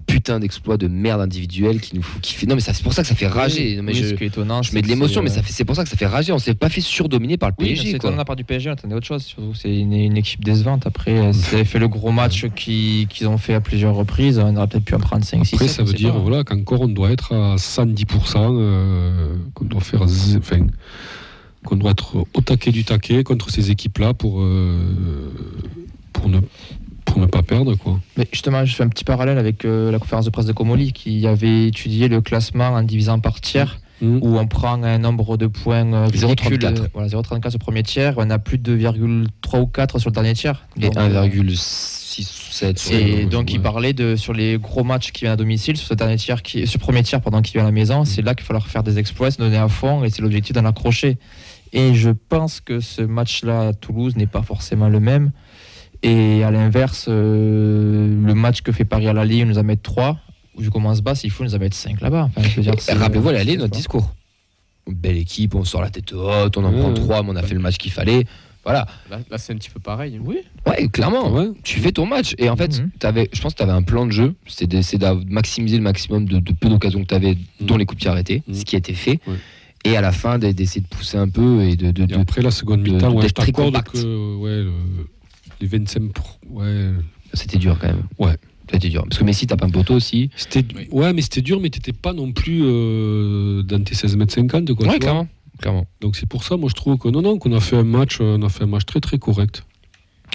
putain 0.08 0.40
d'exploits 0.40 0.78
de 0.78 0.88
merde 0.88 1.22
individuelle 1.22 1.82
qui 1.82 1.96
nous 1.96 2.02
fout 2.02 2.22
kiffer. 2.22 2.46
Non, 2.48 2.56
mais 2.56 2.62
ça, 2.62 2.74
c'est 2.74 2.84
pour 2.84 2.94
ça 2.94 3.02
que 3.02 3.08
ça 3.08 3.16
fait 3.16 3.28
rager. 3.28 3.76
Non, 3.76 3.84
mais 3.84 3.94
Oui, 3.94 4.00
je, 4.00 4.08
ce 4.10 4.14
qui 4.14 4.24
est 4.24 4.28
étonnant, 4.28 4.62
je 4.62 4.70
c'est 4.70 4.76
mets 4.76 4.82
de 4.82 4.88
l'émotion, 4.88 5.22
c'est, 5.22 5.24
mais 5.26 5.32
euh, 5.32 5.36
ça 5.36 5.44
fait, 5.44 5.52
c'est 5.52 5.66
pour 5.66 5.76
ça 5.76 5.84
que 5.84 5.90
ça 5.90 5.98
fait 5.98 6.06
rager. 6.06 6.32
On 6.32 6.38
s'est 6.40 6.54
pas 6.54 6.70
fait 6.70 6.82
surdominer 6.82 7.38
par 7.38 7.50
le 7.50 7.56
Oui, 7.60 7.70
PSG. 7.70 7.84
c'est 7.84 7.90
quoi. 7.92 7.98
étonnant 7.98 8.14
de 8.14 8.18
la 8.20 8.26
part 8.26 8.36
du 8.36 8.44
PSG, 8.44 8.70
on 8.70 8.74
attendait 8.74 8.96
autre 8.96 9.08
chose. 9.08 9.24
Surtout, 9.24 9.54
c'est 9.54 9.76
une, 9.76 9.94
une 9.94 10.18
équipe 10.18 10.44
décevante. 10.44 10.86
Après, 10.88 11.18
euh, 11.18 11.34
s'ils 11.34 11.56
avaient 11.56 11.66
fait 11.66 11.80
le 11.80 11.88
gros 11.88 12.12
match 12.12 12.46
qui- 12.56 13.08
qu'ils 13.10 13.28
ont 13.28 13.38
fait 13.38 13.54
à 13.56 13.62
plusieurs 13.62 13.96
reprises, 13.96 14.38
on 14.40 14.56
aurait 14.56 14.68
peut-être 14.68 14.86
pu 14.86 14.96
en 14.96 15.00
prendre 15.00 15.24
5 15.26 15.46
6 15.46 15.56
Après, 15.56 15.68
ça 15.68 15.84
veut 15.84 15.94
dire 15.94 16.18
voilà 16.20 16.44
qu'encore 16.44 16.82
on 16.82 16.88
doit 16.88 17.12
être 17.12 17.34
à 17.34 17.56
110%, 17.58 18.58
euh, 18.60 19.36
qu'on 19.54 19.66
doit 19.66 19.82
faire, 19.82 20.06
z- 20.06 20.38
enfin, 20.38 20.68
qu'on 21.66 21.76
doit 21.78 21.92
être 21.92 22.18
au 22.34 22.42
taquet 22.42 22.72
du 22.72 22.84
taquet 22.84 23.24
contre 23.24 23.50
ces 23.50 23.72
équipes-là 23.72 24.14
pour 24.14 24.40
euh, 24.42 25.32
pour 26.14 26.30
ne 26.30 26.40
pour 27.06 27.20
ne 27.20 27.26
pas 27.28 27.42
perdre 27.44 27.76
quoi. 27.76 28.00
Mais 28.18 28.28
justement, 28.32 28.66
je 28.66 28.76
fais 28.76 28.84
un 28.84 28.90
petit 28.90 29.04
parallèle 29.04 29.38
avec 29.38 29.64
euh, 29.66 29.92
la 29.92 30.00
conférence 30.00 30.26
de 30.26 30.30
presse 30.32 30.46
de 30.46 30.54
Comoli 30.54 30.92
qui 30.94 31.26
avait 31.28 31.68
étudié 31.68 32.08
le 32.08 32.22
classement 32.22 32.70
en 32.70 32.82
divisant 32.84 33.20
par 33.20 33.40
tiers, 33.42 33.80
Mhm. 34.02 34.20
où 34.24 34.38
on 34.38 34.46
prend 34.46 34.84
un 34.84 34.98
nombre 34.98 35.38
de 35.38 35.48
points 35.48 35.86
euh, 35.94 36.08
0,34. 36.10 36.50
ridicule, 36.50 36.66
euh, 36.66 36.88
Voilà, 36.94 37.08
0,34 37.08 37.56
au 37.56 37.60
premier 37.60 37.82
tiers, 37.82 38.16
on 38.18 38.30
a 38.30 38.38
plus 38.40 38.58
de 38.58 38.76
2,3 38.76 39.62
ou 39.62 39.68
4 39.68 40.00
sur 40.00 40.10
le 40.10 40.14
dernier 40.14 40.34
tiers. 40.34 40.66
Et 40.76 40.82
Donc, 40.82 40.98
euh, 40.98 41.24
1,6 41.24 42.22
ou 42.50 42.52
7. 42.54 42.92
Et 42.92 43.26
donc 43.26 43.54
il 43.54 43.62
parlait 43.62 43.94
de 43.94 44.18
sur 44.18 44.34
les 44.34 44.58
gros 44.58 44.84
matchs 44.84 45.12
qui 45.14 45.22
viennent 45.22 45.32
à 45.34 45.38
domicile, 45.38 45.78
sur 45.78 45.88
ce 45.88 45.94
dernier 45.94 46.18
tiers 46.18 46.42
qui, 46.44 46.68
ce 46.68 46.78
premier 46.78 47.04
tiers 47.04 47.22
pendant 47.22 47.42
qu'il 47.42 47.54
vient 47.54 47.62
à 47.62 47.66
la 47.66 47.72
maison, 47.72 48.04
c'est 48.04 48.22
là 48.22 48.34
qu'il 48.36 48.44
va 48.44 48.48
falloir 48.48 48.68
faire 48.68 48.84
des 48.84 49.00
exploits, 49.00 49.32
se 49.32 49.38
donner 49.38 49.58
à 49.58 49.70
fond 49.70 50.04
et 50.04 50.10
c'est 50.10 50.22
l'objectif 50.22 50.54
d'en 50.54 50.66
accrocher. 50.66 51.18
Et 51.74 51.94
je 51.94 52.10
pense 52.10 52.62
que 52.62 52.80
ce 52.82 53.02
match-là 53.02 53.68
à 53.70 53.74
Toulouse 53.74 54.16
n'est 54.18 54.28
pas 54.28 54.42
forcément 54.44 54.88
le 54.90 55.00
même. 55.00 55.32
Et 56.08 56.44
à 56.44 56.52
l'inverse, 56.52 57.08
euh, 57.10 58.08
le 58.26 58.34
match 58.36 58.62
que 58.62 58.72
fait 58.72 58.86
Paris 58.86 59.08
à 59.08 59.14
l'Ali, 59.14 59.40
il 59.40 59.48
nous 59.48 59.58
en 59.58 59.64
met 59.64 59.76
3. 59.76 60.20
Vu 60.58 60.70
comment 60.70 60.90
on 60.90 60.96
se 60.96 61.02
bat, 61.02 61.16
s'il 61.16 61.32
faut, 61.32 61.44
nous 61.44 61.56
en 61.56 61.60
mettre 61.60 61.76
5 61.76 62.00
là-bas. 62.00 62.30
Enfin, 62.36 62.48
je 62.48 62.62
c'est- 62.80 62.94
Rappelez-vous, 62.94 63.30
elle 63.32 63.36
allait 63.38 63.52
c'est 63.54 63.58
notre 63.58 63.72
pas- 63.72 63.78
discours. 63.78 64.14
Belle 64.88 65.18
équipe, 65.18 65.56
on 65.56 65.64
sort 65.64 65.82
la 65.82 65.90
tête 65.90 66.14
haute, 66.14 66.56
on 66.58 66.64
en 66.64 66.72
Ouais, 66.72 66.80
prend 66.80 66.90
ouais. 66.90 66.94
3, 66.94 67.24
mais 67.24 67.30
on 67.32 67.36
a 67.36 67.42
fait 67.42 67.56
le 67.56 67.60
match 67.60 67.78
qu'il 67.78 67.92
fallait. 67.92 68.26
Voilà. 68.64 68.86
Là, 69.10 69.20
là, 69.30 69.38
c'est 69.38 69.54
un 69.54 69.58
petit 69.58 69.70
peu 69.70 69.80
pareil. 69.80 70.20
Oui. 70.24 70.38
Ouais, 70.68 70.88
clairement. 70.90 71.32
Ouais. 71.32 71.50
tu 71.64 71.80
fais 71.80 71.92
ton 71.92 72.06
match. 72.06 72.34
Et 72.38 72.50
en 72.50 72.56
fait, 72.56 72.80
Mhm. 72.80 72.90
avais, 73.04 73.30
je 73.34 73.42
pense 73.42 73.54
que 73.54 73.58
tu 73.58 73.64
avais 73.64 73.72
un 73.72 73.84
plan 73.84 74.06
de 74.06 74.12
jeu. 74.12 74.34
C'était 74.48 74.78
d'essayer 74.78 74.98
de 74.98 75.08
maximiser 75.32 75.78
le 75.78 75.84
maximum 75.84 76.26
de, 76.26 76.40
de 76.40 76.52
peu 76.54 76.70
d'occasions 76.70 77.02
que 77.02 77.08
tu 77.08 77.16
avais, 77.16 77.36
dont 77.62 77.74
Mhm. 77.76 77.80
les 77.80 77.86
coups 77.86 77.98
de 78.00 78.02
pied 78.04 78.10
arrêtés, 78.12 78.44
Mhm. 78.48 78.54
ce 78.56 78.66
qui 78.66 78.76
a 78.76 78.80
été 78.80 78.94
fait. 78.94 79.20
Ouais. 79.28 79.36
Et 79.84 79.98
à 79.98 80.02
la 80.02 80.12
fin, 80.12 80.40
d'e- 80.40 80.52
d'essayer 80.52 80.82
de 80.82 80.88
pousser 80.88 81.18
un 81.18 81.30
peu 81.30 81.62
et 81.64 81.76
de. 81.76 81.92
de- 81.92 82.04
Et 82.04 82.08
de- 82.08 82.16
après 82.16 82.42
la 82.42 82.50
seconde 82.52 82.82
de- 82.84 82.92
mi-temps, 82.92 83.12
ouais, 83.12 83.28
je 83.28 83.34
que 83.34 84.36
ouais, 84.38 84.64
le- 84.64 84.72
les 85.66 85.78
25 85.78 86.14
pro- 86.14 86.38
ouais, 86.50 86.92
C'était 87.34 87.58
dur 87.58 87.78
quand 87.80 87.88
même. 87.88 88.04
Ouais. 88.20 88.36
C'était 88.72 88.90
dur. 88.90 89.04
Parce 89.08 89.20
que 89.20 89.24
Messi 89.24 89.46
tape 89.48 89.64
un 89.64 89.70
poteau 89.70 89.94
aussi. 89.96 90.30
c'était 90.36 90.66
Oui. 90.76 90.88
ouais, 90.92 91.14
mais 91.14 91.22
c'était 91.22 91.42
dur, 91.42 91.60
mais 91.62 91.70
t'étais 91.70 91.94
pas 91.94 92.14
non 92.14 92.32
plus 92.32 92.62
euh, 92.64 93.62
dans 93.64 93.84
tes 93.84 93.94
16 93.96 94.16
mètres 94.18 94.34
50 94.34 94.74
quoi. 94.74 94.88
ouais, 94.88 94.98
clairement. 95.00 95.28
clairement. 95.62 95.86
Donc 96.02 96.16
c'est 96.16 96.26
pour 96.28 96.44
ça, 96.44 96.58
moi 96.58 96.70
je 96.70 96.76
trouve 96.76 96.98
que 96.98 97.08
non, 97.10 97.22
non, 97.22 97.38
qu'on 97.38 97.52
a 97.54 97.60
fait 97.60 97.78
un 97.78 97.84
match, 97.84 98.18
euh, 98.22 98.38
on 98.40 98.42
a 98.44 98.50
fait 98.50 98.64
un 98.64 98.68
match 98.68 98.86
très 98.86 99.00
très 99.02 99.18
correct. 99.20 99.64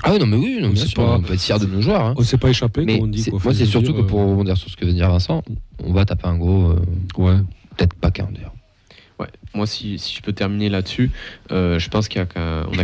Ah 0.04 0.12
oui, 0.12 0.18
non, 0.20 0.26
mais 0.26 0.36
oui, 0.36 0.58
non, 0.60 0.68
On 0.68 0.70
bien 0.70 0.82
sait 0.82 0.88
sûr, 0.88 1.02
pas- 1.04 1.16
on 1.16 1.20
peut 1.22 1.34
être 1.34 1.40
fier 1.42 1.58
de 1.58 1.66
nos 1.66 1.80
joueurs. 1.82 2.04
hein. 2.04 2.14
On 2.16 2.22
s'est 2.22 2.38
pas 2.38 2.48
échappé, 2.50 2.84
Mais 2.84 2.94
comme 2.98 3.08
on 3.08 3.10
dit. 3.10 3.22
c'est- 3.22 3.30
quoi. 3.32 3.40
moi, 3.42 3.52
c'est 3.54 3.66
surtout 3.66 3.92
dire, 3.92 4.02
que 4.02 4.06
pour 4.08 4.20
rebondir 4.20 4.56
sur 4.56 4.70
ce 4.70 4.76
que 4.76 4.84
vient 4.84 4.94
de 4.94 4.98
dire 4.98 5.10
Vincent, 5.10 5.42
on 5.82 5.92
va 5.92 6.04
taper 6.04 6.28
un 6.28 6.38
gros. 6.38 6.70
euh, 6.70 6.76
euh, 7.18 7.22
ouais. 7.22 7.40
Peut-être 7.76 7.94
pas 7.94 8.10
qu'un 8.12 8.28
d'ailleurs. 8.32 8.54
Ouais. 9.20 9.26
Moi, 9.54 9.66
si, 9.66 9.98
si 9.98 10.16
je 10.16 10.22
peux 10.22 10.32
terminer 10.32 10.68
là-dessus, 10.70 11.10
euh, 11.52 11.78
je 11.78 11.88
pense 11.90 12.08
qu'on 12.08 12.20
a, 12.22 12.24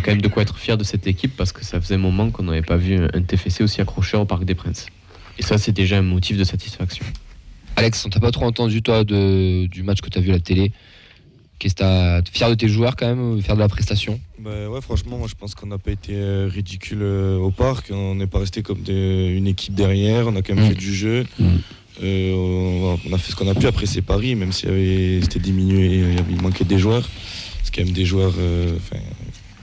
quand 0.01 0.09
même 0.09 0.21
de 0.21 0.29
quoi 0.29 0.43
être 0.43 0.59
fier 0.59 0.77
de 0.77 0.85
cette 0.85 1.07
équipe 1.07 1.35
parce 1.37 1.51
que 1.53 1.65
ça 1.65 1.81
faisait 1.81 1.95
un 1.95 1.99
moment 1.99 2.31
qu'on 2.31 2.43
n'avait 2.45 2.63
pas 2.63 2.77
vu 2.77 2.97
un 3.03 3.23
TFC 3.23 3.63
aussi 3.65 3.81
accrocheur 3.81 4.21
au 4.21 4.25
Parc 4.27 4.45
des 4.45 4.55
Princes. 4.55 4.87
Et 5.39 5.43
ça, 5.43 5.57
c'est 5.59 5.73
déjà 5.73 5.99
un 5.99 6.03
motif 6.03 6.37
de 6.37 6.45
satisfaction. 6.45 7.05
Alex, 7.77 8.05
on 8.07 8.11
t'a 8.11 8.21
pas 8.21 8.31
trop 8.31 8.45
entendu, 8.45 8.83
toi, 8.83 9.05
de, 9.05 9.67
du 9.67 9.83
match 9.83 10.01
que 10.01 10.09
tu 10.11 10.19
as 10.19 10.21
vu 10.21 10.31
à 10.31 10.35
la 10.35 10.41
télé. 10.41 10.73
Qu'est-ce 11.59 11.75
que 11.75 11.79
t'as. 11.81 12.21
Fier 12.31 12.51
de 12.51 12.55
tes 12.55 12.69
joueurs 12.69 12.97
quand 12.97 13.07
même, 13.07 13.41
faire 13.41 13.55
de 13.55 13.61
la 13.61 13.69
prestation? 13.69 14.21
Bah 14.39 14.69
ouais, 14.69 14.81
franchement, 14.83 15.17
moi 15.17 15.27
je 15.29 15.35
pense 15.35 15.55
qu'on 15.55 15.67
n'a 15.69 15.79
pas 15.79 15.91
été 15.91 16.13
euh, 16.15 16.51
ridicule 16.53 16.99
euh, 17.01 17.39
au 17.39 17.51
parc. 17.51 17.91
On 17.91 18.15
n'est 18.15 18.27
pas 18.27 18.41
resté 18.41 18.63
comme 18.63 18.83
des- 18.83 19.29
une 19.35 19.47
équipe 19.47 19.75
derrière. 19.75 20.27
On 20.29 20.37
a 20.37 20.43
quand 20.43 20.55
même 20.55 20.65
Mm. 20.65 20.69
fait 20.69 20.75
du 20.75 20.95
jeu. 20.95 21.25
Mm. 21.39 21.47
Euh, 22.03 22.97
on, 23.09 23.13
a 23.13 23.19
fait 23.19 23.31
ce 23.33 23.37
qu'on 23.37 23.49
a 23.49 23.55
pu. 23.55 23.67
Après, 23.67 23.87
c'est 23.87 24.03
Paris, 24.03 24.35
même 24.35 24.53
s'il 24.53 24.69
y 24.69 24.73
avait- 24.73 25.21
c'était 25.23 25.39
diminué, 25.41 25.87
il, 25.87 26.01
y 26.15 26.19
avait- 26.19 26.25
il 26.33 26.43
manquait 26.43 26.65
des 26.65 26.79
joueurs. 26.79 27.09
C'est 27.63 27.75
quand 27.75 27.85
même 27.85 27.95
des 27.95 28.05
joueurs 28.05 28.35
euh, 28.39 28.77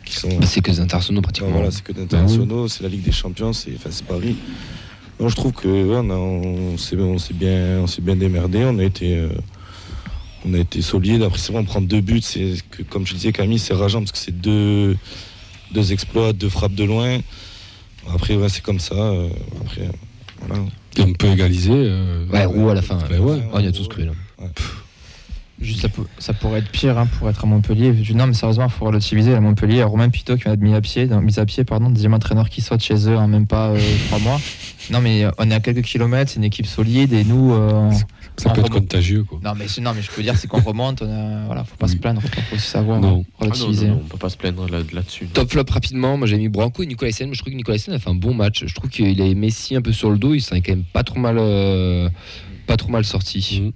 qui 0.06 0.16
sont. 0.16 0.30
Bah, 0.40 0.46
C'est 0.48 0.62
que 0.62 0.72
des 0.72 0.80
internationaux 0.80 1.22
pratiquement. 1.22 1.52
voilà, 1.52 1.70
c'est 1.72 1.84
que 1.84 1.92
d'internationaux, 1.94 2.68
c'est 2.68 2.84
la 2.84 2.90
Ligue 2.90 3.04
des 3.04 3.12
Champions, 3.12 3.54
c'est 3.54 3.72
enfin, 3.76 3.90
c'est 3.92 4.06
Paris. 4.06 4.36
Non, 5.20 5.30
je 5.30 5.36
trouve 5.36 5.52
que 5.52 5.68
ouais, 5.68 5.98
on, 6.02 6.10
a- 6.10 6.16
on 6.16 6.78
s'est 6.78 6.98
on 6.98 7.18
s'est 7.20 7.34
bien, 7.36 7.80
on 7.82 7.88
s'est 7.88 8.02
bien 8.02 8.16
démerdé. 8.16 8.64
On 8.66 8.80
a 8.80 8.84
été, 8.84 9.16
euh, 9.16 9.30
on 10.46 10.54
a 10.56 10.58
été 10.58 10.82
solide. 10.82 11.22
Après, 11.22 11.38
c'est 11.38 11.52
vrai, 11.54 11.62
on 11.62 11.66
prend 11.66 11.82
deux 11.82 12.02
buts. 12.02 12.20
C'est 12.22 12.56
que, 12.72 12.82
comme 12.82 13.06
je 13.06 13.14
disais, 13.14 13.32
Camille, 13.32 13.60
c'est 13.60 13.76
rageant 13.76 14.00
parce 14.00 14.12
que 14.12 14.18
c'est 14.18 14.36
deux, 14.42 14.98
deux 15.72 15.94
exploits, 15.94 16.34
deux 16.34 16.50
frappes 16.50 16.74
de 16.76 16.84
loin. 16.84 17.20
Après, 18.14 18.36
ouais, 18.36 18.50
c'est 18.50 18.64
comme 18.64 18.80
ça. 18.80 18.96
euh, 18.96 19.30
après, 19.62 19.88
voilà. 20.48 20.64
Et 20.98 21.02
on 21.02 21.14
peut 21.14 21.28
égaliser. 21.28 21.72
euh, 21.74 22.26
Ouais, 22.32 22.46
roux 22.46 22.70
à 22.70 22.74
la 22.76 22.82
fin. 22.82 23.00
Ben 23.10 23.20
ouais. 23.20 23.40
Oh, 23.52 23.56
on 23.56 23.60
y 23.60 23.68
a 23.68 23.72
tous 23.72 23.88
cru 23.88 24.06
là. 24.06 24.12
Juste, 25.62 25.82
ça, 25.82 25.88
ça 26.20 26.34
pourrait 26.34 26.60
être 26.60 26.70
pire 26.72 26.98
hein, 26.98 27.08
pour 27.18 27.30
être 27.30 27.46
à 27.46 27.48
Montpellier. 27.48 27.94
Je- 28.04 28.14
Non, 28.14 28.28
mais 28.28 28.34
sérieusement, 28.34 28.66
il 28.66 28.72
faut 28.72 28.86
relativiser. 28.86 29.34
À 29.34 29.40
Montpellier, 29.40 29.76
il 29.76 29.78
y 29.78 29.82
a 29.82 29.86
Romain 29.86 30.10
Pitot 30.10 30.36
qui 30.36 30.44
vient 30.44 30.56
de 30.58 30.62
mis 30.64 30.74
à 30.74 30.82
pied, 30.82 31.06
dans- 31.06 31.22
mis 31.22 31.40
à 31.40 31.46
pied, 31.46 31.64
pardon, 31.64 31.90
deuxième 31.90 32.14
entraîneur 32.14 32.50
qui 32.50 32.60
saute 32.60 32.82
chez 32.84 33.08
eux 33.08 33.16
en 33.16 33.28
même 33.30 33.46
pas 33.48 33.70
euh, 33.70 33.80
trois 34.08 34.20
mois. 34.20 34.42
Non, 34.92 35.00
mais 35.00 35.24
euh, 35.24 35.32
on 35.38 35.50
est 35.50 35.54
à 35.54 35.60
quelques 35.62 35.84
kilomètres, 35.84 36.32
c'est 36.32 36.38
une 36.38 36.44
équipe 36.44 36.66
solide 36.66 37.14
et 37.14 37.24
nous, 37.24 37.54
euh, 37.54 37.90
Ça 38.38 38.50
peut 38.50 38.60
être 38.62 38.68
remonte. 38.68 38.82
contagieux. 38.84 39.24
Quoi. 39.24 39.40
Non 39.44 39.54
mais, 39.56 39.66
non, 39.82 39.94
mais 39.96 40.02
je 40.02 40.10
peux 40.12 40.24
dire, 40.24 40.36
c'est 40.38 40.48
qu'on 40.48 40.60
remonte, 40.62 41.02
on 41.04 41.10
a, 41.10 41.46
voilà, 41.46 41.64
faut 41.64 41.76
pas 41.76 41.88
se 41.88 41.96
plaindre, 41.98 42.22
faut 42.22 42.56
aussi 42.56 42.68
savoir 42.68 43.00
Non. 43.00 43.24
Ah 43.40 43.46
non, 43.46 43.52
relativiser. 43.52 43.88
non, 43.90 44.02
on 44.04 44.08
peut 44.08 44.18
pas 44.18 44.30
se 44.30 44.38
plaindre 44.38 44.68
là- 44.70 44.80
là-dessus. 44.92 45.28
Top 45.28 45.52
flop 45.52 45.66
rapidement, 45.70 46.18
moi 46.18 46.26
j'ai 46.28 46.38
mis 46.38 46.50
Branco 46.50 46.82
et 46.84 46.88
Nicolas 46.88 47.12
Sen. 47.12 47.32
Je 47.34 47.40
trouve 47.40 47.52
que 47.54 47.58
Nicolas 47.58 47.78
Sen 47.78 47.94
a 47.94 48.00
fait 48.00 48.10
un 48.10 48.16
bon 48.16 48.34
match. 48.34 48.64
Je 48.66 48.74
trouve 48.74 48.90
qu'il 48.90 49.22
a 49.22 49.34
Messi 49.36 49.76
un 49.76 49.82
peu 49.82 49.92
sur 49.94 50.10
le 50.10 50.18
dos, 50.18 50.34
il 50.34 50.42
s'en 50.42 50.56
est 50.56 50.62
quand 50.62 50.72
même 50.74 50.84
pas 50.84 51.04
trop 51.04 51.20
mal, 51.20 51.38
euh, 51.40 52.10
pas 52.66 52.76
trop 52.78 52.90
mal 52.90 53.06
sorti. 53.06 53.62
Mhm. 53.62 53.72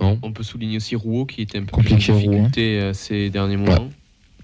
Non 0.00 0.18
On 0.22 0.32
peut 0.32 0.42
souligner 0.42 0.78
aussi 0.78 0.96
Rouault 0.96 1.26
qui 1.26 1.42
était 1.42 1.58
un 1.58 1.64
peu 1.64 1.72
Compliqué, 1.72 1.96
plus 1.96 2.12
en 2.12 2.16
hein. 2.16 2.18
difficulté 2.20 2.80
euh, 2.80 2.92
ces 2.94 3.28
derniers 3.28 3.58
moments. 3.58 3.90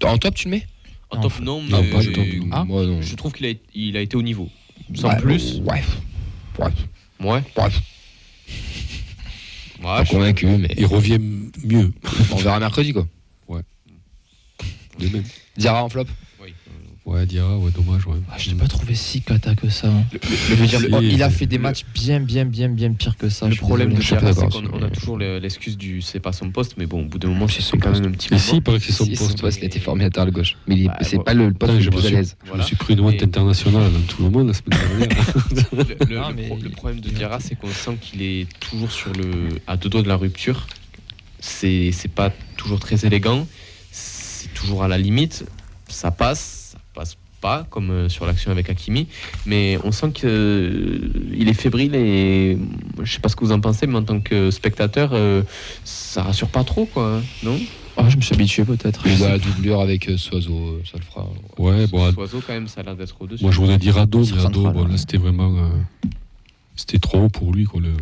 En 0.03 0.17
top, 0.19 0.35
tu 0.35 0.45
le 0.47 0.51
mets? 0.51 0.67
En 1.09 1.19
top, 1.21 1.39
non, 1.41 1.61
Non, 1.67 1.81
mais 1.81 1.89
pas 1.89 2.03
top. 2.03 2.23
Ah. 2.51 2.63
Moi 2.65 2.85
non. 2.85 3.01
je 3.01 3.15
trouve 3.15 3.31
qu'il 3.33 3.47
a, 3.47 3.53
il 3.73 3.97
a 3.97 4.01
été 4.01 4.15
au 4.15 4.21
niveau. 4.21 4.49
Sans 4.93 5.09
Ouais, 5.09 5.17
plus. 5.17 5.61
Ouais. 5.65 5.81
Ouais. 6.59 6.67
Ouais. 7.19 7.41
Ouais. 7.57 7.69
Ouais, 9.83 10.05
je- 10.05 10.11
convaincu, 10.11 10.45
mais 10.47 10.69
Il 10.77 10.85
revient 10.85 11.19
mieux. 11.63 11.93
on 12.31 12.37
verra 12.37 12.59
mercredi 12.59 12.93
quoi. 12.93 13.07
De 14.99 15.07
même. 15.09 15.23
En 15.67 15.89
flop. 15.89 16.05
Ouais, 17.07 17.25
Dira, 17.25 17.57
ouais, 17.57 17.71
dommage. 17.71 18.05
Ouais. 18.05 18.17
Ah, 18.29 18.35
je 18.37 18.49
l'ai 18.49 18.55
pas 18.57 18.67
trouvé 18.67 18.93
si 18.93 19.21
cata 19.21 19.55
que 19.55 19.69
ça. 19.69 19.89
Je 20.11 20.55
veux 20.55 20.67
dire, 20.67 20.81
Si, 20.81 20.87
oh, 20.91 20.99
il 21.01 21.23
a 21.23 21.27
le- 21.29 21.33
fait 21.33 21.45
des 21.45 21.57
matchs 21.57 21.85
bien, 21.93 22.19
bien, 22.19 22.43
bien, 22.43 22.67
bien 22.67 22.91
pire 22.91 23.15
que 23.15 23.29
ça. 23.29 23.47
Le 23.47 23.55
problème 23.55 23.93
de 23.93 24.01
Diarra, 24.01 24.33
c'est 24.33 24.45
qu'on 24.49 24.81
a 24.83 24.89
toujours 24.89 25.17
le- 25.17 25.39
l'excuse 25.39 25.77
du 25.77 26.01
c'est 26.01 26.19
pas 26.19 26.33
son 26.33 26.51
poste, 26.51 26.73
mais 26.77 26.85
bon, 26.85 27.03
au 27.03 27.05
bout 27.05 27.17
d'un 27.17 27.29
moment, 27.29 27.47
C'est 27.47 27.61
son 27.61 27.77
quand 27.77 27.91
poste. 27.91 28.01
même 28.01 28.11
un 28.11 28.13
petit 28.13 28.33
Et 28.33 28.37
si, 28.37 28.57
il 28.57 28.61
paraît 28.61 28.79
que 28.79 28.83
c'est 28.83 28.91
son 28.91 29.05
Si, 29.05 29.11
poste. 29.15 29.39
poste, 29.39 29.59
il 29.59 29.63
a 29.63 29.67
été 29.67 29.79
formé 29.79 30.03
à 30.03 30.09
terre 30.09 30.29
gauche. 30.31 30.57
Mais 30.67 30.83
Bah, 30.83 30.97
c'est 30.99 31.15
bon. 31.15 31.23
pas 31.23 31.33
le 31.33 31.53
poste 31.53 31.73
le 31.75 31.79
je 31.79 31.85
me 31.85 31.91
plus 31.91 31.99
à 31.99 32.07
suis- 32.07 32.15
l'aise. 32.17 32.35
Je 32.45 32.57
me 32.57 32.61
suis 32.61 32.75
pris 32.75 32.93
une 32.95 33.09
Et- 33.09 33.23
internationale 33.23 33.89
dans 33.89 33.99
tout 34.01 34.23
le 34.23 34.29
monde 34.29 34.47
la 34.47 34.53
semaine 34.53 34.77
dernière. 35.07 35.33
Le, 35.71 35.83
le- 35.83 36.57
le 36.57 36.63
le 36.63 36.69
problème 36.71 36.99
de 36.99 37.09
Diarra, 37.09 37.39
c'est 37.39 37.55
qu'on 37.55 37.71
sent 37.71 37.97
qu'il 38.01 38.21
est 38.21 38.47
toujours 38.59 38.91
sur 38.91 39.13
le, 39.13 39.47
à 39.65 39.77
deux 39.77 39.87
doigts 39.87 40.03
de 40.03 40.09
la 40.09 40.17
rupture. 40.17 40.67
C'est 41.39 41.91
c'est 41.93 42.11
pas 42.11 42.31
toujours 42.57 42.81
très 42.81 43.05
élégant. 43.05 43.47
C'est 43.91 44.53
toujours 44.53 44.83
à 44.83 44.89
la 44.89 44.97
limite. 44.97 45.45
Ça 45.89 46.11
passe, 46.11 46.66
passe 46.97 47.17
pas, 47.41 47.67
comme 47.69 47.91
euh, 47.91 48.09
sur 48.09 48.25
l'action 48.25 48.49
avec 48.51 48.69
Hakimi. 48.69 49.07
Mais 49.45 49.77
on 49.83 49.91
sent 49.91 50.11
qu'il 50.11 51.47
est 51.47 51.53
fébrile 51.53 51.93
et 51.95 52.57
je 53.03 53.11
sais 53.13 53.19
pas 53.19 53.29
ce 53.29 53.35
que 53.35 53.45
vous 53.45 53.51
en 53.51 53.59
pensez, 53.59 53.85
mais 53.87 53.97
en 53.97 54.03
tant 54.03 54.19
que 54.19 54.49
spectateur, 54.51 55.11
euh, 55.13 55.43
ça 55.83 56.23
rassure 56.23 56.49
pas 56.49 56.63
trop, 56.63 56.85
quoi. 56.85 57.21
Non? 57.43 57.57
Ah, 57.99 58.09
je 58.09 58.15
me 58.17 58.21
suis 58.21 58.33
habitué 58.35 58.63
peut-être. 58.63 59.01
Il 59.07 59.23
a 59.23 59.29
la 59.29 59.37
doublure 59.39 59.81
avec 59.81 60.09
euh, 60.09 60.17
Soiseau, 60.17 60.53
euh, 60.55 60.81
ça 60.91 60.97
le 60.97 61.03
fera. 61.03 61.27
Ouais, 61.57 61.87
bon, 61.87 62.11
Oiseau, 62.17 62.41
quand 62.45 62.53
même, 62.53 62.67
ça 62.67 62.81
a 62.81 62.83
l'air 62.83 62.95
d'être 62.95 63.15
au-dessus. 63.19 63.43
moi 63.43 63.51
je 63.51 63.59
voudrais 63.59 63.77
dire 63.79 63.97
Ado, 63.97 64.23
mais 64.35 64.45
Ado, 64.45 64.71
bon, 64.71 64.85
là 64.85 64.97
c'était 64.97 65.17
vraiment. 65.17 65.55
euh, 65.57 66.07
C'était 66.75 66.99
trop 66.99 67.23
haut 67.23 67.29
pour 67.29 67.51
lui. 67.53 67.65
Quoi, 67.65 67.81
le... 67.81 67.93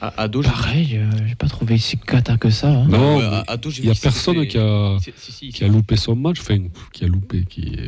À, 0.00 0.22
Ado, 0.22 0.42
j'ai- 0.42 0.48
Pareil, 0.48 0.96
euh, 0.96 1.10
j'ai 1.28 1.34
pas 1.36 1.46
trouvé 1.46 1.78
si 1.78 1.96
cata 1.96 2.36
que 2.36 2.50
ça. 2.50 2.68
hein. 2.68 2.86
Non, 2.88 3.18
Ouais, 3.18 3.22
mais 3.30 3.36
à- 3.46 3.56
j'ai 3.68 3.82
il 3.82 3.86
y 3.86 3.90
a 3.90 3.94
personne 3.94 4.34
s'était 4.34 4.48
qui 4.48 4.58
a, 4.58 4.96
Si, 5.00 5.12
si, 5.32 5.48
qui 5.50 5.64
a 5.64 5.68
loupé 5.68 5.96
son 5.96 6.16
match, 6.16 6.40
enfin, 6.40 6.58
qui 6.92 7.04
a 7.04 7.08
loupé, 7.08 7.44
qui 7.44 7.78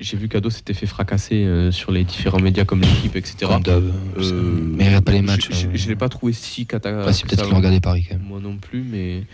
J'ai 0.00 0.16
vu 0.16 0.28
qu'Ado 0.28 0.48
s'était 0.50 0.72
fait 0.74 0.86
fracasser 0.86 1.44
euh, 1.44 1.70
sur 1.70 1.92
les 1.92 2.04
différents 2.04 2.40
médias 2.40 2.64
comme 2.64 2.80
l'équipe, 2.80 3.14
etc. 3.16 3.36
Comme. 3.62 3.92
Euh, 4.16 4.32
Mais 4.76 4.84
il 4.84 4.86
regarde 4.88 5.04
pas 5.04 5.12
les 5.12 5.22
matchs. 5.22 5.48
Je, 5.50 5.54
je- 5.54 5.66
hein. 5.66 5.70
je 5.74 5.88
l'ai 5.88 5.94
pas 5.96 6.08
trouvé 6.08 6.32
si 6.32 6.64
cata. 6.66 7.02
Enfin, 7.02 7.12
si, 7.12 7.22
que 7.22 7.28
peut-être 7.28 7.40
ça. 7.40 7.46
qu'il 7.46 7.54
regardait 7.54 7.80
Paris 7.80 8.04
quand 8.08 8.16
même. 8.16 8.26
Moi 8.26 8.40
non 8.40 8.56
plus, 8.56 8.82
mais 8.82 9.24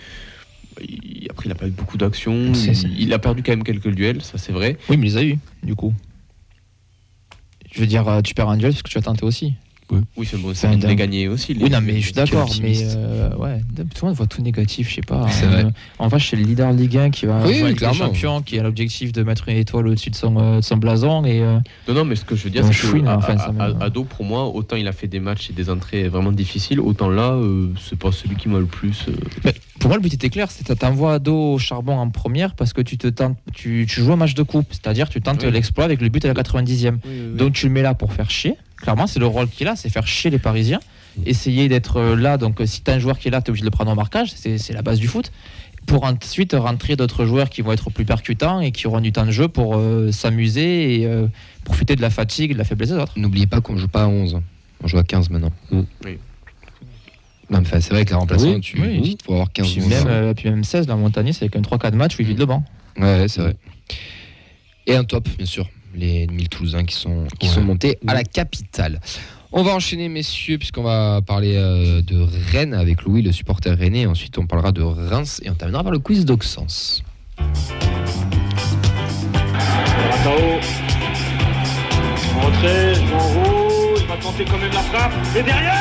il- 0.82 1.28
après 1.30 1.46
il 1.48 1.52
a 1.52 1.54
pas 1.54 1.68
eu 1.68 1.70
beaucoup 1.70 1.96
d'actions. 1.96 2.52
Il 2.98 3.12
a 3.14 3.18
perdu 3.20 3.42
quand 3.44 3.52
même 3.52 3.62
quelques 3.64 3.94
duels, 3.94 4.22
ça 4.22 4.36
c'est 4.38 4.52
vrai. 4.52 4.76
Oui, 4.88 4.96
mais 4.96 5.06
il 5.06 5.12
les 5.12 5.16
a 5.18 5.22
eu, 5.24 5.38
du 5.62 5.74
coup. 5.76 5.94
Je 7.72 7.80
veux 7.80 7.86
dire, 7.86 8.06
euh, 8.08 8.20
tu 8.20 8.34
perds 8.34 8.48
un 8.48 8.56
duel 8.56 8.72
parce 8.72 8.82
que 8.82 8.90
tu 8.90 8.98
as 8.98 9.02
tenté 9.02 9.24
aussi. 9.24 9.54
Oui, 10.16 10.26
c'est 10.30 10.36
bon, 10.40 10.48
C'est 10.54 10.66
ça 10.68 10.72
il 10.72 10.78
dingue. 10.78 10.96
gagné 10.96 11.28
aussi. 11.28 11.54
les- 11.54 11.64
Oui, 11.64 11.70
non, 11.70 11.80
mais 11.80 11.96
je 12.00 12.06
suis 12.06 12.12
d'accord, 12.12 12.50
mais 12.62 12.74
euh, 12.96 13.34
ouais, 13.36 13.60
tout 13.94 14.04
le 14.04 14.08
monde 14.08 14.16
voit 14.16 14.26
tout 14.26 14.42
négatif, 14.42 14.88
je 14.90 14.94
sais 14.96 15.00
pas. 15.00 15.26
C'est 15.30 15.46
Euh, 15.46 15.48
vrai. 15.48 15.66
En 15.98 16.08
vrai, 16.08 16.18
c'est 16.20 16.36
le 16.36 16.42
leader 16.42 16.72
Ligue 16.72 16.96
1 16.96 17.10
qui 17.10 17.26
va 17.26 17.42
Oui, 17.46 17.60
oui, 17.64 17.76
champions, 17.94 18.42
qui 18.42 18.58
a 18.58 18.62
l'objectif 18.62 19.12
de 19.12 19.22
mettre 19.22 19.48
une 19.48 19.56
étoile 19.56 19.88
au-dessus 19.88 20.10
de 20.10 20.16
son, 20.16 20.36
euh, 20.38 20.56
de 20.58 20.64
son 20.64 20.76
blason. 20.76 21.24
Et, 21.24 21.40
euh, 21.40 21.58
Non, 21.88 21.94
non, 21.94 22.04
mais 22.04 22.16
ce 22.16 22.24
que 22.24 22.36
je 22.36 22.44
veux 22.44 22.50
dire, 22.50 22.64
c'est 22.66 22.72
je 22.72 22.90
que 22.92 23.06
enfin, 23.08 23.36
Ado, 23.80 24.04
pour 24.04 24.24
moi, 24.24 24.44
autant 24.46 24.76
il 24.76 24.86
a 24.88 24.92
fait 24.92 25.08
des 25.08 25.20
matchs 25.20 25.50
et 25.50 25.52
des 25.52 25.70
entrées 25.70 26.08
vraiment 26.08 26.32
difficiles, 26.32 26.80
autant 26.80 27.08
là, 27.08 27.32
euh, 27.32 27.68
c'est 27.80 27.98
pas 27.98 28.12
celui 28.12 28.36
qui 28.36 28.48
m'a 28.48 28.58
le 28.58 28.66
plus. 28.66 29.06
euh, 29.08 29.50
Pour 29.78 29.88
moi, 29.88 29.96
le 29.96 30.02
but 30.02 30.12
était 30.12 30.28
clair, 30.30 30.50
c'est 30.50 30.74
t'envoies 30.78 31.14
Ado 31.14 31.54
au 31.54 31.58
charbon 31.58 31.94
en 31.96 32.10
première 32.10 32.54
parce 32.54 32.72
que 32.72 32.80
tu, 32.82 32.96
te 32.98 33.06
tentes, 33.08 33.36
tu, 33.54 33.86
tu 33.88 34.02
joues 34.02 34.12
un 34.12 34.16
match 34.16 34.34
de 34.34 34.42
coupe, 34.42 34.66
c'est-à-dire 34.70 35.08
tu 35.08 35.20
tentes 35.20 35.42
Oui. 35.42 35.50
l'exploit 35.50 35.84
avec 35.84 36.00
le 36.00 36.08
but 36.08 36.24
à 36.24 36.28
la 36.28 36.34
90e. 36.34 36.98
Donc 37.36 37.54
tu 37.54 37.66
le 37.66 37.72
mets 37.72 37.82
là 37.82 37.94
pour 37.94 38.12
faire 38.12 38.30
chier. 38.30 38.54
Clairement, 38.80 39.06
c'est 39.06 39.18
le 39.20 39.26
rôle 39.26 39.48
qu'il 39.48 39.68
a, 39.68 39.76
c'est 39.76 39.88
faire 39.90 40.06
chier 40.06 40.30
les 40.30 40.38
Parisiens. 40.38 40.80
Essayer 41.26 41.68
d'être 41.68 41.96
euh, 41.98 42.16
là. 42.16 42.38
Donc, 42.38 42.60
euh, 42.60 42.66
si 42.66 42.82
tu 42.82 42.90
as 42.90 42.94
un 42.94 42.98
joueur 42.98 43.18
qui 43.18 43.28
est 43.28 43.30
là, 43.30 43.42
tu 43.42 43.46
es 43.46 43.50
obligé 43.50 43.62
de 43.62 43.66
le 43.66 43.70
prendre 43.72 43.90
au 43.90 43.94
marquage. 43.94 44.32
C'est 44.34 44.72
la 44.72 44.82
base 44.82 44.98
du 44.98 45.08
foot. 45.08 45.32
Pour 45.86 46.04
ensuite 46.04 46.52
rentrer 46.54 46.94
d'autres 46.94 47.24
joueurs 47.24 47.50
qui 47.50 47.62
vont 47.62 47.72
être 47.72 47.90
plus 47.90 48.04
percutants 48.04 48.60
et 48.60 48.70
qui 48.70 48.86
auront 48.86 49.00
du 49.00 49.12
temps 49.12 49.26
de 49.26 49.30
jeu 49.30 49.48
pour 49.48 49.76
euh, 49.76 50.12
s'amuser 50.12 51.00
et 51.00 51.06
euh, 51.06 51.26
profiter 51.64 51.96
de 51.96 52.02
la 52.02 52.10
fatigue 52.10 52.50
et 52.50 52.54
de 52.54 52.58
la 52.58 52.64
faiblesse 52.64 52.90
des 52.90 52.96
autres. 52.96 53.14
N'oubliez 53.16 53.46
pas 53.46 53.60
qu'on 53.60 53.76
joue 53.76 53.88
pas 53.88 54.04
à 54.04 54.06
11. 54.06 54.40
On 54.82 54.86
joue 54.86 54.98
à 54.98 55.02
15 55.04 55.30
maintenant. 55.30 55.52
Mm. 55.70 55.80
Oui. 56.04 56.18
Non, 57.50 57.58
mais 57.60 57.66
enfin, 57.66 57.80
c'est 57.80 57.90
vrai 57.92 58.04
que 58.04 58.10
la 58.12 58.18
remplaçante, 58.18 58.54
Oui, 58.54 58.60
tu 58.60 58.80
oui. 58.80 59.18
faut 59.24 59.32
avoir 59.32 59.50
15 59.52 59.72
Puis 59.72 59.82
11. 59.82 59.88
même, 59.88 60.06
euh, 60.06 60.34
puis 60.34 60.48
même 60.48 60.62
16, 60.62 60.86
la 60.86 60.94
Montagnier, 60.96 61.32
c'est 61.32 61.46
avec 61.46 61.56
un 61.56 61.62
3-4 61.62 61.94
matchs 61.94 62.16
où 62.18 62.22
il 62.22 62.28
vide 62.28 62.38
le 62.38 62.46
banc. 62.46 62.62
Ouais, 62.96 63.26
c'est 63.26 63.40
vrai. 63.40 63.56
Et 64.86 64.94
un 64.94 65.02
top, 65.04 65.28
bien 65.36 65.46
sûr. 65.46 65.68
Les 65.94 66.26
1000 66.28 66.48
Toulousains 66.48 66.84
qui 66.84 66.94
sont, 66.94 67.26
qui 67.38 67.48
Ouais. 67.48 67.54
sont 67.54 67.62
montés 67.62 67.98
à 68.06 68.14
la 68.14 68.22
capitale. 68.22 69.00
On 69.52 69.62
va 69.64 69.74
enchaîner, 69.74 70.08
messieurs, 70.08 70.58
puisqu'on 70.58 70.84
va 70.84 71.20
parler 71.26 71.56
euh, 71.56 72.02
de 72.02 72.24
Rennes 72.52 72.74
avec 72.74 73.02
Louis, 73.02 73.22
le 73.22 73.32
supporter 73.32 73.76
rennais. 73.76 74.06
Ensuite, 74.06 74.38
on 74.38 74.46
parlera 74.46 74.70
de 74.70 74.82
Reims 74.82 75.40
et 75.44 75.50
on 75.50 75.54
terminera 75.54 75.82
par 75.82 75.90
le 75.92 75.98
quiz 75.98 76.24
d'Auxence. 76.24 77.02
Ratao. 80.10 80.60
En 82.36 82.40
retrait, 82.46 82.94
en 83.12 83.42
haut, 83.42 83.94
il 83.98 84.06
va 84.06 84.16
tenter 84.18 84.44
quand 84.44 84.58
même 84.58 84.72
la 84.72 84.80
frappe. 84.82 85.12
Et 85.36 85.42
derrière 85.42 85.74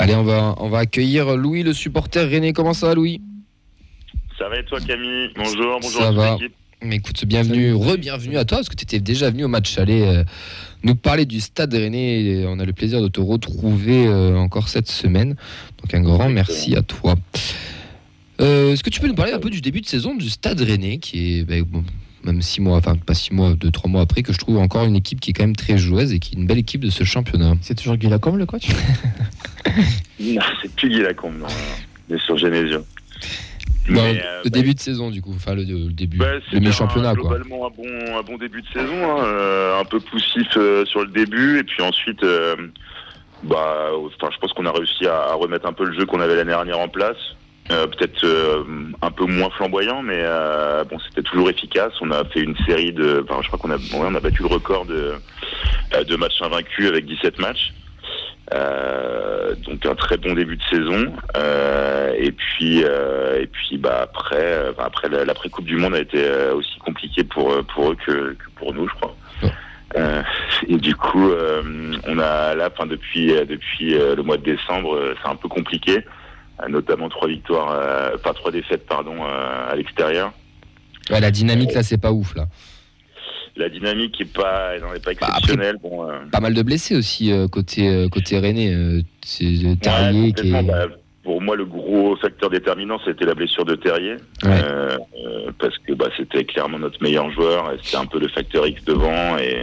Allez, 0.00 0.14
on 0.14 0.22
va, 0.22 0.54
on 0.58 0.68
va 0.68 0.78
accueillir 0.78 1.36
Louis, 1.36 1.62
le 1.62 1.72
supporter 1.74 2.26
rennais. 2.28 2.52
Comment 2.52 2.72
ça 2.72 2.86
va, 2.88 2.94
Louis? 2.94 3.20
Ça 4.38 4.48
va 4.48 4.58
et 4.60 4.64
toi 4.64 4.78
Camille? 4.80 5.30
Bonjour, 5.36 5.78
bonjour 5.82 6.00
Ça 6.00 6.06
à 6.06 6.10
toute 6.10 6.16
va. 6.16 6.32
l'équipe. 6.34 6.54
Mais 6.80 6.96
écoute, 6.96 7.24
bienvenue, 7.26 7.74
re-bienvenue 7.74 8.36
à 8.36 8.44
toi, 8.44 8.58
parce 8.58 8.68
que 8.68 8.76
tu 8.76 8.84
étais 8.84 9.00
déjà 9.00 9.30
venu 9.30 9.44
au 9.44 9.48
match 9.48 9.78
aller 9.78 10.02
euh, 10.02 10.22
nous 10.84 10.94
parler 10.94 11.26
du 11.26 11.40
stade 11.40 11.74
rennais. 11.74 12.22
Et 12.22 12.46
on 12.46 12.60
a 12.60 12.64
le 12.64 12.72
plaisir 12.72 13.02
de 13.02 13.08
te 13.08 13.20
retrouver 13.20 14.06
euh, 14.06 14.36
encore 14.36 14.68
cette 14.68 14.88
semaine. 14.88 15.34
Donc 15.82 15.92
un 15.92 16.00
grand 16.00 16.28
merci 16.28 16.76
à 16.76 16.82
toi. 16.82 17.16
Euh, 18.40 18.72
Est-ce 18.72 18.84
que 18.84 18.90
tu 18.90 19.00
peux 19.00 19.08
nous 19.08 19.16
parler 19.16 19.32
un 19.32 19.40
peu 19.40 19.50
du 19.50 19.60
début 19.60 19.80
de 19.80 19.86
saison 19.86 20.14
du 20.14 20.30
stade 20.30 20.60
rennais, 20.60 20.98
qui 20.98 21.40
est 21.40 21.42
ben, 21.42 21.62
bon, 21.62 21.82
même 22.22 22.42
six 22.42 22.60
mois, 22.60 22.76
enfin 22.76 22.94
pas 22.94 23.14
six 23.14 23.34
mois, 23.34 23.54
deux, 23.54 23.72
trois 23.72 23.90
mois 23.90 24.02
après, 24.02 24.22
que 24.22 24.32
je 24.32 24.38
trouve 24.38 24.58
encore 24.58 24.84
une 24.84 24.94
équipe 24.94 25.18
qui 25.18 25.30
est 25.30 25.32
quand 25.32 25.44
même 25.44 25.56
très 25.56 25.78
joueuse 25.78 26.12
et 26.12 26.20
qui 26.20 26.36
est 26.36 26.38
une 26.38 26.46
belle 26.46 26.58
équipe 26.58 26.82
de 26.82 26.90
ce 26.90 27.02
championnat. 27.02 27.56
C'est 27.60 27.74
toujours 27.74 27.96
Guy 27.96 28.08
Lacombe, 28.08 28.36
le 28.36 28.46
coach? 28.46 28.68
Non, 30.20 30.42
c'est 30.62 30.72
plus 30.72 30.88
Guy 30.88 31.00
Lacombe, 31.00 31.38
non. 31.40 31.46
On 32.08 32.14
est 32.14 32.20
sur 32.20 32.38
Genesio. 32.38 32.84
Mais, 33.88 34.14
le 34.14 34.18
euh, 34.20 34.42
bah, 34.44 34.50
début 34.50 34.74
de 34.74 34.80
saison, 34.80 35.10
du 35.10 35.22
coup, 35.22 35.32
enfin 35.34 35.54
le, 35.54 35.62
le 35.62 35.92
début, 35.92 36.18
bah, 36.18 36.32
le 36.52 36.60
mi-championnat, 36.60 37.14
quoi. 37.14 37.30
Globalement, 37.38 37.66
un 37.66 37.70
bon, 37.70 38.18
un 38.18 38.22
bon 38.22 38.36
début 38.36 38.62
de 38.62 38.68
saison. 38.68 39.18
hein, 39.18 39.24
euh, 39.24 39.80
un 39.80 39.84
peu 39.84 39.98
poussif 40.00 40.46
euh, 40.56 40.84
sur 40.84 41.00
le 41.00 41.08
début. 41.08 41.58
Et 41.58 41.64
puis 41.64 41.82
ensuite, 41.82 42.22
euh, 42.22 42.54
bah, 43.44 43.88
enfin, 43.94 44.30
je 44.32 44.38
pense 44.38 44.52
qu'on 44.52 44.66
a 44.66 44.72
réussi 44.72 45.06
à, 45.06 45.30
à 45.30 45.34
remettre 45.34 45.66
un 45.66 45.72
peu 45.72 45.84
le 45.84 45.98
jeu 45.98 46.04
qu'on 46.06 46.20
avait 46.20 46.36
l'année 46.36 46.50
dernière 46.50 46.78
en 46.80 46.88
place. 46.88 47.16
Euh, 47.70 47.86
Peut-être 47.86 48.24
euh, 48.24 48.62
un 49.02 49.10
peu 49.10 49.26
moins 49.26 49.50
flamboyant, 49.50 50.02
mais 50.02 50.20
euh, 50.22 50.84
bon, 50.84 50.98
c'était 51.06 51.22
toujours 51.22 51.50
efficace. 51.50 51.92
On 52.00 52.10
a 52.10 52.24
fait 52.24 52.40
une 52.40 52.56
série 52.66 52.92
de. 52.92 53.24
Enfin, 53.28 53.40
je 53.42 53.48
crois 53.48 53.58
qu'on 53.58 53.70
a, 53.70 53.76
on 53.94 54.14
a 54.14 54.20
battu 54.20 54.42
le 54.42 54.48
record 54.48 54.86
de, 54.86 55.12
euh, 55.94 56.04
de 56.04 56.16
matchs 56.16 56.40
invaincus 56.40 56.88
avec 56.88 57.04
17 57.06 57.38
matchs. 57.38 57.72
Euh, 58.54 59.54
donc 59.66 59.84
un 59.84 59.94
très 59.94 60.16
bon 60.16 60.32
début 60.34 60.56
de 60.56 60.62
saison. 60.70 61.12
Euh, 61.36 62.14
et 62.18 62.32
puis, 62.32 62.82
euh, 62.84 63.40
et 63.42 63.46
puis 63.46 63.76
bah 63.78 64.00
après, 64.04 64.70
enfin, 64.70 64.84
après 64.86 65.08
la- 65.08 65.24
l'après 65.24 65.48
Coupe 65.50 65.66
du 65.66 65.76
Monde 65.76 65.94
a 65.94 66.00
été 66.00 66.18
euh, 66.24 66.54
aussi 66.54 66.78
compliqué 66.78 67.24
pour 67.24 67.52
euh, 67.52 67.62
pour 67.62 67.90
eux 67.92 67.96
que, 68.06 68.32
que 68.32 68.50
pour 68.56 68.72
nous, 68.72 68.88
je 68.88 68.94
crois. 68.94 69.14
Et 70.68 70.76
du 70.76 70.94
coup, 70.94 71.30
on 72.06 72.18
a 72.18 72.54
là, 72.54 72.70
depuis 72.86 73.32
depuis 73.48 73.90
le 73.94 74.22
mois 74.22 74.36
de 74.36 74.42
décembre, 74.42 75.14
c'est 75.22 75.28
un 75.28 75.36
peu 75.36 75.48
compliqué, 75.48 76.04
notamment 76.68 77.08
trois 77.08 77.26
victoires, 77.28 77.74
pas 78.22 78.34
trois 78.34 78.50
défaites, 78.50 78.86
pardon, 78.86 79.24
à 79.24 79.74
l'extérieur. 79.76 80.32
Ouais, 81.10 81.20
la 81.20 81.30
dynamique 81.30 81.72
là, 81.72 81.82
c'est 81.82 81.96
pas 82.00 82.12
ouf 82.12 82.34
là. 82.34 82.46
La 83.58 83.68
dynamique 83.68 84.20
est 84.20 84.32
pas, 84.32 84.70
elle 84.74 84.82
est 84.96 85.04
pas 85.04 85.12
Bah, 85.20 85.26
après- 85.30 85.38
exceptionnelle. 85.40 85.76
bon, 85.82 86.08
euh, 86.08 86.18
Pas 86.30 86.40
mal 86.40 86.54
de 86.54 86.62
blessés 86.62 86.94
aussi 86.96 87.32
euh, 87.32 87.48
côté 87.48 87.88
euh, 87.88 88.08
côté 88.08 88.36
c'est 89.24 89.44
euh, 89.46 89.74
Terrier 89.82 90.26
Ouais, 90.26 90.32
qui 90.32 90.48
est. 90.48 90.50
complètement. 90.52 90.72
Bah, 90.72 90.86
pour 91.24 91.42
moi, 91.42 91.56
le 91.56 91.66
gros 91.66 92.16
facteur 92.16 92.48
déterminant, 92.50 92.98
c'était 93.04 93.26
la 93.26 93.34
blessure 93.34 93.64
de 93.66 93.74
Terrier. 93.74 94.14
Ouais. 94.44 94.62
Parce 95.58 95.76
que 95.78 95.92
bah, 95.92 96.08
c'était 96.16 96.44
clairement 96.44 96.78
notre 96.78 97.02
meilleur 97.02 97.30
joueur. 97.32 97.74
C'était 97.82 97.96
un 97.98 98.06
peu 98.06 98.18
le 98.20 98.28
facteur 98.28 98.66
X 98.66 98.82
devant. 98.84 99.36
Et, 99.38 99.58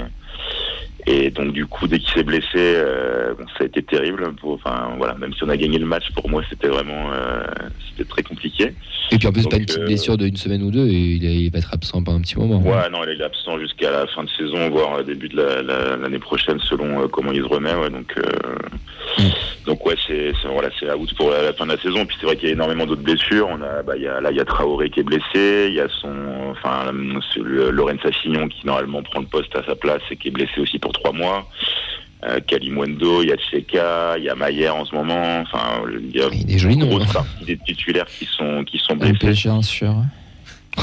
Et 1.08 1.30
donc 1.30 1.52
du 1.54 1.66
coup, 1.68 1.88
dès 1.88 2.00
qu'il 2.00 2.12
s'est 2.14 2.24
blessé, 2.24 2.48
euh, 2.56 3.34
bon, 3.38 3.46
ça 3.58 3.64
a 3.64 3.66
été 3.66 3.84
terrible. 3.84 4.34
Pour, 4.42 4.54
enfin 4.54 4.94
voilà, 4.98 5.14
même 5.16 5.34
si 5.34 5.44
on 5.44 5.50
a 5.50 5.58
gagné 5.58 5.78
le 5.78 5.86
match, 5.86 6.10
pour 6.16 6.28
moi 6.30 6.42
c'était 6.50 6.68
vraiment 6.68 7.12
euh, 7.14 7.44
c'était 7.92 8.10
très 8.10 8.24
compliqué. 8.24 8.74
Et 9.12 9.18
puis 9.20 9.28
en 9.28 9.32
plus, 9.32 9.48
pas 9.48 9.58
une 9.58 9.66
petite 9.68 9.82
euh, 9.82 9.86
blessure 9.86 10.18
d'une 10.18 10.36
semaine 10.36 10.64
ou 10.64 10.72
deux, 10.72 10.88
et 10.88 10.94
il, 10.94 11.24
il 11.24 11.52
va 11.52 11.60
être 11.60 11.72
absent 11.74 12.02
pendant 12.04 12.18
un 12.18 12.22
petit 12.22 12.38
moment. 12.40 12.60
Ouais, 12.60 12.90
non, 12.92 13.02
il 13.04 13.22
est 13.22 13.24
absent 13.24 13.60
jusqu'à 13.60 13.92
la 13.92 14.08
fin 14.08 14.24
de 14.24 14.30
saison, 14.32 14.68
voire 14.72 14.96
euh, 14.96 15.04
début 15.04 15.30
de 15.30 15.38
la- 15.38 15.62
la- 15.62 15.96
l'année 15.96 16.18
prochaine, 16.18 16.60
selon 16.60 17.04
euh, 17.04 17.08
comment 17.08 17.32
il 17.32 17.44
se 17.44 17.48
remet. 17.48 17.76
Ouais, 17.76 17.92
donc, 17.92 18.16
donc 19.66 19.86
ouais, 19.86 19.96
c'est 20.08 20.32
voilà, 20.52 20.70
c'est 20.80 20.92
out 20.92 21.14
pour 21.16 21.30
la, 21.30 21.44
la 21.44 21.54
fin 21.54 21.66
de 21.68 21.72
la 21.74 21.78
saison. 21.82 22.06
Puis 22.06 22.18
c'est 22.20 22.26
vrai 22.26 22.36
qu'il 22.36 22.48
y 22.48 22.52
a 22.52 22.54
énormément 22.56 22.86
d'autres 22.88 23.04
blessures. 23.04 23.48
On 23.50 23.62
a, 23.62 23.84
bah, 23.84 23.94
il 23.96 24.02
y 24.04 24.08
a 24.08 24.20
là, 24.22 24.32
il 24.32 24.38
y 24.38 24.40
a 24.40 24.46
Traoré 24.46 24.90
qui 24.90 25.02
est 25.02 25.04
blessé. 25.04 25.68
Il 25.70 25.74
y 25.76 25.80
a 25.82 25.88
son, 26.02 26.10
enfin, 26.52 26.92
Lorenz 26.92 28.00
Assignon 28.06 28.48
qui 28.48 28.66
normalement 28.66 29.02
prend 29.04 29.20
le 29.20 29.26
poste 29.28 29.56
à 29.56 29.64
sa 29.66 29.76
place 29.76 30.02
et 30.12 30.16
qui 30.18 30.30
est 30.30 30.32
blessé 30.32 30.60
aussi 30.60 30.80
pour 30.80 30.92
trois 30.94 31.12
mois. 31.12 31.48
Euh, 32.24 32.40
Kalimwendo, 32.48 33.22
il 33.22 33.30
y 33.30 33.32
a 33.34 33.38
Cheka, 33.38 34.16
il 34.18 34.24
y 34.24 34.30
a 34.30 34.36
Mayer 34.36 34.70
en 34.70 34.84
ce 34.86 34.96
moment. 34.96 35.42
Enfin, 35.42 35.82
il 36.02 36.16
y 36.16 36.22
a 36.22 36.28
une 36.72 36.86
grosse 36.86 37.04
hein. 37.10 37.14
partie 37.14 37.46
des 37.46 37.58
titulaires 37.58 38.08
qui 38.08 38.26
sont 38.26 38.64
qui 38.64 38.80
sont 38.80 38.96
blessés. 38.96 39.14
MPG 39.28 39.50
en 39.50 39.62
sûr. 39.62 39.94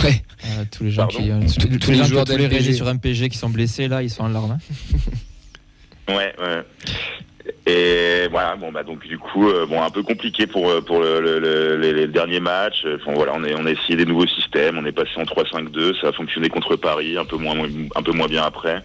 Ouais. 0.05 0.23
Euh, 0.47 0.65
tous 0.71 0.85
les 0.85 0.91
gens 0.91 1.07
Pardon 1.09 1.19
qui, 1.23 1.31
euh, 1.31 1.41
tous, 1.41 1.55
Tous- 1.59 1.69
tous 1.69 1.79
tous 1.79 1.91
les 1.91 1.99
les 1.99 2.05
joueurs 2.05 2.25
qui 2.25 2.31
tous 2.33 2.39
les 2.39 2.45
d'MPG. 2.45 2.49
réalisés 2.57 2.73
sur 2.75 2.87
MPG 2.87 3.29
qui 3.29 3.37
sont 3.39 3.51
blessés 3.51 3.89
là, 3.89 4.03
ils 4.03 4.11
sont 4.11 4.23
en 4.25 4.29
larmes. 4.29 4.53
hein. 4.53 4.59
Ouais, 6.09 6.35
ouais. 6.39 6.63
Et 7.67 8.29
voilà, 8.31 8.57
bon 8.57 8.71
bah 8.71 8.85
donc 8.85 9.07
du 9.07 9.19
coup, 9.19 9.49
euh, 9.49 9.67
bon 9.67 9.83
un 9.83 9.91
peu 9.91 10.03
compliqué 10.03 10.47
pour 10.47 10.69
euh, 10.71 10.81
pour 10.81 11.01
le, 11.01 11.21
le- 11.21 11.39
le- 11.41 11.77
les, 11.77 12.07
derniers 12.07 12.41
matchs. 12.41 12.87
Enfin 12.97 13.13
voilà, 13.15 13.33
on 13.35 13.43
est 13.45 13.55
on 13.55 13.67
a 13.67 13.71
essayé 13.71 13.97
des 13.97 14.05
nouveaux 14.05 14.27
systèmes, 14.27 14.79
on 14.79 14.87
est 14.87 14.93
passé 14.93 15.11
en 15.17 15.25
3-5-2, 15.25 16.01
ça 16.01 16.09
a 16.09 16.13
fonctionné 16.13 16.49
contre 16.49 16.77
Paris, 16.77 17.17
un 17.17 17.25
peu 17.25 17.37
moins 17.37 17.57
un 17.97 18.03
peu 18.03 18.13
moins 18.13 18.29
bien 18.29 18.45
après, 18.45 18.85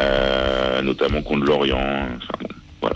euh, 0.00 0.82
notamment 0.82 1.22
contre 1.22 1.46
Lorient. 1.46 2.08
Enfin, 2.16 2.46
bon. 2.82 2.90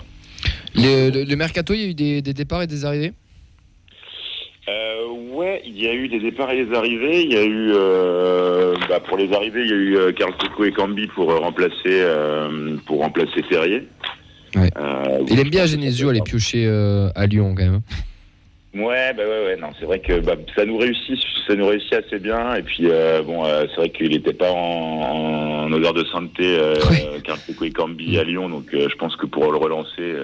Le, 0.74 1.34
mercato, 1.36 1.72
il 1.74 1.80
y 1.80 1.84
a 1.84 1.88
eu 1.88 1.94
des, 1.94 2.22
des 2.22 2.34
départs 2.34 2.62
et 2.62 2.66
des 2.66 2.84
arrivées? 2.84 3.12
Euh, 4.68 5.06
ouais, 5.32 5.62
il 5.66 5.82
y 5.82 5.88
a 5.88 5.94
eu 5.94 6.08
des 6.08 6.20
départs 6.20 6.50
et 6.52 6.64
des 6.64 6.74
arrivées. 6.76 7.22
Il 7.22 7.32
y 7.32 7.36
a 7.36 7.44
eu, 7.44 7.70
euh, 7.74 8.74
bah, 8.88 9.00
pour 9.00 9.16
les 9.16 9.32
arrivées, 9.32 9.62
il 9.62 9.68
y 9.68 9.72
a 9.72 10.08
eu 10.08 10.14
Carl 10.14 10.32
Coco 10.36 10.64
et 10.64 10.72
Cambi 10.72 11.08
pour 11.08 11.32
remplacer, 11.36 11.74
euh, 11.86 12.76
pour 12.86 13.00
remplacer 13.00 13.42
Ferrier. 13.48 13.88
Ouais. 14.56 14.70
Euh, 14.76 15.24
Il 15.30 15.38
aime 15.38 15.50
bien 15.50 15.66
Genesio 15.66 16.08
aller 16.08 16.22
piocher 16.22 16.64
euh, 16.66 17.10
à 17.14 17.26
Lyon 17.26 17.54
quand 17.56 17.64
même. 17.64 17.80
Ouais, 18.72 19.12
bah 19.14 19.24
ouais, 19.24 19.46
ouais, 19.46 19.56
non, 19.60 19.70
c'est 19.80 19.84
vrai 19.84 19.98
que 19.98 20.20
bah, 20.20 20.36
ça 20.54 20.64
nous 20.64 20.78
réussit, 20.78 21.18
ça 21.48 21.56
nous 21.56 21.66
réussit 21.66 21.92
assez 21.92 22.20
bien. 22.20 22.54
Et 22.54 22.62
puis 22.62 22.84
euh, 22.84 23.20
bon, 23.20 23.44
euh, 23.44 23.64
c'est 23.68 23.76
vrai 23.80 23.90
qu'il 23.90 24.10
n'était 24.10 24.32
pas 24.32 24.52
en, 24.52 25.64
en 25.64 25.72
odeur 25.72 25.92
de 25.92 26.04
sainteté, 26.04 26.56
euh, 26.56 26.76
Coco 27.46 27.64
et 27.64 27.72
Cambi 27.72 28.16
à 28.18 28.22
Lyon. 28.22 28.48
Donc 28.48 28.66
je 28.72 28.94
pense 28.96 29.16
que 29.16 29.26
pour 29.26 29.50
le 29.50 29.58
relancer, 29.58 30.14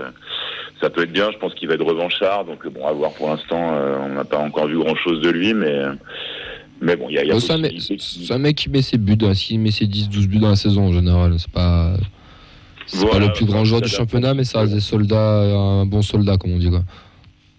ça 0.80 0.90
peut 0.90 1.02
être 1.02 1.12
bien. 1.12 1.32
Je 1.32 1.38
pense 1.38 1.54
qu'il 1.54 1.66
va 1.66 1.74
être 1.74 1.84
revanchard. 1.84 2.44
Donc 2.44 2.64
bon, 2.68 2.86
à 2.86 2.92
voir 2.92 3.12
pour 3.14 3.28
l'instant, 3.30 3.74
on 4.00 4.10
n'a 4.10 4.24
pas 4.24 4.38
encore 4.38 4.68
vu 4.68 4.78
grand 4.78 4.94
chose 4.94 5.20
de 5.22 5.30
lui, 5.30 5.52
mais 5.52 5.82
mais 6.80 6.94
bon, 6.94 7.08
il 7.08 7.16
y 7.16 7.18
a, 7.18 7.24
y 7.24 7.30
a 7.30 7.34
Bon, 7.34 7.40
c'est 7.40 7.52
un 8.32 8.38
mec 8.38 8.56
qui 8.56 8.70
met 8.70 8.82
ses 8.82 8.98
buts, 8.98 9.18
hein. 9.22 9.34
s'il 9.34 9.58
met 9.58 9.72
ses 9.72 9.86
10-12 9.86 10.26
buts 10.28 10.38
dans 10.38 10.50
la 10.50 10.56
saison 10.56 10.82
en 10.82 10.92
général, 10.92 11.34
c'est 11.38 11.50
pas. 11.50 11.94
Voilà, 12.92 13.26
le 13.26 13.32
plus 13.32 13.46
grand 13.46 13.64
joueur 13.64 13.80
du 13.80 13.88
championnat, 13.88 14.34
mais 14.34 14.44
ça 14.44 14.60
reste 14.60 14.72
des 14.72 14.80
soldats, 14.80 15.40
un 15.40 15.86
bon 15.86 16.02
soldat, 16.02 16.36
comme 16.36 16.52
on 16.52 16.58
dit. 16.58 16.70
Quoi. 16.70 16.82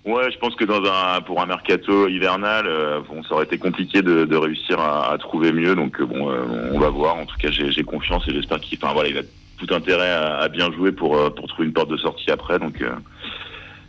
Ouais, 0.05 0.31
je 0.31 0.37
pense 0.37 0.55
que 0.55 0.63
dans 0.63 0.81
un 0.81 1.19
pour 1.21 1.41
un 1.41 1.45
mercato 1.45 2.07
hivernal, 2.07 2.65
euh, 2.65 3.01
bon, 3.09 3.21
ça 3.23 3.35
aurait 3.35 3.43
été 3.43 3.57
compliqué 3.57 4.01
de, 4.01 4.23
de 4.23 4.35
réussir 4.37 4.79
à, 4.79 5.11
à 5.11 5.17
trouver 5.17 5.51
mieux. 5.51 5.75
Donc 5.75 5.99
euh, 5.99 6.05
bon, 6.05 6.31
euh, 6.31 6.71
on 6.73 6.79
va 6.79 6.89
voir. 6.89 7.17
En 7.17 7.25
tout 7.25 7.35
cas, 7.37 7.51
j'ai 7.51 7.71
j'ai 7.71 7.83
confiance 7.83 8.23
et 8.27 8.31
j'espère 8.33 8.61
qu'il, 8.61 8.79
enfin 8.81 8.93
voilà, 8.93 9.09
il 9.09 9.17
a 9.17 9.23
tout 9.57 9.73
intérêt 9.73 10.11
à, 10.11 10.37
à 10.37 10.47
bien 10.47 10.71
jouer 10.71 10.93
pour 10.93 11.17
euh, 11.17 11.29
pour 11.29 11.47
trouver 11.47 11.67
une 11.67 11.73
porte 11.73 11.89
de 11.89 11.97
sortie 11.97 12.31
après. 12.31 12.57
Donc 12.57 12.81
euh, 12.81 12.91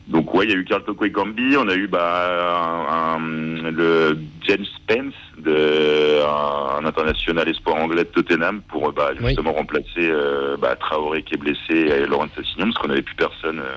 donc 0.08 0.32
ouais, 0.34 0.46
il 0.46 0.50
y 0.50 0.54
a 0.54 0.56
eu 0.56 0.64
Carl 0.64 0.82
Cambi, 1.12 1.56
on 1.56 1.68
a 1.68 1.74
eu 1.74 1.86
bah 1.86 2.86
un, 2.88 3.16
un- 3.16 3.70
le 3.70 4.18
James 4.46 4.64
Spence, 4.76 5.14
de, 5.38 6.22
un, 6.24 6.78
un 6.82 6.84
international 6.86 7.48
espoir 7.48 7.76
anglais 7.76 8.04
de 8.04 8.08
Tottenham 8.08 8.62
pour 8.62 8.92
bah, 8.92 9.10
Oui. 9.20 9.26
justement 9.28 9.52
remplacer 9.52 9.84
euh, 9.98 10.56
bah, 10.56 10.76
Traoré 10.76 11.22
qui 11.22 11.34
est 11.34 11.38
blessé 11.38 11.74
et 11.74 12.06
Laurent 12.06 12.26
Assignon 12.38 12.66
parce 12.66 12.78
qu'on 12.78 12.88
n'avait 12.88 13.02
plus 13.02 13.14
personne. 13.16 13.60
euh, 13.60 13.76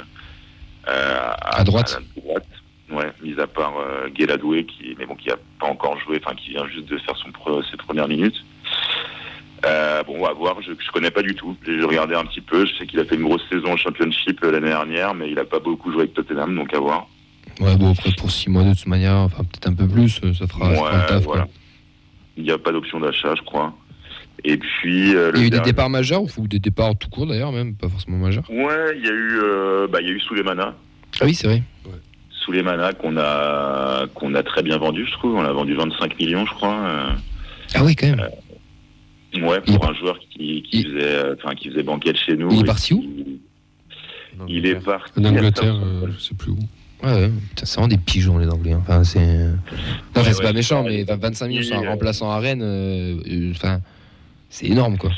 euh, 0.89 1.31
À 1.41 1.63
droite. 1.63 1.97
à 1.99 2.19
droite. 2.19 2.47
Ouais, 2.91 3.11
mis 3.21 3.39
à 3.39 3.47
part 3.47 3.73
euh, 3.79 4.09
Guéladoué 4.09 4.65
qui, 4.65 4.95
mais 4.99 5.05
bon, 5.05 5.15
qui 5.15 5.29
a 5.31 5.37
pas 5.59 5.67
encore 5.67 5.97
joué, 5.99 6.19
enfin 6.21 6.35
qui 6.35 6.49
vient 6.51 6.67
juste 6.67 6.87
de 6.89 6.97
faire 6.97 7.15
son 7.17 7.29
ses 7.71 7.77
premières 7.77 8.07
minutes. 8.07 8.35
Euh, 9.65 10.03
bon, 10.03 10.15
on 10.19 10.25
va 10.25 10.33
voir. 10.33 10.61
Je, 10.61 10.71
je 10.71 10.91
connais 10.91 11.11
pas 11.11 11.21
du 11.21 11.35
tout. 11.35 11.55
J'ai 11.65 11.83
regardé 11.83 12.15
un 12.15 12.25
petit 12.25 12.41
peu. 12.41 12.65
Je 12.65 12.73
sais 12.77 12.85
qu'il 12.87 12.99
a 12.99 13.05
fait 13.05 13.15
une 13.15 13.23
grosse 13.23 13.43
saison 13.51 13.73
au 13.73 13.77
Championship 13.77 14.39
euh, 14.43 14.51
l'année 14.51 14.67
dernière, 14.69 15.13
mais 15.13 15.29
il 15.29 15.37
a 15.39 15.45
pas 15.45 15.59
beaucoup 15.59 15.91
joué 15.91 16.01
avec 16.03 16.13
Tottenham, 16.13 16.55
donc 16.55 16.73
à 16.73 16.79
voir. 16.79 17.07
Ouais, 17.59 17.75
bon, 17.75 17.91
après, 17.91 18.11
pour 18.17 18.31
6 18.31 18.49
mois 18.49 18.63
de 18.63 18.73
toute 18.73 18.87
manière, 18.87 19.13
enfin 19.17 19.43
peut-être 19.43 19.67
un 19.69 19.73
peu 19.75 19.87
plus, 19.87 20.19
euh, 20.23 20.33
ça 20.33 20.47
fera, 20.47 20.69
Ouais, 20.71 21.05
taf. 21.07 21.23
voilà. 21.23 21.43
quoi. 21.43 21.51
Il 22.37 22.43
n'y 22.43 22.51
a 22.51 22.57
pas 22.57 22.71
d'option 22.71 22.99
d'achat, 22.99 23.35
je 23.35 23.41
crois. 23.43 23.73
Et 24.43 24.57
puis 24.57 25.13
euh, 25.15 25.31
le 25.31 25.37
Il 25.37 25.41
y 25.41 25.43
a 25.43 25.47
eu 25.47 25.49
des 25.51 25.59
départs 25.59 25.89
majeurs, 25.89 26.23
ou 26.37 26.47
des 26.47 26.57
départs 26.59 26.95
tout 26.97 27.09
court 27.09 27.27
d'ailleurs, 27.27 27.51
même, 27.51 27.75
pas 27.75 27.89
forcément 27.89 28.17
majeurs. 28.17 28.49
Ouais, 28.49 28.95
il 28.97 29.05
y 29.05 29.09
a 29.09 29.11
eu, 29.11 29.39
euh, 29.43 29.87
bah, 29.87 29.99
il 30.01 30.07
y 30.07 30.09
a 30.09 30.13
eu 30.13 30.19
Souleymana. 30.21 30.73
Ah 31.19 31.25
oui, 31.25 31.35
c'est 31.35 31.45
vrai. 31.47 31.61
Souleymana 32.31 32.93
qu'on 32.93 33.17
a 33.17 34.07
qu'on 34.15 34.33
a 34.33 34.41
très 34.41 34.63
bien 34.63 34.77
vendu, 34.77 35.05
je 35.05 35.11
trouve. 35.11 35.35
On 35.35 35.43
l'a 35.43 35.51
vendu 35.51 35.75
25 35.75 36.17
millions, 36.17 36.45
je 36.47 36.53
crois. 36.53 36.73
euh. 36.73 37.09
Ah 37.75 37.83
oui, 37.83 37.95
quand 37.95 38.07
même. 38.07 38.27
Ouais, 39.33 39.61
Il- 39.65 39.75
pour 39.77 39.89
un 39.89 39.93
joueur 39.93 40.19
qui, 40.19 40.61
qui 40.63 40.79
il- 40.81 40.83
faisait, 40.87 41.03
euh, 41.03 41.35
enfin, 41.37 41.55
qui 41.55 41.69
faisait 41.69 41.83
banquette 41.83 42.17
chez 42.17 42.35
nous. 42.35 42.49
Il 42.51 42.61
est 42.61 42.63
parti 42.65 42.93
où 42.93 43.01
qui- 43.01 43.39
Il 44.47 44.65
est 44.65 44.75
parti. 44.83 45.11
En 45.19 45.25
Angleterre, 45.25 45.75
euh, 45.75 46.07
je 46.13 46.19
sais 46.19 46.35
plus 46.35 46.51
où. 46.51 46.57
Ouais, 47.03 47.13
ouais. 47.13 47.29
Putain, 47.49 47.65
c'est 47.65 47.75
vraiment 47.75 47.87
des 47.87 47.97
pigeons, 47.97 48.37
les 48.37 48.47
Anglais. 48.49 48.73
hein. 48.73 48.79
Enfin, 48.81 49.03
c'est. 49.03 49.19
Non, 49.19 49.53
enfin, 50.15 50.21
Ouais, 50.27 50.33
c'est 50.33 50.43
pas 50.43 50.53
méchant, 50.53 50.83
mais 50.83 51.05
pas- 51.05 51.15
25 51.15 51.47
millions 51.47 51.63
sur 51.63 51.77
un 51.77 51.81
il- 51.83 51.87
remplaçant 51.89 52.29
à 52.31 52.39
Rennes, 52.39 52.61
euh, 52.61 53.15
euh, 53.29 53.51
enfin, 53.51 53.79
c'est 54.49 54.67
énorme, 54.67 54.97
quoi. 54.97 55.11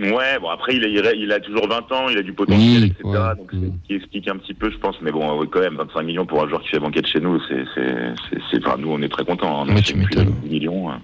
Ouais, 0.00 0.40
bon 0.40 0.48
après 0.48 0.74
il 0.74 0.84
a, 0.84 1.12
il 1.14 1.30
a- 1.30 1.38
toujours 1.38 1.68
20 1.68 1.90
ans, 1.92 2.08
il 2.08 2.18
a 2.18 2.22
du 2.22 2.32
potentiel, 2.32 2.82
Oui, 2.82 2.86
etc. 2.86 3.04
ouais. 3.04 3.36
Donc 3.36 3.48
c'est 3.52 3.56
Mm. 3.58 3.72
ce 3.82 3.86
qui 3.86 3.94
explique 3.94 4.28
un 4.28 4.36
petit 4.38 4.54
peu, 4.54 4.68
je 4.70 4.76
pense. 4.78 4.96
Mais 5.02 5.12
bon, 5.12 5.38
ouais, 5.38 5.46
quand 5.48 5.60
même, 5.60 5.76
25 5.76 6.02
millions 6.02 6.26
pour 6.26 6.42
un 6.42 6.48
joueur 6.48 6.62
qui 6.62 6.70
fait 6.70 6.80
banquette 6.80 7.06
chez 7.06 7.20
nous, 7.20 7.38
c'est, 7.48 7.64
c'est, 7.76 7.94
c'est, 8.30 8.38
c'est- 8.50 8.66
enfin, 8.66 8.76
nous 8.76 8.90
on 8.90 9.00
est 9.02 9.08
très 9.08 9.24
contents. 9.24 9.60
Hein, 9.62 9.68
Ouais, 9.68 9.74
Donc, 9.74 9.84
tu 9.84 9.92
c'est 9.92 9.98
plus 10.02 10.14
de 10.16 10.20
m'étonnes. 10.20 10.34
10 10.42 10.50
millions. 10.50 10.90
hein. 10.90 11.00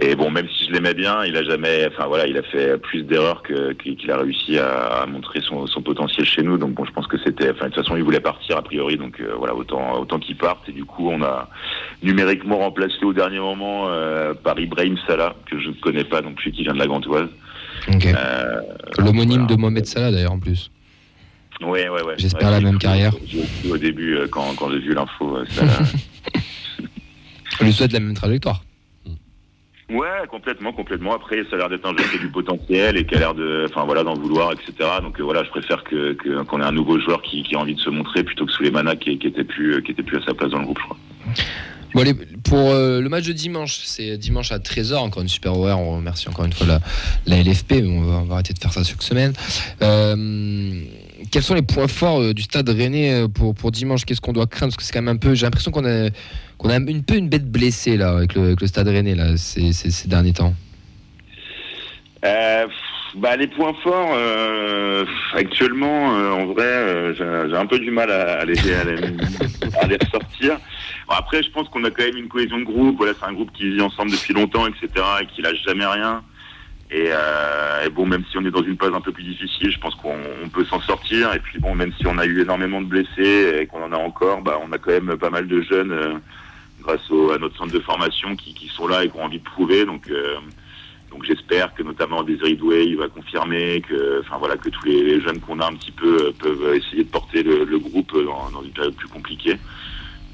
Et 0.00 0.14
bon, 0.14 0.30
même 0.30 0.46
si 0.48 0.66
je 0.66 0.72
l'aimais 0.72 0.94
bien, 0.94 1.24
il 1.24 1.36
a 1.36 1.42
jamais, 1.42 1.88
enfin 1.88 2.06
voilà, 2.06 2.26
il 2.28 2.36
a 2.36 2.42
fait 2.42 2.78
plus 2.78 3.02
d'erreurs 3.02 3.42
que, 3.42 3.72
qu'il 3.72 4.10
a 4.12 4.16
réussi 4.18 4.56
à, 4.56 5.02
à 5.02 5.06
montrer 5.06 5.40
son, 5.40 5.66
son 5.66 5.82
potentiel 5.82 6.24
chez 6.24 6.42
nous. 6.42 6.56
Donc 6.56 6.74
bon, 6.74 6.84
je 6.84 6.92
pense 6.92 7.08
que 7.08 7.16
c'était, 7.24 7.50
enfin 7.50 7.68
de 7.68 7.74
toute 7.74 7.82
façon, 7.82 7.96
il 7.96 8.04
voulait 8.04 8.20
partir 8.20 8.56
a 8.56 8.62
priori, 8.62 8.96
donc 8.96 9.20
euh, 9.20 9.34
voilà, 9.36 9.56
autant 9.56 9.98
autant 9.98 10.20
qu'il 10.20 10.36
parte. 10.36 10.68
Et 10.68 10.72
du 10.72 10.84
coup, 10.84 11.08
on 11.10 11.20
a 11.22 11.48
numériquement 12.02 12.58
remplacé 12.58 13.04
au 13.04 13.12
dernier 13.12 13.40
moment 13.40 13.88
euh, 13.88 14.34
par 14.34 14.58
Ibrahim 14.60 14.96
Salah, 15.06 15.34
que 15.50 15.58
je 15.58 15.68
ne 15.70 15.74
connais 15.74 16.04
pas 16.04 16.20
non 16.20 16.32
plus, 16.34 16.52
qui 16.52 16.62
vient 16.62 16.74
de 16.74 16.78
la 16.78 16.86
Gantoise. 16.86 17.28
Ok. 17.92 18.06
Euh, 18.06 18.60
L'homonyme 18.98 19.40
voilà. 19.40 19.46
de 19.46 19.60
Mohamed 19.60 19.86
Salah, 19.86 20.12
d'ailleurs, 20.12 20.32
en 20.32 20.38
plus. 20.38 20.70
Ouais, 21.60 21.88
ouais, 21.88 22.02
ouais. 22.04 22.14
J'espère 22.18 22.50
Ouais, 22.50 22.54
la 22.54 22.60
même 22.60 22.78
carrière. 22.78 23.12
Cru 23.12 23.72
au 23.72 23.76
début 23.78 24.16
euh, 24.16 24.28
quand, 24.30 24.54
quand 24.56 24.70
j'ai 24.70 24.78
vu 24.78 24.94
l'info. 24.94 25.38
ça 25.48 25.64
On 27.60 27.64
lui 27.64 27.72
souhaite 27.72 27.92
la 27.92 27.98
même 27.98 28.14
trajectoire. 28.14 28.62
Ouais, 29.90 30.26
complètement, 30.30 30.72
complètement. 30.72 31.14
Après, 31.14 31.42
ça 31.50 31.56
a 31.56 31.58
l'air 31.58 31.68
d'être 31.68 31.86
un 31.86 31.96
jeu 31.96 32.04
qui 32.10 32.16
a 32.16 32.18
du 32.18 32.28
potentiel 32.28 32.96
et 32.96 33.04
qui 33.04 33.14
a 33.14 33.18
l'air 33.18 33.34
de, 33.34 33.66
enfin 33.68 33.84
voilà, 33.84 34.04
d'en 34.04 34.14
vouloir, 34.14 34.52
etc. 34.52 34.72
Donc 35.02 35.20
euh, 35.20 35.24
voilà, 35.24 35.44
je 35.44 35.50
préfère 35.50 35.84
que 35.84 36.16
qu'on 36.44 36.60
ait 36.60 36.64
un 36.64 36.72
nouveau 36.72 36.98
joueur 37.00 37.22
qui, 37.22 37.44
a 37.54 37.58
envie 37.58 37.74
de 37.74 37.80
se 37.80 37.90
montrer 37.90 38.22
plutôt 38.22 38.46
que 38.46 38.52
Souleymana 38.52 38.96
qui, 38.96 39.18
qui 39.18 39.26
était 39.26 39.44
plus 39.44 39.74
euh, 39.74 39.80
qui 39.80 39.92
était 39.92 40.02
plus 40.02 40.18
à 40.18 40.24
sa 40.24 40.34
place 40.34 40.50
dans 40.50 40.58
le 40.58 40.64
groupe, 40.64 40.78
je 40.78 40.84
crois. 40.84 40.96
Bon, 41.94 42.02
allez, 42.02 42.14
pour 42.44 42.70
euh, 42.70 43.00
le 43.00 43.08
match 43.08 43.26
de 43.26 43.32
dimanche, 43.32 43.80
c'est 43.84 44.18
dimanche 44.18 44.52
à 44.52 44.58
13h, 44.58 44.96
encore 44.96 45.22
une 45.22 45.28
super 45.28 45.56
horaire. 45.56 45.78
On 45.78 45.96
remercie 45.96 46.28
encore 46.28 46.44
une 46.44 46.52
fois 46.52 46.66
la, 47.26 47.42
LFP, 47.42 47.72
mais 47.82 47.88
on 47.88 48.24
va, 48.24 48.34
arrêter 48.34 48.52
de 48.52 48.58
faire 48.58 48.72
ça 48.72 48.84
chaque 48.84 49.02
semaine. 49.02 49.32
Quels 51.30 51.42
sont 51.42 51.54
les 51.54 51.62
points 51.62 51.88
forts 51.88 52.20
euh, 52.20 52.34
du 52.34 52.42
stade 52.42 52.68
rennais 52.68 53.12
euh, 53.12 53.28
pour, 53.28 53.54
pour 53.54 53.70
dimanche? 53.70 54.04
Qu'est-ce 54.04 54.20
qu'on 54.20 54.32
doit 54.32 54.46
craindre? 54.46 54.72
Parce 54.72 54.76
que 54.76 54.82
c'est 54.82 54.92
quand 54.92 55.02
même 55.02 55.16
un 55.16 55.18
peu. 55.18 55.34
J'ai 55.34 55.46
l'impression 55.46 55.70
qu'on 55.70 55.84
a, 55.84 56.10
qu'on 56.58 56.70
a 56.70 56.76
un 56.76 56.84
peu 56.84 57.16
une 57.16 57.28
bête 57.28 57.50
blessée 57.50 57.96
là, 57.96 58.16
avec 58.16 58.34
le, 58.34 58.54
stade 58.66 58.88
rennais 58.88 59.14
là, 59.14 59.36
ces, 59.36 59.72
derniers 60.06 60.32
temps. 60.32 60.54
Euh, 62.24 62.66
bah, 63.16 63.36
les 63.36 63.46
points 63.46 63.74
forts, 63.82 64.16
actuellement, 65.34 66.06
en 66.06 66.46
vrai, 66.46 67.14
j'ai 67.16 67.56
un 67.56 67.66
peu 67.66 67.78
du 67.78 67.90
mal 67.90 68.10
à, 68.10 68.40
à 68.40 68.44
les, 68.44 68.58
à 68.58 68.84
les, 68.84 68.98
à 69.80 69.86
les 69.86 69.96
ressortir. 69.96 70.58
Bon, 71.08 71.14
après, 71.16 71.42
je 71.42 71.50
pense 71.50 71.68
qu'on 71.68 71.84
a 71.84 71.90
quand 71.90 72.04
même 72.04 72.16
une 72.16 72.28
cohésion 72.28 72.58
de 72.58 72.64
groupe. 72.64 72.96
Voilà, 72.98 73.12
c'est 73.18 73.26
un 73.26 73.32
groupe 73.32 73.52
qui 73.52 73.70
vit 73.70 73.80
ensemble 73.80 74.10
depuis 74.10 74.34
longtemps, 74.34 74.66
etc., 74.66 74.88
et 75.22 75.26
qui 75.26 75.42
lâche 75.42 75.62
jamais 75.64 75.86
rien. 75.86 76.22
Et, 76.90 77.08
euh, 77.08 77.90
bon, 77.90 78.06
même 78.06 78.24
si 78.30 78.38
on 78.38 78.44
est 78.44 78.50
dans 78.50 78.62
une 78.62 78.76
phase 78.76 78.94
un 78.94 79.00
peu 79.00 79.12
plus 79.12 79.24
difficile, 79.24 79.70
je 79.70 79.78
pense 79.78 79.94
qu'on 79.96 80.16
on 80.42 80.48
peut 80.48 80.64
s'en 80.64 80.80
sortir. 80.80 81.34
Et 81.34 81.38
puis 81.38 81.58
bon, 81.58 81.74
même 81.74 81.92
si 81.98 82.06
on 82.06 82.16
a 82.18 82.24
eu 82.26 82.40
énormément 82.40 82.80
de 82.80 82.86
blessés 82.86 83.58
et 83.60 83.66
qu'on 83.66 83.82
en 83.82 83.92
a 83.92 83.96
encore, 83.96 84.40
bah, 84.42 84.58
on 84.66 84.72
a 84.72 84.78
quand 84.78 84.92
même 84.92 85.16
pas 85.18 85.30
mal 85.30 85.46
de 85.46 85.60
jeunes 85.60 85.92
euh, 85.92 86.14
grâce 86.80 87.10
au, 87.10 87.32
à 87.32 87.38
notre 87.38 87.56
centre 87.56 87.72
de 87.72 87.80
formation 87.80 88.36
qui, 88.36 88.54
qui 88.54 88.68
sont 88.68 88.88
là 88.88 89.04
et 89.04 89.10
qui 89.10 89.16
ont 89.16 89.24
envie 89.24 89.38
de 89.38 89.44
prouver. 89.44 89.84
Donc, 89.84 90.08
euh, 90.10 90.36
Donc 91.10 91.24
j'espère 91.24 91.74
que 91.74 91.82
notamment 91.82 92.22
Desiree 92.22 92.56
Douay 92.56 92.86
il 92.86 92.96
va 92.96 93.08
confirmer 93.08 93.82
que, 93.82 94.20
enfin 94.20 94.38
voilà, 94.38 94.56
que 94.56 94.68
tous 94.70 94.84
les, 94.86 95.20
jeunes 95.20 95.40
qu'on 95.40 95.60
a 95.60 95.66
un 95.66 95.74
petit 95.74 95.92
peu 95.92 96.28
euh, 96.28 96.32
peuvent 96.38 96.74
essayer 96.74 97.04
de 97.04 97.10
porter 97.10 97.42
le, 97.42 97.64
le 97.64 97.78
groupe 97.78 98.12
dans, 98.14 98.50
dans 98.50 98.62
une 98.62 98.72
période 98.72 98.94
plus 98.94 99.08
compliquée. 99.08 99.58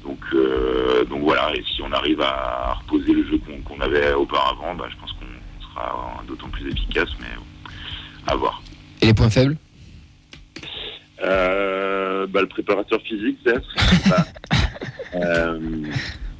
Donc, 0.05 0.19
euh, 0.33 1.03
donc 1.05 1.21
voilà, 1.23 1.51
et 1.55 1.63
si 1.63 1.81
on 1.81 1.91
arrive 1.91 2.21
à 2.21 2.73
reposer 2.79 3.11
le 3.11 3.25
jeu 3.25 3.39
qu'on 3.65 3.81
avait 3.81 4.13
auparavant, 4.13 4.75
bah, 4.75 4.87
je 4.89 4.95
pense 4.97 5.11
sera 5.75 6.23
d'autant 6.27 6.49
plus 6.49 6.69
efficace, 6.71 7.09
mais 7.19 7.27
à 8.27 8.35
voir. 8.35 8.61
Et 9.01 9.07
les 9.07 9.13
points 9.13 9.29
faibles? 9.29 9.57
Euh, 11.23 12.27
bah, 12.27 12.41
le 12.41 12.47
préparateur 12.47 13.01
physique, 13.01 13.37
peut-être. 13.43 13.67
je 13.77 13.95
sais 13.95 14.09
pas. 14.09 14.25
Euh, 15.13 15.59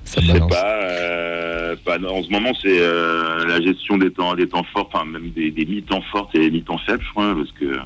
Ça 0.03 0.19
je 0.19 0.25
sais 0.27 0.33
balance. 0.33 0.51
pas. 0.51 0.65
euh, 0.81 1.75
bah, 1.85 1.95
en 2.11 2.21
ce 2.23 2.29
moment, 2.29 2.51
c'est 2.61 2.77
euh, 2.77 3.45
la 3.47 3.61
gestion 3.61 3.97
des 3.97 4.11
temps, 4.11 4.35
des 4.35 4.49
temps 4.49 4.65
forts, 4.73 4.89
enfin 4.93 5.05
même 5.05 5.29
des, 5.29 5.49
des 5.49 5.65
mi-temps 5.65 6.01
fortes 6.11 6.35
et 6.35 6.39
des 6.39 6.51
mi-temps 6.51 6.77
faibles, 6.79 7.01
je 7.05 7.09
crois, 7.11 7.33
parce 7.33 7.53
que 7.53 7.77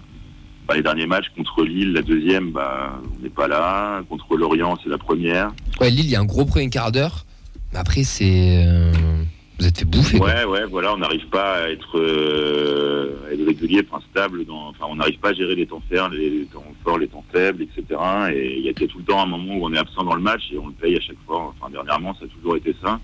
bah, 0.68 0.74
les 0.76 0.82
derniers 0.82 1.06
matchs 1.06 1.28
contre 1.38 1.64
Lille, 1.64 1.94
la 1.94 2.02
deuxième, 2.02 2.50
bah, 2.52 3.00
on 3.20 3.22
n'est 3.22 3.30
pas 3.30 3.48
là. 3.48 4.02
Contre 4.10 4.36
Lorient, 4.36 4.80
c'est 4.84 4.90
la 4.90 4.98
première. 4.98 5.52
Ouais, 5.80 5.92
Lille, 5.92 6.06
il 6.06 6.10
y 6.10 6.16
a 6.16 6.22
un 6.22 6.26
gros 6.26 6.44
premier 6.46 6.70
quart 6.72 6.92
d'heure. 6.92 7.24
Mais 7.72 7.78
après, 7.78 8.04
c'est. 8.04 8.66
Vous 9.60 9.68
êtes 9.68 9.78
fait 9.78 9.86
bouffer. 9.86 10.18
Ouais, 10.20 10.46
ouais, 10.46 10.66
voilà, 10.66 10.94
on 10.94 10.98
n'arrive 10.98 11.28
pas 11.28 11.64
à 11.64 11.70
être, 11.70 12.00
euh, 12.00 13.28
à 13.28 13.34
être 13.34 13.46
régulier, 13.46 13.86
enfin 13.90 14.02
stable. 14.10 14.46
Dans, 14.46 14.70
enfin, 14.70 14.86
on 14.88 14.96
n'arrive 14.96 15.20
pas 15.20 15.30
à 15.30 15.34
gérer 15.34 15.54
les 15.54 15.68
temps 15.68 15.82
les, 16.14 16.46
temps 16.46 16.64
forts, 16.82 16.98
les 16.98 17.10
temps 17.10 17.26
faibles, 17.30 17.64
etc. 17.64 18.00
Et 18.34 18.58
il 18.58 18.66
y 18.66 18.70
a 18.70 18.74
tout 18.74 19.00
le 19.00 19.04
temps 19.04 19.22
un 19.22 19.26
moment 19.26 19.56
où 19.56 19.66
on 19.66 19.74
est 19.74 19.78
absent 19.78 20.06
dans 20.06 20.16
le 20.16 20.22
match 20.22 20.44
et 20.54 20.58
on 20.58 20.68
le 20.68 20.74
paye 20.74 20.96
à 20.96 21.02
chaque 21.02 21.20
fois. 21.26 21.54
Enfin, 21.60 21.70
dernièrement, 21.70 22.16
ça 22.16 22.24
a 22.24 22.28
toujours 22.30 22.56
été 22.56 22.74
ça. 22.82 23.02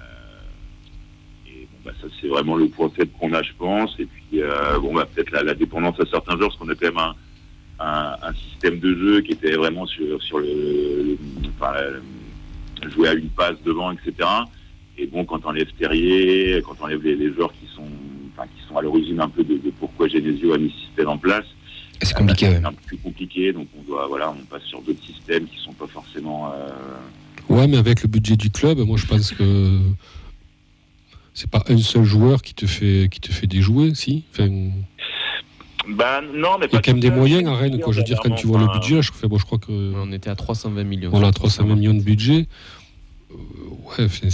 Euh, 0.00 1.46
et 1.46 1.68
bon, 1.70 1.78
bah, 1.84 1.92
ça, 2.00 2.06
c'est 2.22 2.28
vraiment 2.28 2.56
le 2.56 2.68
point 2.68 2.88
faible 2.96 3.10
qu'on 3.20 3.34
a, 3.34 3.42
je 3.42 3.52
pense. 3.58 3.94
Et 3.98 4.06
puis, 4.06 4.40
euh, 4.40 4.78
bon, 4.80 4.94
bah, 4.94 5.06
peut-être 5.14 5.30
la, 5.30 5.52
dépendance 5.52 6.00
à 6.00 6.06
certains 6.06 6.38
joueurs, 6.38 6.48
parce 6.48 6.56
qu'on 6.56 6.70
a 6.70 6.74
quand 6.74 6.94
même 6.94 7.14
un, 7.80 8.32
système 8.32 8.78
de 8.78 8.94
jeu 8.94 9.20
qui 9.20 9.32
était 9.32 9.56
vraiment 9.56 9.84
sur, 9.84 10.38
le, 10.38 10.46
le- 10.46 11.18
enfin, 11.60 11.74
jouer 12.88 13.08
à 13.08 13.12
une 13.12 13.28
passe 13.28 13.60
devant, 13.62 13.92
etc. 13.92 14.26
Et 14.98 15.06
bon, 15.06 15.24
quand 15.24 15.40
on 15.44 15.48
enlève 15.50 15.68
Terrier, 15.78 16.62
quand 16.64 16.74
on 16.80 16.84
enlève 16.84 17.02
les, 17.02 17.16
les 17.16 17.32
joueurs 17.32 17.52
qui 17.52 17.66
sont, 17.74 17.82
enfin, 18.32 18.46
qui 18.48 18.66
sont 18.68 18.76
à 18.76 18.82
l'origine 18.82 19.20
un 19.20 19.28
peu 19.28 19.44
de, 19.44 19.54
de 19.54 19.70
pourquoi 19.78 20.08
Genesio 20.08 20.52
a 20.54 20.58
mis 20.58 20.70
ce 20.70 20.86
système 20.86 21.08
en 21.08 21.18
place, 21.18 21.44
C'est 22.02 22.14
compliqué, 22.16 22.46
euh, 22.46 22.58
c'est 22.60 22.64
un 22.66 22.72
peu 22.72 22.82
plus 22.86 22.96
compliqué. 22.98 23.52
Donc 23.52 23.68
on 23.78 23.82
doit, 23.82 24.06
voilà, 24.08 24.30
on 24.30 24.44
passe 24.46 24.62
sur 24.64 24.80
d'autres 24.82 25.04
systèmes 25.04 25.44
qui 25.46 25.58
sont 25.62 25.72
pas 25.74 25.86
forcément. 25.86 26.50
euh, 26.54 26.68
Ouais, 27.48 27.68
mais 27.68 27.76
avec 27.76 28.02
le 28.02 28.08
budget 28.08 28.36
du 28.36 28.50
club, 28.50 28.78
moi 28.80 28.96
je 28.96 29.06
pense 29.06 29.30
que 29.32 29.78
c'est 31.34 31.50
pas 31.50 31.62
un 31.68 31.76
seul 31.78 32.04
joueur 32.04 32.42
qui 32.42 32.54
te 32.54 32.66
fait 32.66 33.08
qui 33.10 33.20
te 33.20 33.30
fait 33.30 33.46
déjouer, 33.46 33.94
si? 33.94 34.24
Enfin, 34.32 34.48
Bah 35.88 36.20
non, 36.22 36.56
mais 36.58 36.66
il 36.66 36.74
y 36.74 36.76
a 36.76 36.80
quand 36.80 36.92
même 36.92 37.00
des 37.00 37.10
moyens 37.10 37.46
à 37.46 37.54
Rennes, 37.54 37.78
quoi. 37.80 37.92
Je 37.92 37.98
veux 37.98 38.04
dire, 38.04 38.18
quand 38.22 38.34
tu 38.34 38.46
vois 38.46 38.58
le 38.60 38.66
budget, 38.72 39.02
je, 39.02 39.12
fais, 39.12 39.28
bon, 39.28 39.38
je 39.38 39.44
crois 39.44 39.58
que 39.58 39.70
On 39.70 40.10
était 40.12 40.30
à 40.30 40.34
320 40.34 40.82
millions. 40.84 41.10
voilà 41.10 41.30
320 41.30 41.74
millions 41.76 41.94
de 41.94 42.02
budget. 42.02 42.46
Euh, 43.32 43.36
ouais, 43.98 44.08
c'est. 44.08 44.30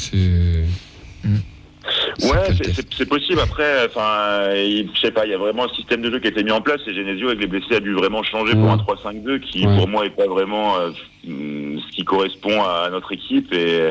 C'est 2.19 2.31
Ouais, 2.31 2.37
un 2.39 2.43
peu 2.43 2.51
le 2.51 2.57
c'est- 2.57 2.63
test. 2.65 2.75
c'est 2.77 2.95
c'est 2.99 3.09
possible. 3.09 3.41
Après, 3.41 3.87
enfin, 3.87 4.53
il- 4.55 4.89
je 4.95 5.01
sais 5.01 5.11
pas, 5.11 5.25
il 5.27 5.31
y 5.33 5.35
a 5.35 5.39
vraiment 5.39 5.65
un 5.65 5.75
système 5.75 6.01
de 6.03 6.11
jeu 6.11 6.21
qui 6.21 6.27
a 6.29 6.31
été 6.31 6.45
mis 6.45 6.53
en 6.53 6.61
place 6.61 6.81
et 6.87 6.95
Genesio 6.95 7.29
avec 7.29 7.41
les 7.41 7.47
blessés 7.47 7.75
a 7.77 7.81
dû 7.81 7.93
vraiment 7.95 8.23
changer 8.23 8.53
pour 8.55 8.71
un 8.71 8.77
3-5-2 8.79 9.39
qui, 9.39 9.67
Ouais. 9.67 9.77
pour 9.77 9.89
moi, 9.89 10.05
est 10.07 10.11
pas 10.11 10.27
vraiment 10.27 10.79
euh, 10.79 10.91
hum, 11.27 11.81
ce 11.81 11.97
qui 11.97 12.05
correspond 12.05 12.63
à 12.63 12.89
notre 12.91 13.13
équipe 13.13 13.53
et, 13.53 13.91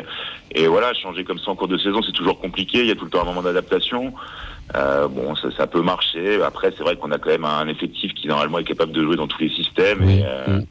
et 0.56 0.68
voilà, 0.68 0.94
changer 0.94 1.24
comme 1.26 1.40
ça 1.40 1.52
en 1.52 1.56
cours 1.56 1.68
de 1.68 1.78
saison, 1.78 2.02
c'est 2.02 2.12
toujours 2.14 2.40
compliqué. 2.40 2.80
Il 2.80 2.88
y 2.88 2.92
a 2.92 2.96
tout 2.96 3.06
le 3.06 3.12
temps 3.12 3.22
un 3.22 3.26
moment 3.26 3.42
d'adaptation. 3.42 4.14
Euh, 4.76 5.08
bon, 5.10 5.36
ça, 5.36 5.50
ça 5.58 5.68
peut 5.68 5.82
marcher. 5.82 6.42
Après, 6.44 6.72
c'est 6.78 6.84
vrai 6.84 6.96
qu'on 6.96 7.12
a 7.12 7.18
quand 7.18 7.32
même 7.32 7.46
un 7.46 7.68
effectif 7.68 8.14
qui 8.14 8.28
normalement 8.28 8.60
est 8.60 8.64
capable 8.64 8.94
de 8.94 9.02
jouer 9.04 9.18
dans 9.18 9.28
tous 9.28 9.42
les 9.42 9.50
systèmes. 9.50 10.00
Oui. 10.06 10.20
Et, 10.20 10.24
euh, 10.26 10.60
Mm. 10.60 10.66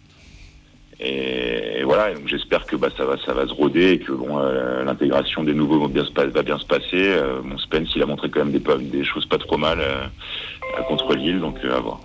Et, 1.01 1.79
et 1.81 1.83
voilà, 1.85 2.11
et 2.11 2.15
donc 2.15 2.29
j'espère 2.29 2.67
que 2.67 2.77
bah, 2.77 2.89
ça 2.97 3.05
va, 3.05 3.17
ça 3.25 3.33
va 3.33 3.47
se 3.47 3.53
roder 3.53 3.93
et 3.93 3.99
que 3.99 4.13
bon, 4.13 4.39
euh, 4.39 4.85
l'intégration 4.85 5.43
des 5.45 5.55
nouveaux 5.55 5.81
va 5.81 5.89
bien 5.89 6.05
se, 6.05 6.11
pa- 6.13 6.27
va 6.27 6.43
bien 6.43 6.59
se 6.59 6.67
passer. 6.67 6.83
Euh, 6.95 7.41
bon, 7.43 7.57
Spence, 7.59 7.89
il 7.97 8.03
a 8.03 8.07
montré 8.07 8.29
quand 8.31 8.45
même 8.45 8.53
des, 8.53 8.63
des 8.91 9.05
choses 9.05 9.27
pas 9.27 9.39
trop 9.39 9.57
mal 9.57 9.79
euh, 9.81 10.07
contre 10.89 11.15
Lille, 11.15 11.41
donc 11.41 11.57
à 11.65 11.81
voir. 11.81 12.01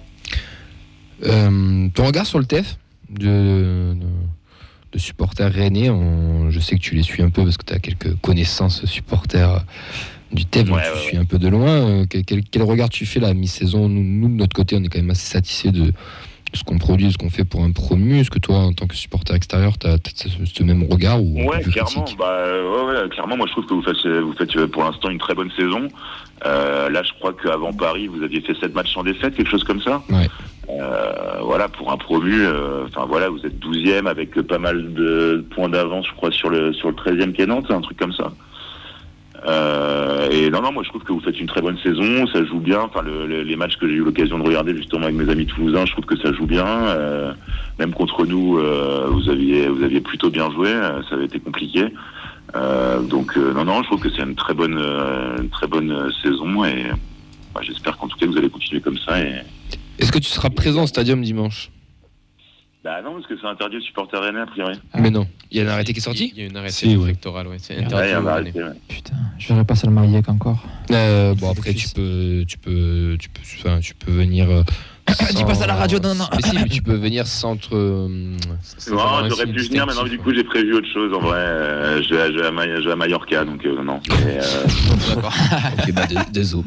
Ton 1.21 2.05
regard 2.05 2.25
sur 2.25 2.39
le 2.39 2.45
TEF 2.45 2.77
de, 3.09 3.25
de, 3.25 3.95
de 4.91 4.97
supporters 4.99 5.51
rennais, 5.51 5.89
on- 5.89 6.49
je 6.49 6.59
sais 6.59 6.75
que 6.75 6.81
tu 6.81 6.95
les 6.95 7.03
suis 7.03 7.21
un 7.23 7.29
peu 7.29 7.43
parce 7.43 7.57
que 7.57 7.65
tu 7.65 7.73
as 7.73 7.79
quelques 7.79 8.15
connaissances 8.21 8.85
supporters 8.85 9.63
du 10.31 10.45
TEF, 10.45 10.65
donc 10.65 10.77
Ouais, 10.77 10.83
tu 10.83 10.91
ouais, 10.91 10.97
suis 11.03 11.17
un 11.17 11.25
peu 11.25 11.37
de 11.37 11.47
loin. 11.47 12.05
Quel, 12.07 12.63
regard 12.63 12.89
tu 12.89 13.05
fais 13.05 13.19
là, 13.19 13.33
mi-saison? 13.33 13.87
Nous, 13.87 14.03
nous, 14.03 14.27
de 14.27 14.33
notre 14.33 14.55
côté, 14.55 14.75
on 14.75 14.83
est 14.83 14.87
quand 14.87 14.99
même 14.99 15.11
assez 15.11 15.27
satisfait 15.31 15.71
de 15.71 15.93
ce 16.55 16.63
qu'on 16.63 16.77
produit, 16.77 17.11
ce 17.11 17.17
qu'on 17.17 17.29
fait 17.29 17.45
pour 17.45 17.63
un 17.63 17.71
promu. 17.71 18.19
Est-ce 18.19 18.29
que 18.29 18.39
toi, 18.39 18.57
en 18.57 18.73
tant 18.73 18.87
que 18.87 18.95
supporter 18.95 19.35
extérieur, 19.35 19.77
tu 19.77 19.87
as, 19.87 19.97
ce, 20.15 20.29
ce 20.45 20.63
même 20.63 20.83
regard 20.89 21.21
ou 21.21 21.43
Ouais, 21.43 21.61
clairement. 21.61 22.05
Bah, 22.17 22.45
ouais, 22.47 22.85
ouais, 22.85 23.09
clairement, 23.09 23.37
moi 23.37 23.45
je 23.47 23.51
trouve 23.51 23.65
que 23.65 23.73
vous 23.73 23.83
faites, 23.83 24.05
vous 24.05 24.33
faites 24.33 24.65
pour 24.67 24.83
l'instant 24.83 25.09
une 25.09 25.19
très 25.19 25.35
bonne 25.35 25.51
saison. 25.51 25.87
Euh, 26.45 26.89
là, 26.89 27.01
je 27.03 27.13
crois 27.13 27.33
qu'avant 27.33 27.73
Paris, 27.73 28.07
vous 28.07 28.21
aviez 28.23 28.41
fait 28.41 28.55
7 28.59 28.75
matchs 28.75 28.93
sans 28.93 29.03
défaite, 29.03 29.35
quelque 29.35 29.49
chose 29.49 29.63
comme 29.63 29.81
ça. 29.81 30.01
Ouais. 30.09 30.27
Euh, 30.69 31.39
voilà, 31.41 31.69
pour 31.69 31.91
un 31.91 31.97
promu, 31.97 32.41
euh, 32.41 32.85
enfin 32.87 33.05
voilà, 33.07 33.29
vous 33.29 33.39
êtes 33.45 33.59
12e 33.59 34.07
avec 34.07 34.33
pas 34.41 34.57
mal 34.57 34.93
de 34.93 35.45
points 35.51 35.69
d'avance, 35.69 36.07
je 36.07 36.15
crois, 36.15 36.31
sur 36.31 36.49
le 36.49 36.73
sur 36.73 36.89
le 36.89 36.95
13e 36.95 37.33
qui 37.33 37.43
est 37.43 37.45
Nantes, 37.45 37.69
un 37.69 37.81
truc 37.81 37.97
comme 37.97 38.13
ça. 38.13 38.31
Euh, 39.45 40.29
et 40.31 40.49
non, 40.49 40.61
non, 40.61 40.71
moi 40.71 40.81
je 40.83 40.89
trouve 40.89 41.03
que 41.03 41.11
vous 41.13 41.19
faites 41.19 41.39
une 41.39 41.45
très 41.47 41.61
bonne 41.61 41.77
saison, 41.79 42.25
ça 42.27 42.43
joue 42.45 42.59
bien. 42.59 42.81
Enfin, 42.81 43.01
le- 43.03 43.27
le- 43.27 43.43
les 43.43 43.55
matchs 43.55 43.77
que 43.77 43.87
j'ai 43.87 43.93
eu 43.95 44.03
l'occasion 44.03 44.39
de 44.39 44.43
regarder 44.43 44.75
justement 44.75 45.03
avec 45.03 45.15
mes 45.15 45.29
amis 45.31 45.45
toulousains, 45.45 45.85
je 45.85 45.91
trouve 45.91 46.05
que 46.05 46.17
ça 46.17 46.33
joue 46.33 46.45
bien. 46.47 46.65
Euh, 46.65 47.31
même 47.77 47.93
contre 47.93 48.25
nous, 48.25 48.57
euh, 48.57 49.07
vous 49.11 49.29
aviez 49.29 49.67
vous 49.67 49.83
aviez 49.83 50.01
plutôt 50.01 50.29
bien 50.29 50.49
joué, 50.51 50.69
euh, 50.69 51.01
ça 51.09 51.15
avait 51.15 51.25
été 51.25 51.39
compliqué. 51.39 51.85
Euh, 52.55 53.01
donc 53.01 53.37
euh, 53.37 53.53
non, 53.53 53.65
non, 53.65 53.81
je 53.83 53.87
trouve 53.87 53.99
que 53.99 54.09
c'est 54.09 54.23
une 54.23 54.35
très 54.35 54.53
bonne 54.53 54.79
une 55.39 55.49
très 55.49 55.67
bonne 55.67 56.09
saison 56.23 56.63
et 56.65 56.85
bah, 57.53 57.61
j'espère 57.63 57.97
qu'en 57.97 58.07
tout 58.07 58.17
cas 58.17 58.25
vous 58.25 58.37
allez 58.37 58.49
continuer 58.49 58.81
comme 58.81 58.97
ça 58.97 59.19
Est-ce 59.99 60.11
que 60.11 60.19
tu 60.19 60.29
seras 60.29 60.49
présent 60.49 60.83
au 60.83 60.87
stadium 60.87 61.21
dimanche? 61.21 61.69
Bah 62.85 63.01
non 63.01 63.15
parce 63.15 63.25
que 63.25 63.33
c'est 63.41 63.47
interdit 63.47 63.77
aux 63.77 63.81
supporters 63.81 64.21
rennais 64.21 64.41
a 64.41 64.45
priori. 64.45 64.79
Ah. 64.93 65.01
Mais 65.01 65.09
non. 65.09 65.25
Il 65.49 65.57
y 65.57 65.61
a 65.61 65.65
un 65.67 65.73
arrêté 65.73 65.91
qui 65.91 65.97
est 65.97 66.03
sorti 66.03 66.31
Il 66.35 66.39
y 66.39 66.45
a 66.45 66.49
une 66.49 66.55
arrêté 66.55 66.73
Si, 66.73 66.95
ouais. 66.95 67.15
C'est 67.57 67.77
interdit. 67.77 67.95
Ouais, 67.95 68.13
arrêté, 68.13 68.63
ouais. 68.63 68.69
Putain, 68.87 69.15
je 69.39 69.47
verrai 69.47 69.65
pas 69.65 69.73
ça 69.73 69.87
le 69.87 69.93
Mariec 69.93 70.29
encore. 70.29 70.63
Euh, 70.91 71.33
bon 71.33 71.49
après 71.49 71.73
tu 71.73 71.89
peux 71.89 72.45
tu 72.47 72.59
peux 72.59 73.17
tu 73.19 73.29
peux 73.29 73.41
enfin, 73.57 73.79
tu 73.79 73.95
peux 73.95 74.11
venir 74.11 74.51
euh, 74.51 74.61
Dis 75.35 75.43
pas 75.43 75.53
ça 75.53 75.65
à 75.65 75.67
la 75.67 75.75
radio, 75.75 75.99
non, 75.99 76.15
non. 76.15 76.25
Mais 76.35 76.41
si, 76.41 76.55
mais 76.55 76.65
tu 76.69 76.81
peux 76.81 76.95
venir 76.95 77.27
centre 77.27 77.69
euh, 77.75 78.07
Ça 78.63 78.91
Non, 78.91 79.29
j'aurais 79.29 79.45
pu 79.47 79.59
venir, 79.61 79.85
mais 79.87 79.93
non, 79.93 80.03
du 80.03 80.17
coup 80.17 80.33
j'ai 80.33 80.43
prévu 80.43 80.73
autre 80.73 80.87
chose 80.91 81.13
en 81.13 81.19
vrai. 81.19 81.37
Euh, 81.37 82.01
je, 82.01 82.13
vais 82.15 82.21
à, 82.21 82.31
je, 82.31 82.37
vais 82.39 82.47
à 82.47 82.51
Ma- 82.51 82.65
je 82.81 82.85
vais 82.85 82.91
à 82.91 82.95
Mallorca, 82.95 83.45
donc 83.45 83.65
euh, 83.65 83.83
non. 83.83 83.99
Euh, 84.25 84.41
D'accord. 85.15 85.33
OK 85.87 85.93
bah 85.93 86.05
de- 86.07 86.31
désolé. 86.31 86.63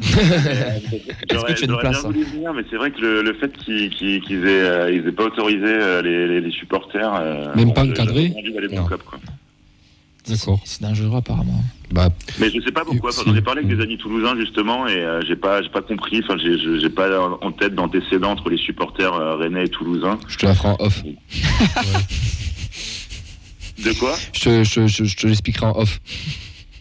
j'aurais- 1.31 1.53
tu 1.55 1.63
as 1.63 1.67
une 1.67 1.77
place, 1.77 1.91
bien 1.91 1.99
hein 1.99 2.13
voulu 2.13 2.23
venir, 2.23 2.53
mais 2.53 2.63
c'est 2.69 2.77
vrai 2.77 2.91
que 2.91 3.01
le, 3.01 3.21
le 3.21 3.33
fait 3.33 3.51
qu'ils 3.57 3.89
qu'ils 3.89 4.47
aient, 4.47 4.61
euh, 4.63 5.11
pas 5.11 5.25
autorisé 5.25 5.65
euh, 5.65 6.01
les, 6.01 6.27
les, 6.27 6.41
les 6.41 6.51
supporters. 6.51 7.13
euh, 7.15 7.53
Même 7.55 7.73
pas 7.73 7.83
encadré 7.83 8.33
C'est 10.65 10.81
dangereux 10.81 11.17
apparemment. 11.17 11.63
Bah 11.91 12.09
Mais 12.39 12.49
je 12.51 12.61
sais 12.61 12.71
pas 12.71 12.85
pourquoi. 12.85 13.11
J'en 13.25 13.35
ai 13.35 13.41
parlé 13.41 13.63
avec 13.63 13.75
des 13.75 13.81
amis 13.83 13.97
toulousains 13.97 14.35
justement, 14.37 14.87
et 14.87 14.95
euh, 14.97 15.21
j'ai 15.27 15.35
pas, 15.35 15.61
j'ai 15.63 15.69
pas 15.69 15.81
compris. 15.81 16.21
Enfin, 16.23 16.37
j'ai- 16.37 16.89
pas 16.89 17.07
en 17.41 17.51
tête 17.51 17.73
d'antécédents 17.75 18.31
entre 18.31 18.49
les 18.49 18.57
supporters 18.57 19.13
euh, 19.13 19.35
rennais 19.37 19.65
et 19.65 19.69
toulousains. 19.69 20.19
je 20.27 20.37
te 20.37 20.45
la 20.45 20.53
ferai 20.55 20.69
en 20.69 20.77
off. 20.79 21.03
De 23.83 23.93
quoi? 23.97 24.13
Je 24.33 24.39
te, 24.41 24.63
je, 24.63 24.87
je- 24.87 25.03
je 25.05 25.15
te 25.15 25.25
l'expliquerai 25.27 25.65
en 25.67 25.77
off. 25.77 26.01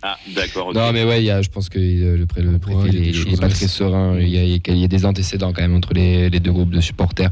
Ah, 0.02 0.16
d'accord. 0.34 0.72
Non 0.74 0.92
mais 0.92 1.04
ouais, 1.04 1.22
il 1.22 1.26
y 1.26 1.30
a, 1.30 1.42
je 1.42 1.48
pense 1.48 1.68
que 1.68 1.78
euh, 1.78 2.16
le, 2.16 2.26
pré- 2.26 2.42
le 2.42 2.58
préfet 2.58 2.76
Ouais, 2.78 2.88
il 2.88 2.94
y 2.94 2.98
a 2.98 3.00
il 3.00 3.04
des 3.12 3.18
est- 3.18 3.22
il 3.22 3.26
est 3.26 3.30
choses 3.30 3.40
pas 3.40 3.48
très 3.48 3.66
serein. 3.68 4.18
Il 4.18 4.28
y, 4.28 4.38
a, 4.38 4.42
il 4.44 4.78
y 4.78 4.84
a 4.84 4.88
des 4.88 5.04
antécédents 5.04 5.52
quand 5.52 5.62
même 5.62 5.74
entre 5.74 5.92
les, 5.94 6.30
les 6.30 6.40
deux 6.40 6.52
groupes 6.52 6.70
de 6.70 6.80
supporters. 6.80 7.30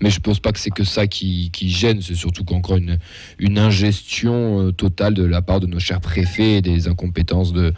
Mais 0.00 0.10
je 0.10 0.20
pense 0.20 0.40
pas 0.40 0.52
que 0.52 0.58
c'est 0.58 0.70
que 0.70 0.84
ça 0.84 1.06
qui, 1.06 1.50
qui 1.50 1.68
gêne. 1.70 2.00
C'est 2.02 2.14
surtout 2.14 2.44
qu'encore 2.44 2.76
une, 2.78 2.98
une 3.38 3.58
ingestion 3.58 4.60
euh, 4.68 4.72
totale 4.72 5.14
de 5.14 5.24
la 5.24 5.42
part 5.42 5.60
de 5.60 5.66
nos 5.66 5.78
chers 5.78 6.00
préfets 6.00 6.54
et 6.56 6.62
des 6.62 6.88
incompétences 6.88 7.52
de, 7.52 7.72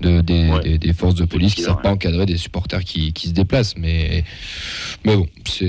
de- 0.00 0.20
des, 0.20 0.50
Ouais. 0.50 0.60
des- 0.62 0.78
des 0.78 0.92
forces 0.92 1.14
de 1.14 1.24
police 1.24 1.54
qui 1.54 1.62
C'est 1.62 1.68
savent 1.68 1.80
pas 1.80 1.90
encadrer 1.90 2.26
des 2.26 2.36
supporters 2.36 2.84
qui, 2.84 3.12
qui 3.14 3.28
se 3.28 3.32
déplacent. 3.32 3.76
Mais, 3.78 4.24
mais 5.06 5.16
bon, 5.16 5.26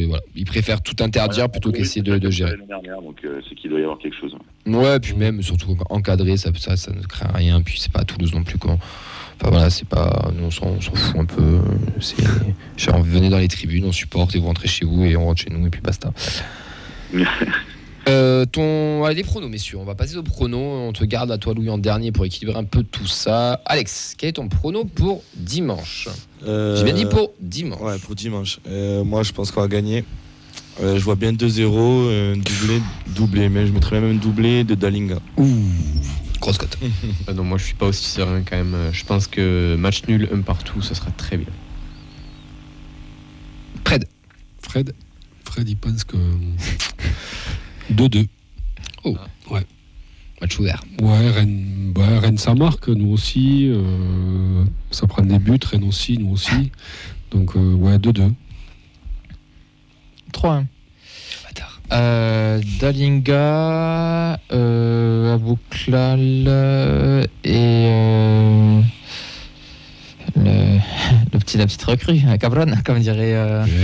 voilà. 0.08 0.24
Ils 0.36 0.46
préfèrent 0.46 0.82
tout 0.82 0.96
interdire 1.02 1.50
plutôt 1.50 1.72
qu'essayer 1.72 2.02
de, 2.02 2.18
de 2.18 2.30
gérer. 2.30 2.56
dernière, 2.68 3.02
donc 3.02 3.18
euh, 3.24 3.40
c'est 3.48 3.56
qu'il 3.56 3.70
doit 3.70 3.80
y 3.80 3.84
avoir 3.84 3.98
quelque 4.00 4.18
chose. 4.20 4.36
Ouais, 4.66 5.00
puis 5.00 5.14
même, 5.14 5.42
surtout 5.42 5.78
encadré, 5.90 6.36
ça, 6.38 6.50
ça, 6.58 6.76
ça 6.76 6.92
ne 6.92 7.02
craint 7.04 7.32
rien. 7.34 7.62
Puis 7.62 7.80
c'est 7.80 7.92
pas 7.92 8.02
à 8.02 8.04
Toulouse 8.04 8.34
non 8.34 8.44
plus. 8.44 8.58
Quoi. 8.58 8.78
Enfin 9.40 9.52
voilà, 9.52 9.70
c'est 9.70 9.88
pas. 9.88 10.32
Nous, 10.34 10.46
on 10.46 10.52
s'en 10.52 10.80
fout 10.80 11.20
un 11.20 11.26
peu. 11.26 11.60
C'est. 12.00 12.16
Venez 13.04 13.30
dans 13.30 13.38
les 13.38 13.48
tribunes, 13.48 13.86
on 13.86 13.92
supporte 13.92 14.36
et 14.36 14.40
vous 14.40 14.48
rentrez 14.48 14.68
chez 14.68 14.86
vous 14.86 15.04
et 15.04 15.16
on 15.16 15.26
rentre 15.26 15.42
chez 15.42 15.50
nous 15.50 15.66
et 15.66 15.70
puis 15.70 15.82
basta. 15.82 16.12
Euh, 18.08 18.46
ton... 18.46 19.04
allez, 19.04 19.16
les 19.16 19.24
pronos, 19.24 19.50
messieurs. 19.50 19.78
On 19.80 19.84
va 19.84 19.96
passer 19.96 20.16
aux 20.16 20.22
pronos. 20.22 20.90
On 20.90 20.94
te 20.94 21.04
garde 21.04 21.32
à 21.32 21.40
toi, 21.40 21.56
Louis, 21.56 21.70
en 21.72 21.80
dernier 21.80 22.12
pour 22.12 22.24
équilibrer 22.26 22.56
un 22.58 22.64
peu 22.64 22.84
tout 22.84 23.08
ça. 23.08 23.62
Alex, 23.66 24.14
quel 24.16 24.30
est 24.30 24.34
ton 24.34 24.48
prono 24.48 24.86
pour 24.86 25.24
dimanche 25.36 26.08
Euh, 26.46 26.78
J'ai 26.78 26.84
bien 26.84 26.94
dit 26.94 27.06
pour 27.06 27.32
dimanche. 27.40 27.82
Ouais, 27.82 27.98
pour 27.98 28.14
dimanche. 28.14 28.60
Euh, 28.68 29.04
moi, 29.04 29.24
je 29.24 29.32
pense 29.32 29.50
qu'on 29.50 29.62
va 29.62 29.68
gagner. 29.68 30.04
Euh, 30.82 31.00
je 31.00 31.04
vois 31.04 31.16
bien 31.16 31.32
2-0, 31.32 31.64
euh, 31.72 32.36
doublé, 32.36 32.82
doublé, 33.16 33.50
mais 33.50 33.66
je 33.66 33.72
mettrais 33.72 34.00
même 34.00 34.18
un 34.18 34.20
doublé 34.20 34.64
de 34.64 34.76
Dalinga. 34.76 35.18
Grosse 36.40 36.58
cote. 36.58 36.78
Ah 37.28 37.34
non, 37.34 37.44
moi 37.44 37.58
je 37.58 37.66
suis 37.66 37.76
pas 37.76 37.88
aussi 37.88 38.06
serein 38.06 38.42
quand 38.44 38.56
même. 38.58 38.76
Je 38.92 39.04
pense 39.06 39.28
que 39.28 39.76
match 39.78 40.04
nul, 40.08 40.30
un 40.34 40.42
partout, 40.42 40.82
ce 40.82 40.94
sera 40.94 41.12
très 41.12 41.38
bien. 41.38 41.48
Fred. 43.86 44.06
Fred, 44.62 44.94
Fred, 45.46 45.70
il 45.70 45.78
pense 45.78 46.04
que 46.04 46.18
2-2. 47.92 48.28
Match 50.42 50.60
ouvert. 50.60 50.84
Ouais, 51.02 51.30
Rennes, 51.32 51.94
ouais, 51.96 52.18
Rennes, 52.20 52.38
ça 52.38 52.54
marque, 52.56 52.90
nous 52.90 53.08
aussi. 53.12 53.68
euh, 53.70 54.66
ça 54.92 55.08
prend 55.08 55.22
des 55.24 55.40
buts, 55.40 55.58
Rennes 55.64 55.86
aussi, 55.86 56.18
nous 56.18 56.32
aussi. 56.32 56.72
Donc, 57.32 57.56
euh, 57.56 57.74
ouais, 57.76 57.98
2-2. 57.98 58.34
3-1. 60.34 60.66
Euh, 61.92 62.62
Dalinga, 62.80 64.40
euh, 64.52 65.36
Abouklal 65.36 66.46
euh, 66.48 67.24
et 67.44 67.54
euh, 67.54 68.82
le, 70.36 70.44
le 71.34 71.40
petit, 71.40 71.58
la 71.58 71.66
petite 71.66 71.84
recrue, 71.84 72.22
euh, 72.28 72.38
Cabron, 72.38 72.74
comme 72.86 73.00
dirait, 73.00 73.36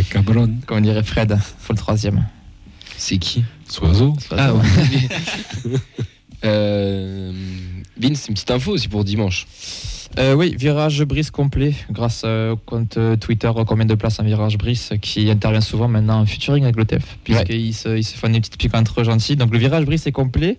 Cabron, 0.09 0.51
comme 0.65 0.81
dirait 0.81 1.03
Fred, 1.03 1.37
pour 1.63 1.73
le 1.73 1.79
troisième. 1.79 2.25
C'est 2.97 3.17
qui? 3.17 3.43
Soiseau? 3.67 4.15
Ah 4.35 4.53
ouais. 4.53 4.63
Vince, 7.97 8.27
une 8.27 8.33
petite 8.33 8.51
info 8.51 8.71
aussi 8.71 8.87
pour 8.87 9.03
dimanche. 9.03 9.45
Euh, 10.19 10.33
oui, 10.33 10.55
virage 10.57 11.03
brise 11.03 11.31
complet 11.31 11.73
grâce 11.89 12.23
euh, 12.25 12.51
au 12.51 12.57
compte 12.57 12.97
euh, 12.97 13.15
Twitter 13.15 13.49
combien 13.65 13.85
de 13.85 13.95
places 13.95 14.19
un 14.19 14.23
virage 14.23 14.57
brise 14.57 14.89
qui 15.01 15.29
intervient 15.31 15.61
souvent 15.61 15.87
maintenant 15.87 16.19
en 16.19 16.25
featuring 16.25 16.63
avec 16.63 16.75
le 16.75 16.83
TEF 16.85 17.17
puisqu'ils 17.23 17.73
se, 17.73 17.97
ils 17.97 18.03
se 18.03 18.17
font 18.17 18.27
des 18.29 18.39
petites 18.41 18.57
piques 18.57 18.75
entre 18.75 19.03
gentils. 19.03 19.35
Donc 19.37 19.51
le 19.53 19.57
virage 19.57 19.85
brise 19.85 20.05
est 20.07 20.11
complet 20.11 20.57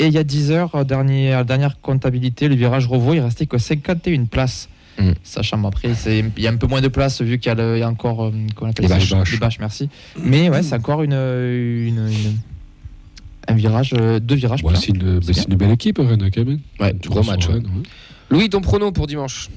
et 0.00 0.06
il 0.06 0.12
y 0.12 0.18
a 0.18 0.24
10 0.24 0.50
heures, 0.50 0.70
la 0.74 1.44
dernière 1.44 1.80
comptabilité, 1.80 2.48
le 2.48 2.56
virage 2.56 2.86
Revo 2.88 3.14
il 3.14 3.20
restait 3.20 3.46
que 3.46 3.58
51 3.58 4.24
places. 4.24 4.68
Mm. 4.98 5.12
Sachant 5.22 5.62
après, 5.64 5.90
il 6.06 6.42
y 6.42 6.48
a 6.48 6.50
un 6.50 6.56
peu 6.56 6.66
moins 6.66 6.80
de 6.80 6.88
places 6.88 7.22
vu 7.22 7.38
qu'il 7.38 7.52
y 7.56 7.60
a, 7.60 7.76
y 7.78 7.84
encore 7.84 8.24
euh, 8.24 8.30
comment 8.56 8.68
on 8.68 8.70
appelle 8.72 8.86
Les 8.86 8.88
bâches. 8.88 9.30
Les 9.32 9.58
merci. 9.60 9.88
Mais 10.20 10.50
ouais, 10.50 10.64
c'est 10.64 10.74
encore 10.74 11.04
une, 11.04 11.12
une, 11.12 12.08
une- 12.08 12.36
un 13.46 13.54
virage, 13.54 13.94
euh, 13.96 14.18
deux 14.20 14.34
virages. 14.34 14.62
Ouais, 14.62 14.74
c'est 14.74 14.88
une, 14.88 15.20
une 15.48 15.56
belle 15.56 15.70
équipe, 15.70 15.98
Rennes, 15.98 16.28
quand 16.34 16.44
même. 16.44 16.58
Ouais, 16.80 16.94
gros 17.06 17.22
match. 17.22 17.46
ouais. 17.46 17.54
Rennes, 17.54 17.66
ouais. 17.66 17.82
Louis, 18.30 18.48
ton 18.50 18.60
prono 18.60 18.92
pour 18.92 19.06
dimanche 19.06 19.48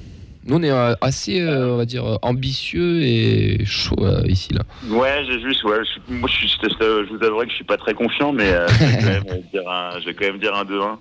Nous, 0.46 0.56
on 0.56 0.62
est 0.62 0.70
euh, 0.70 0.94
assez, 1.00 1.40
euh, 1.40 1.74
on 1.74 1.76
va 1.76 1.84
dire, 1.84 2.04
euh, 2.04 2.16
ambitieux 2.22 3.02
et 3.02 3.64
chaud 3.64 3.96
euh, 4.00 4.22
ici, 4.26 4.52
là. 4.54 4.62
Ouais, 4.88 5.24
j'ai 5.26 5.40
juste, 5.40 5.62
ouais, 5.64 5.78
je, 5.84 6.14
moi, 6.14 6.28
je, 6.32 6.38
suis, 6.46 6.48
je 6.48 7.14
vous 7.16 7.24
avouerai 7.24 7.46
que 7.46 7.50
je 7.52 7.56
suis 7.56 7.64
pas 7.64 7.76
très 7.76 7.94
confiant, 7.94 8.32
mais 8.32 8.50
euh, 8.50 8.66
je, 8.68 8.84
vais 8.84 9.20
quand 9.24 9.34
même 9.34 9.42
dire 9.52 9.68
un, 9.70 10.00
je 10.00 10.06
vais 10.06 10.14
quand 10.14 10.26
même 10.26 10.38
dire 10.38 10.54
un 10.54 10.64
2-1 10.64 10.96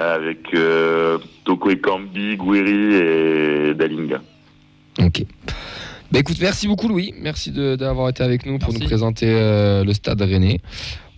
euh, 0.00 0.14
avec 0.14 0.38
euh, 0.54 1.18
Toko 1.44 1.70
et 1.70 1.78
Kambi, 1.80 2.36
Guiri 2.36 2.94
et 2.94 3.74
Dalinga. 3.74 4.20
Ok. 5.00 5.24
Bah 6.12 6.18
écoute, 6.18 6.36
merci 6.42 6.68
beaucoup 6.68 6.88
Louis, 6.88 7.14
merci 7.18 7.50
de- 7.50 7.74
d'avoir 7.74 8.10
été 8.10 8.22
avec 8.22 8.44
nous 8.44 8.58
pour 8.58 8.68
Merci. 8.68 8.82
nous 8.82 8.86
présenter 8.86 9.26
euh, 9.30 9.82
le 9.82 9.94
stade 9.94 10.20
rennais. 10.20 10.60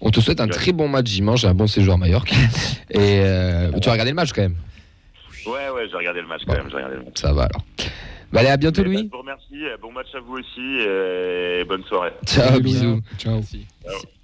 On 0.01 0.11
te 0.11 0.21
souhaite 0.21 0.41
un 0.41 0.45
Ouais. 0.45 0.51
très 0.53 0.71
bon 0.73 0.87
match 0.87 1.07
dimanche, 1.11 1.43
et 1.45 1.49
un 1.49 1.55
bon 1.55 1.67
séjour 1.67 1.95
à 1.95 1.97
Mallorca. 1.97 2.35
Et 2.91 2.99
euh, 3.21 3.73
tu 3.81 3.87
vas 3.87 3.93
regarder 3.93 4.13
le 4.13 4.15
match 4.17 4.33
quand 4.33 4.43
même, 4.43 4.55
Ouais, 5.85 5.91
j'ai 5.91 5.97
regardé 5.97 6.21
le 6.23 6.27
match 6.27 6.43
quand 6.47 6.55
même, 6.55 6.67
j'ai 6.71 6.77
regardé 6.77 6.97
le 6.97 7.05
match. 7.05 7.21
ça 7.21 7.33
va 7.33 7.43
alors. 7.45 7.65
Bah 8.33 8.41
allez, 8.41 8.49
à 8.49 8.57
bientôt 8.57 8.83
Mais, 8.83 8.89
bah, 8.89 8.95
Louis. 8.95 9.05
je 9.11 9.11
vous 9.17 9.19
remercie, 9.23 9.65
euh, 9.65 9.77
bon 9.81 9.93
match 9.93 10.07
à 10.15 10.21
vous 10.21 10.39
aussi 10.39 10.61
et 10.61 11.65
bonne 11.65 11.85
soirée. 11.85 12.13
Ciao, 12.27 12.59
bisous. 12.61 12.85
Louis. 12.95 13.03
Ciao. 13.19 13.43
Si, 13.43 13.67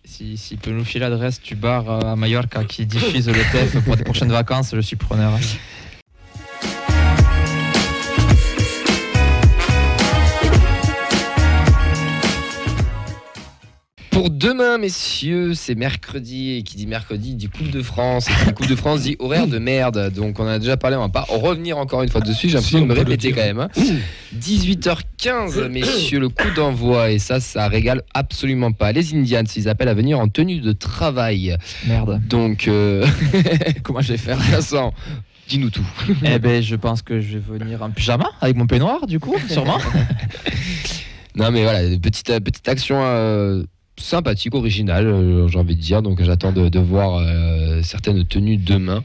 si, 0.04 0.36
si 0.36 0.56
peut 0.56 0.70
nous 0.70 0.84
filer 0.84 1.00
l'adresse 1.08 1.40
du 1.40 1.54
bar 1.54 1.88
euh, 1.88 2.12
à 2.12 2.16
Mallorca 2.16 2.64
qui 2.64 2.86
diffuse 2.86 3.28
le 3.28 3.34
TEF 3.52 3.84
pour 3.84 3.94
les 3.96 4.02
prochaines 4.04 4.32
vacances, 4.32 4.74
je 4.74 4.80
suis 4.80 4.96
preneur. 4.96 5.32
Pour 14.20 14.28
demain, 14.28 14.76
messieurs, 14.76 15.54
c'est 15.54 15.74
mercredi. 15.74 16.50
Et 16.50 16.62
qui 16.62 16.76
dit 16.76 16.86
mercredi 16.86 17.34
dit 17.36 17.48
Coupe 17.48 17.70
de 17.70 17.80
France. 17.80 18.28
Et 18.28 18.34
qui 18.34 18.44
dit 18.48 18.52
Coupe 18.52 18.66
de 18.68 18.76
France 18.76 19.00
dit 19.00 19.16
horaire 19.18 19.46
de 19.46 19.58
merde. 19.58 20.12
Donc 20.14 20.38
on 20.38 20.42
en 20.42 20.48
a 20.48 20.58
déjà 20.58 20.76
parlé, 20.76 20.98
on 20.98 21.00
va 21.00 21.08
pas 21.08 21.24
revenir 21.26 21.78
encore 21.78 22.02
une 22.02 22.10
fois 22.10 22.20
dessus. 22.20 22.50
J'ai 22.50 22.56
l'impression 22.56 22.80
Si, 22.80 22.84
de 22.84 22.88
me 22.88 22.92
répéter 22.92 23.32
quand 23.32 23.40
même. 23.40 23.60
hein. 23.60 23.70
18h15, 24.38 25.68
messieurs, 25.70 26.20
le 26.20 26.28
coup 26.28 26.50
d'envoi. 26.54 27.12
Et 27.12 27.18
ça, 27.18 27.40
ça 27.40 27.66
régale 27.68 28.02
absolument 28.12 28.72
pas. 28.72 28.92
Les 28.92 29.14
Indians, 29.14 29.42
ils 29.56 29.70
appellent 29.70 29.88
à 29.88 29.94
venir 29.94 30.20
en 30.20 30.28
tenue 30.28 30.60
de 30.60 30.72
travail. 30.72 31.56
Merde. 31.86 32.20
Donc, 32.28 32.68
euh, 32.68 33.06
Comment 33.82 34.02
je 34.02 34.12
vais 34.12 34.18
faire 34.18 34.36
Vincent, 34.36 34.92
dis-nous 35.48 35.70
tout. 35.70 35.88
Eh 36.26 36.38
ben, 36.38 36.62
je 36.62 36.76
pense 36.76 37.00
que 37.00 37.22
je 37.22 37.38
vais 37.38 37.58
venir 37.58 37.82
en 37.82 37.88
pyjama 37.88 38.28
avec 38.42 38.54
mon 38.54 38.66
peignoir, 38.66 39.06
du 39.06 39.18
coup, 39.18 39.36
sûrement. 39.48 39.78
Non, 41.36 41.52
mais 41.52 41.62
voilà, 41.62 41.96
petite, 41.96 42.26
petite 42.40 42.68
action 42.68 42.96
euh, 43.00 43.62
sympathique, 43.98 44.54
originale, 44.54 45.06
euh, 45.06 45.48
j'ai 45.48 45.58
envie 45.58 45.76
de 45.76 45.80
dire. 45.80 46.02
Donc, 46.02 46.22
j'attends 46.22 46.52
de, 46.52 46.68
de 46.68 46.78
voir 46.78 47.16
euh, 47.18 47.82
certaines 47.82 48.24
tenues 48.24 48.56
demain. 48.56 49.02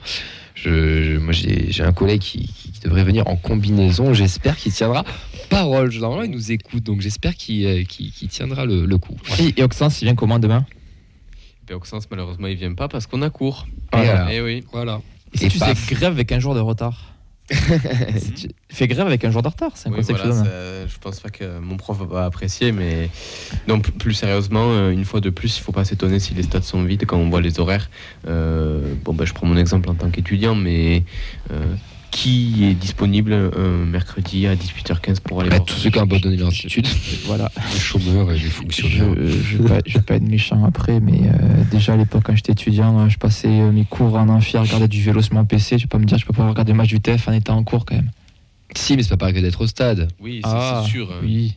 Je, 0.56 1.04
je- 1.04 1.18
moi, 1.18 1.34
j'ai 1.34 1.72
j'ai 1.72 1.84
un 1.84 1.92
collègue 1.92 2.22
qui, 2.22 2.48
qui 2.48 2.80
devrait 2.84 3.04
venir 3.04 3.28
en 3.28 3.36
combinaison. 3.36 4.14
J'espère 4.14 4.56
qu'il 4.58 4.72
tiendra 4.72 5.04
parole. 5.50 5.94
Normalement, 5.96 6.24
il 6.24 6.32
nous 6.32 6.52
écoute, 6.52 6.84
donc 6.84 7.02
j'espère 7.02 7.36
qu'il 7.36 7.66
euh, 7.66 7.84
tiendra 8.30 8.66
le, 8.66 8.86
le 8.86 8.98
coup. 8.98 9.16
Et, 9.40 9.54
et 9.60 9.64
Oxens, 9.64 10.02
il 10.02 10.06
vient 10.06 10.16
comment 10.16 10.40
demain? 10.40 10.66
Et 11.70 11.74
Auxence, 11.74 12.06
malheureusement, 12.10 12.48
il 12.48 12.56
vient 12.56 12.74
pas 12.74 12.88
parce 12.88 13.08
qu'on 13.08 13.22
a 13.22 13.30
cours. 13.30 13.68
Voilà. 13.92 14.28
Eh 14.32 14.40
oui. 14.42 14.64
Voilà. 14.72 15.02
Et 15.34 15.38
si 15.40 15.46
Et 15.46 15.50
tu 15.50 15.60
paf. 15.60 15.78
fais 15.78 15.96
grève 15.96 16.14
avec 16.14 16.32
un 16.32 16.40
jour 16.40 16.54
de 16.56 16.60
retard 16.60 17.00
Si 17.00 17.15
tu 17.50 18.48
fais 18.70 18.88
grève 18.88 19.06
avec 19.06 19.24
un 19.24 19.32
jour 19.32 19.42
de 19.42 19.48
retard, 19.48 19.72
c'est 19.76 19.90
un 19.90 19.92
Oui, 19.92 20.00
voilà, 20.02 20.32
ça- 20.32 20.88
je 20.88 20.98
pense 21.00 21.20
pas 21.20 21.30
que 21.30 21.60
mon 21.60 21.78
prof 21.78 21.98
va 22.10 22.26
apprécier, 22.26 22.72
mais 22.72 23.10
non, 23.68 23.80
plus- 23.80 23.92
plus 23.92 24.14
sérieusement, 24.14 24.72
euh, 24.72 24.90
une 24.92 25.06
fois 25.06 25.22
de 25.22 25.30
plus, 25.30 25.58
il 25.58 25.62
faut 25.62 25.72
pas 25.72 25.86
s'étonner 25.86 26.20
si 26.20 26.34
les 26.34 26.44
stades 26.44 26.64
sont 26.64 26.84
vides 26.84 27.06
quand 27.06 27.18
on 27.18 27.30
voit 27.30 27.42
les 27.42 27.60
horaires. 27.60 27.90
Euh, 28.28 28.94
bon, 29.04 29.14
ben, 29.14 29.26
je 29.26 29.34
prends 29.34 29.46
mon 29.48 29.58
exemple 29.58 29.90
en 29.90 29.94
tant 29.96 30.10
qu'étudiant, 30.10 30.56
mais 30.56 31.04
euh, 31.52 31.76
qui 32.16 32.64
est 32.64 32.74
disponible 32.74 33.34
un 33.34 33.86
mercredi 33.86 34.48
à 34.48 34.56
18h15 34.56 35.20
pour 35.20 35.42
aller 35.42 35.50
Bah, 35.50 35.58
voir 35.58 35.66
tous 35.66 35.76
ceux 35.76 35.90
qui 35.90 36.00
ont 36.00 36.04
abandonné 36.04 36.38
leur 36.38 36.50
études. 36.54 36.88
Voilà. 37.26 37.52
Les 37.74 37.80
chômeurs 37.80 38.32
et 38.32 38.36
les 38.36 38.40
Je 38.40 38.50
fonctionnaires. 38.50 39.14
je 39.18 39.58
vais 39.58 39.82
je 39.86 39.98
vais 39.98 40.04
pas 40.04 40.16
être 40.16 40.24
méchant 40.24 40.64
après, 40.64 41.02
mais 41.02 41.20
euh, 41.24 41.64
déjà 41.72 41.94
à 41.94 41.98
l'époque, 41.98 42.24
quand 42.24 42.36
j'étais 42.36 42.54
étudiant, 42.54 42.98
euh, 43.02 43.10
je 43.10 43.18
passais 43.18 43.50
euh, 43.50 43.72
mes 43.74 43.84
cours 43.84 44.16
en 44.16 44.30
amphi 44.30 44.56
à 44.56 44.62
regarder 44.62 44.88
du 44.88 45.02
vélo 45.02 45.22
sur 45.22 45.34
mon 45.34 45.44
PC. 45.44 45.78
Je 45.78 45.84
vais 45.84 45.88
pas 45.88 45.98
me 46.00 46.06
dire, 46.06 46.18
je 46.18 46.26
peux 46.26 46.32
pas 46.34 46.48
regarder 46.48 46.72
le 46.72 46.78
match 46.78 46.88
du 46.88 47.02
TF 47.02 47.28
en 47.28 47.34
étant 47.34 47.58
en 47.58 47.64
cours 47.66 47.86
quand 47.86 47.96
même. 47.96 48.10
Si, 48.76 48.96
mais 48.96 49.04
c'est 49.04 49.10
pas 49.10 49.18
pareil 49.18 49.36
que 49.36 49.42
d'être 49.42 49.60
au 49.60 49.68
stade. 49.68 50.08
Oui, 50.22 50.40
c'est 50.42 50.50
Ah, 50.52 50.84
c'est 50.86 50.92
sûr. 50.92 51.12
hein. 51.12 51.20
Oui. 51.22 51.56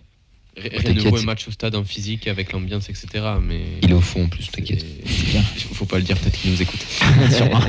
Oh, 0.57 0.61
Rien 0.77 0.93
ne 0.93 1.01
vaut 1.03 1.19
un 1.19 1.23
match 1.23 1.47
au 1.47 1.53
stade 1.53 1.77
en 1.77 1.85
physique 1.85 2.27
avec 2.27 2.53
l'ambiance, 2.53 2.89
etc. 2.91 3.07
Mais 3.41 3.61
Il 3.83 3.91
est 3.93 3.95
au 3.95 4.01
fond 4.01 4.25
en 4.25 4.29
plus, 4.29 4.49
t'inquiète. 4.51 4.85
Faut 5.73 5.85
pas 5.85 5.99
le 5.99 6.03
dire, 6.03 6.17
peut-être 6.19 6.37
qu'il 6.37 6.51
nous 6.51 6.61
écoute. 6.61 6.81
Sûrement. 7.31 7.61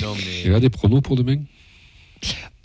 non, 0.00 0.14
Il 0.44 0.52
y 0.52 0.54
a 0.54 0.60
des 0.60 0.70
pronos 0.70 1.00
pour 1.00 1.16
demain? 1.16 1.38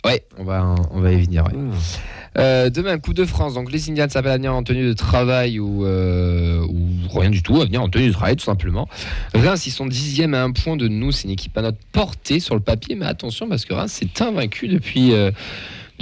Ouais, 0.04 0.24
on 0.36 0.42
va, 0.44 0.74
on 0.90 1.00
va 1.00 1.12
y 1.12 1.22
venir. 1.22 1.44
ouais. 1.44 1.52
Ah. 1.54 2.40
Euh, 2.40 2.70
demain, 2.70 2.98
Coupe 2.98 3.14
de 3.14 3.24
France. 3.24 3.54
Donc, 3.54 3.70
les 3.70 3.88
Indians 3.90 4.08
s'appellent 4.08 4.32
à 4.32 4.36
venir 4.36 4.54
en 4.54 4.62
tenue 4.64 4.84
de 4.86 4.94
travail 4.94 5.60
ou, 5.60 5.84
euh, 5.84 6.66
ou 6.66 7.18
rien 7.20 7.30
du 7.30 7.42
tout, 7.42 7.60
à 7.60 7.66
venir 7.66 7.82
en 7.82 7.88
tenue 7.88 8.08
de 8.08 8.12
travail, 8.12 8.34
tout 8.36 8.44
simplement. 8.44 8.88
Reims, 9.34 9.66
ils 9.66 9.70
sont 9.70 9.86
dixième 9.86 10.34
à 10.34 10.42
un 10.42 10.50
point 10.50 10.76
de 10.76 10.88
nous. 10.88 11.12
C'est 11.12 11.24
une 11.24 11.30
équipe 11.30 11.56
à 11.56 11.62
notre 11.62 11.78
portée 11.92 12.40
sur 12.40 12.54
le 12.54 12.60
papier, 12.60 12.94
mais 12.96 13.06
attention 13.06 13.48
parce 13.48 13.64
que 13.64 13.74
Reims 13.74 14.00
est 14.02 14.20
invaincu 14.22 14.66
depuis. 14.66 15.12
euh, 15.12 15.30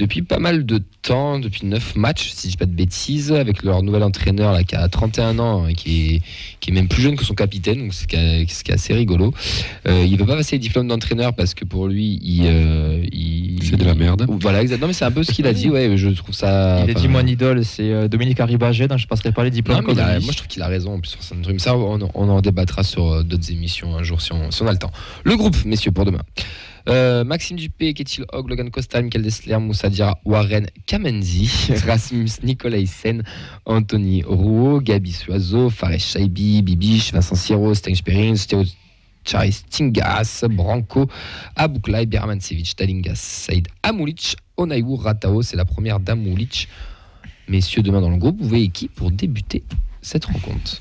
depuis 0.01 0.23
pas 0.23 0.39
mal 0.39 0.65
de 0.67 0.81
temps, 1.03 1.39
depuis 1.39 1.67
9 1.67 1.95
matchs, 1.97 2.31
si 2.35 2.47
je 2.47 2.53
dis 2.53 2.57
pas 2.57 2.67
de 2.67 2.73
bêtises, 2.75 3.33
avec 3.33 3.63
leur 3.63 3.83
nouvel 3.83 4.03
entraîneur 4.03 4.53
là, 4.53 4.65
qui 4.65 4.75
a 4.75 4.89
31 4.89 5.39
ans, 5.39 5.67
et 5.69 5.75
qui 5.75 6.15
est, 6.17 6.23
qui 6.61 6.71
est 6.71 6.73
même 6.73 6.89
plus 6.89 7.03
jeune 7.03 7.17
que 7.17 7.25
son 7.25 7.35
capitaine, 7.35 7.79
donc 7.81 7.95
c'est 7.95 8.03
ce 8.05 8.09
qui 8.09 8.17
est- 8.17 8.51
ce 8.51 8.65
qui 8.65 8.71
est 8.71 8.75
assez 8.75 8.95
rigolo. 8.95 9.33
Euh, 9.87 10.05
il 10.09 10.17
veut 10.19 10.27
pas 10.27 10.37
passer 10.37 10.57
les 10.57 10.61
diplômes 10.61 10.89
d'entraîneur 10.89 11.35
parce 11.35 11.55
que 11.55 11.65
pour 11.65 11.87
lui, 11.87 12.19
il, 12.23 12.43
euh, 12.47 13.05
il 13.13 13.59
C'est 13.63 13.77
de 13.77 13.85
la 13.85 13.95
merde. 13.95 14.27
Voilà, 14.41 14.63
exactement. 14.63 14.89
Mais 14.89 14.93
c'est 14.95 15.05
un 15.05 15.11
peu 15.13 15.23
ce 15.23 15.33
qu'il 15.33 15.47
a 15.47 15.53
dit. 15.53 15.69
Ouais, 15.71 15.97
je 15.97 16.09
trouve 16.11 16.35
ça. 16.35 16.83
Il 16.85 16.91
a 16.91 16.95
dit 16.95 17.09
mon 17.09 17.25
idole, 17.27 17.65
c'est 17.65 17.91
euh, 17.93 18.09
Dominique 18.09 18.41
Arribagé, 18.41 18.89
donc 18.89 18.99
je 18.99 19.07
passerai 19.07 19.33
pas 19.33 19.45
les 19.45 19.51
non, 19.51 19.55
diplômes 19.55 19.79
a- 19.99 20.17
lui. 20.19 20.25
moi, 20.25 20.33
je 20.33 20.37
trouve 20.39 20.49
qu'il 20.49 20.63
a 20.63 20.67
raison 20.67 20.95
en 20.95 21.01
plus 21.01 21.11
sur 21.11 21.23
ça, 21.23 21.77
on 21.77 22.29
en 22.29 22.41
débattra 22.41 22.83
sur 22.83 23.13
euh, 23.13 23.23
d'autres 23.23 23.51
émissions 23.53 23.97
un 23.97 24.03
jour 24.03 24.21
si 24.21 24.33
on, 24.33 24.51
si 24.51 24.63
on 24.63 24.67
a 24.67 24.73
le 24.73 24.79
temps. 24.79 24.93
Le 25.25 25.37
groupe, 25.37 25.57
messieurs, 25.65 25.91
pour 25.93 26.05
demain. 26.05 26.21
Euh, 26.89 27.25
Maxime 27.25 27.57
Dupé, 27.57 27.93
Ketil 27.95 28.25
Hogg, 28.33 28.49
Logan 28.49 28.71
Costa, 28.71 29.03
Michael 29.03 29.23
Dessler, 29.23 29.59
Moussa 29.59 29.89
Diarra, 29.89 30.19
Warren 30.25 30.67
Kamenzi, 30.87 31.51
Rasmus 31.87 32.43
Nicolaisen, 32.43 33.23
Anthony 33.67 34.23
Rouault, 34.23 34.81
Gabi 34.81 35.13
Suazo, 35.13 35.71
Fares 35.71 35.99
Shaibi, 35.99 36.63
Bibiche, 36.63 37.13
Vincent 37.13 37.35
Siro, 37.35 37.75
Sten 37.75 37.95
Sperin, 37.95 38.37
Steo 38.37 38.65
Chari 39.25 39.53
Stingas, 39.53 40.45
Branco, 40.51 41.07
Abouklai, 41.57 42.07
Berman 42.07 42.41
Sevic, 42.41 42.75
Talingas, 42.75 43.17
Saïd 43.17 43.69
Amoulic, 43.83 44.37
Onaïou, 44.57 44.97
Ratao, 44.97 45.43
c'est 45.43 45.57
la 45.57 45.65
première 45.65 46.01
d'Amoulic. 46.01 46.69
Messieurs, 47.49 47.83
demain 47.83 48.01
dans 48.01 48.11
le 48.11 48.17
groupe, 48.17 48.41
vous 48.41 48.49
voyez 48.49 48.69
qui 48.69 48.89
pour 48.89 49.11
débuter 49.11 49.63
cette 50.03 50.25
rencontre? 50.25 50.81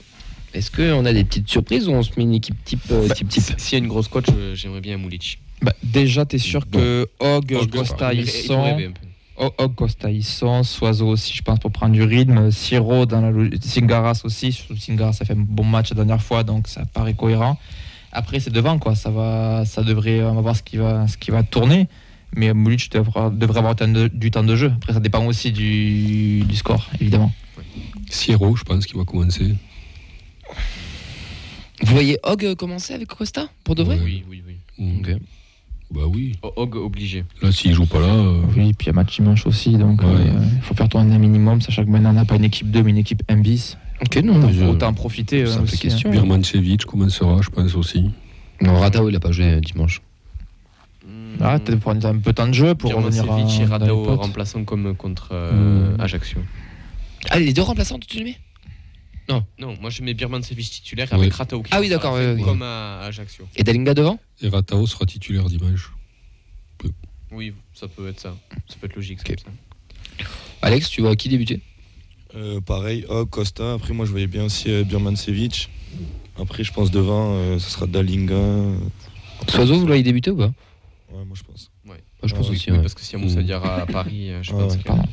Est-ce 0.54 0.72
qu'on 0.72 1.06
a 1.06 1.14
des 1.14 1.24
petites 1.24 1.50
surprises 1.50 1.88
ou 1.88 1.92
on 1.92 2.02
se 2.02 2.12
met 2.18 2.24
une 2.24 2.34
équipe 2.34 2.64
type, 2.64 2.82
euh, 2.92 3.08
Bah, 3.08 3.14
type, 3.14 3.30
type? 3.30 3.44
S'il 3.58 3.78
y 3.78 3.82
a 3.82 3.84
une 3.84 3.90
grosse 3.90 4.08
coach, 4.08 4.26
euh, 4.30 4.56
j'aimerais 4.56 4.82
bien 4.82 4.98
Moulic. 4.98 5.40
Bah, 5.61 5.73
déjà, 5.84 6.26
tu 6.26 6.38
es 6.38 6.40
sûr 6.40 6.69
que 6.69 7.07
Hogg, 7.19 7.68
Costa, 7.69 8.14
Il- 8.14 8.22
ils 8.22 8.27
sont. 8.48 8.77
Hogg, 9.38 9.76
Costa, 9.76 10.10
ils 10.11 10.23
sont. 10.23 10.64
Soiseau 10.64 11.07
aussi, 11.10 11.34
je 11.36 11.41
pense, 11.41 11.60
pour 11.60 11.72
prendre 11.72 11.94
du 11.94 12.03
rythme. 12.03 12.52
Siro, 12.52 13.06
dans 13.06 13.22
la 13.22 13.31
Singaras 13.61 14.22
aussi. 14.23 14.52
Surtout 14.52 14.77
Singaras 14.77 15.18
a 15.22 15.26
fait 15.26 15.34
un 15.34 15.45
bon 15.48 15.64
match 15.65 15.90
la 15.91 15.95
dernière 15.95 16.22
fois, 16.22 16.44
donc 16.44 16.68
ça 16.68 16.86
paraît 16.86 17.14
cohérent. 17.14 17.57
Après, 18.11 18.40
c'est 18.40 18.49
devant, 18.52 18.80
quoi. 18.80 18.95
Ça 18.95 19.10
va, 19.11 19.64
ça 19.65 19.84
devrait, 19.84 20.23
on 20.23 20.34
va 20.36 20.41
voir 20.41 20.56
ce 20.56 20.64
qui 20.64 20.77
va, 20.77 21.07
ce 21.07 21.18
qui 21.18 21.31
va 21.31 21.44
tourner. 21.44 21.88
Mais 22.36 22.53
Mulic 22.53 22.91
devra- 22.94 23.36
devrait 23.36 23.60
avoir 23.60 23.76
du 23.76 24.31
temps 24.31 24.44
de 24.44 24.56
jeu. 24.56 24.72
Après, 24.76 24.94
ça 24.94 24.99
dépend 24.99 25.26
aussi 25.26 25.52
du, 25.52 26.41
du 26.41 26.56
score, 26.56 26.88
évidemment. 27.02 27.31
Sierro, 28.10 28.56
je 28.56 28.64
pense 28.64 28.86
qu'il 28.86 28.98
va 28.98 29.03
commencer. 29.06 29.56
Vous 31.81 31.94
voyez 31.94 32.19
euh, 32.26 32.56
commencer 32.56 32.94
avec 32.94 33.07
Costa 33.07 33.49
Pour 33.64 33.76
de 33.76 33.84
vrai? 33.84 33.99
Oui, 34.03 34.23
oui, 34.30 34.44
oui. 34.45 34.99
Ok. 34.99 35.15
Bah 35.91 36.02
oui. 36.07 36.34
O- 36.44 36.53
Hogg 36.56 36.76
obligé. 36.76 37.26
Là, 37.41 37.52
s'il 37.52 37.74
joue 37.74 37.86
pas 37.88 37.99
là, 37.99 38.07
euh, 38.14 38.41
Oui, 38.56 38.74
puis 38.74 38.86
il 38.86 38.88
y 38.88 38.90
a 38.90 38.94
match 38.94 39.16
dimanche 39.16 39.48
aussi, 39.48 39.76
donc 39.78 40.02
Ouais. 40.02 40.07
euh, 40.10 40.45
il 40.56 40.61
faut 40.61 40.76
faire 40.76 40.88
tourner 40.88 41.16
un 41.16 41.18
minimum, 41.20 41.61
sachant 41.61 41.84
que 41.84 41.90
maintenant 41.90 42.11
on 42.11 42.14
n'a 42.14 42.26
pas 42.26 42.36
une 42.36 42.44
équipe 42.44 42.70
2, 42.70 42.84
mais 42.84 42.91
une 42.91 42.98
équipe 42.99 43.24
1 43.28 43.38
bis. 43.38 43.76
Ok, 44.02 44.18
non, 44.24 44.40
Autant 44.70 44.88
en 44.90 44.94
profiter. 44.94 45.45
ça 45.48 45.60
euh, 45.60 45.64
aussi, 45.64 45.80
question. 45.80 46.10
hein. 46.10 46.14
Birmancevic 46.14 46.86
commencera, 46.86 47.41
je 47.41 47.49
pense 47.49 47.74
aussi. 47.76 48.11
Non, 48.61 48.78
Ratao, 48.80 49.10
il 49.10 49.16
a 49.16 49.20
pas 49.20 49.32
joué 49.32 49.60
dimanche. 49.61 50.02
Ah, 51.41 51.57
peut-être 51.57 51.80
prendre 51.80 52.06
un 52.06 52.18
peu 52.18 52.32
de 52.32 52.36
temps 52.36 52.48
de 52.48 52.53
jeu 52.53 52.76
pour 52.76 52.94
revenir 52.94 53.24
à, 53.32 53.40
et 54.03 54.06
potes. 54.06 54.20
remplaçant 54.22 54.64
comme 54.66 54.94
contre 54.95 55.30
euh, 55.32 55.95
Mm. 55.95 56.02
Ajaccio. 56.02 56.40
Ah, 57.30 57.40
les 57.40 57.53
deux 57.53 57.61
remplaçants, 57.61 57.98
tu 57.99 58.18
les 58.18 58.24
mets? 58.26 58.38
Non, 59.60 59.77
moi 59.80 59.89
je 59.89 60.01
mets 60.01 60.14
Birmancevic 60.14 60.69
titulaire 60.69 61.07
Oui. 61.11 61.19
avec 61.19 61.34
Ratao 61.34 61.61
qui 61.61 61.69
Ah 61.73 61.80
oui, 61.80 61.89
d'accord, 61.89 62.15
oui, 62.15 62.26
oui. 62.35 62.41
comme 62.43 62.61
à 62.64 63.01
Ajaccio. 63.01 63.47
Et 63.56 63.64
Dalinga 63.64 63.93
devant? 63.93 64.19
Et 64.41 64.49
Ratao 64.49 64.85
sera 64.88 65.06
titulaire 65.06 65.45
dimanche. 65.45 65.91
Oui, 67.31 67.53
ça 67.76 67.88
peut 67.88 68.07
être 68.10 68.19
ça. 68.19 68.35
Ça 68.68 68.76
peut 68.81 68.88
être 68.88 68.95
logique. 68.95 69.19
Ok. 69.19 69.26
c'est 69.38 69.43
comme 69.43 69.53
ça. 69.53 70.26
Alex, 70.64 70.89
tu 70.89 71.01
vois 71.01 71.15
qui 71.15 71.30
débuter? 71.30 71.61
Euh, 72.35 72.60
pareil, 72.60 73.06
Hogg, 73.07 73.30
Costa. 73.30 73.73
Après, 73.73 73.93
moi, 73.93 74.06
je 74.07 74.11
voyais 74.11 74.26
bien 74.27 74.45
aussi 74.45 74.72
euh, 74.72 74.84
Birmancevic. 74.84 75.69
Après, 76.39 76.64
je 76.64 76.73
pense 76.73 76.89
devant, 76.89 77.34
euh, 77.35 77.60
ce 77.60 77.69
sera 77.69 77.85
Dalinga. 77.85 78.34
euh, 78.34 78.76
Soiseau, 79.47 79.76
vous 79.76 79.85
voyez 79.85 80.01
débuter 80.03 80.31
ou 80.31 80.38
pas? 80.38 80.51
Ouais, 81.11 81.23
moi, 81.26 81.35
je 81.38 81.43
pense. 81.43 81.69
Moi, 81.85 81.95
je 82.23 82.34
pense 82.34 82.45
Ah 82.47 82.49
oui, 82.49 82.56
aussi. 82.56 82.72
Oui, 82.72 82.77
ouais. 82.77 82.81
parce 82.81 82.93
que 82.95 83.01
s'il 83.01 83.19
y 83.19 83.22
a 83.22 83.26
Moussa 83.26 83.43
Diarra 83.43 83.81
à 83.81 83.85
Paris, 83.85 84.31
euh, 84.31 84.41
je 84.43 84.51
Ah 84.51 84.57
pense 84.57 84.73
ouais, 84.73 84.80
que 84.80 84.84
pardon. 84.84 85.03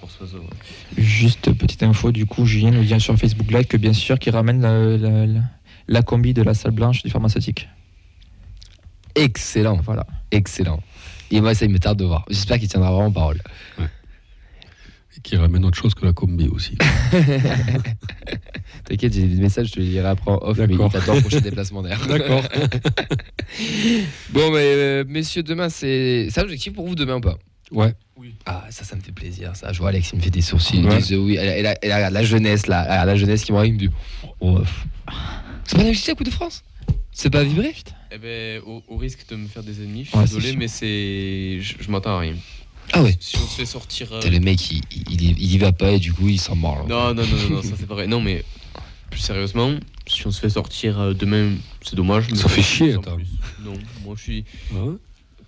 Pour 0.00 0.08
ouais. 0.20 1.02
Juste 1.02 1.52
petite 1.52 1.82
info, 1.82 2.12
du 2.12 2.26
coup, 2.26 2.46
Julien 2.46 2.70
nous 2.70 2.84
dit 2.84 2.98
sur 3.00 3.16
Facebook 3.16 3.50
Live 3.50 3.66
que 3.66 3.76
bien 3.76 3.92
sûr, 3.92 4.18
qu'il 4.18 4.34
ramène 4.34 4.60
la, 4.60 4.96
la- 4.96 5.26
la- 5.26 5.40
la 5.88 6.02
combi 6.02 6.34
de 6.34 6.42
la 6.42 6.54
salle 6.54 6.72
blanche 6.72 7.02
du 7.02 7.10
pharmaceutique. 7.10 7.68
Excellent, 9.14 9.76
Voilà. 9.84 10.06
excellent. 10.30 10.82
Et 11.30 11.40
moi, 11.40 11.54
ça, 11.54 11.64
il 11.64 11.72
me 11.72 11.78
tarde 11.78 11.98
de 11.98 12.04
voir. 12.04 12.24
J'espère 12.28 12.58
qu'il 12.58 12.68
tiendra 12.68 12.92
vraiment 12.92 13.10
parole. 13.10 13.40
Et 13.80 15.20
qui 15.22 15.36
ramène 15.36 15.64
autre 15.64 15.78
chose 15.78 15.94
que 15.94 16.04
la 16.04 16.12
combi 16.12 16.48
aussi. 16.48 16.76
T'inquiète, 18.84 19.14
j'ai 19.14 19.26
des 19.26 19.40
messages, 19.40 19.68
je 19.68 19.72
te 19.72 19.80
les 19.80 19.86
lirai 19.86 20.08
après 20.08 20.30
en 20.30 20.38
off, 20.42 20.58
mais 20.58 20.64
il 20.64 20.70
D'accord. 20.72 20.92
t'attend 20.92 21.18
prochain 21.20 21.40
déplacement 21.40 21.82
d'air. 21.82 21.98
D'accord. 22.08 22.42
bon, 24.30 24.50
mais 24.52 24.62
euh, 24.62 25.04
messieurs, 25.08 25.42
demain, 25.42 25.68
c'est 25.70 26.28
c'est 26.30 26.40
un 26.40 26.44
objectif 26.44 26.74
pour 26.74 26.86
vous 26.86 26.94
demain 26.94 27.16
ou 27.16 27.20
pas? 27.20 27.38
Ouais. 27.72 27.94
Ah, 28.46 28.64
ça, 28.70 28.84
ça 28.84 28.96
me 28.96 29.00
fait 29.00 29.12
plaisir, 29.12 29.54
ça. 29.56 29.72
Je 29.72 29.78
vois 29.80 29.88
Alex, 29.90 30.10
il 30.12 30.16
me 30.16 30.22
fait 30.22 30.30
des 30.30 30.40
sourcils. 30.40 30.82
Ouais. 30.84 31.02
Des- 31.02 31.16
oui, 31.16 31.34
elle, 31.34 31.48
elle, 31.66 31.78
elle, 31.82 31.90
elle- 31.90 32.12
la 32.12 32.22
jeunesse, 32.24 32.66
là. 32.66 32.84
Elle 32.86 32.92
a 33.00 33.04
la 33.04 33.16
jeunesse 33.16 33.44
qui 33.44 33.52
me 33.52 33.58
regarde, 33.58 33.80
il 33.80 33.86
me 33.86 33.88
dit 33.90 33.94
oh. 34.40 34.60
C'est 35.64 35.76
pas 35.76 35.82
un 35.82 35.88
objectif 35.88 36.10
à 36.10 36.14
coup 36.14 36.24
de 36.24 36.30
France? 36.30 36.62
C'est 37.12 37.30
pas 37.30 37.42
vibré? 37.44 37.74
Eh 38.12 38.18
ben, 38.18 38.62
au, 38.66 38.82
au 38.88 38.96
risque 38.96 39.26
de 39.28 39.36
me 39.36 39.48
faire 39.48 39.62
des 39.62 39.82
ennemis, 39.82 40.04
je 40.04 40.10
suis 40.10 40.18
Ouais, 40.18 40.24
désolé, 40.24 40.54
mais 40.56 40.68
c'est. 40.68 41.58
Je, 41.60 41.74
je 41.80 41.90
m'entends 41.90 42.16
à 42.16 42.20
rien. 42.20 42.34
Ah 42.92 43.02
ouais 43.02 43.16
Si 43.18 43.36
on 43.36 43.46
se 43.46 43.56
fait 43.56 43.66
sortir. 43.66 44.12
euh, 44.12 44.20
T'as 44.20 44.30
le 44.30 44.38
mec, 44.38 44.70
il, 44.70 44.80
il, 45.10 45.22
il, 45.22 45.52
y 45.52 45.58
va 45.58 45.72
pas 45.72 45.90
et 45.90 45.98
du 45.98 46.12
coup, 46.12 46.28
il 46.28 46.38
s'en 46.40 46.54
mord. 46.54 46.86
Non, 46.88 47.12
non, 47.14 47.14
non, 47.14 47.36
non, 47.36 47.50
non, 47.56 47.62
ça 47.62 47.70
c'est 47.76 47.86
pas 47.86 47.94
vrai. 47.94 48.06
Non, 48.06 48.20
mais 48.20 48.44
plus 49.10 49.18
sérieusement, 49.20 49.72
si 50.06 50.24
on 50.26 50.30
se 50.30 50.40
fait 50.40 50.50
sortir 50.50 51.00
euh, 51.00 51.14
demain, 51.14 51.52
c'est 51.82 51.96
dommage. 51.96 52.28
Ça 52.34 52.48
fait 52.48 52.62
chier, 52.62 52.94
attends. 52.94 53.16
Non, 53.64 53.72
moi 54.04 54.14
je 54.16 54.22
suis. 54.22 54.44
Ouais? 54.72 54.92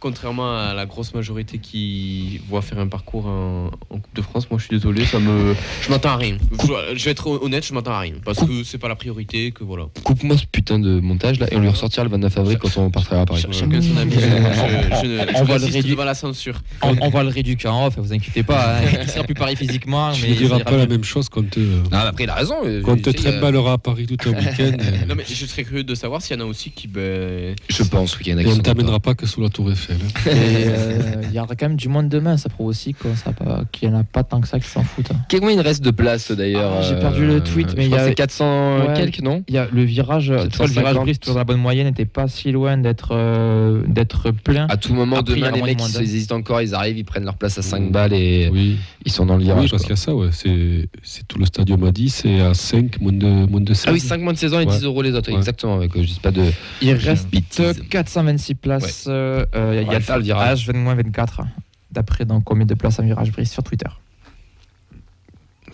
Contrairement 0.00 0.56
à 0.56 0.74
la 0.74 0.86
grosse 0.86 1.12
majorité 1.12 1.58
qui 1.58 2.40
voit 2.48 2.62
faire 2.62 2.78
un 2.78 2.86
parcours 2.86 3.26
en, 3.26 3.66
en 3.90 3.96
Coupe 3.98 4.14
de 4.14 4.22
France, 4.22 4.48
moi 4.48 4.60
je 4.60 4.66
suis 4.66 4.76
désolé, 4.76 5.04
ça 5.04 5.18
me. 5.18 5.56
Je 5.82 5.90
m'entends 5.90 6.10
à 6.10 6.16
rien. 6.16 6.36
Je, 6.52 6.96
je 6.96 7.04
vais 7.04 7.10
être 7.10 7.26
honnête, 7.42 7.66
je 7.66 7.74
m'entends 7.74 7.90
à 7.90 7.98
rien. 8.00 8.14
Parce 8.24 8.38
que 8.38 8.62
c'est 8.62 8.78
pas 8.78 8.86
la 8.86 8.94
priorité, 8.94 9.50
que 9.50 9.64
voilà. 9.64 9.86
Coupe-moi 10.04 10.36
ce 10.38 10.44
putain 10.46 10.78
de 10.78 11.00
montage 11.00 11.40
là 11.40 11.48
et 11.50 11.56
on 11.56 11.60
lui 11.60 11.68
ressortira 11.68 12.04
le 12.04 12.10
29 12.10 12.38
avril 12.38 12.58
quand 12.58 12.76
on 12.76 12.90
partira 12.90 13.22
à 13.22 13.26
Paris. 13.26 13.42
Ch- 13.42 13.52
Chacun 13.56 13.82
son 13.82 13.96
avis. 13.96 14.12
Je, 14.12 14.20
je, 14.20 14.26
je, 14.26 15.32
je 15.32 15.40
On 15.40 15.44
va 15.44 15.58
le 15.58 15.64
réduire. 15.64 15.84
devant 15.96 16.04
la 16.04 16.14
censure. 16.14 16.60
On, 16.82 16.96
on 17.00 17.08
va 17.10 17.24
le 17.24 17.30
réduire 17.30 17.58
en 17.74 17.86
off, 17.88 17.94
vous 17.98 18.12
inquiétez 18.12 18.44
pas. 18.44 18.76
Hein. 18.78 18.82
Il 19.02 19.08
sera 19.10 19.24
plus 19.24 19.34
pareil 19.34 19.56
physiquement, 19.56 20.12
Tu 20.12 20.22
mais 20.22 20.28
ne 20.28 20.32
il 20.34 20.38
diras 20.38 20.56
ira 20.58 20.64
pas 20.64 20.76
la 20.76 20.86
même 20.86 21.02
chose 21.02 21.28
quand, 21.28 21.58
euh, 21.58 21.82
Non, 21.82 21.88
mais 21.90 21.96
après, 21.98 22.22
il 22.24 22.30
a 22.30 22.34
raison. 22.34 22.54
euh, 22.64 22.82
quand 22.82 22.96
je- 22.98 23.02
te 23.02 23.10
euh, 23.10 23.12
trimballera 23.14 23.72
à 23.72 23.78
Paris 23.78 24.06
tout 24.06 24.28
un 24.28 24.32
week-end. 24.38 24.76
euh, 24.80 25.06
Non, 25.08 25.16
mais 25.16 25.24
je 25.28 25.44
serais 25.44 25.64
curieux 25.64 25.82
de 25.82 25.94
savoir 25.96 26.22
s'il 26.22 26.36
y 26.38 26.40
en 26.40 26.44
a 26.44 26.48
aussi 26.48 26.70
qui. 26.70 26.86
Ben, 26.86 27.56
Je 27.68 27.82
pense 27.82 28.16
qu'il 28.16 28.28
y 28.28 28.34
en 28.34 28.38
a 28.38 28.42
et 28.42 28.44
qui 28.44 28.50
on 28.52 28.56
ne 28.56 28.60
t'amènera 28.62 29.00
pas 29.00 29.14
que 29.16 29.26
sous 29.26 29.40
la 29.40 29.48
Tour 29.48 29.72
Eiffel. 29.72 29.87
Euh, 30.26 31.22
Il 31.30 31.34
y 31.34 31.38
aura 31.40 31.54
quand 31.54 31.68
même 31.68 31.76
du 31.76 31.88
monde 31.88 32.08
demain, 32.08 32.36
ça 32.36 32.48
prouve 32.48 32.66
aussi 32.68 32.94
qu'il 32.94 33.88
n'y 33.90 33.94
en 33.94 33.98
a 33.98 34.04
pas 34.04 34.22
tant 34.24 34.40
que 34.40 34.48
ça 34.48 34.58
qui 34.60 34.68
s'en 34.68 34.82
foutent. 34.82 35.10
hein. 35.12 35.20
Combien 35.30 35.50
il 35.50 35.60
reste 35.60 35.82
de 35.84 35.90
place 35.90 36.30
d'ailleurs 36.32 36.72
Ah, 36.78 36.82
j'ai 36.82 36.94
euh, 36.94 37.00
perdu 37.00 37.26
le 37.26 37.40
tweet, 37.40 37.74
mais 37.76 37.86
il 37.86 37.90
y 37.90 37.94
a- 37.94 37.98
que 37.98 38.04
c'est 38.08 38.14
400 38.14 38.78
Ouais. 38.88 38.94
quelques, 38.96 39.20
non 39.20 39.42
Il 39.48 39.54
y 39.54 39.58
a 39.58 39.68
le 39.70 39.82
virage, 39.82 40.30
le 40.30 40.38
750. 40.50 40.70
virage 40.78 40.96
brise 40.96 41.18
toujours 41.18 41.34
dans 41.34 41.40
la 41.40 41.44
bonne 41.44 41.60
moyenne, 41.60 41.86
n'était 41.86 42.04
pas 42.04 42.28
si 42.28 42.52
loin 42.52 42.76
d'être 42.78 43.10
euh, 43.12 43.82
d'être 43.86 44.30
plein. 44.30 44.66
À 44.68 44.76
tout 44.76 44.94
moment, 44.94 45.16
Après, 45.16 45.34
demain, 45.34 45.50
les 45.50 45.62
mecs, 45.62 45.78
ils, 45.80 45.96
ils 45.96 46.02
hésitent 46.02 46.32
encore, 46.32 46.60
ils 46.62 46.74
arrivent, 46.74 46.98
ils 46.98 47.04
prennent 47.04 47.24
leur 47.24 47.36
place 47.36 47.58
à 47.58 47.62
5 47.62 47.78
Mmh. 47.80 47.90
balles 47.90 48.12
et 48.12 48.48
Oui. 48.52 48.76
ils 49.04 49.12
sont 49.12 49.26
dans 49.26 49.36
le 49.36 49.42
virage. 49.44 49.64
Oui, 49.64 49.68
parce 49.70 49.82
qu'il 49.82 49.90
y 49.90 49.92
a 49.92 49.96
ça, 49.96 50.14
ouais. 50.14 50.28
C'est, 50.32 50.88
c'est 51.02 51.26
tout 51.26 51.38
le 51.38 51.46
stadium 51.46 51.82
a 51.84 51.90
dit, 51.92 52.08
c'est 52.10 52.40
à 52.40 52.54
5, 52.54 53.00
moins 53.00 53.12
de, 53.12 53.26
moins 53.50 53.60
de 53.60 53.72
16. 53.74 53.84
Ah 53.88 53.92
oui, 53.92 54.00
5 54.00 54.20
moins 54.20 54.32
de 54.32 54.38
16 54.38 54.54
ans 54.54 54.60
et 54.60 54.66
Ouais. 54.66 54.72
10 54.78 54.84
euros 54.84 55.02
les 55.02 55.12
autres, 55.14 55.30
Ouais. 55.30 55.36
exactement. 55.38 55.78
ouais, 55.78 55.88
que 55.88 56.00
je 56.02 56.06
dis 56.08 56.20
pas 56.20 56.30
de. 56.30 56.42
Il 56.82 56.92
reste 56.92 57.30
bêtises. 57.30 57.82
426 57.90 58.54
places. 58.54 59.04
euh, 59.08 59.44
euh, 59.54 59.77
il 59.82 59.86
y 59.86 59.88
a- 59.88 59.90
il 59.90 59.92
y 59.92 59.94
a 59.94 59.98
le 59.98 60.04
faire, 60.04 60.16
le 60.18 60.22
virage. 60.24 60.68
H20 60.68 60.94
24. 60.96 61.42
D'après 61.90 62.24
donc 62.24 62.44
combien 62.44 62.66
de 62.66 62.74
places 62.74 62.98
en 62.98 63.02
virage 63.04 63.32
brise 63.32 63.50
sur 63.50 63.62
Twitter. 63.62 63.88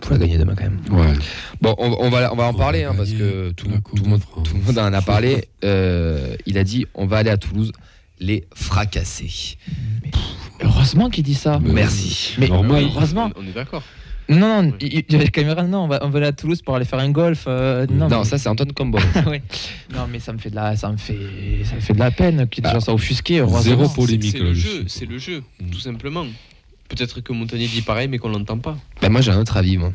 Faut 0.02 0.12
la 0.12 0.18
gagner 0.18 0.36
demain 0.38 0.54
quand 0.54 0.64
même. 0.64 0.80
Ouais. 0.90 1.14
Bon, 1.62 1.74
on, 1.78 1.96
on 1.98 2.10
va, 2.10 2.30
on 2.32 2.36
va 2.36 2.44
en 2.44 2.52
parler 2.54 2.84
hein, 2.84 2.92
parce 2.96 3.10
que 3.10 3.52
tout, 3.52 3.66
le 3.68 4.02
de 4.02 4.06
monde, 4.08 4.20
France. 4.20 4.48
tout 4.48 4.56
le 4.56 4.62
monde 4.62 4.78
en 4.78 4.92
a 4.92 5.02
parlé. 5.02 5.48
Euh, 5.64 6.36
il 6.44 6.58
a 6.58 6.64
dit 6.64 6.84
on 6.94 7.06
va 7.06 7.16
aller 7.18 7.30
à 7.30 7.38
Toulouse 7.38 7.72
les 8.20 8.46
fracasser. 8.54 9.56
Heureusement 10.60 11.08
qu'il 11.08 11.24
dit 11.24 11.34
ça. 11.34 11.58
Mais 11.62 11.72
Merci. 11.72 12.34
Mais 12.38 12.48
Normal. 12.48 12.84
heureusement. 12.84 13.30
On 13.36 13.42
est 13.46 13.52
d'accord. 13.52 13.82
Non, 14.28 14.62
non, 14.62 14.72
Oui. 14.80 15.04
il 15.08 15.30
caméra, 15.30 15.62
non, 15.64 15.84
on 15.84 15.88
va, 15.88 16.00
on 16.02 16.08
va 16.08 16.18
aller 16.18 16.26
à 16.28 16.32
Toulouse 16.32 16.62
pour 16.62 16.74
aller 16.76 16.84
faire 16.84 16.98
un 16.98 17.10
golf. 17.10 17.44
euh, 17.46 17.86
non, 17.90 18.08
Non, 18.08 18.18
mais- 18.20 18.24
ça 18.24 18.38
c'est 18.38 18.48
Antoine 18.48 18.72
Combo. 18.72 18.98
Ouais. 19.26 19.42
non, 19.94 20.06
mais 20.10 20.18
ça 20.18 20.32
me 20.32 20.38
fait 20.38 20.50
de 20.50 20.54
la, 20.54 20.76
ça 20.76 20.90
me 20.90 20.96
fait, 20.96 21.18
ça 21.64 21.74
me 21.74 21.80
fait 21.80 21.92
de 21.92 21.98
la 21.98 22.10
peine 22.10 22.48
qu'il 22.48 22.64
y 22.64 22.66
ait 22.66 22.70
des 22.70 22.72
Bah, 22.72 22.74
gens 22.74 22.80
ça 22.80 22.94
offusqué. 22.94 23.40
Heureusement. 23.40 23.60
Zéro 23.60 23.88
polémique 23.88 24.32
C'est 24.32 24.38
le 24.38 24.44
là-dessus. 24.46 24.60
jeu, 24.66 24.84
c'est 24.86 25.06
le 25.06 25.18
jeu, 25.18 25.42
Mm. 25.60 25.70
tout 25.70 25.80
simplement. 25.80 26.24
Peut-être 26.88 27.20
que 27.20 27.32
Montagnier 27.32 27.66
dit 27.66 27.82
pareil, 27.82 28.08
mais 28.08 28.18
qu'on 28.18 28.28
l'entend 28.28 28.58
pas. 28.58 28.76
Ben, 29.02 29.10
moi 29.10 29.20
j'ai 29.20 29.30
un 29.30 29.38
autre 29.40 29.56
avis 29.56 29.76
moi. 29.78 29.92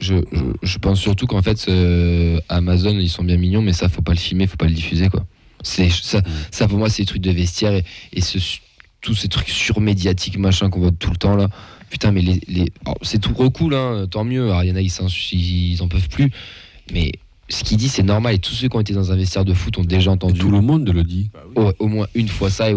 Je, 0.00 0.14
je, 0.32 0.42
je 0.62 0.78
pense 0.78 1.00
surtout 1.00 1.26
qu'en 1.26 1.40
fait 1.42 1.66
euh, 1.68 2.40
Amazon 2.48 2.98
ils 2.98 3.08
sont 3.08 3.22
bien 3.24 3.36
mignons 3.36 3.62
mais 3.62 3.72
ça 3.72 3.88
faut 3.88 4.02
pas 4.02 4.12
le 4.12 4.18
filmer, 4.18 4.46
faut 4.48 4.56
pas 4.56 4.66
le 4.66 4.72
diffuser 4.72 5.08
quoi. 5.08 5.24
C'est 5.62 5.88
ça, 5.90 6.20
ça 6.50 6.66
pour 6.68 6.78
moi 6.78 6.90
c'est 6.90 7.02
des 7.02 7.06
trucs 7.06 7.22
de 7.22 7.30
vestiaire 7.30 7.72
et, 7.74 7.84
et 8.12 8.20
ce, 8.20 8.38
tous 9.00 9.14
ces 9.14 9.28
trucs 9.28 9.48
surmédiatiques 9.48 10.36
machin 10.38 10.68
qu'on 10.68 10.80
voit 10.80 10.90
tout 10.90 11.10
le 11.10 11.16
temps 11.16 11.36
là. 11.36 11.48
Putain 11.94 12.10
mais 12.10 12.22
les, 12.22 12.40
les 12.48 12.64
alors, 12.84 12.98
c'est 13.02 13.20
tout 13.20 13.32
recool 13.34 13.72
hein, 13.72 14.06
tant 14.10 14.24
mieux. 14.24 14.50
Ariana 14.50 14.80
ils, 14.80 14.90
ils 15.32 15.80
en 15.80 15.86
peuvent 15.86 16.08
plus 16.08 16.28
mais 16.92 17.12
ce 17.48 17.62
qu'il 17.62 17.76
dit 17.76 17.88
c'est 17.88 18.02
normal 18.02 18.34
et 18.34 18.38
tous 18.40 18.52
ceux 18.52 18.68
qui 18.68 18.76
ont 18.76 18.80
été 18.80 18.92
dans 18.94 19.12
un 19.12 19.16
vestiaire 19.16 19.44
de 19.44 19.54
foot 19.54 19.78
ont 19.78 19.84
déjà 19.84 20.10
Et 20.10 20.14
entendu 20.14 20.40
tout 20.40 20.50
le 20.50 20.60
monde 20.60 20.88
le 20.88 21.04
dit. 21.04 21.30
au, 21.54 21.70
au 21.78 21.86
moins 21.86 22.08
une 22.16 22.26
fois 22.26 22.50
ça 22.50 22.68
et, 22.70 22.74
et- 22.74 22.76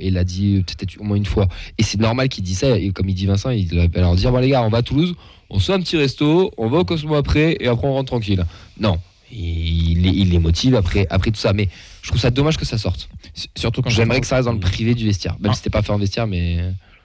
et 0.00 0.06
il 0.08 0.14
l'a 0.14 0.24
dit 0.24 0.64
peut-être 0.66 1.00
au 1.00 1.04
moins 1.04 1.16
une 1.16 1.26
fois 1.26 1.46
et 1.78 1.84
c'est 1.84 2.00
normal 2.00 2.28
qu'il 2.28 2.42
dise 2.42 2.58
ça 2.58 2.76
et 2.76 2.90
comme 2.90 3.08
il 3.08 3.14
dit 3.14 3.26
Vincent 3.26 3.50
il 3.50 3.68
va 3.72 3.86
leur 4.00 4.16
dire 4.16 4.32
bon 4.32 4.38
les 4.38 4.48
gars 4.48 4.62
on 4.64 4.68
va 4.68 4.78
à 4.78 4.82
Toulouse 4.82 5.14
on 5.48 5.60
se 5.60 5.66
fait 5.66 5.74
un 5.74 5.80
petit 5.80 5.96
resto 5.96 6.50
on 6.58 6.68
va 6.68 6.78
au 6.78 6.84
Cosmo 6.84 7.14
après 7.14 7.56
et 7.60 7.68
après 7.68 7.86
on 7.86 7.92
rentre 7.92 8.08
tranquille 8.10 8.44
non 8.80 8.98
il, 9.30 10.02
les- 10.02 10.10
il 10.10 10.30
les 10.30 10.38
motive 10.40 10.74
après, 10.74 11.06
après 11.10 11.30
tout 11.30 11.38
ça 11.40 11.52
mais 11.52 11.68
je 12.02 12.08
trouve 12.08 12.20
ça 12.20 12.30
dommage 12.30 12.56
que 12.56 12.64
ça 12.64 12.78
sorte. 12.78 13.08
Surtout 13.56 13.82
quand 13.82 13.90
J'aimerais 13.90 14.20
que 14.20 14.26
ça 14.28 14.36
reste 14.36 14.46
dans 14.46 14.52
le 14.52 14.60
privé 14.60 14.94
du 14.94 15.04
vestiaire. 15.04 15.36
Même 15.40 15.50
Ah. 15.50 15.54
si 15.54 15.58
c'était 15.58 15.70
pas 15.70 15.82
fait 15.82 15.90
en 15.92 15.98
vestiaire, 15.98 16.28
mais. 16.28 16.58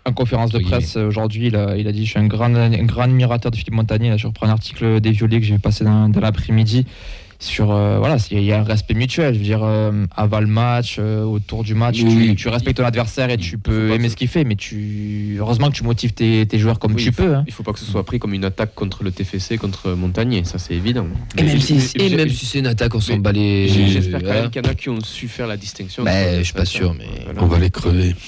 En 0.04 0.14
conférence 0.14 0.52
de 0.52 0.58
presse 0.60 0.98
euh, 0.98 1.08
aujourd'hui, 1.08 1.48
il 1.48 1.56
a, 1.56 1.78
il 1.78 1.88
a 1.88 1.92
dit 1.92 2.06
Je 2.06 2.10
suis 2.12 2.20
un 2.20 2.26
grand, 2.26 2.54
un 2.56 2.70
grand 2.86 3.04
admirateur 3.04 3.52
de 3.52 3.56
Philippe 3.56 3.76
Montagnier. 3.76 4.10
Là, 4.10 4.18
je 4.18 4.26
reprends 4.28 4.48
un 4.48 4.52
article 4.52 5.00
des 5.00 5.12
Violets 5.12 5.40
que 5.40 5.46
j'ai 5.46 5.54
vu 5.54 5.60
passer 5.60 5.84
dans, 5.84 6.10
dans 6.10 6.20
l'après-midi. 6.22 6.86
Sur, 7.38 7.72
euh, 7.72 7.98
voilà, 7.98 8.18
il 8.30 8.44
y 8.44 8.52
a 8.52 8.60
un 8.60 8.64
respect 8.64 8.94
mutuel. 8.94 9.34
Je 9.34 9.40
veux 9.40 9.46
dire, 9.46 9.62
euh, 9.64 10.06
avant 10.16 10.40
le 10.42 10.46
match, 10.48 10.98
euh, 11.00 11.24
autour 11.24 11.64
du 11.64 11.74
match, 11.74 12.00
Oui. 12.04 12.30
tu, 12.30 12.36
tu 12.36 12.50
respectes 12.50 12.78
ton 12.78 12.86
adversaire 12.86 13.32
et 13.32 13.38
tu 13.38 13.58
peux 13.58 13.92
aimer 13.94 14.10
ce 14.10 14.16
qu'il 14.16 14.28
fait, 14.28 14.44
mais 14.44 14.56
tu, 14.56 15.38
heureusement 15.40 15.70
que 15.72 15.76
tu 15.76 15.84
motives 15.84 16.14
tes, 16.14 16.46
tes 16.46 16.60
joueurs 16.60 16.78
comme 16.78 16.94
Oui, 16.94 17.02
tu 17.02 17.10
il 17.10 17.14
faut- 17.14 17.24
peux. 17.24 17.36
hein. 17.36 17.44
Il 17.48 17.54
faut 17.54 17.64
pas 17.64 17.74
que 17.74 17.80
ce 17.80 17.86
soit 17.86 18.04
pris 18.06 18.20
comme 18.20 18.36
une 18.36 18.46
attaque 18.46 18.76
contre 18.76 19.04
le 19.04 19.10
TFC, 19.12 19.58
contre 19.58 19.90
Montagnier, 19.94 20.44
ça 20.44 20.60
c'est 20.60 20.76
évident. 20.76 21.08
Et 21.36 21.42
même 21.42 21.60
si, 21.60 21.74
mais- 21.74 22.06
et 22.06 22.10
mais- 22.12 22.16
même 22.18 22.30
si 22.30 22.46
c'est 22.46 22.60
une 22.60 22.68
attaque, 22.68 22.94
on 22.94 23.00
s'en 23.02 23.18
bat 23.18 23.32
les. 23.32 23.68
J'espère 23.68 24.22
quand 24.22 24.28
même 24.34 24.50
qu'il 24.52 24.64
y 24.64 24.68
en 24.68 24.70
a 24.72 24.76
qui 24.76 24.90
ont 24.90 25.02
su 25.02 25.28
faire 25.28 25.48
la 25.48 25.58
distinction. 25.58 26.04
Bah, 26.04 26.38
je 26.38 26.44
suis 26.44 26.54
pas 26.54 26.66
sûr, 26.66 26.94
mais- 26.94 27.06
Voilà. 27.26 27.42
On 27.44 27.48
va 27.48 27.58
les 27.58 27.72
crever. 27.72 28.16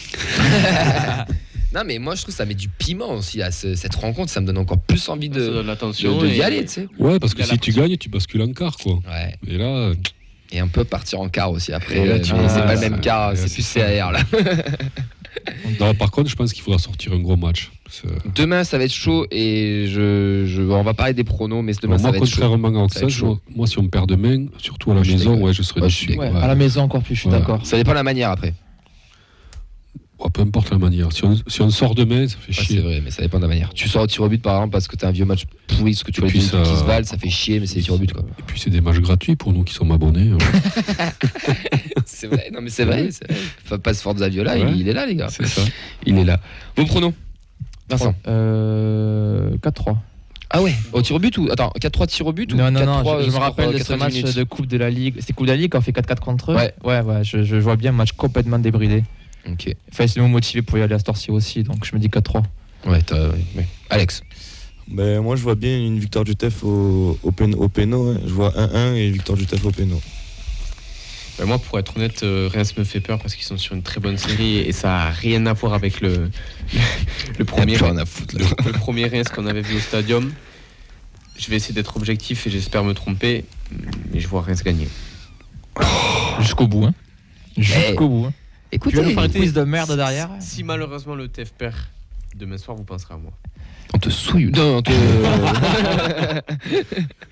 Non, 1.74 1.82
mais 1.86 1.98
moi, 2.00 2.16
je 2.16 2.22
trouve 2.22 2.34
que 2.34 2.38
ça 2.38 2.46
met 2.46 2.54
du 2.54 2.68
piment 2.70 3.14
aussi 3.14 3.42
à 3.42 3.52
ce- 3.52 3.76
cette 3.76 3.96
rencontre. 3.96 4.32
Ça 4.32 4.42
me 4.42 4.46
donne 4.46 4.58
encore 4.60 4.78
plus 4.80 5.08
envie 5.10 5.28
Ça 5.28 5.34
de, 5.40 5.46
donne 5.50 5.64
de, 5.64 5.68
l'attention. 5.68 6.18
de 6.20 6.28
et- 6.28 6.38
y 6.38 6.42
aller, 6.44 6.62
tu 6.66 6.72
sais. 6.72 6.88
Ouais, 7.00 7.18
parce 7.20 7.34
Il 7.34 7.36
que 7.36 7.42
la 7.42 7.48
si 7.48 7.58
tu 7.60 7.72
gagnes, 7.72 7.98
tu 7.98 8.10
bascules 8.10 8.42
en 8.42 8.52
quart, 8.54 8.78
quoi. 8.78 8.94
Ouais. 9.10 9.36
Et 9.48 9.58
là, 9.58 9.92
Et 10.52 10.60
un 10.60 10.68
peu 10.68 10.84
partir 10.84 11.20
en 11.20 11.30
quart 11.30 11.50
aussi 11.52 11.74
après. 11.74 11.98
Et 11.98 12.06
là, 12.06 12.20
tu- 12.20 12.34
mais 12.34 12.48
c'est 12.48 12.62
pas 12.64 12.76
le 12.76 12.80
même 12.82 13.00
quart, 13.02 13.32
ouais, 13.32 13.36
c'est 13.36 13.48
c'est 13.48 13.54
plus 13.56 13.64
ça. 13.64 13.80
CAR 13.92 14.12
là. 14.12 14.20
non, 15.80 15.96
par 15.96 16.12
contre, 16.12 16.30
je 16.30 16.36
pense 16.36 16.54
qu'il 16.54 16.62
faudra 16.62 16.78
sortir 16.80 17.12
un 17.14 17.20
gros 17.20 17.36
match. 17.36 17.72
C'est- 17.90 18.08
Demain, 18.36 18.64
ça 18.64 18.78
va 18.78 18.84
être 18.84 18.94
chaud 18.94 19.26
et 19.32 19.86
je, 19.88 20.44
je, 20.46 20.62
on 20.62 20.84
va 20.84 20.94
parler 20.94 21.14
des 21.14 21.24
pronos, 21.24 21.64
mais 21.64 21.74
demain, 21.82 21.98
ça 21.98 22.04
moi, 22.04 22.12
va 22.12 22.18
être 22.18 22.26
chaud. 22.26 22.42
contrairement 22.42 22.68
à 22.68 22.72
Ça 22.72 22.78
va 22.78 22.84
Auxerre, 22.86 23.04
être 23.04 23.10
chaud. 23.10 23.26
moi, 23.26 23.40
moi, 23.56 23.68
si 23.68 23.80
on 23.80 23.88
perd 23.88 24.08
demain, 24.10 24.46
surtout 24.60 24.92
à 24.92 24.96
la 24.96 25.02
Je 25.04 25.12
maison, 25.14 25.42
ouais, 25.42 25.54
je 25.54 25.64
serais 25.64 25.82
Ouais, 25.82 25.90
je 25.90 26.06
déçu. 26.08 26.20
Ouais, 26.20 26.28
À 26.42 26.46
la 26.48 26.56
maison, 26.56 26.82
encore 26.84 27.02
plus, 27.02 27.16
je 27.16 27.22
suis 27.22 27.30
Ouais. 27.30 27.40
d'accord. 27.40 27.66
Ça 27.66 27.78
dépend 27.78 27.92
de 27.92 27.96
la 27.96 28.04
manière 28.04 28.30
après. 28.30 28.54
Ouais, 30.24 30.30
peu 30.32 30.42
importe 30.42 30.70
la 30.72 30.78
manière. 30.78 31.12
Si 31.12 31.26
on, 31.26 31.36
si 31.48 31.62
on 31.62 31.70
sort 31.70 31.96
demain, 31.96 32.28
ça 32.28 32.38
fait 32.38 32.48
Ouais, 32.52 32.54
c'est 32.58 32.64
chier. 32.64 32.80
vrai, 32.82 33.02
mais 33.04 33.12
ça 33.12 33.22
dépend 33.22 33.38
de 33.38 33.42
la 33.44 33.50
manière. 33.50 33.74
Tu 33.74 33.90
sors 33.90 34.04
au 34.04 34.08
tir 34.08 34.22
au 34.22 34.30
but 34.30 34.42
par 34.42 34.56
exemple 34.56 34.72
parce 34.72 34.88
que 34.88 34.96
t'as 34.96 35.10
un 35.10 35.12
vieux 35.12 35.26
match 35.26 35.44
pourri, 35.68 35.94
ce 35.96 36.04
que 36.04 36.12
tu 36.12 36.22
vois 36.22 36.30
ça- 36.30 36.36
qui 36.36 36.42
se 36.42 36.84
valent, 36.86 37.06
ça 37.06 37.18
fait 37.18 37.30
chier, 37.30 37.60
mais 37.60 37.66
c'est 37.68 37.76
des 37.76 37.82
tirs 37.82 37.96
au 37.96 37.98
but 37.98 38.14
quoi. 38.14 38.24
Et 38.40 38.44
puis 38.48 38.60
c'est 38.60 38.70
des 38.70 38.80
matchs 38.82 39.00
gratuits 39.00 39.36
pour 39.36 39.52
nous 39.52 39.64
qui 39.64 39.74
sommes 39.74 39.92
abonnés. 39.92 40.32
hein. 40.32 40.38
c'est 42.06 42.28
vrai, 42.28 42.50
non 42.54 42.62
mais 42.62 42.70
c'est 42.70 42.86
vrai. 42.86 43.04
vrai. 43.10 43.36
Faut 43.66 43.78
pas 43.78 43.94
se 43.94 44.02
Forza 44.02 44.30
Viola, 44.30 44.54
Ouais. 44.54 44.62
il, 44.72 44.82
il 44.82 44.88
est 44.88 44.94
là 44.94 45.06
les 45.06 45.16
gars. 45.16 45.28
c'est 45.30 45.46
ça. 45.46 45.62
Il 46.06 46.18
est 46.18 46.24
là. 46.26 46.40
Vos 46.78 46.86
pronos 46.86 47.14
Vincent. 47.90 48.16
Euh, 48.28 49.58
4-3. 49.58 49.98
Ah 50.56 50.62
ouais, 50.62 50.74
au 50.94 51.02
tir 51.02 51.16
au 51.16 51.20
but 51.20 51.36
ou 51.38 51.48
attends, 51.52 51.72
4-3 51.82 52.08
tir 52.08 52.28
au 52.28 52.32
but 52.34 52.54
ou 52.54 52.56
Non, 52.56 52.70
non, 52.72 52.86
non, 52.86 53.02
4-3 53.04 53.24
je, 53.24 53.30
je 53.30 53.32
me 53.36 53.38
rappelle 53.40 53.70
euh, 53.70 53.74
de 53.74 53.78
ce 53.80 53.84
90 53.94 54.00
match 54.00 54.14
minutes? 54.14 54.38
de 54.38 54.44
Coupe 54.44 54.68
de 54.68 54.78
la 54.78 54.90
Ligue. 54.90 55.16
C'est 55.20 55.34
Coupe 55.34 55.48
de 55.48 55.52
la 55.52 55.58
Ligue 55.58 55.72
quand 55.72 55.80
on 55.80 55.82
fait 55.82 55.92
4-4 55.92 56.20
contre 56.20 56.52
eux 56.52 56.56
Ouais. 56.56 56.74
ouais, 56.84 57.02
ouais, 57.02 57.24
je, 57.24 57.44
je 57.44 57.56
vois 57.56 57.76
bien 57.76 57.90
un 57.92 57.96
match 57.96 58.12
complètement 58.14 58.60
débridé. 58.60 59.04
Ok. 59.50 59.76
Nous 60.18 60.28
motivé 60.28 60.62
pour 60.62 60.78
y 60.78 60.82
aller 60.82 60.96
à 60.96 61.00
ce 61.00 61.06
ci 61.16 61.32
aussi, 61.32 61.64
donc 61.64 61.86
je 61.86 61.96
me 61.96 62.00
dis 62.00 62.08
4-3. 62.10 62.44
Ouais, 62.86 63.02
t'as- 63.02 63.30
ouais, 63.30 63.46
ouais. 63.56 63.68
Alex. 63.90 64.22
Ben, 64.88 65.22
moi, 65.22 65.36
je 65.38 65.42
vois 65.44 65.56
bien 65.56 65.78
une 65.78 66.00
victoire 66.00 66.26
du 66.26 66.36
TEF 66.36 66.64
au, 66.64 67.18
au, 67.24 67.32
pen- 67.32 67.56
au 67.56 67.70
péno. 67.70 68.12
hein. 68.12 68.20
Je 68.26 68.34
vois 68.34 68.52
1-1 68.52 68.96
et 68.96 69.08
une 69.08 69.14
victoire 69.14 69.38
du 69.38 69.46
TEF 69.46 69.64
au 69.66 69.72
péno. 69.72 70.02
Bah, 71.40 71.46
moi, 71.46 71.58
pour 71.58 71.80
être 71.80 71.96
honnête, 71.98 72.22
euh, 72.24 72.50
Reims 72.54 72.76
me 72.78 72.84
fait 72.84 73.00
peur 73.00 73.20
parce 73.20 73.36
qu'ils 73.36 73.46
sont 73.46 73.58
sur 73.58 73.74
une 73.76 73.82
très 73.82 74.00
bonne 74.02 74.18
série 74.18 74.58
et 74.58 74.72
ça 74.74 75.04
a 75.04 75.10
rien 75.10 75.46
à 75.46 75.54
voir 75.54 75.74
avec 75.74 76.02
le, 76.02 76.30
le, 77.40 77.46
premier, 77.46 77.78
rien 77.78 77.98
à 77.98 78.06
foutre 78.06 78.38
là. 78.38 78.46
le 78.66 78.72
premier 78.74 79.08
Reims 79.08 79.30
qu'on 79.34 79.48
avait 79.48 79.62
vu 79.62 79.76
au 79.78 79.80
stadium. 79.80 80.32
Je 81.38 81.50
vais 81.50 81.56
essayer 81.56 81.74
d'être 81.74 81.96
objectif 81.98 82.46
et 82.46 82.50
j'espère 82.52 82.84
me 82.84 82.94
tromper, 82.94 83.46
mais 84.14 84.20
je 84.20 84.28
vois 84.28 84.42
Reims 84.42 84.64
gagner. 84.64 84.88
Jusqu'au 86.40 86.68
bout, 86.68 86.86
hein. 86.86 86.94
Jusqu'au 87.58 88.08
bout. 88.10 88.26
Hein. 88.28 88.34
Tu 88.74 88.90
Écoutez, 88.90 88.96
vas 88.98 89.04
nous 89.04 89.14
faire 89.14 89.24
une 89.26 89.32
quiz 89.32 89.54
de 89.54 89.62
merde 89.64 89.96
derrière 89.96 90.30
Si 90.40 90.64
malheureusement 90.64 91.14
le 91.16 91.28
TF 91.28 91.54
perd 91.54 91.76
demain 92.36 92.58
soir, 92.58 92.76
vous 92.76 92.84
penserez 92.84 93.14
à 93.14 93.18
moi. 93.18 93.32
on 93.94 94.00
te 94.00 94.10
souille. 94.10 94.50
Non, 94.52 94.78
on 94.78 94.82
te. 94.82 94.92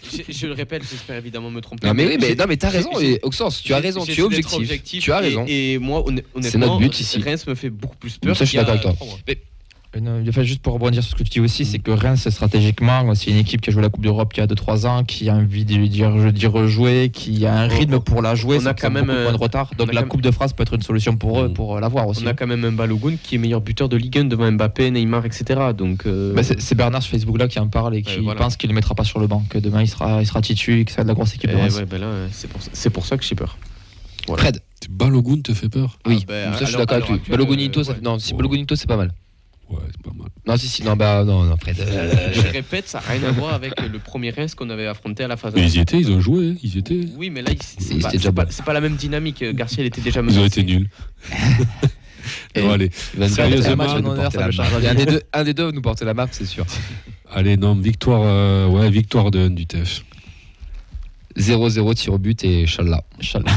Je, 0.03 0.31
je 0.33 0.47
le 0.47 0.53
répète, 0.53 0.83
j'espère 0.89 1.17
évidemment 1.17 1.49
me 1.49 1.61
tromper. 1.61 1.87
non 1.87 1.93
mais 1.93 2.05
oui, 2.07 2.17
mais 2.19 2.35
non 2.35 2.45
mais 2.47 2.57
t'as 2.57 2.69
raison. 2.69 2.91
Et 2.99 3.19
Auxence, 3.23 3.61
tu 3.63 3.73
as 3.73 3.79
raison. 3.79 4.03
Tu 4.05 4.11
es 4.11 4.29
d'être 4.29 4.53
objectif. 4.53 5.03
Tu 5.03 5.11
as 5.11 5.21
et- 5.21 5.25
raison. 5.27 5.45
Et, 5.47 5.77
moi, 5.79 6.01
honn- 6.01 6.21
honnêtement, 6.35 6.41
C'est 6.51 6.57
notre 6.57 6.77
but 6.79 6.99
ici. 6.99 7.21
Reims 7.21 7.47
me 7.47 7.55
fait 7.55 7.69
beaucoup 7.69 7.95
plus 7.97 8.17
peur. 8.17 8.35
Ça, 8.35 8.45
je 8.45 8.49
suis 8.49 8.57
d'accord 8.57 8.71
avec 8.71 8.83
toi. 8.83 8.95
Mois. 9.99 10.11
Euh, 10.11 10.21
non, 10.21 10.29
enfin, 10.29 10.43
juste 10.43 10.61
pour 10.61 10.73
rebondir 10.73 11.03
sur 11.03 11.11
ce 11.11 11.15
que 11.15 11.23
tu 11.23 11.29
dis 11.31 11.39
aussi, 11.39 11.65
c'est 11.65 11.79
que 11.79 11.91
Reims, 11.91 12.27
stratégiquement, 12.29 13.13
c'est 13.15 13.31
une 13.31 13.37
équipe 13.37 13.61
qui 13.61 13.69
a 13.69 13.73
joué 13.73 13.81
la 13.81 13.89
Coupe 13.89 14.03
d'Europe 14.03 14.33
il 14.35 14.39
y 14.39 14.43
a 14.43 14.47
2-3 14.47 14.85
ans, 14.87 15.03
qui 15.03 15.29
a 15.29 15.35
envie 15.35 15.65
d'y 15.65 16.03
rejouer, 16.47 17.09
qui 17.09 17.45
a 17.45 17.53
un 17.53 17.67
rythme 17.67 17.99
pour 17.99 18.21
la 18.21 18.35
jouer, 18.35 18.57
on 18.61 18.65
a 18.65 18.69
sans 18.69 18.73
quand 18.75 18.91
même, 18.91 19.07
de 19.07 19.11
points 19.11 19.31
de 19.31 19.35
euh, 19.35 19.37
retard. 19.37 19.71
Donc 19.77 19.93
la 19.93 20.03
Coupe 20.03 20.21
de 20.21 20.31
France 20.31 20.53
peut 20.53 20.63
être 20.63 20.73
une 20.75 20.81
solution 20.81 21.15
pour 21.17 21.41
eux, 21.41 21.47
Mm. 21.49 21.53
pour 21.53 21.77
euh, 21.77 21.79
l'avoir 21.79 22.07
aussi. 22.07 22.23
On 22.23 22.27
a 22.27 22.33
quand 22.33 22.47
même 22.47 22.63
un 22.65 22.71
Balogun 22.71 23.15
qui 23.21 23.35
est 23.35 23.37
meilleur 23.37 23.61
buteur 23.61 23.89
de 23.89 23.97
Ligue 23.97 24.17
1 24.17 24.25
devant 24.25 24.51
Mbappé, 24.51 24.91
Neymar, 24.91 25.25
etc. 25.25 25.59
Donc, 25.77 26.05
euh, 26.05 26.33
Bah, 26.33 26.43
c'est 26.43 26.59
c'est 26.61 26.75
Bernard 26.75 27.01
sur 27.03 27.11
Facebook 27.11 27.37
là 27.37 27.47
qui 27.47 27.59
en 27.59 27.67
parle 27.67 27.95
et 27.95 28.01
qui 28.01 28.17
Ouais, 28.17 28.21
voilà. 28.23 28.39
pense 28.39 28.55
qu'il 28.57 28.69
ne 28.69 28.73
le 28.73 28.75
mettra 28.75 28.95
pas 28.95 29.03
sur 29.03 29.19
le 29.19 29.27
banc, 29.27 29.43
que 29.49 29.57
demain 29.57 29.81
il 29.81 29.87
sera, 29.87 30.21
il 30.21 30.25
sera 30.25 30.41
titu 30.41 30.79
et 30.79 30.85
que 30.85 30.91
ça 30.91 30.97
va 30.97 31.03
de 31.03 31.07
la 31.09 31.13
grosse 31.15 31.33
équipe 31.35 31.49
eh 31.51 31.55
de 31.55 31.59
Reims. 31.61 31.75
ouais, 31.77 31.85
ben 31.85 31.99
là, 31.99 32.07
euh, 32.07 32.27
c'est 32.31 32.49
pour, 32.49 32.61
ça- 32.61 32.69
c'est 32.73 32.89
pour 32.89 33.05
ça 33.05 33.17
que 33.17 33.23
j'ai 33.23 33.35
peur. 33.35 33.57
Voilà. 34.27 34.43
Fred. 34.43 34.59
Balogun 34.89 35.41
te 35.41 35.53
fait 35.53 35.69
peur 35.69 35.97
Oui, 36.07 36.19
Ah, 36.21 36.25
bah, 36.27 36.57
ça 36.57 36.65
je 36.65 36.69
suis 36.69 36.77
d'accord 36.77 36.97
avec 36.97 37.07
lui. 37.09 37.15
actuel, 37.15 37.37
Balogunito, 37.37 37.81
euh, 37.81 37.93
ouais. 37.93 37.99
non, 38.03 38.17
si. 38.19 38.33
Balogunito 38.33 38.75
c'est 38.75 38.87
pas 38.87 38.97
mal. 38.97 39.11
Ouais, 39.71 39.79
c'est 39.89 40.01
pas 40.03 40.11
mal. 40.17 40.27
Non, 40.45 40.57
si, 40.57 40.67
si, 40.67 40.83
non, 40.83 40.95
bah 40.97 41.23
non, 41.23 41.43
non, 41.43 41.55
Fred. 41.55 41.79
euh, 41.79 42.31
Je 42.33 42.41
répète, 42.51 42.87
ça 42.89 42.99
n'a 42.99 43.05
rien 43.13 43.23
à 43.29 43.31
voir 43.31 43.53
avec 43.53 43.73
le 43.81 43.99
premier 43.99 44.31
Reims 44.31 44.53
qu'on 44.53 44.69
avait 44.69 44.85
affronté 44.85 45.23
à 45.23 45.27
la 45.29 45.37
phase. 45.37 45.53
Mais 45.55 45.63
ils 45.63 45.77
y 45.77 45.79
étaient, 45.79 45.97
ils 45.97 46.11
ont 46.11 46.19
joué, 46.19 46.49
hein, 46.49 46.55
ils 46.61 46.75
y 46.75 46.79
étaient. 46.79 46.99
Oui, 47.15 47.29
mais 47.29 47.41
là, 47.41 47.51
c'est 47.79 48.31
pas, 48.33 48.45
pas- 48.45 48.63
pas 48.65 48.73
la 48.73 48.81
même 48.81 48.95
dynamique. 48.97 49.43
Garcia, 49.55 49.81
il 49.83 49.87
était 49.87 50.01
déjà 50.01 50.19
Ils 50.19 50.23
ont 50.23 50.41
menacé. 50.41 50.59
été 50.59 50.63
nuls. 50.63 50.89
Allez, 52.55 52.91
Sérieusement, 53.29 53.83
Un 53.83 54.93
des 54.93 55.05
deux- 55.05 55.21
Un 55.33 55.43
des 55.43 55.53
deux 55.53 55.65
va 55.65 55.71
nous 55.71 55.81
porter 55.81 56.05
la 56.05 56.13
marque, 56.13 56.33
c'est 56.33 56.45
sûr. 56.45 56.65
allez, 57.31 57.57
non, 57.57 57.75
victoire, 57.75 58.21
euh, 58.25 58.67
ouais, 58.67 58.89
victoire 58.91 59.31
de 59.31 59.39
1 59.39 59.49
du 59.51 59.65
TEF. 59.65 60.03
0-0 61.37 61.93
tir 61.95 62.13
au 62.13 62.17
but 62.17 62.43
et 62.43 62.63
Inch'Allah. 62.63 63.03
Inch'Allah. 63.19 63.51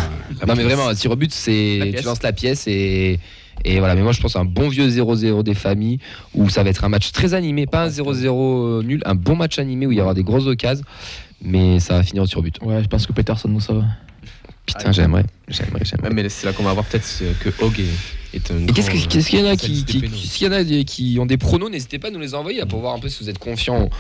Non, 0.46 0.54
mais 0.56 0.62
vraiment, 0.62 0.88
un 0.88 0.94
tir 0.94 1.10
au 1.10 1.16
but, 1.16 1.32
c'est. 1.32 1.92
Tu 1.98 2.04
lances 2.04 2.22
la 2.22 2.32
pièce 2.32 2.66
et. 2.68 3.18
Et 3.64 3.78
voilà, 3.78 3.94
mais 3.94 4.02
moi 4.02 4.12
je 4.12 4.20
pense 4.20 4.36
à 4.36 4.40
un 4.40 4.44
bon 4.44 4.68
vieux 4.68 4.88
0-0 4.88 5.42
des 5.42 5.54
familles 5.54 5.98
où 6.34 6.48
ça 6.50 6.62
va 6.62 6.70
être 6.70 6.84
un 6.84 6.88
match 6.88 7.12
très 7.12 7.32
animé, 7.34 7.66
pas 7.66 7.84
un 7.84 7.88
0-0 7.88 8.82
nul, 8.84 9.02
un 9.06 9.14
bon 9.14 9.36
match 9.36 9.58
animé 9.58 9.86
où 9.86 9.92
il 9.92 9.98
y 9.98 10.00
aura 10.00 10.14
des 10.14 10.22
grosses 10.22 10.46
occasions, 10.46 10.84
mais 11.42 11.80
ça 11.80 11.94
va 11.94 12.02
finir 12.02 12.24
au 12.36 12.42
but. 12.42 12.58
Ouais, 12.62 12.82
je 12.82 12.88
pense 12.88 13.06
que 13.06 13.12
Peterson 13.12 13.48
nous 13.48 13.60
sauve. 13.60 13.84
Putain, 14.66 14.92
j'aimerais, 14.92 15.24
j'aimerais, 15.48 15.80
j'aimerais. 15.84 16.08
Ouais, 16.08 16.14
mais 16.14 16.28
c'est 16.30 16.46
là 16.46 16.52
qu'on 16.54 16.62
va 16.62 16.72
voir 16.72 16.86
peut-être 16.86 17.06
euh, 17.22 17.32
que 17.40 17.50
Hog 17.62 17.78
est, 17.78 18.36
est 18.36 18.50
un. 18.50 18.66
Et 18.66 18.72
qu'est-ce 18.72 18.90
que- 18.90 18.96
grand, 18.96 19.06
qu'est-ce 19.08 19.28
qu'il 19.28 19.38
y 19.40 19.42
en 19.42 19.46
a 19.46 19.50
euh, 19.52 19.56
qui, 19.56 19.84
qui, 19.84 19.94
des 19.94 20.00
pénaux. 20.08 20.16
qu'est-ce 20.16 20.38
qu'il 20.38 20.46
y 20.46 20.50
en 20.50 20.52
a 20.52 20.64
des- 20.64 20.84
qui 20.84 21.18
ont 21.20 21.26
des 21.26 21.36
pronos 21.36 21.68
N'hésitez 21.70 21.98
pas 21.98 22.08
à 22.08 22.10
nous 22.10 22.18
les 22.20 22.34
envoyer 22.34 22.60
là, 22.60 22.66
pour 22.66 22.80
voir 22.80 22.94
un 22.94 22.98
peu 22.98 23.08
si 23.10 23.22
vous 23.22 23.28
êtes 23.28 23.38
confiant 23.38 23.90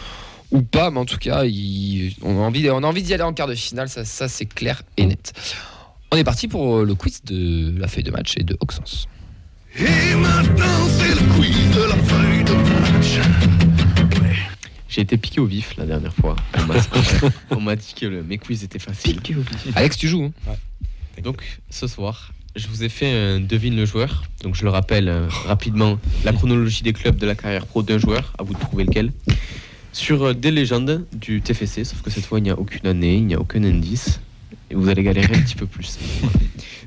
ou 0.50 0.62
pas. 0.62 0.90
Mais 0.90 0.98
en 1.00 1.04
tout 1.04 1.18
cas, 1.18 1.44
il- 1.44 2.14
on 2.22 2.36
a 2.38 2.46
envie, 2.46 2.70
on 2.70 2.82
a 2.82 2.86
envie 2.86 3.02
d'y 3.02 3.12
aller 3.12 3.22
en 3.22 3.34
quart 3.34 3.46
de 3.46 3.54
finale. 3.54 3.88
Ça, 3.90 4.04
ça 4.06 4.26
c'est 4.28 4.46
clair 4.46 4.82
et 4.96 5.04
net. 5.04 5.32
On 6.12 6.16
est 6.16 6.24
parti 6.24 6.48
pour 6.48 6.76
euh, 6.78 6.84
le 6.84 6.94
quiz 6.94 7.22
de 7.24 7.74
la 7.78 7.86
feuille 7.88 8.04
de 8.04 8.10
match 8.10 8.34
et 8.38 8.42
de 8.42 8.56
Auxence. 8.60 9.06
Et 9.76 10.14
maintenant 10.14 10.88
c'est 10.88 11.08
le 11.08 11.34
quiz 11.34 11.70
de 11.74 11.82
la 11.88 11.96
feuille 11.96 12.44
de 12.44 12.52
match. 12.52 13.18
J'ai 14.88 15.00
été 15.00 15.16
piqué 15.16 15.40
au 15.40 15.46
vif 15.46 15.74
la 15.76 15.86
dernière 15.86 16.14
fois. 16.14 16.36
On 16.58 16.64
m'a- 16.66 16.74
On 17.50 17.60
m'a 17.60 17.74
dit 17.76 17.94
que 17.98 18.06
le, 18.06 18.22
mes 18.22 18.38
quiz 18.38 18.62
étaient 18.62 18.78
faciles. 18.78 19.20
Alex, 19.74 19.96
tu 19.96 20.08
joues 20.08 20.32
hein 20.48 20.54
Donc 21.22 21.42
ce 21.70 21.86
soir, 21.88 22.32
je 22.54 22.68
vous 22.68 22.84
ai 22.84 22.88
fait 22.88 23.12
un 23.12 23.40
devine 23.40 23.74
le 23.76 23.84
joueur. 23.86 24.22
Donc 24.42 24.54
je 24.54 24.62
le 24.64 24.70
rappelle 24.70 25.08
euh, 25.08 25.26
rapidement 25.46 25.98
la 26.24 26.32
chronologie 26.32 26.82
des 26.84 26.92
clubs 26.92 27.16
de 27.16 27.26
la 27.26 27.34
carrière 27.34 27.66
pro 27.66 27.82
d'un 27.82 27.98
joueur. 27.98 28.32
À 28.38 28.44
vous 28.44 28.54
de 28.54 28.60
trouver 28.60 28.84
lequel. 28.84 29.12
Sur 29.92 30.22
euh, 30.24 30.34
des 30.34 30.52
légendes 30.52 31.04
du 31.12 31.40
TFC, 31.40 31.84
sauf 31.84 32.00
que 32.02 32.10
cette 32.10 32.26
fois 32.26 32.38
il 32.38 32.42
n'y 32.42 32.50
a 32.50 32.58
aucune 32.58 32.86
année, 32.86 33.16
il 33.16 33.26
n'y 33.26 33.34
a 33.34 33.40
aucun 33.40 33.64
indice. 33.64 34.20
Et 34.70 34.74
vous 34.74 34.88
allez 34.88 35.02
galérer 35.02 35.34
un 35.34 35.40
petit 35.42 35.54
peu 35.56 35.66
plus. 35.66 35.98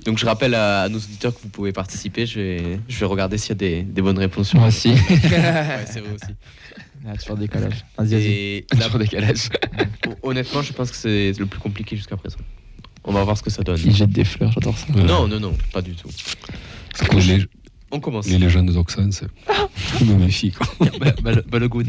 Donc 0.06 0.18
je 0.18 0.26
rappelle 0.26 0.56
à, 0.56 0.84
à 0.84 0.90
nos 0.90 0.98
auditeurs 0.98 1.34
que 1.36 1.42
vous 1.42 1.50
pouvez 1.50 1.72
participer. 1.72 2.26
Je 2.26 2.40
vais, 2.40 2.80
je 2.88 3.00
vais 3.00 3.06
regarder 3.06 3.38
s'il 3.38 3.50
y 3.50 3.52
a 3.52 3.56
des, 3.56 3.82
des 3.84 4.02
bonnes 4.02 4.18
réponses. 4.18 4.54
Moi 4.54 4.68
aussi. 4.68 4.90
Ouais, 5.10 5.86
c'est 5.86 6.00
vrai 6.02 6.12
aussi. 6.16 6.34
Ah, 7.08 7.14
un 7.32 7.36
décalage. 7.36 7.86
Vas-y, 7.98 8.64
vas-y. 8.72 8.82
Sur 8.90 9.00
décalage. 9.00 9.50
honnêtement, 10.24 10.62
je 10.62 10.74
pense 10.74 10.92
que 10.92 10.98
c'est 10.98 11.34
le 11.40 11.46
plus 11.46 11.60
compliqué 11.60 11.96
jusqu'à 11.96 12.18
présent. 12.18 12.38
On 13.06 13.14
va 13.14 13.24
voir 13.24 13.38
ce 13.38 13.44
que 13.44 13.50
ça 13.50 13.64
donne. 13.64 13.80
Il 13.86 13.96
jette 13.96 14.10
des 14.10 14.26
fleurs, 14.26 14.52
j'adore 14.52 14.78
ça. 14.78 14.88
Ouais. 14.94 15.04
Non, 15.04 15.28
non, 15.28 15.40
non, 15.40 15.54
pas 15.72 15.82
du 15.82 15.94
tout. 15.96 16.10
Les, 17.14 17.20
lég- 17.22 17.48
On 17.92 18.00
commence. 18.02 18.28
les 18.28 18.38
légendes 18.38 18.72
d'Oxan, 18.74 19.12
c'est. 19.12 19.28
Je 20.00 20.04
me 20.04 20.16
méfie, 20.16 20.52
quoi. 20.52 20.68
Balogun. 21.50 21.84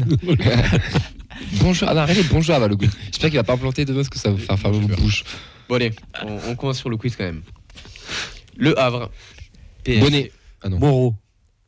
Bonjour, 1.61 1.87
ah, 1.89 1.93
non, 1.93 2.01
arrêtez, 2.01 2.23
bonjour 2.31 2.55
à 2.55 2.59
Balogun. 2.59 2.87
J'espère 3.07 3.29
qu'il 3.29 3.39
va 3.39 3.43
pas 3.43 3.53
implanter 3.53 3.83
demain 3.85 3.97
parce 3.99 4.09
que 4.09 4.19
ça 4.19 4.29
va 4.29 4.35
vous 4.35 4.41
faire 4.41 4.57
fermer 4.57 4.79
vos 4.79 4.87
bouches. 4.95 5.23
Bon 5.69 5.75
allez, 5.75 5.91
on, 6.25 6.39
on 6.49 6.55
commence 6.55 6.79
sur 6.79 6.89
le 6.89 6.97
quiz 6.97 7.15
quand 7.15 7.23
même. 7.25 7.43
Le 8.57 8.77
Havre. 8.77 9.11
PSG, 9.83 10.01
Bonnet. 10.01 10.31
Ah 10.63 10.69
non. 10.69 10.79
Moreau. 10.79 11.15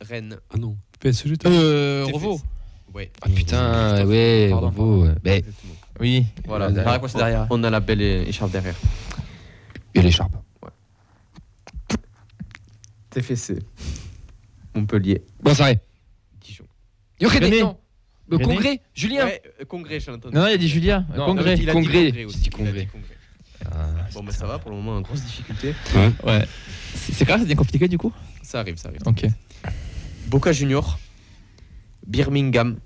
Rennes. 0.02 0.38
Ah 0.50 0.58
non. 0.58 0.76
PSG, 1.00 1.38
t'as 1.38 1.50
Euh. 1.50 2.06
Revo. 2.12 2.42
Ouais. 2.94 3.12
Ah 3.22 3.30
putain, 3.30 4.06
ouais, 4.08 4.48
Pardon, 4.50 4.70
bravo. 4.72 5.04
ouais. 5.06 5.14
Ben. 5.24 5.44
Oui. 6.00 6.26
Voilà. 6.46 6.72
Par 6.84 7.00
quoi 7.00 7.08
c'est 7.10 7.20
derrière 7.20 7.46
On 7.52 7.64
a 7.64 7.70
la 7.70 7.80
belle 7.80 8.02
écharpe 8.02 8.52
derrière. 8.52 8.76
et 9.94 10.02
l'écharpe. 10.02 10.34
TFC. 13.12 13.60
Montpellier. 14.74 15.22
Bon, 15.42 15.54
ça. 15.54 15.68
Dijon. 16.42 16.66
Yoréné, 17.20 17.46
René. 17.46 17.62
non. 17.62 17.78
Le 18.30 18.38
René. 18.38 18.48
congrès, 18.48 18.82
Julien. 18.94 19.26
Ouais, 19.26 19.42
euh, 19.62 19.66
congrès, 19.66 20.00
j'ai 20.00 20.12
entendu. 20.12 20.34
Non, 20.34 20.42
non, 20.42 20.48
il 20.48 20.54
a 20.54 20.58
dit 20.58 20.70
Julien. 20.70 21.06
Non, 21.16 21.26
Congrès. 21.26 21.56
Il 21.58 21.70
a 21.70 21.74
dit 21.74 21.78
Congrès. 21.80 22.26
aussi. 22.26 22.40
J'ai 22.44 22.50
dit 22.50 22.50
Il 22.50 22.54
a 22.54 22.58
congrès. 22.58 22.88
Ah, 23.72 24.08
Bon, 24.14 24.24
bah 24.24 24.32
ça 24.32 24.46
va, 24.46 24.60
pour 24.60 24.72
le 24.72 24.78
moment, 24.78 24.96
en 24.96 25.02
grosse 25.02 25.24
difficulté. 25.24 25.74
Ouais. 25.96 26.46
C'est 26.96 27.14
c'est 27.14 27.26
grave, 27.26 27.40
c'est 27.42 27.46
bien 27.48 27.56
compliqué 27.56 27.88
du 27.88 27.98
coup 27.98 28.12
Ça 28.42 28.60
arrive, 28.60 28.78
ça 28.78 28.90
arrive. 28.90 29.02
Ok. 29.06 29.26
Boca 30.28 30.52
Junior. 30.52 31.00
Birmingham. 32.06 32.78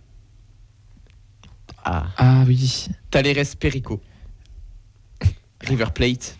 Ah. 1.84 2.08
Ah 2.18 2.44
oui. 2.48 2.88
Taleres 3.12 3.56
Perico. 3.60 4.02
River 5.62 5.92
Plate. 5.94 6.38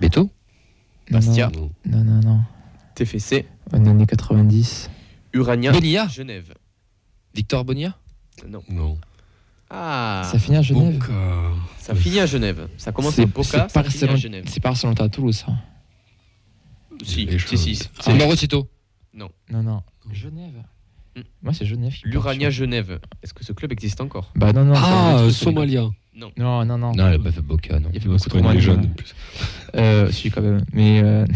Beto 0.00 0.30
Bastia. 1.10 1.50
Non. 1.54 1.70
Non, 1.84 2.04
non, 2.04 2.20
non. 2.20 2.40
TFC. 2.94 3.32
Est 3.32 3.74
années 3.74 4.06
90. 4.06 4.90
Urania. 5.34 5.72
Bonilla 5.72 6.08
Genève. 6.08 6.54
Victor 7.34 7.64
Bonilla 7.64 7.96
Non. 8.48 8.62
Non. 8.68 8.98
Ah. 9.70 10.22
Ça 10.30 10.38
finit 10.38 10.56
à 10.58 10.62
Genève. 10.62 10.98
Boca. 10.98 11.12
Ça 11.78 11.94
finit 11.94 12.20
à 12.20 12.26
Genève. 12.26 12.68
Ça 12.76 12.92
commence 12.92 13.14
C'est 13.14 13.22
à 13.22 13.26
Boca, 13.26 13.66
c'est 13.68 13.74
ça 13.74 13.90
finit 13.90 14.10
à 14.12 14.16
Genève. 14.16 14.44
c'est 14.46 14.60
pas 14.60 14.68
Barcelone 14.70 14.94
à 14.98 15.08
Toulouse, 15.08 15.36
ça. 15.46 15.52
Si, 17.04 17.26
Les 17.26 17.38
si. 17.38 17.74
C'est 17.76 17.88
C'est 18.00 18.14
Morocito. 18.14 18.68
Non, 19.14 19.62
non. 19.62 19.82
Genève. 20.12 20.62
Hmm. 21.16 21.20
Moi, 21.42 21.52
c'est 21.52 21.66
Genève. 21.66 21.92
l'Urania 22.04 22.50
Genève. 22.50 22.98
Est-ce 23.22 23.32
que 23.34 23.44
ce 23.44 23.52
club 23.52 23.72
existe 23.72 24.00
encore. 24.00 24.30
Bah 24.36 24.52
non, 24.52 24.64
non. 24.64 24.74
Ah, 24.76 25.18
euh, 25.18 25.30
Somalia. 25.30 25.88
Non. 26.14 26.30
Non, 26.36 26.64
non, 26.64 26.78
non. 26.78 26.92
Non, 26.94 27.06
elle 27.08 27.14
a 27.14 27.18
pas 27.18 27.32
fait 27.32 27.42
Boca, 27.42 27.78
non. 27.78 27.90
Il 27.92 27.98
a 27.98 28.00
fait 28.00 28.06
Non, 28.08 28.12
beaucoup 28.14 28.22
C'est 28.24 28.28
trop 28.30 28.38
pas 28.38 28.40
une 28.40 28.46
mal, 28.46 28.56
légende 28.56 28.80
mais- 28.82 28.86
en 28.86 28.94
plus. 28.94 29.14
Euh, 29.76 30.10
si, 30.12 30.30
quand 30.30 30.42
même. 30.42 30.64
Mais 30.72 31.00
euh, 31.02 31.26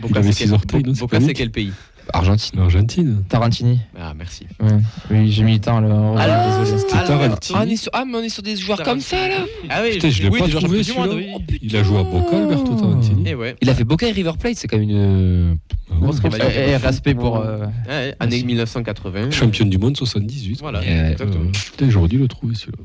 Boca, 0.00 0.18
avait 0.20 0.32
c'est 0.32 0.46
non, 0.46 0.58
c'est 0.94 1.20
c'est 1.20 1.34
quel 1.34 1.50
pays 1.50 1.72
Argentine. 2.12 2.58
L'Argentine. 2.58 3.24
Tarantini. 3.28 3.80
Ah, 3.98 4.12
merci. 4.16 4.46
Ouais. 4.60 4.68
Oui, 5.10 5.30
j'ai 5.32 5.42
mis 5.42 5.54
le 5.54 5.60
temps. 5.60 5.82
Oh, 5.82 6.16
Alors. 6.18 6.66
C'était. 6.66 6.94
Ah, 6.94 7.34
on 7.54 7.62
est 7.68 7.76
sur, 7.76 7.90
ah, 7.94 8.04
mais 8.06 8.16
on 8.18 8.22
est 8.22 8.28
sur 8.28 8.42
des 8.42 8.56
joueurs 8.56 8.82
comme 8.82 9.00
ça, 9.00 9.28
là 9.28 9.36
Ah 9.68 9.80
oui, 9.82 9.92
Putain, 9.92 10.10
je 10.10 10.22
l'ai 10.22 10.28
Oui, 10.28 10.38
pas 10.40 10.48
trouvé 10.48 10.60
champions 10.60 10.76
du 10.78 10.84
celui-là. 10.84 11.06
monde, 11.06 11.16
oui. 11.50 11.58
Il 11.62 11.76
a 11.76 11.82
joué 11.82 11.98
à 11.98 12.02
Boca, 12.04 12.36
Alberto 12.36 12.74
Tarantini. 12.74 13.28
Et 13.28 13.34
ouais. 13.34 13.56
Il 13.60 13.68
a 13.70 13.74
fait 13.74 13.84
Boca 13.84 14.06
et 14.06 14.12
River 14.12 14.32
Plate, 14.38 14.56
c'est 14.56 14.68
quand 14.68 14.78
même 14.78 14.88
une. 14.90 15.58
Ah 15.90 15.94
ouais. 15.94 16.00
Grosse 16.02 16.18
rivalité. 16.20 16.52
Et, 16.54 16.70
et 16.70 16.76
respect 16.76 17.14
pour. 17.14 17.38
euh, 17.38 17.64
Ah 17.86 17.90
ouais, 17.90 18.14
année 18.20 18.42
1980. 18.42 19.30
Championne 19.30 19.70
du 19.70 19.78
monde 19.78 19.96
78. 19.96 20.60
Voilà, 20.60 20.80
Euh, 20.80 21.10
exactement. 21.12 21.50
Putain, 21.52 21.90
j'aurais 21.90 22.08
dû 22.08 22.18
le 22.18 22.28
trouver 22.28 22.54
celui-là. 22.54 22.78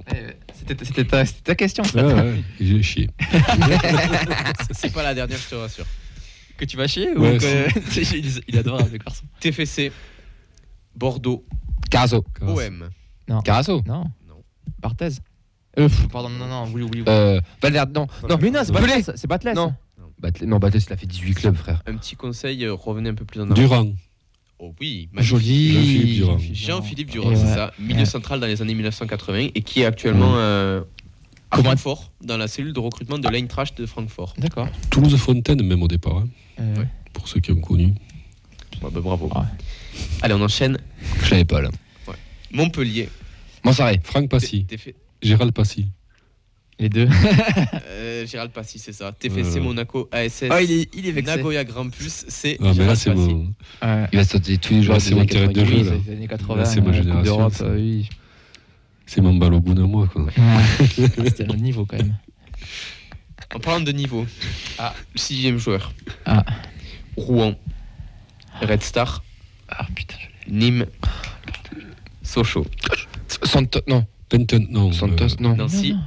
C'était 0.65 0.85
c'était 0.85 1.03
ta, 1.03 1.25
ta 1.25 1.55
question, 1.55 1.83
ça. 1.83 2.05
Ouais, 2.05 2.13
ouais, 2.13 2.33
j'ai 2.61 2.81
chié. 2.83 3.09
C'est 4.71 4.93
pas 4.93 5.03
la 5.03 5.13
dernière, 5.13 5.37
je 5.37 5.49
te 5.49 5.55
rassure. 5.55 5.85
Que 6.57 6.65
tu 6.65 6.77
vas 6.77 6.87
chier 6.87 7.09
Ouais, 7.17 7.35
ou 7.35 7.39
que... 7.39 8.43
il, 8.47 8.57
adorable, 8.57 8.89
le 8.91 8.97
garçon. 8.97 9.25
TFC, 9.39 9.91
Bordeaux, 10.95 11.45
Carasso. 11.89 12.23
OM. 12.41 12.89
Carasso. 13.43 13.81
Non. 13.85 14.05
Non. 14.27 14.43
Barthez. 14.79 15.17
Euh, 15.79 15.89
pardon, 16.11 16.29
non, 16.29 16.47
non, 16.47 16.65
oui, 16.71 16.83
oui. 16.83 16.89
oui. 16.97 17.03
Euh, 17.07 17.41
Valverde, 17.61 17.93
non. 17.95 18.07
Non, 18.29 18.37
mais 18.39 18.51
non, 18.51 18.61
c'est. 18.63 18.71
Batles. 18.71 19.13
C'est 19.15 19.27
Batles. 19.27 19.53
Non. 19.55 19.73
Batle- 20.21 20.45
non, 20.45 20.59
Bates, 20.59 20.75
il 20.87 20.93
a 20.93 20.97
fait 20.97 21.07
18 21.07 21.33
clubs, 21.33 21.55
frère. 21.55 21.81
Un 21.87 21.97
petit 21.97 22.15
conseil, 22.15 22.63
euh, 22.63 22.73
revenez 22.73 23.09
un 23.09 23.15
peu 23.15 23.25
plus 23.25 23.41
en 23.41 23.45
avant. 23.45 23.55
Durand. 23.55 23.91
Oh 24.59 24.73
oui, 24.79 25.09
Joli. 25.17 25.73
Jean-Philippe 25.73 26.15
Durand. 26.15 26.37
Jean-Philippe 26.53 27.09
Et 27.09 27.11
Durand, 27.11 27.35
c'est 27.35 27.43
ouais. 27.43 27.53
ça. 27.53 27.73
Milieu 27.79 27.99
Ouais. 27.99 28.05
central 28.05 28.39
dans 28.39 28.47
les 28.47 28.61
années 28.61 28.75
1980 28.75 29.49
et 29.53 29.61
qui 29.61 29.81
est 29.81 29.85
actuellement 29.85 30.35
euh, 30.37 30.81
à 31.53 31.57
Comment- 31.57 31.69
Francfort, 31.69 32.11
dans 32.23 32.37
la 32.37 32.47
cellule 32.47 32.73
de 32.73 32.79
recrutement 32.79 33.17
de 33.19 33.29
l'Eintracht 33.29 33.77
de 33.79 33.85
Francfort. 33.85 34.33
D'accord. 34.37 34.67
Toulouse 34.89 35.15
Fontaine, 35.17 35.61
même 35.63 35.83
au 35.83 35.87
départ, 35.87 36.17
hein, 36.17 36.27
Euh, 36.59 36.75
Ouais. 36.79 36.87
pour 37.13 37.27
ceux 37.27 37.39
qui 37.39 37.51
ont 37.51 37.61
connu. 37.61 37.93
Ouais, 38.81 38.89
bah, 38.91 38.99
bravo. 39.01 39.27
Ouais. 39.27 39.41
Allez, 40.21 40.33
on 40.33 40.41
enchaîne. 40.41 40.77
Je 41.23 41.29
savais 41.29 41.45
pas, 41.45 41.61
là. 41.61 41.69
Montpellier. 42.51 43.09
Mansaré. 43.63 43.99
Franck 44.03 44.29
Passy. 44.29 44.65
T'es 44.65 44.77
fait- 44.77 44.95
Gérald 45.21 45.51
Passy. 45.53 45.87
Les 46.79 46.89
deux. 46.89 47.07
Euh, 47.87 48.25
Gérald 48.25 48.51
Passy, 48.51 48.79
c'est 48.79 48.93
ça. 48.93 49.11
TFC 49.11 49.57
Euh. 49.57 49.61
Monaco, 49.61 50.09
ASS, 50.11 50.45
Ah, 50.49 50.61
il 50.61 50.71
est, 50.71 50.89
il 50.95 51.07
est 51.07 51.11
vexé. 51.11 51.35
Nagoya 51.35 51.63
Grand 51.63 51.89
Plus, 51.89 52.25
c'est 52.27 52.57
Ah, 52.59 52.63
mais 52.63 52.67
là, 52.69 52.73
Gérald 52.73 52.97
c'est 52.99 53.09
Passy. 53.11 53.21
mon. 53.33 53.39
Ouais. 53.83 54.07
Il 54.11 54.17
va 54.17 54.23
sauter 54.25 54.57
tous 54.57 54.73
les 54.73 54.83
joueurs 54.83 54.97
Là, 54.97 55.03
c'est 55.03 55.15
mon 55.15 55.25
terrain 55.25 55.47
de 55.47 55.59
années 55.59 55.69
jeu, 55.69 55.75
90. 55.77 55.89
là. 55.89 55.97
c'est 56.03 56.09
les 56.11 56.17
années 56.17 56.27
80. 56.27 56.55
Là, 56.57 56.65
c'est 56.65 56.81
ma 56.81 56.87
euh, 56.87 56.91
Coupe 56.91 57.01
génération, 57.03 57.35
d'Europe, 57.37 57.53
ça. 57.53 57.63
euh, 57.65 57.75
oui. 57.75 58.09
C'est 59.05 59.21
mon 59.21 59.35
balogun 59.35 59.77
à 59.83 59.87
moi, 59.87 60.07
quoi. 60.11 60.23
Ouais. 60.23 60.87
C'était 61.25 61.51
un 61.51 61.55
niveau 61.57 61.85
quand 61.85 61.97
même. 61.97 62.15
En 63.53 63.59
parlant 63.59 63.81
de 63.81 63.91
niveau, 63.91 64.25
ah, 64.79 64.93
sixième 65.15 65.57
joueur. 65.59 65.93
Ah. 66.25 66.43
Rouen, 67.17 67.55
Red 68.61 68.81
Star, 68.81 69.23
Ah 69.69 69.85
putain. 69.93 70.15
Nîmes, 70.47 70.85
Sochaux, 72.23 72.65
Santos, 73.43 73.81
non. 73.87 74.05
Penton, 74.29 74.65
non. 74.69 74.91
Santos, 74.91 75.25
euh, 75.25 75.35
non. 75.39 75.55
Nancy, 75.55 75.91
Non, 75.93 75.97
non. 75.97 76.03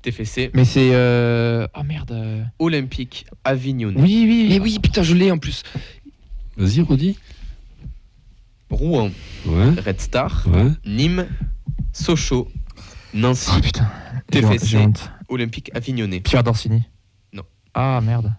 TFC, 0.00 0.50
Mais 0.54 0.64
c'est. 0.64 0.90
Euh... 0.94 1.66
Oh 1.74 1.82
merde. 1.82 2.12
euh, 2.12 2.42
Olympique, 2.58 3.26
Avignonnais. 3.44 4.00
Oui, 4.00 4.24
oui. 4.26 4.46
Mais 4.48 4.60
oui, 4.60 4.78
putain, 4.80 5.02
je 5.02 5.14
l'ai 5.14 5.30
en 5.30 5.38
plus. 5.38 5.62
Vas-y, 6.56 6.80
redis. 6.80 7.18
Rouen, 8.70 9.10
Ouais. 9.46 9.70
Red 9.84 10.00
Star, 10.00 10.44
Ouais. 10.52 10.70
Nîmes, 10.86 11.26
Sochaux, 11.92 12.48
Nancy, 13.14 13.50
Oh 13.56 13.60
putain. 13.60 13.88
TFC. 14.30 14.76
Honte. 14.78 15.10
Olympique, 15.28 15.70
Avignonnais. 15.74 16.20
Pierre 16.20 16.42
Dorsini. 16.44 16.82
Non. 17.32 17.42
Ah 17.74 18.00
merde. 18.02 18.32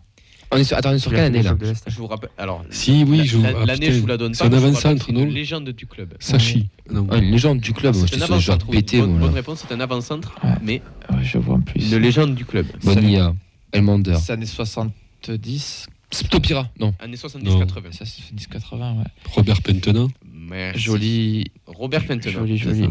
On 0.52 0.58
est 0.58 0.64
sur, 0.64 0.76
attends, 0.78 0.90
on 0.90 0.94
est 0.94 1.00
sur 1.00 1.12
quelle 1.12 1.26
année, 1.26 1.44
là 1.44 1.56
Je 1.88 1.96
vous 1.96 2.08
rappelle. 2.08 2.32
Alors, 2.38 2.66
Si, 2.72 3.04
oui, 3.08 3.18
la- 3.20 3.24
je 3.26 3.38
la- 3.38 3.50
ah, 3.62 3.66
l'année, 3.68 3.92
je 3.92 4.00
vous 4.00 4.08
la 4.08 4.18
donne 4.18 4.34
C'est 4.34 4.40
pas. 4.40 4.46
un 4.46 4.50
vous 4.50 4.56
rappelle 4.56 4.70
avant-centre, 4.70 5.06
c'est 5.06 5.12
non 5.12 5.22
une 5.22 5.30
légende 5.30 5.70
du 5.70 5.86
club. 5.86 6.16
Sachi. 6.20 6.70
Non. 6.90 7.08
Ah, 7.12 7.18
Une 7.18 7.30
légende 7.32 7.60
du 7.60 7.72
club. 7.74 7.94
C'est 7.94 8.18
un 8.18 8.22
avant-centre, 8.22 8.66
Bonne, 8.66 9.20
bonne 9.20 9.34
réponse, 9.36 9.64
c'est 9.68 9.74
un 9.76 9.80
avant-centre, 9.80 10.36
Ouais. 10.44 10.50
mais 10.64 10.82
Ouais, 11.12 11.24
je 11.24 11.38
vois 11.38 11.56
en 11.56 11.62
plus. 11.62 11.92
une 11.92 12.00
légende 12.00 12.34
du 12.34 12.46
club. 12.46 12.66
Bonilla. 12.84 13.36
Elmander. 13.72 14.16
C'est 14.20 14.34
années 14.34 14.48
70. 14.48 15.86
Stopira. 16.12 16.70
Non. 16.80 16.94
Années 17.00 17.16
70-80. 17.18 17.92
Ça, 17.92 18.06
c'est 18.06 18.34
10-80, 18.36 18.98
ouais. 18.98 19.04
Robert 19.32 19.62
Pentenin. 19.62 20.08
Merci. 20.34 20.80
Joli. 20.82 21.52
Robert 21.68 22.06
Pentenin. 22.06 22.34
Joli, 22.34 22.58
joli. 22.58 22.88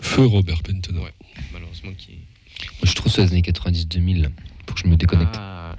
Feu 0.00 0.24
Robert 0.26 0.62
Pentenin. 0.62 1.00
Ouais. 1.00 1.12
Malheureusement, 1.52 1.90
qui. 1.96 2.12
Moi, 2.12 2.84
je 2.84 2.94
trouve 2.94 3.12
ça 3.12 3.22
les 3.22 3.28
années 3.32 3.42
90-2000. 3.42 4.30
Faut 4.66 4.74
que 4.74 4.80
je 4.80 4.86
me 4.86 4.96
déconnecte. 4.96 5.34
Ah. 5.38 5.76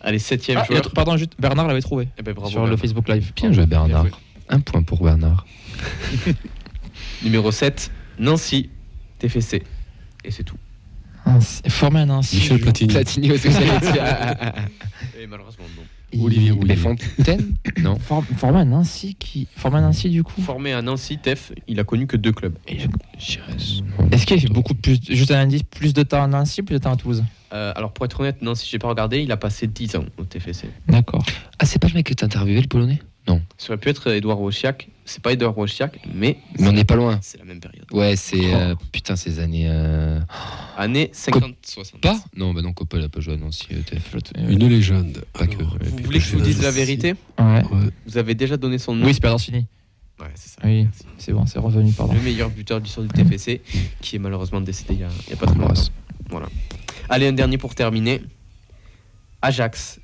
Allez, 0.00 0.18
septième 0.18 0.58
Ah, 0.58 0.64
joueur. 0.64 0.90
pardon, 0.92 1.16
juste, 1.16 1.32
Bernard 1.38 1.66
l'avait 1.68 1.80
trouvé 1.80 2.08
Eh 2.18 2.22
ben, 2.22 2.32
bravo. 2.34 2.50
sur 2.50 2.66
le. 2.66 2.76
Facebook 2.76 3.08
Live. 3.08 3.32
Bien 3.36 3.52
joué, 3.52 3.66
Bernard. 3.66 4.04
Bien 4.04 4.12
Un 4.48 4.60
point 4.60 4.82
pour 4.82 5.02
Bernard. 5.04 5.46
Numéro 7.22 7.50
7, 7.50 7.90
Nancy, 8.18 8.70
TFC. 9.18 9.62
Et 10.24 10.30
c'est 10.30 10.44
tout. 10.44 10.56
Nancy- 11.32 11.62
Formé 11.68 12.00
à 12.00 12.06
Nancy. 12.06 12.36
Michel 12.36 12.58
je- 12.58 12.62
Platini. 12.62 12.92
Platini, 12.92 13.32
aussi, 13.32 13.50
j'allais 13.50 13.80
dire. 13.92 14.02
Ah, 14.04 14.36
ah, 14.40 14.52
ah. 14.56 14.62
Et 15.20 15.26
malheureusement, 15.26 15.64
non. 15.76 15.82
Olivier 16.24 16.52
Rouillet. 16.52 16.68
Les 16.68 16.76
Fontaines 16.76 17.54
Non. 17.82 17.98
For- 17.98 18.24
Formé 18.36 18.60
à 18.60 18.64
Nancy 18.64 19.14
qui. 19.14 19.46
Formé 19.56 19.78
à 19.78 19.80
Nancy 19.82 20.08
du 20.08 20.22
coup. 20.22 20.40
Formé 20.40 20.72
à 20.72 20.80
Nancy, 20.80 21.18
TEF, 21.18 21.52
il 21.68 21.78
a 21.80 21.84
connu 21.84 22.06
que 22.06 22.16
deux 22.16 22.32
clubs. 22.32 22.56
Et 22.66 22.78
je- 22.78 23.38
Est-ce 24.10 24.24
qu'il 24.26 24.36
a 24.36 24.40
fait 24.40 24.48
beaucoup 24.48 24.74
plus. 24.74 24.98
Juste 25.08 25.30
un 25.32 25.40
indice, 25.40 25.62
plus 25.64 25.92
de 25.92 26.02
temps 26.02 26.22
à 26.22 26.26
Nancy, 26.26 26.62
plus 26.62 26.74
de 26.76 26.78
temps 26.82 26.92
à 26.92 26.96
Toulouse? 26.96 27.24
Euh, 27.52 27.72
alors, 27.76 27.92
pour 27.92 28.04
être 28.06 28.20
honnête, 28.20 28.40
Nancy, 28.42 28.66
j'ai 28.70 28.78
pas 28.78 28.88
regardé, 28.88 29.20
il 29.22 29.32
a 29.32 29.36
passé 29.36 29.66
10 29.66 29.96
ans 29.96 30.04
au 30.18 30.24
TFC. 30.24 30.68
D'accord. 30.88 31.24
Ah, 31.58 31.64
c'est 31.66 31.78
pas 31.78 31.88
le 31.88 31.94
mec 31.94 32.06
que 32.06 32.14
t'as 32.14 32.26
interviewé, 32.26 32.60
le 32.60 32.68
polonais? 32.68 33.00
Ça 33.58 33.68
aurait 33.70 33.78
pu 33.78 33.88
être 33.88 34.08
Edouard 34.10 34.40
Wojciak. 34.40 34.88
C'est 35.04 35.22
pas 35.22 35.32
Edouard 35.32 35.56
Wojciak, 35.56 36.00
mais 36.14 36.38
Mais 36.58 36.68
on 36.68 36.72
n'est 36.72 36.84
pas 36.84 36.96
loin. 36.96 37.18
c'est 37.22 37.38
la 37.38 37.44
même 37.44 37.60
période. 37.60 37.84
Ouais, 37.92 38.16
c'est. 38.16 38.38
Oh. 38.52 38.56
euh, 38.56 38.74
putain, 38.92 39.16
ces 39.16 39.38
années. 39.38 39.66
euh, 39.68 40.20
Année 40.76 41.10
50-60. 41.14 42.00
Pas? 42.00 42.18
Non, 42.36 42.52
bah 42.54 42.62
non, 42.62 42.72
Copa, 42.72 42.98
il 42.98 43.04
a 43.04 43.08
pas 43.08 43.20
joué 43.20 43.36
Nancy. 43.36 43.66
euh, 43.72 43.80
TF. 43.82 44.16
Une 44.48 44.68
légende. 44.68 45.24
Pas 45.32 45.46
que. 45.46 45.54
Alors, 45.56 45.76
Vous 45.80 46.04
voulez 46.04 46.18
que 46.18 46.24
je 46.24 46.36
vous 46.36 46.42
dise 46.42 46.62
la 46.62 46.70
vérité? 46.70 47.14
Ouais. 47.38 47.44
ouais. 47.64 47.90
Vous 48.06 48.18
avez 48.18 48.34
déjà 48.34 48.56
donné 48.56 48.78
son 48.78 48.94
nom? 48.94 49.06
Oui, 49.06 49.14
c'est 49.14 49.20
Pierre 49.20 49.32
Dorsini. 49.32 49.66
Ouais, 50.20 50.26
c'est 50.34 50.48
ça. 50.50 50.60
Oui, 50.64 50.86
c'est 51.16 51.32
bon, 51.32 51.46
c'est 51.46 51.58
revenu, 51.60 51.92
pardon. 51.92 52.12
Le 52.12 52.20
meilleur 52.20 52.50
buteur 52.50 52.78
de 52.80 52.84
l'histoire 52.84 53.06
du 53.06 53.12
TFC, 53.12 53.60
qui 54.00 54.16
est 54.16 54.18
malheureusement 54.18 54.60
décédé 54.60 54.94
il 54.94 55.00
y 55.00 55.04
a, 55.04 55.36
pas 55.36 55.46
très 55.46 55.56
longtemps. 55.58 55.80
Voilà. 56.28 56.48
Allez, 57.08 57.28
un 57.28 57.32
dernier 57.32 57.56
pour 57.56 57.74
terminer. 57.76 58.20
Ajax, 59.42 60.00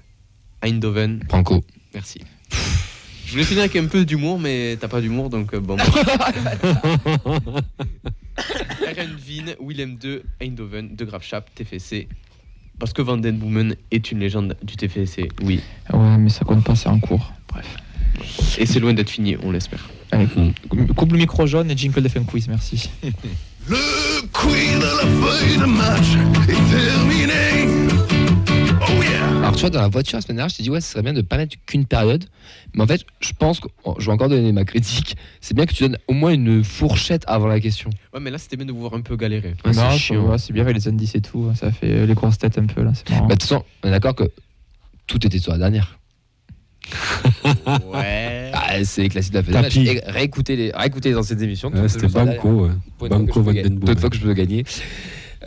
Eindhoven, 0.63 1.21
Franco. 1.29 1.65
merci. 1.93 2.21
Je 3.35 3.39
voulais 3.41 3.49
finir 3.49 3.63
avec 3.65 3.75
un 3.75 3.87
peu 3.87 4.05
d'humour, 4.05 4.39
mais 4.39 4.77
t'as 4.81 4.87
pas 4.87 5.01
d'humour, 5.01 5.29
donc 5.29 5.55
euh, 5.55 5.59
bon. 5.59 5.77
Erenvin, 8.87 9.55
Willem 9.61 9.99
II, 10.05 10.21
Eindhoven, 10.41 10.95
De 10.95 11.05
Graafschap, 11.05 11.53
TFC. 11.53 12.07
Parce 12.79 12.93
que 12.93 13.03
Van 13.03 13.17
Den 13.17 13.37
Boomen 13.39 13.75
est 13.91 14.13
une 14.13 14.21
légende 14.21 14.57
du 14.63 14.77
TFC, 14.77 15.27
oui. 15.43 15.61
Ouais, 15.93 16.17
mais 16.17 16.31
ça 16.31 16.45
compte 16.45 16.63
pas, 16.63 16.77
c'est 16.77 16.89
en 16.89 17.01
cours. 17.01 17.33
Bref. 17.49 17.67
Et 18.57 18.67
c'est 18.67 18.79
loin 18.79 18.95
d'être 18.95 19.11
fini, 19.11 19.37
on 19.43 19.51
l'espère. 19.51 19.91
Allez, 20.13 20.29
coupe 20.95 21.11
le 21.11 21.19
micro 21.19 21.45
jaune 21.45 21.69
et 21.73 21.77
jingle 21.77 22.03
de 22.03 22.09
fin 22.09 22.23
quiz, 22.23 22.47
merci. 22.47 22.89
Le 23.69 24.29
quiz 24.33 24.75
de 24.77 24.81
la 24.81 25.27
feuille 25.27 25.57
de 25.59 25.65
match 25.65 26.13
est 26.49 26.71
terminé. 26.73 27.54
Alors, 29.55 29.61
tu 29.61 29.61
vois, 29.61 29.71
dans 29.71 29.83
la 29.83 29.89
voiture 29.89 30.17
la 30.17 30.21
semaine 30.21 30.39
dernière, 30.39 30.49
je 30.49 30.57
t'ai 30.57 30.63
dit, 30.65 30.71
ouais, 30.71 30.81
ce 30.81 30.91
serait 30.91 31.03
bien 31.03 31.13
de 31.13 31.21
pas 31.23 31.37
mettre 31.37 31.55
qu'une 31.65 31.85
période. 31.85 32.25
Mais 32.75 32.83
en 32.83 32.89
fait, 32.89 33.03
je 33.21 33.33
pense 33.39 33.61
que, 33.61 33.69
oh, 33.85 33.95
je 34.01 34.07
vais 34.07 34.13
encore 34.13 34.29
donner 34.29 34.51
ma 34.51 34.65
critique, 34.65 35.17
c'est 35.41 35.55
bien 35.55 35.65
que 35.65 35.73
tu 35.73 35.85
donnes 35.85 35.97
au 36.09 36.13
moins 36.13 36.33
une 36.33 36.65
fourchette 36.65 37.23
avant 37.29 37.47
la 37.47 37.61
question. 37.61 37.91
Ouais, 38.13 38.19
mais 38.21 38.33
là, 38.33 38.39
c'était 38.39 38.57
bien 38.57 38.67
de 38.67 38.73
vous 38.73 38.81
voir 38.81 38.95
un 38.95 39.01
peu 39.01 39.17
galérer. 39.17 39.55
Ouais, 39.65 39.73
c'est 39.73 39.97
chiant. 39.97 40.37
bien 40.51 40.65
avec 40.65 40.75
les 40.75 40.89
indices 40.89 41.15
et 41.15 41.21
tout. 41.21 41.53
Ça 41.55 41.71
fait 41.71 41.89
euh, 41.89 42.07
les 42.07 42.15
grosses 42.15 42.39
têtes 42.39 42.59
un 42.59 42.67
peu 42.67 42.83
là. 42.83 42.91
Bah, 43.09 43.21
de 43.21 43.29
toute 43.35 43.43
façon, 43.43 43.65
on 43.85 43.89
est 43.89 43.93
d'accord 43.93 44.17
que 44.17 44.25
tout 45.07 45.25
était 45.25 45.39
sur 45.39 45.53
la 45.53 45.59
dernière. 45.59 45.99
Ouais. 47.93 48.41
Ah, 48.57 48.83
c'est 48.85 49.09
classique 49.09 49.33
de 49.33 49.39
la 49.39 49.45
fin 49.45 49.51
de 49.53 49.57
match. 49.57 49.75
Tapis. 49.75 49.89
Et 49.89 50.01
Réécoutez 50.07 50.57
les, 50.57 50.73
réécoutez 50.75 51.11
les 51.11 51.17
anciennes 51.17 51.43
émissions. 51.43 51.71
Ouais, 51.71 51.89
C'était. 51.89 52.07
Banco, 52.09 52.69
ouais. 53.01 53.09
Banco 53.09 53.43
Vandenboom. 53.43 53.79
D'autres 53.81 54.01
fois 54.01 54.11
que 54.11 54.17
je 54.17 54.23
peux 54.23 54.33
gagner. 54.33 54.65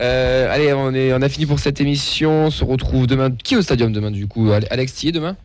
Euh, 0.00 0.52
allez, 0.52 0.72
on, 0.72 0.92
est, 0.94 1.12
on 1.12 1.22
a 1.22 1.28
fini 1.28 1.46
pour 1.46 1.58
cette 1.58 1.80
émission. 1.80 2.46
On 2.46 2.50
se 2.50 2.64
retrouve 2.64 3.06
demain. 3.06 3.30
Qui 3.32 3.54
est 3.54 3.56
au 3.56 3.62
stadium 3.62 3.92
demain 3.92 4.10
du 4.10 4.26
coup 4.26 4.50
Ale- 4.52 4.66
Alex, 4.70 4.94
tu 4.94 5.06
y 5.06 5.08
es 5.08 5.12
demain? 5.12 5.36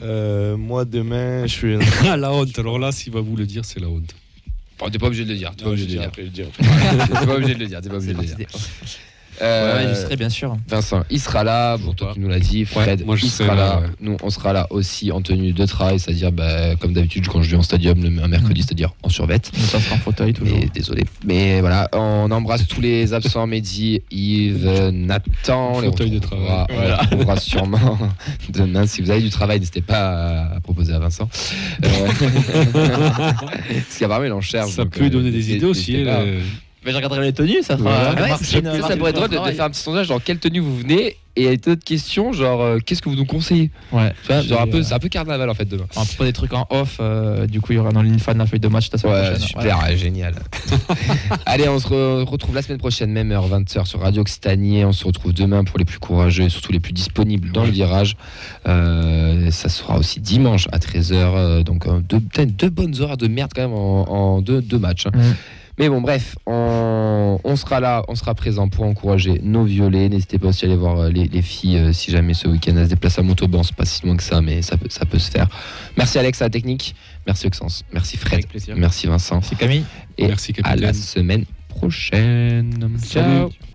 Euh, 0.00 0.56
moi, 0.56 0.84
demain, 0.84 1.46
je 1.46 1.52
suis. 1.52 1.76
Ah, 2.08 2.16
la 2.16 2.32
honte. 2.32 2.56
Alors 2.58 2.78
là, 2.78 2.92
s'il 2.92 3.12
va 3.12 3.20
vous 3.20 3.36
le 3.36 3.46
dire, 3.46 3.64
c'est 3.64 3.80
la 3.80 3.88
honte. 3.88 4.14
Bon, 4.78 4.88
T'es 4.90 4.98
pas 4.98 5.06
obligé 5.06 5.24
de 5.24 5.30
le 5.30 5.36
dire. 5.36 5.52
T'es 5.56 5.64
pas 5.64 5.70
pas 7.26 7.34
obligé 7.34 7.54
de 7.54 7.60
le 7.60 7.66
dire. 7.66 7.80
T'es 7.80 7.88
pas 7.88 7.96
obligé 7.96 8.14
de 8.14 8.20
le 8.20 8.26
dire. 8.26 8.46
Euh, 9.42 9.76
Ouais, 9.76 9.88
je 9.88 9.94
serai 10.00 10.16
bien 10.16 10.28
sûr. 10.28 10.56
Vincent, 10.68 11.02
il 11.10 11.20
sera 11.20 11.42
là, 11.44 11.76
pour 11.78 11.94
toi 11.94 12.12
qui 12.14 12.20
nous 12.20 12.28
l'a 12.28 12.38
dit. 12.38 12.64
Fred, 12.64 13.04
moi, 13.04 13.16
je 13.16 13.24
il 13.26 13.30
sera 13.30 13.54
là. 13.54 13.62
là, 13.66 13.80
ouais. 13.80 13.86
Nous, 14.00 14.16
on 14.22 14.30
sera 14.30 14.52
là 14.52 14.66
aussi 14.70 15.10
en 15.12 15.20
tenue 15.20 15.52
de 15.52 15.66
travail, 15.66 15.98
c'est-à-dire, 15.98 16.30
bah, 16.32 16.76
comme 16.76 16.92
d'habitude, 16.92 17.26
quand 17.28 17.42
je 17.42 17.50
vais 17.50 17.56
en 17.56 17.62
stadium 17.62 18.02
le, 18.02 18.22
un 18.22 18.28
mercredi, 18.28 18.62
c'est-à-dire 18.62 18.90
en 19.02 19.08
survette. 19.08 19.50
On 19.56 19.66
passe 19.72 19.92
en 19.92 19.96
fauteuil 19.98 20.32
toujours. 20.32 20.56
Mais 20.58 20.68
désolé. 20.72 21.04
Mais 21.24 21.60
voilà, 21.60 21.88
on 21.92 22.30
embrasse 22.30 22.66
tous 22.66 22.80
les 22.80 23.14
absents, 23.14 23.46
Mehdi, 23.46 24.02
Yves, 24.10 24.90
Nathan. 24.92 25.80
Les 25.80 25.88
Fauteuil 25.88 26.10
de 26.10 26.18
travail. 26.18 26.66
On 26.70 27.02
retrouvera 27.02 27.36
sûrement 27.36 27.98
demain. 28.50 28.86
Si 28.86 29.00
vous 29.02 29.10
avez 29.10 29.22
du 29.22 29.30
travail, 29.30 29.58
n'hésitez 29.58 29.80
pas 29.82 30.10
à, 30.52 30.56
à 30.56 30.60
proposer 30.60 30.92
à 30.92 30.98
Vincent. 30.98 31.28
Euh, 31.84 31.88
Parce 32.72 33.98
qu'apparemment, 33.98 34.26
il 34.26 34.32
en 34.32 34.40
cherche. 34.40 34.70
Ça 34.72 34.84
donc, 34.84 34.92
peut 34.92 35.04
euh, 35.04 35.10
donner 35.10 35.30
des 35.30 35.52
idées 35.52 35.66
aussi. 35.66 36.04
Mais 36.84 36.90
je 36.90 36.96
regarderai 36.96 37.20
les 37.22 37.32
tenues, 37.32 37.62
ça 37.62 37.76
fera. 37.76 37.90
Ouais, 38.12 38.30
ça, 38.80 38.96
pourrait 38.96 39.10
être 39.10 39.16
drôle 39.16 39.28
de, 39.28 39.36
de 39.38 39.52
faire 39.54 39.64
un 39.66 39.70
petit 39.70 39.80
sondage 39.80 40.06
genre 40.08 40.20
quelle 40.22 40.38
tenue 40.38 40.60
vous 40.60 40.76
venez 40.78 41.16
et 41.34 41.46
avec 41.46 41.62
d'autres 41.62 41.84
questions 41.84 42.32
genre 42.34 42.60
euh, 42.60 42.78
qu'est-ce 42.84 43.00
que 43.00 43.08
vous 43.08 43.14
nous 43.16 43.24
conseillez 43.24 43.70
Ouais. 43.92 44.12
tu 44.26 44.32
vois, 44.32 44.42
genre 44.42 44.60
un 44.62 44.66
peu 44.66 44.78
euh, 44.78 44.82
c'est 44.82 44.92
un 44.92 44.98
peu 44.98 45.08
carnaval 45.08 45.48
en 45.48 45.54
fait 45.54 45.64
demain 45.64 45.84
On 45.96 46.04
propose 46.04 46.26
des 46.26 46.32
trucs 46.34 46.52
en 46.52 46.66
off. 46.70 46.98
euh, 47.00 47.46
du 47.46 47.60
coup, 47.62 47.72
il 47.72 47.76
y 47.76 47.78
aura 47.78 47.90
dans 47.92 48.02
l'InFan 48.02 48.34
la 48.36 48.44
feuille 48.46 48.60
de 48.60 48.68
match 48.68 48.88
la 48.92 48.98
semaine 48.98 49.14
ouais 49.14 49.30
prochaine. 49.30 49.46
super 49.46 49.82
ouais, 49.84 49.96
génial 49.96 50.34
allez 51.46 51.68
on 51.68 51.78
se 51.78 51.86
re- 51.88 52.24
retrouve 52.24 52.54
la 52.54 52.62
semaine 52.62 52.78
prochaine 52.78 53.10
même 53.12 53.30
heure 53.32 53.48
20h 53.48 53.86
sur 53.86 54.00
Radio 54.00 54.20
Occitanie 54.22 54.84
on 54.84 54.92
se 54.92 55.04
retrouve 55.06 55.32
demain 55.32 55.64
pour 55.64 55.78
les 55.78 55.84
plus 55.84 55.98
courageux 56.00 56.44
et 56.44 56.48
surtout 56.50 56.72
les 56.72 56.80
plus 56.80 56.92
disponibles 56.92 57.50
dans 57.52 57.64
le 57.64 57.70
virage 57.70 58.16
Euh, 58.66 59.50
ça 59.50 59.68
sera 59.68 59.98
aussi 59.98 60.20
dimanche 60.20 60.66
à 60.72 60.78
13h 60.78 61.62
donc 61.62 61.86
euh, 61.86 62.00
deux, 62.00 62.20
putain, 62.20 62.44
deux 62.46 62.70
bonnes 62.70 63.00
horaires 63.00 63.16
de 63.16 63.28
merde 63.28 63.52
quand 63.54 63.62
même 63.62 63.72
en, 63.72 64.08
en 64.36 64.40
deux, 64.42 64.60
deux 64.60 64.78
matchs 64.78 65.06
hein. 65.06 65.10
Mm. 65.14 65.32
Mais 65.78 65.88
bon, 65.88 66.00
bref, 66.00 66.36
on, 66.46 67.38
on 67.44 67.56
sera 67.56 67.80
là, 67.80 68.04
on 68.08 68.14
sera 68.14 68.34
présent 68.34 68.68
pour 68.68 68.84
encourager 68.84 69.40
nos 69.42 69.64
violets. 69.64 70.08
N'hésitez 70.08 70.38
pas 70.38 70.48
aussi 70.48 70.64
à 70.64 70.68
aller 70.68 70.76
voir 70.76 70.98
euh, 70.98 71.08
les, 71.08 71.26
les 71.26 71.42
filles 71.42 71.78
euh, 71.78 71.92
si 71.92 72.10
jamais 72.10 72.34
ce 72.34 72.46
week-end 72.46 72.74
elles 72.76 72.84
se 72.84 72.90
déplacent 72.90 73.18
à 73.18 73.22
Montauban. 73.22 73.62
C'est 73.62 73.74
pas 73.74 73.86
si 73.86 74.04
loin 74.04 74.16
que 74.16 74.22
ça, 74.22 74.40
mais 74.42 74.60
ça 74.62 74.76
peut, 74.76 74.88
ça 74.90 75.06
peut 75.06 75.18
se 75.18 75.30
faire. 75.30 75.48
Merci 75.96 76.18
Alex 76.18 76.42
à 76.42 76.46
la 76.46 76.50
technique. 76.50 76.94
Merci 77.26 77.46
Oxens. 77.46 77.84
Merci 77.92 78.16
Fred. 78.16 78.44
Merci 78.76 79.06
Vincent. 79.06 79.40
C'est 79.42 79.56
Camille. 79.56 79.84
Et 80.18 80.26
Merci, 80.26 80.52
à 80.62 80.76
la 80.76 80.92
semaine 80.92 81.44
prochaine. 81.68 82.72
Salut. 82.98 83.48
Ciao. 83.48 83.71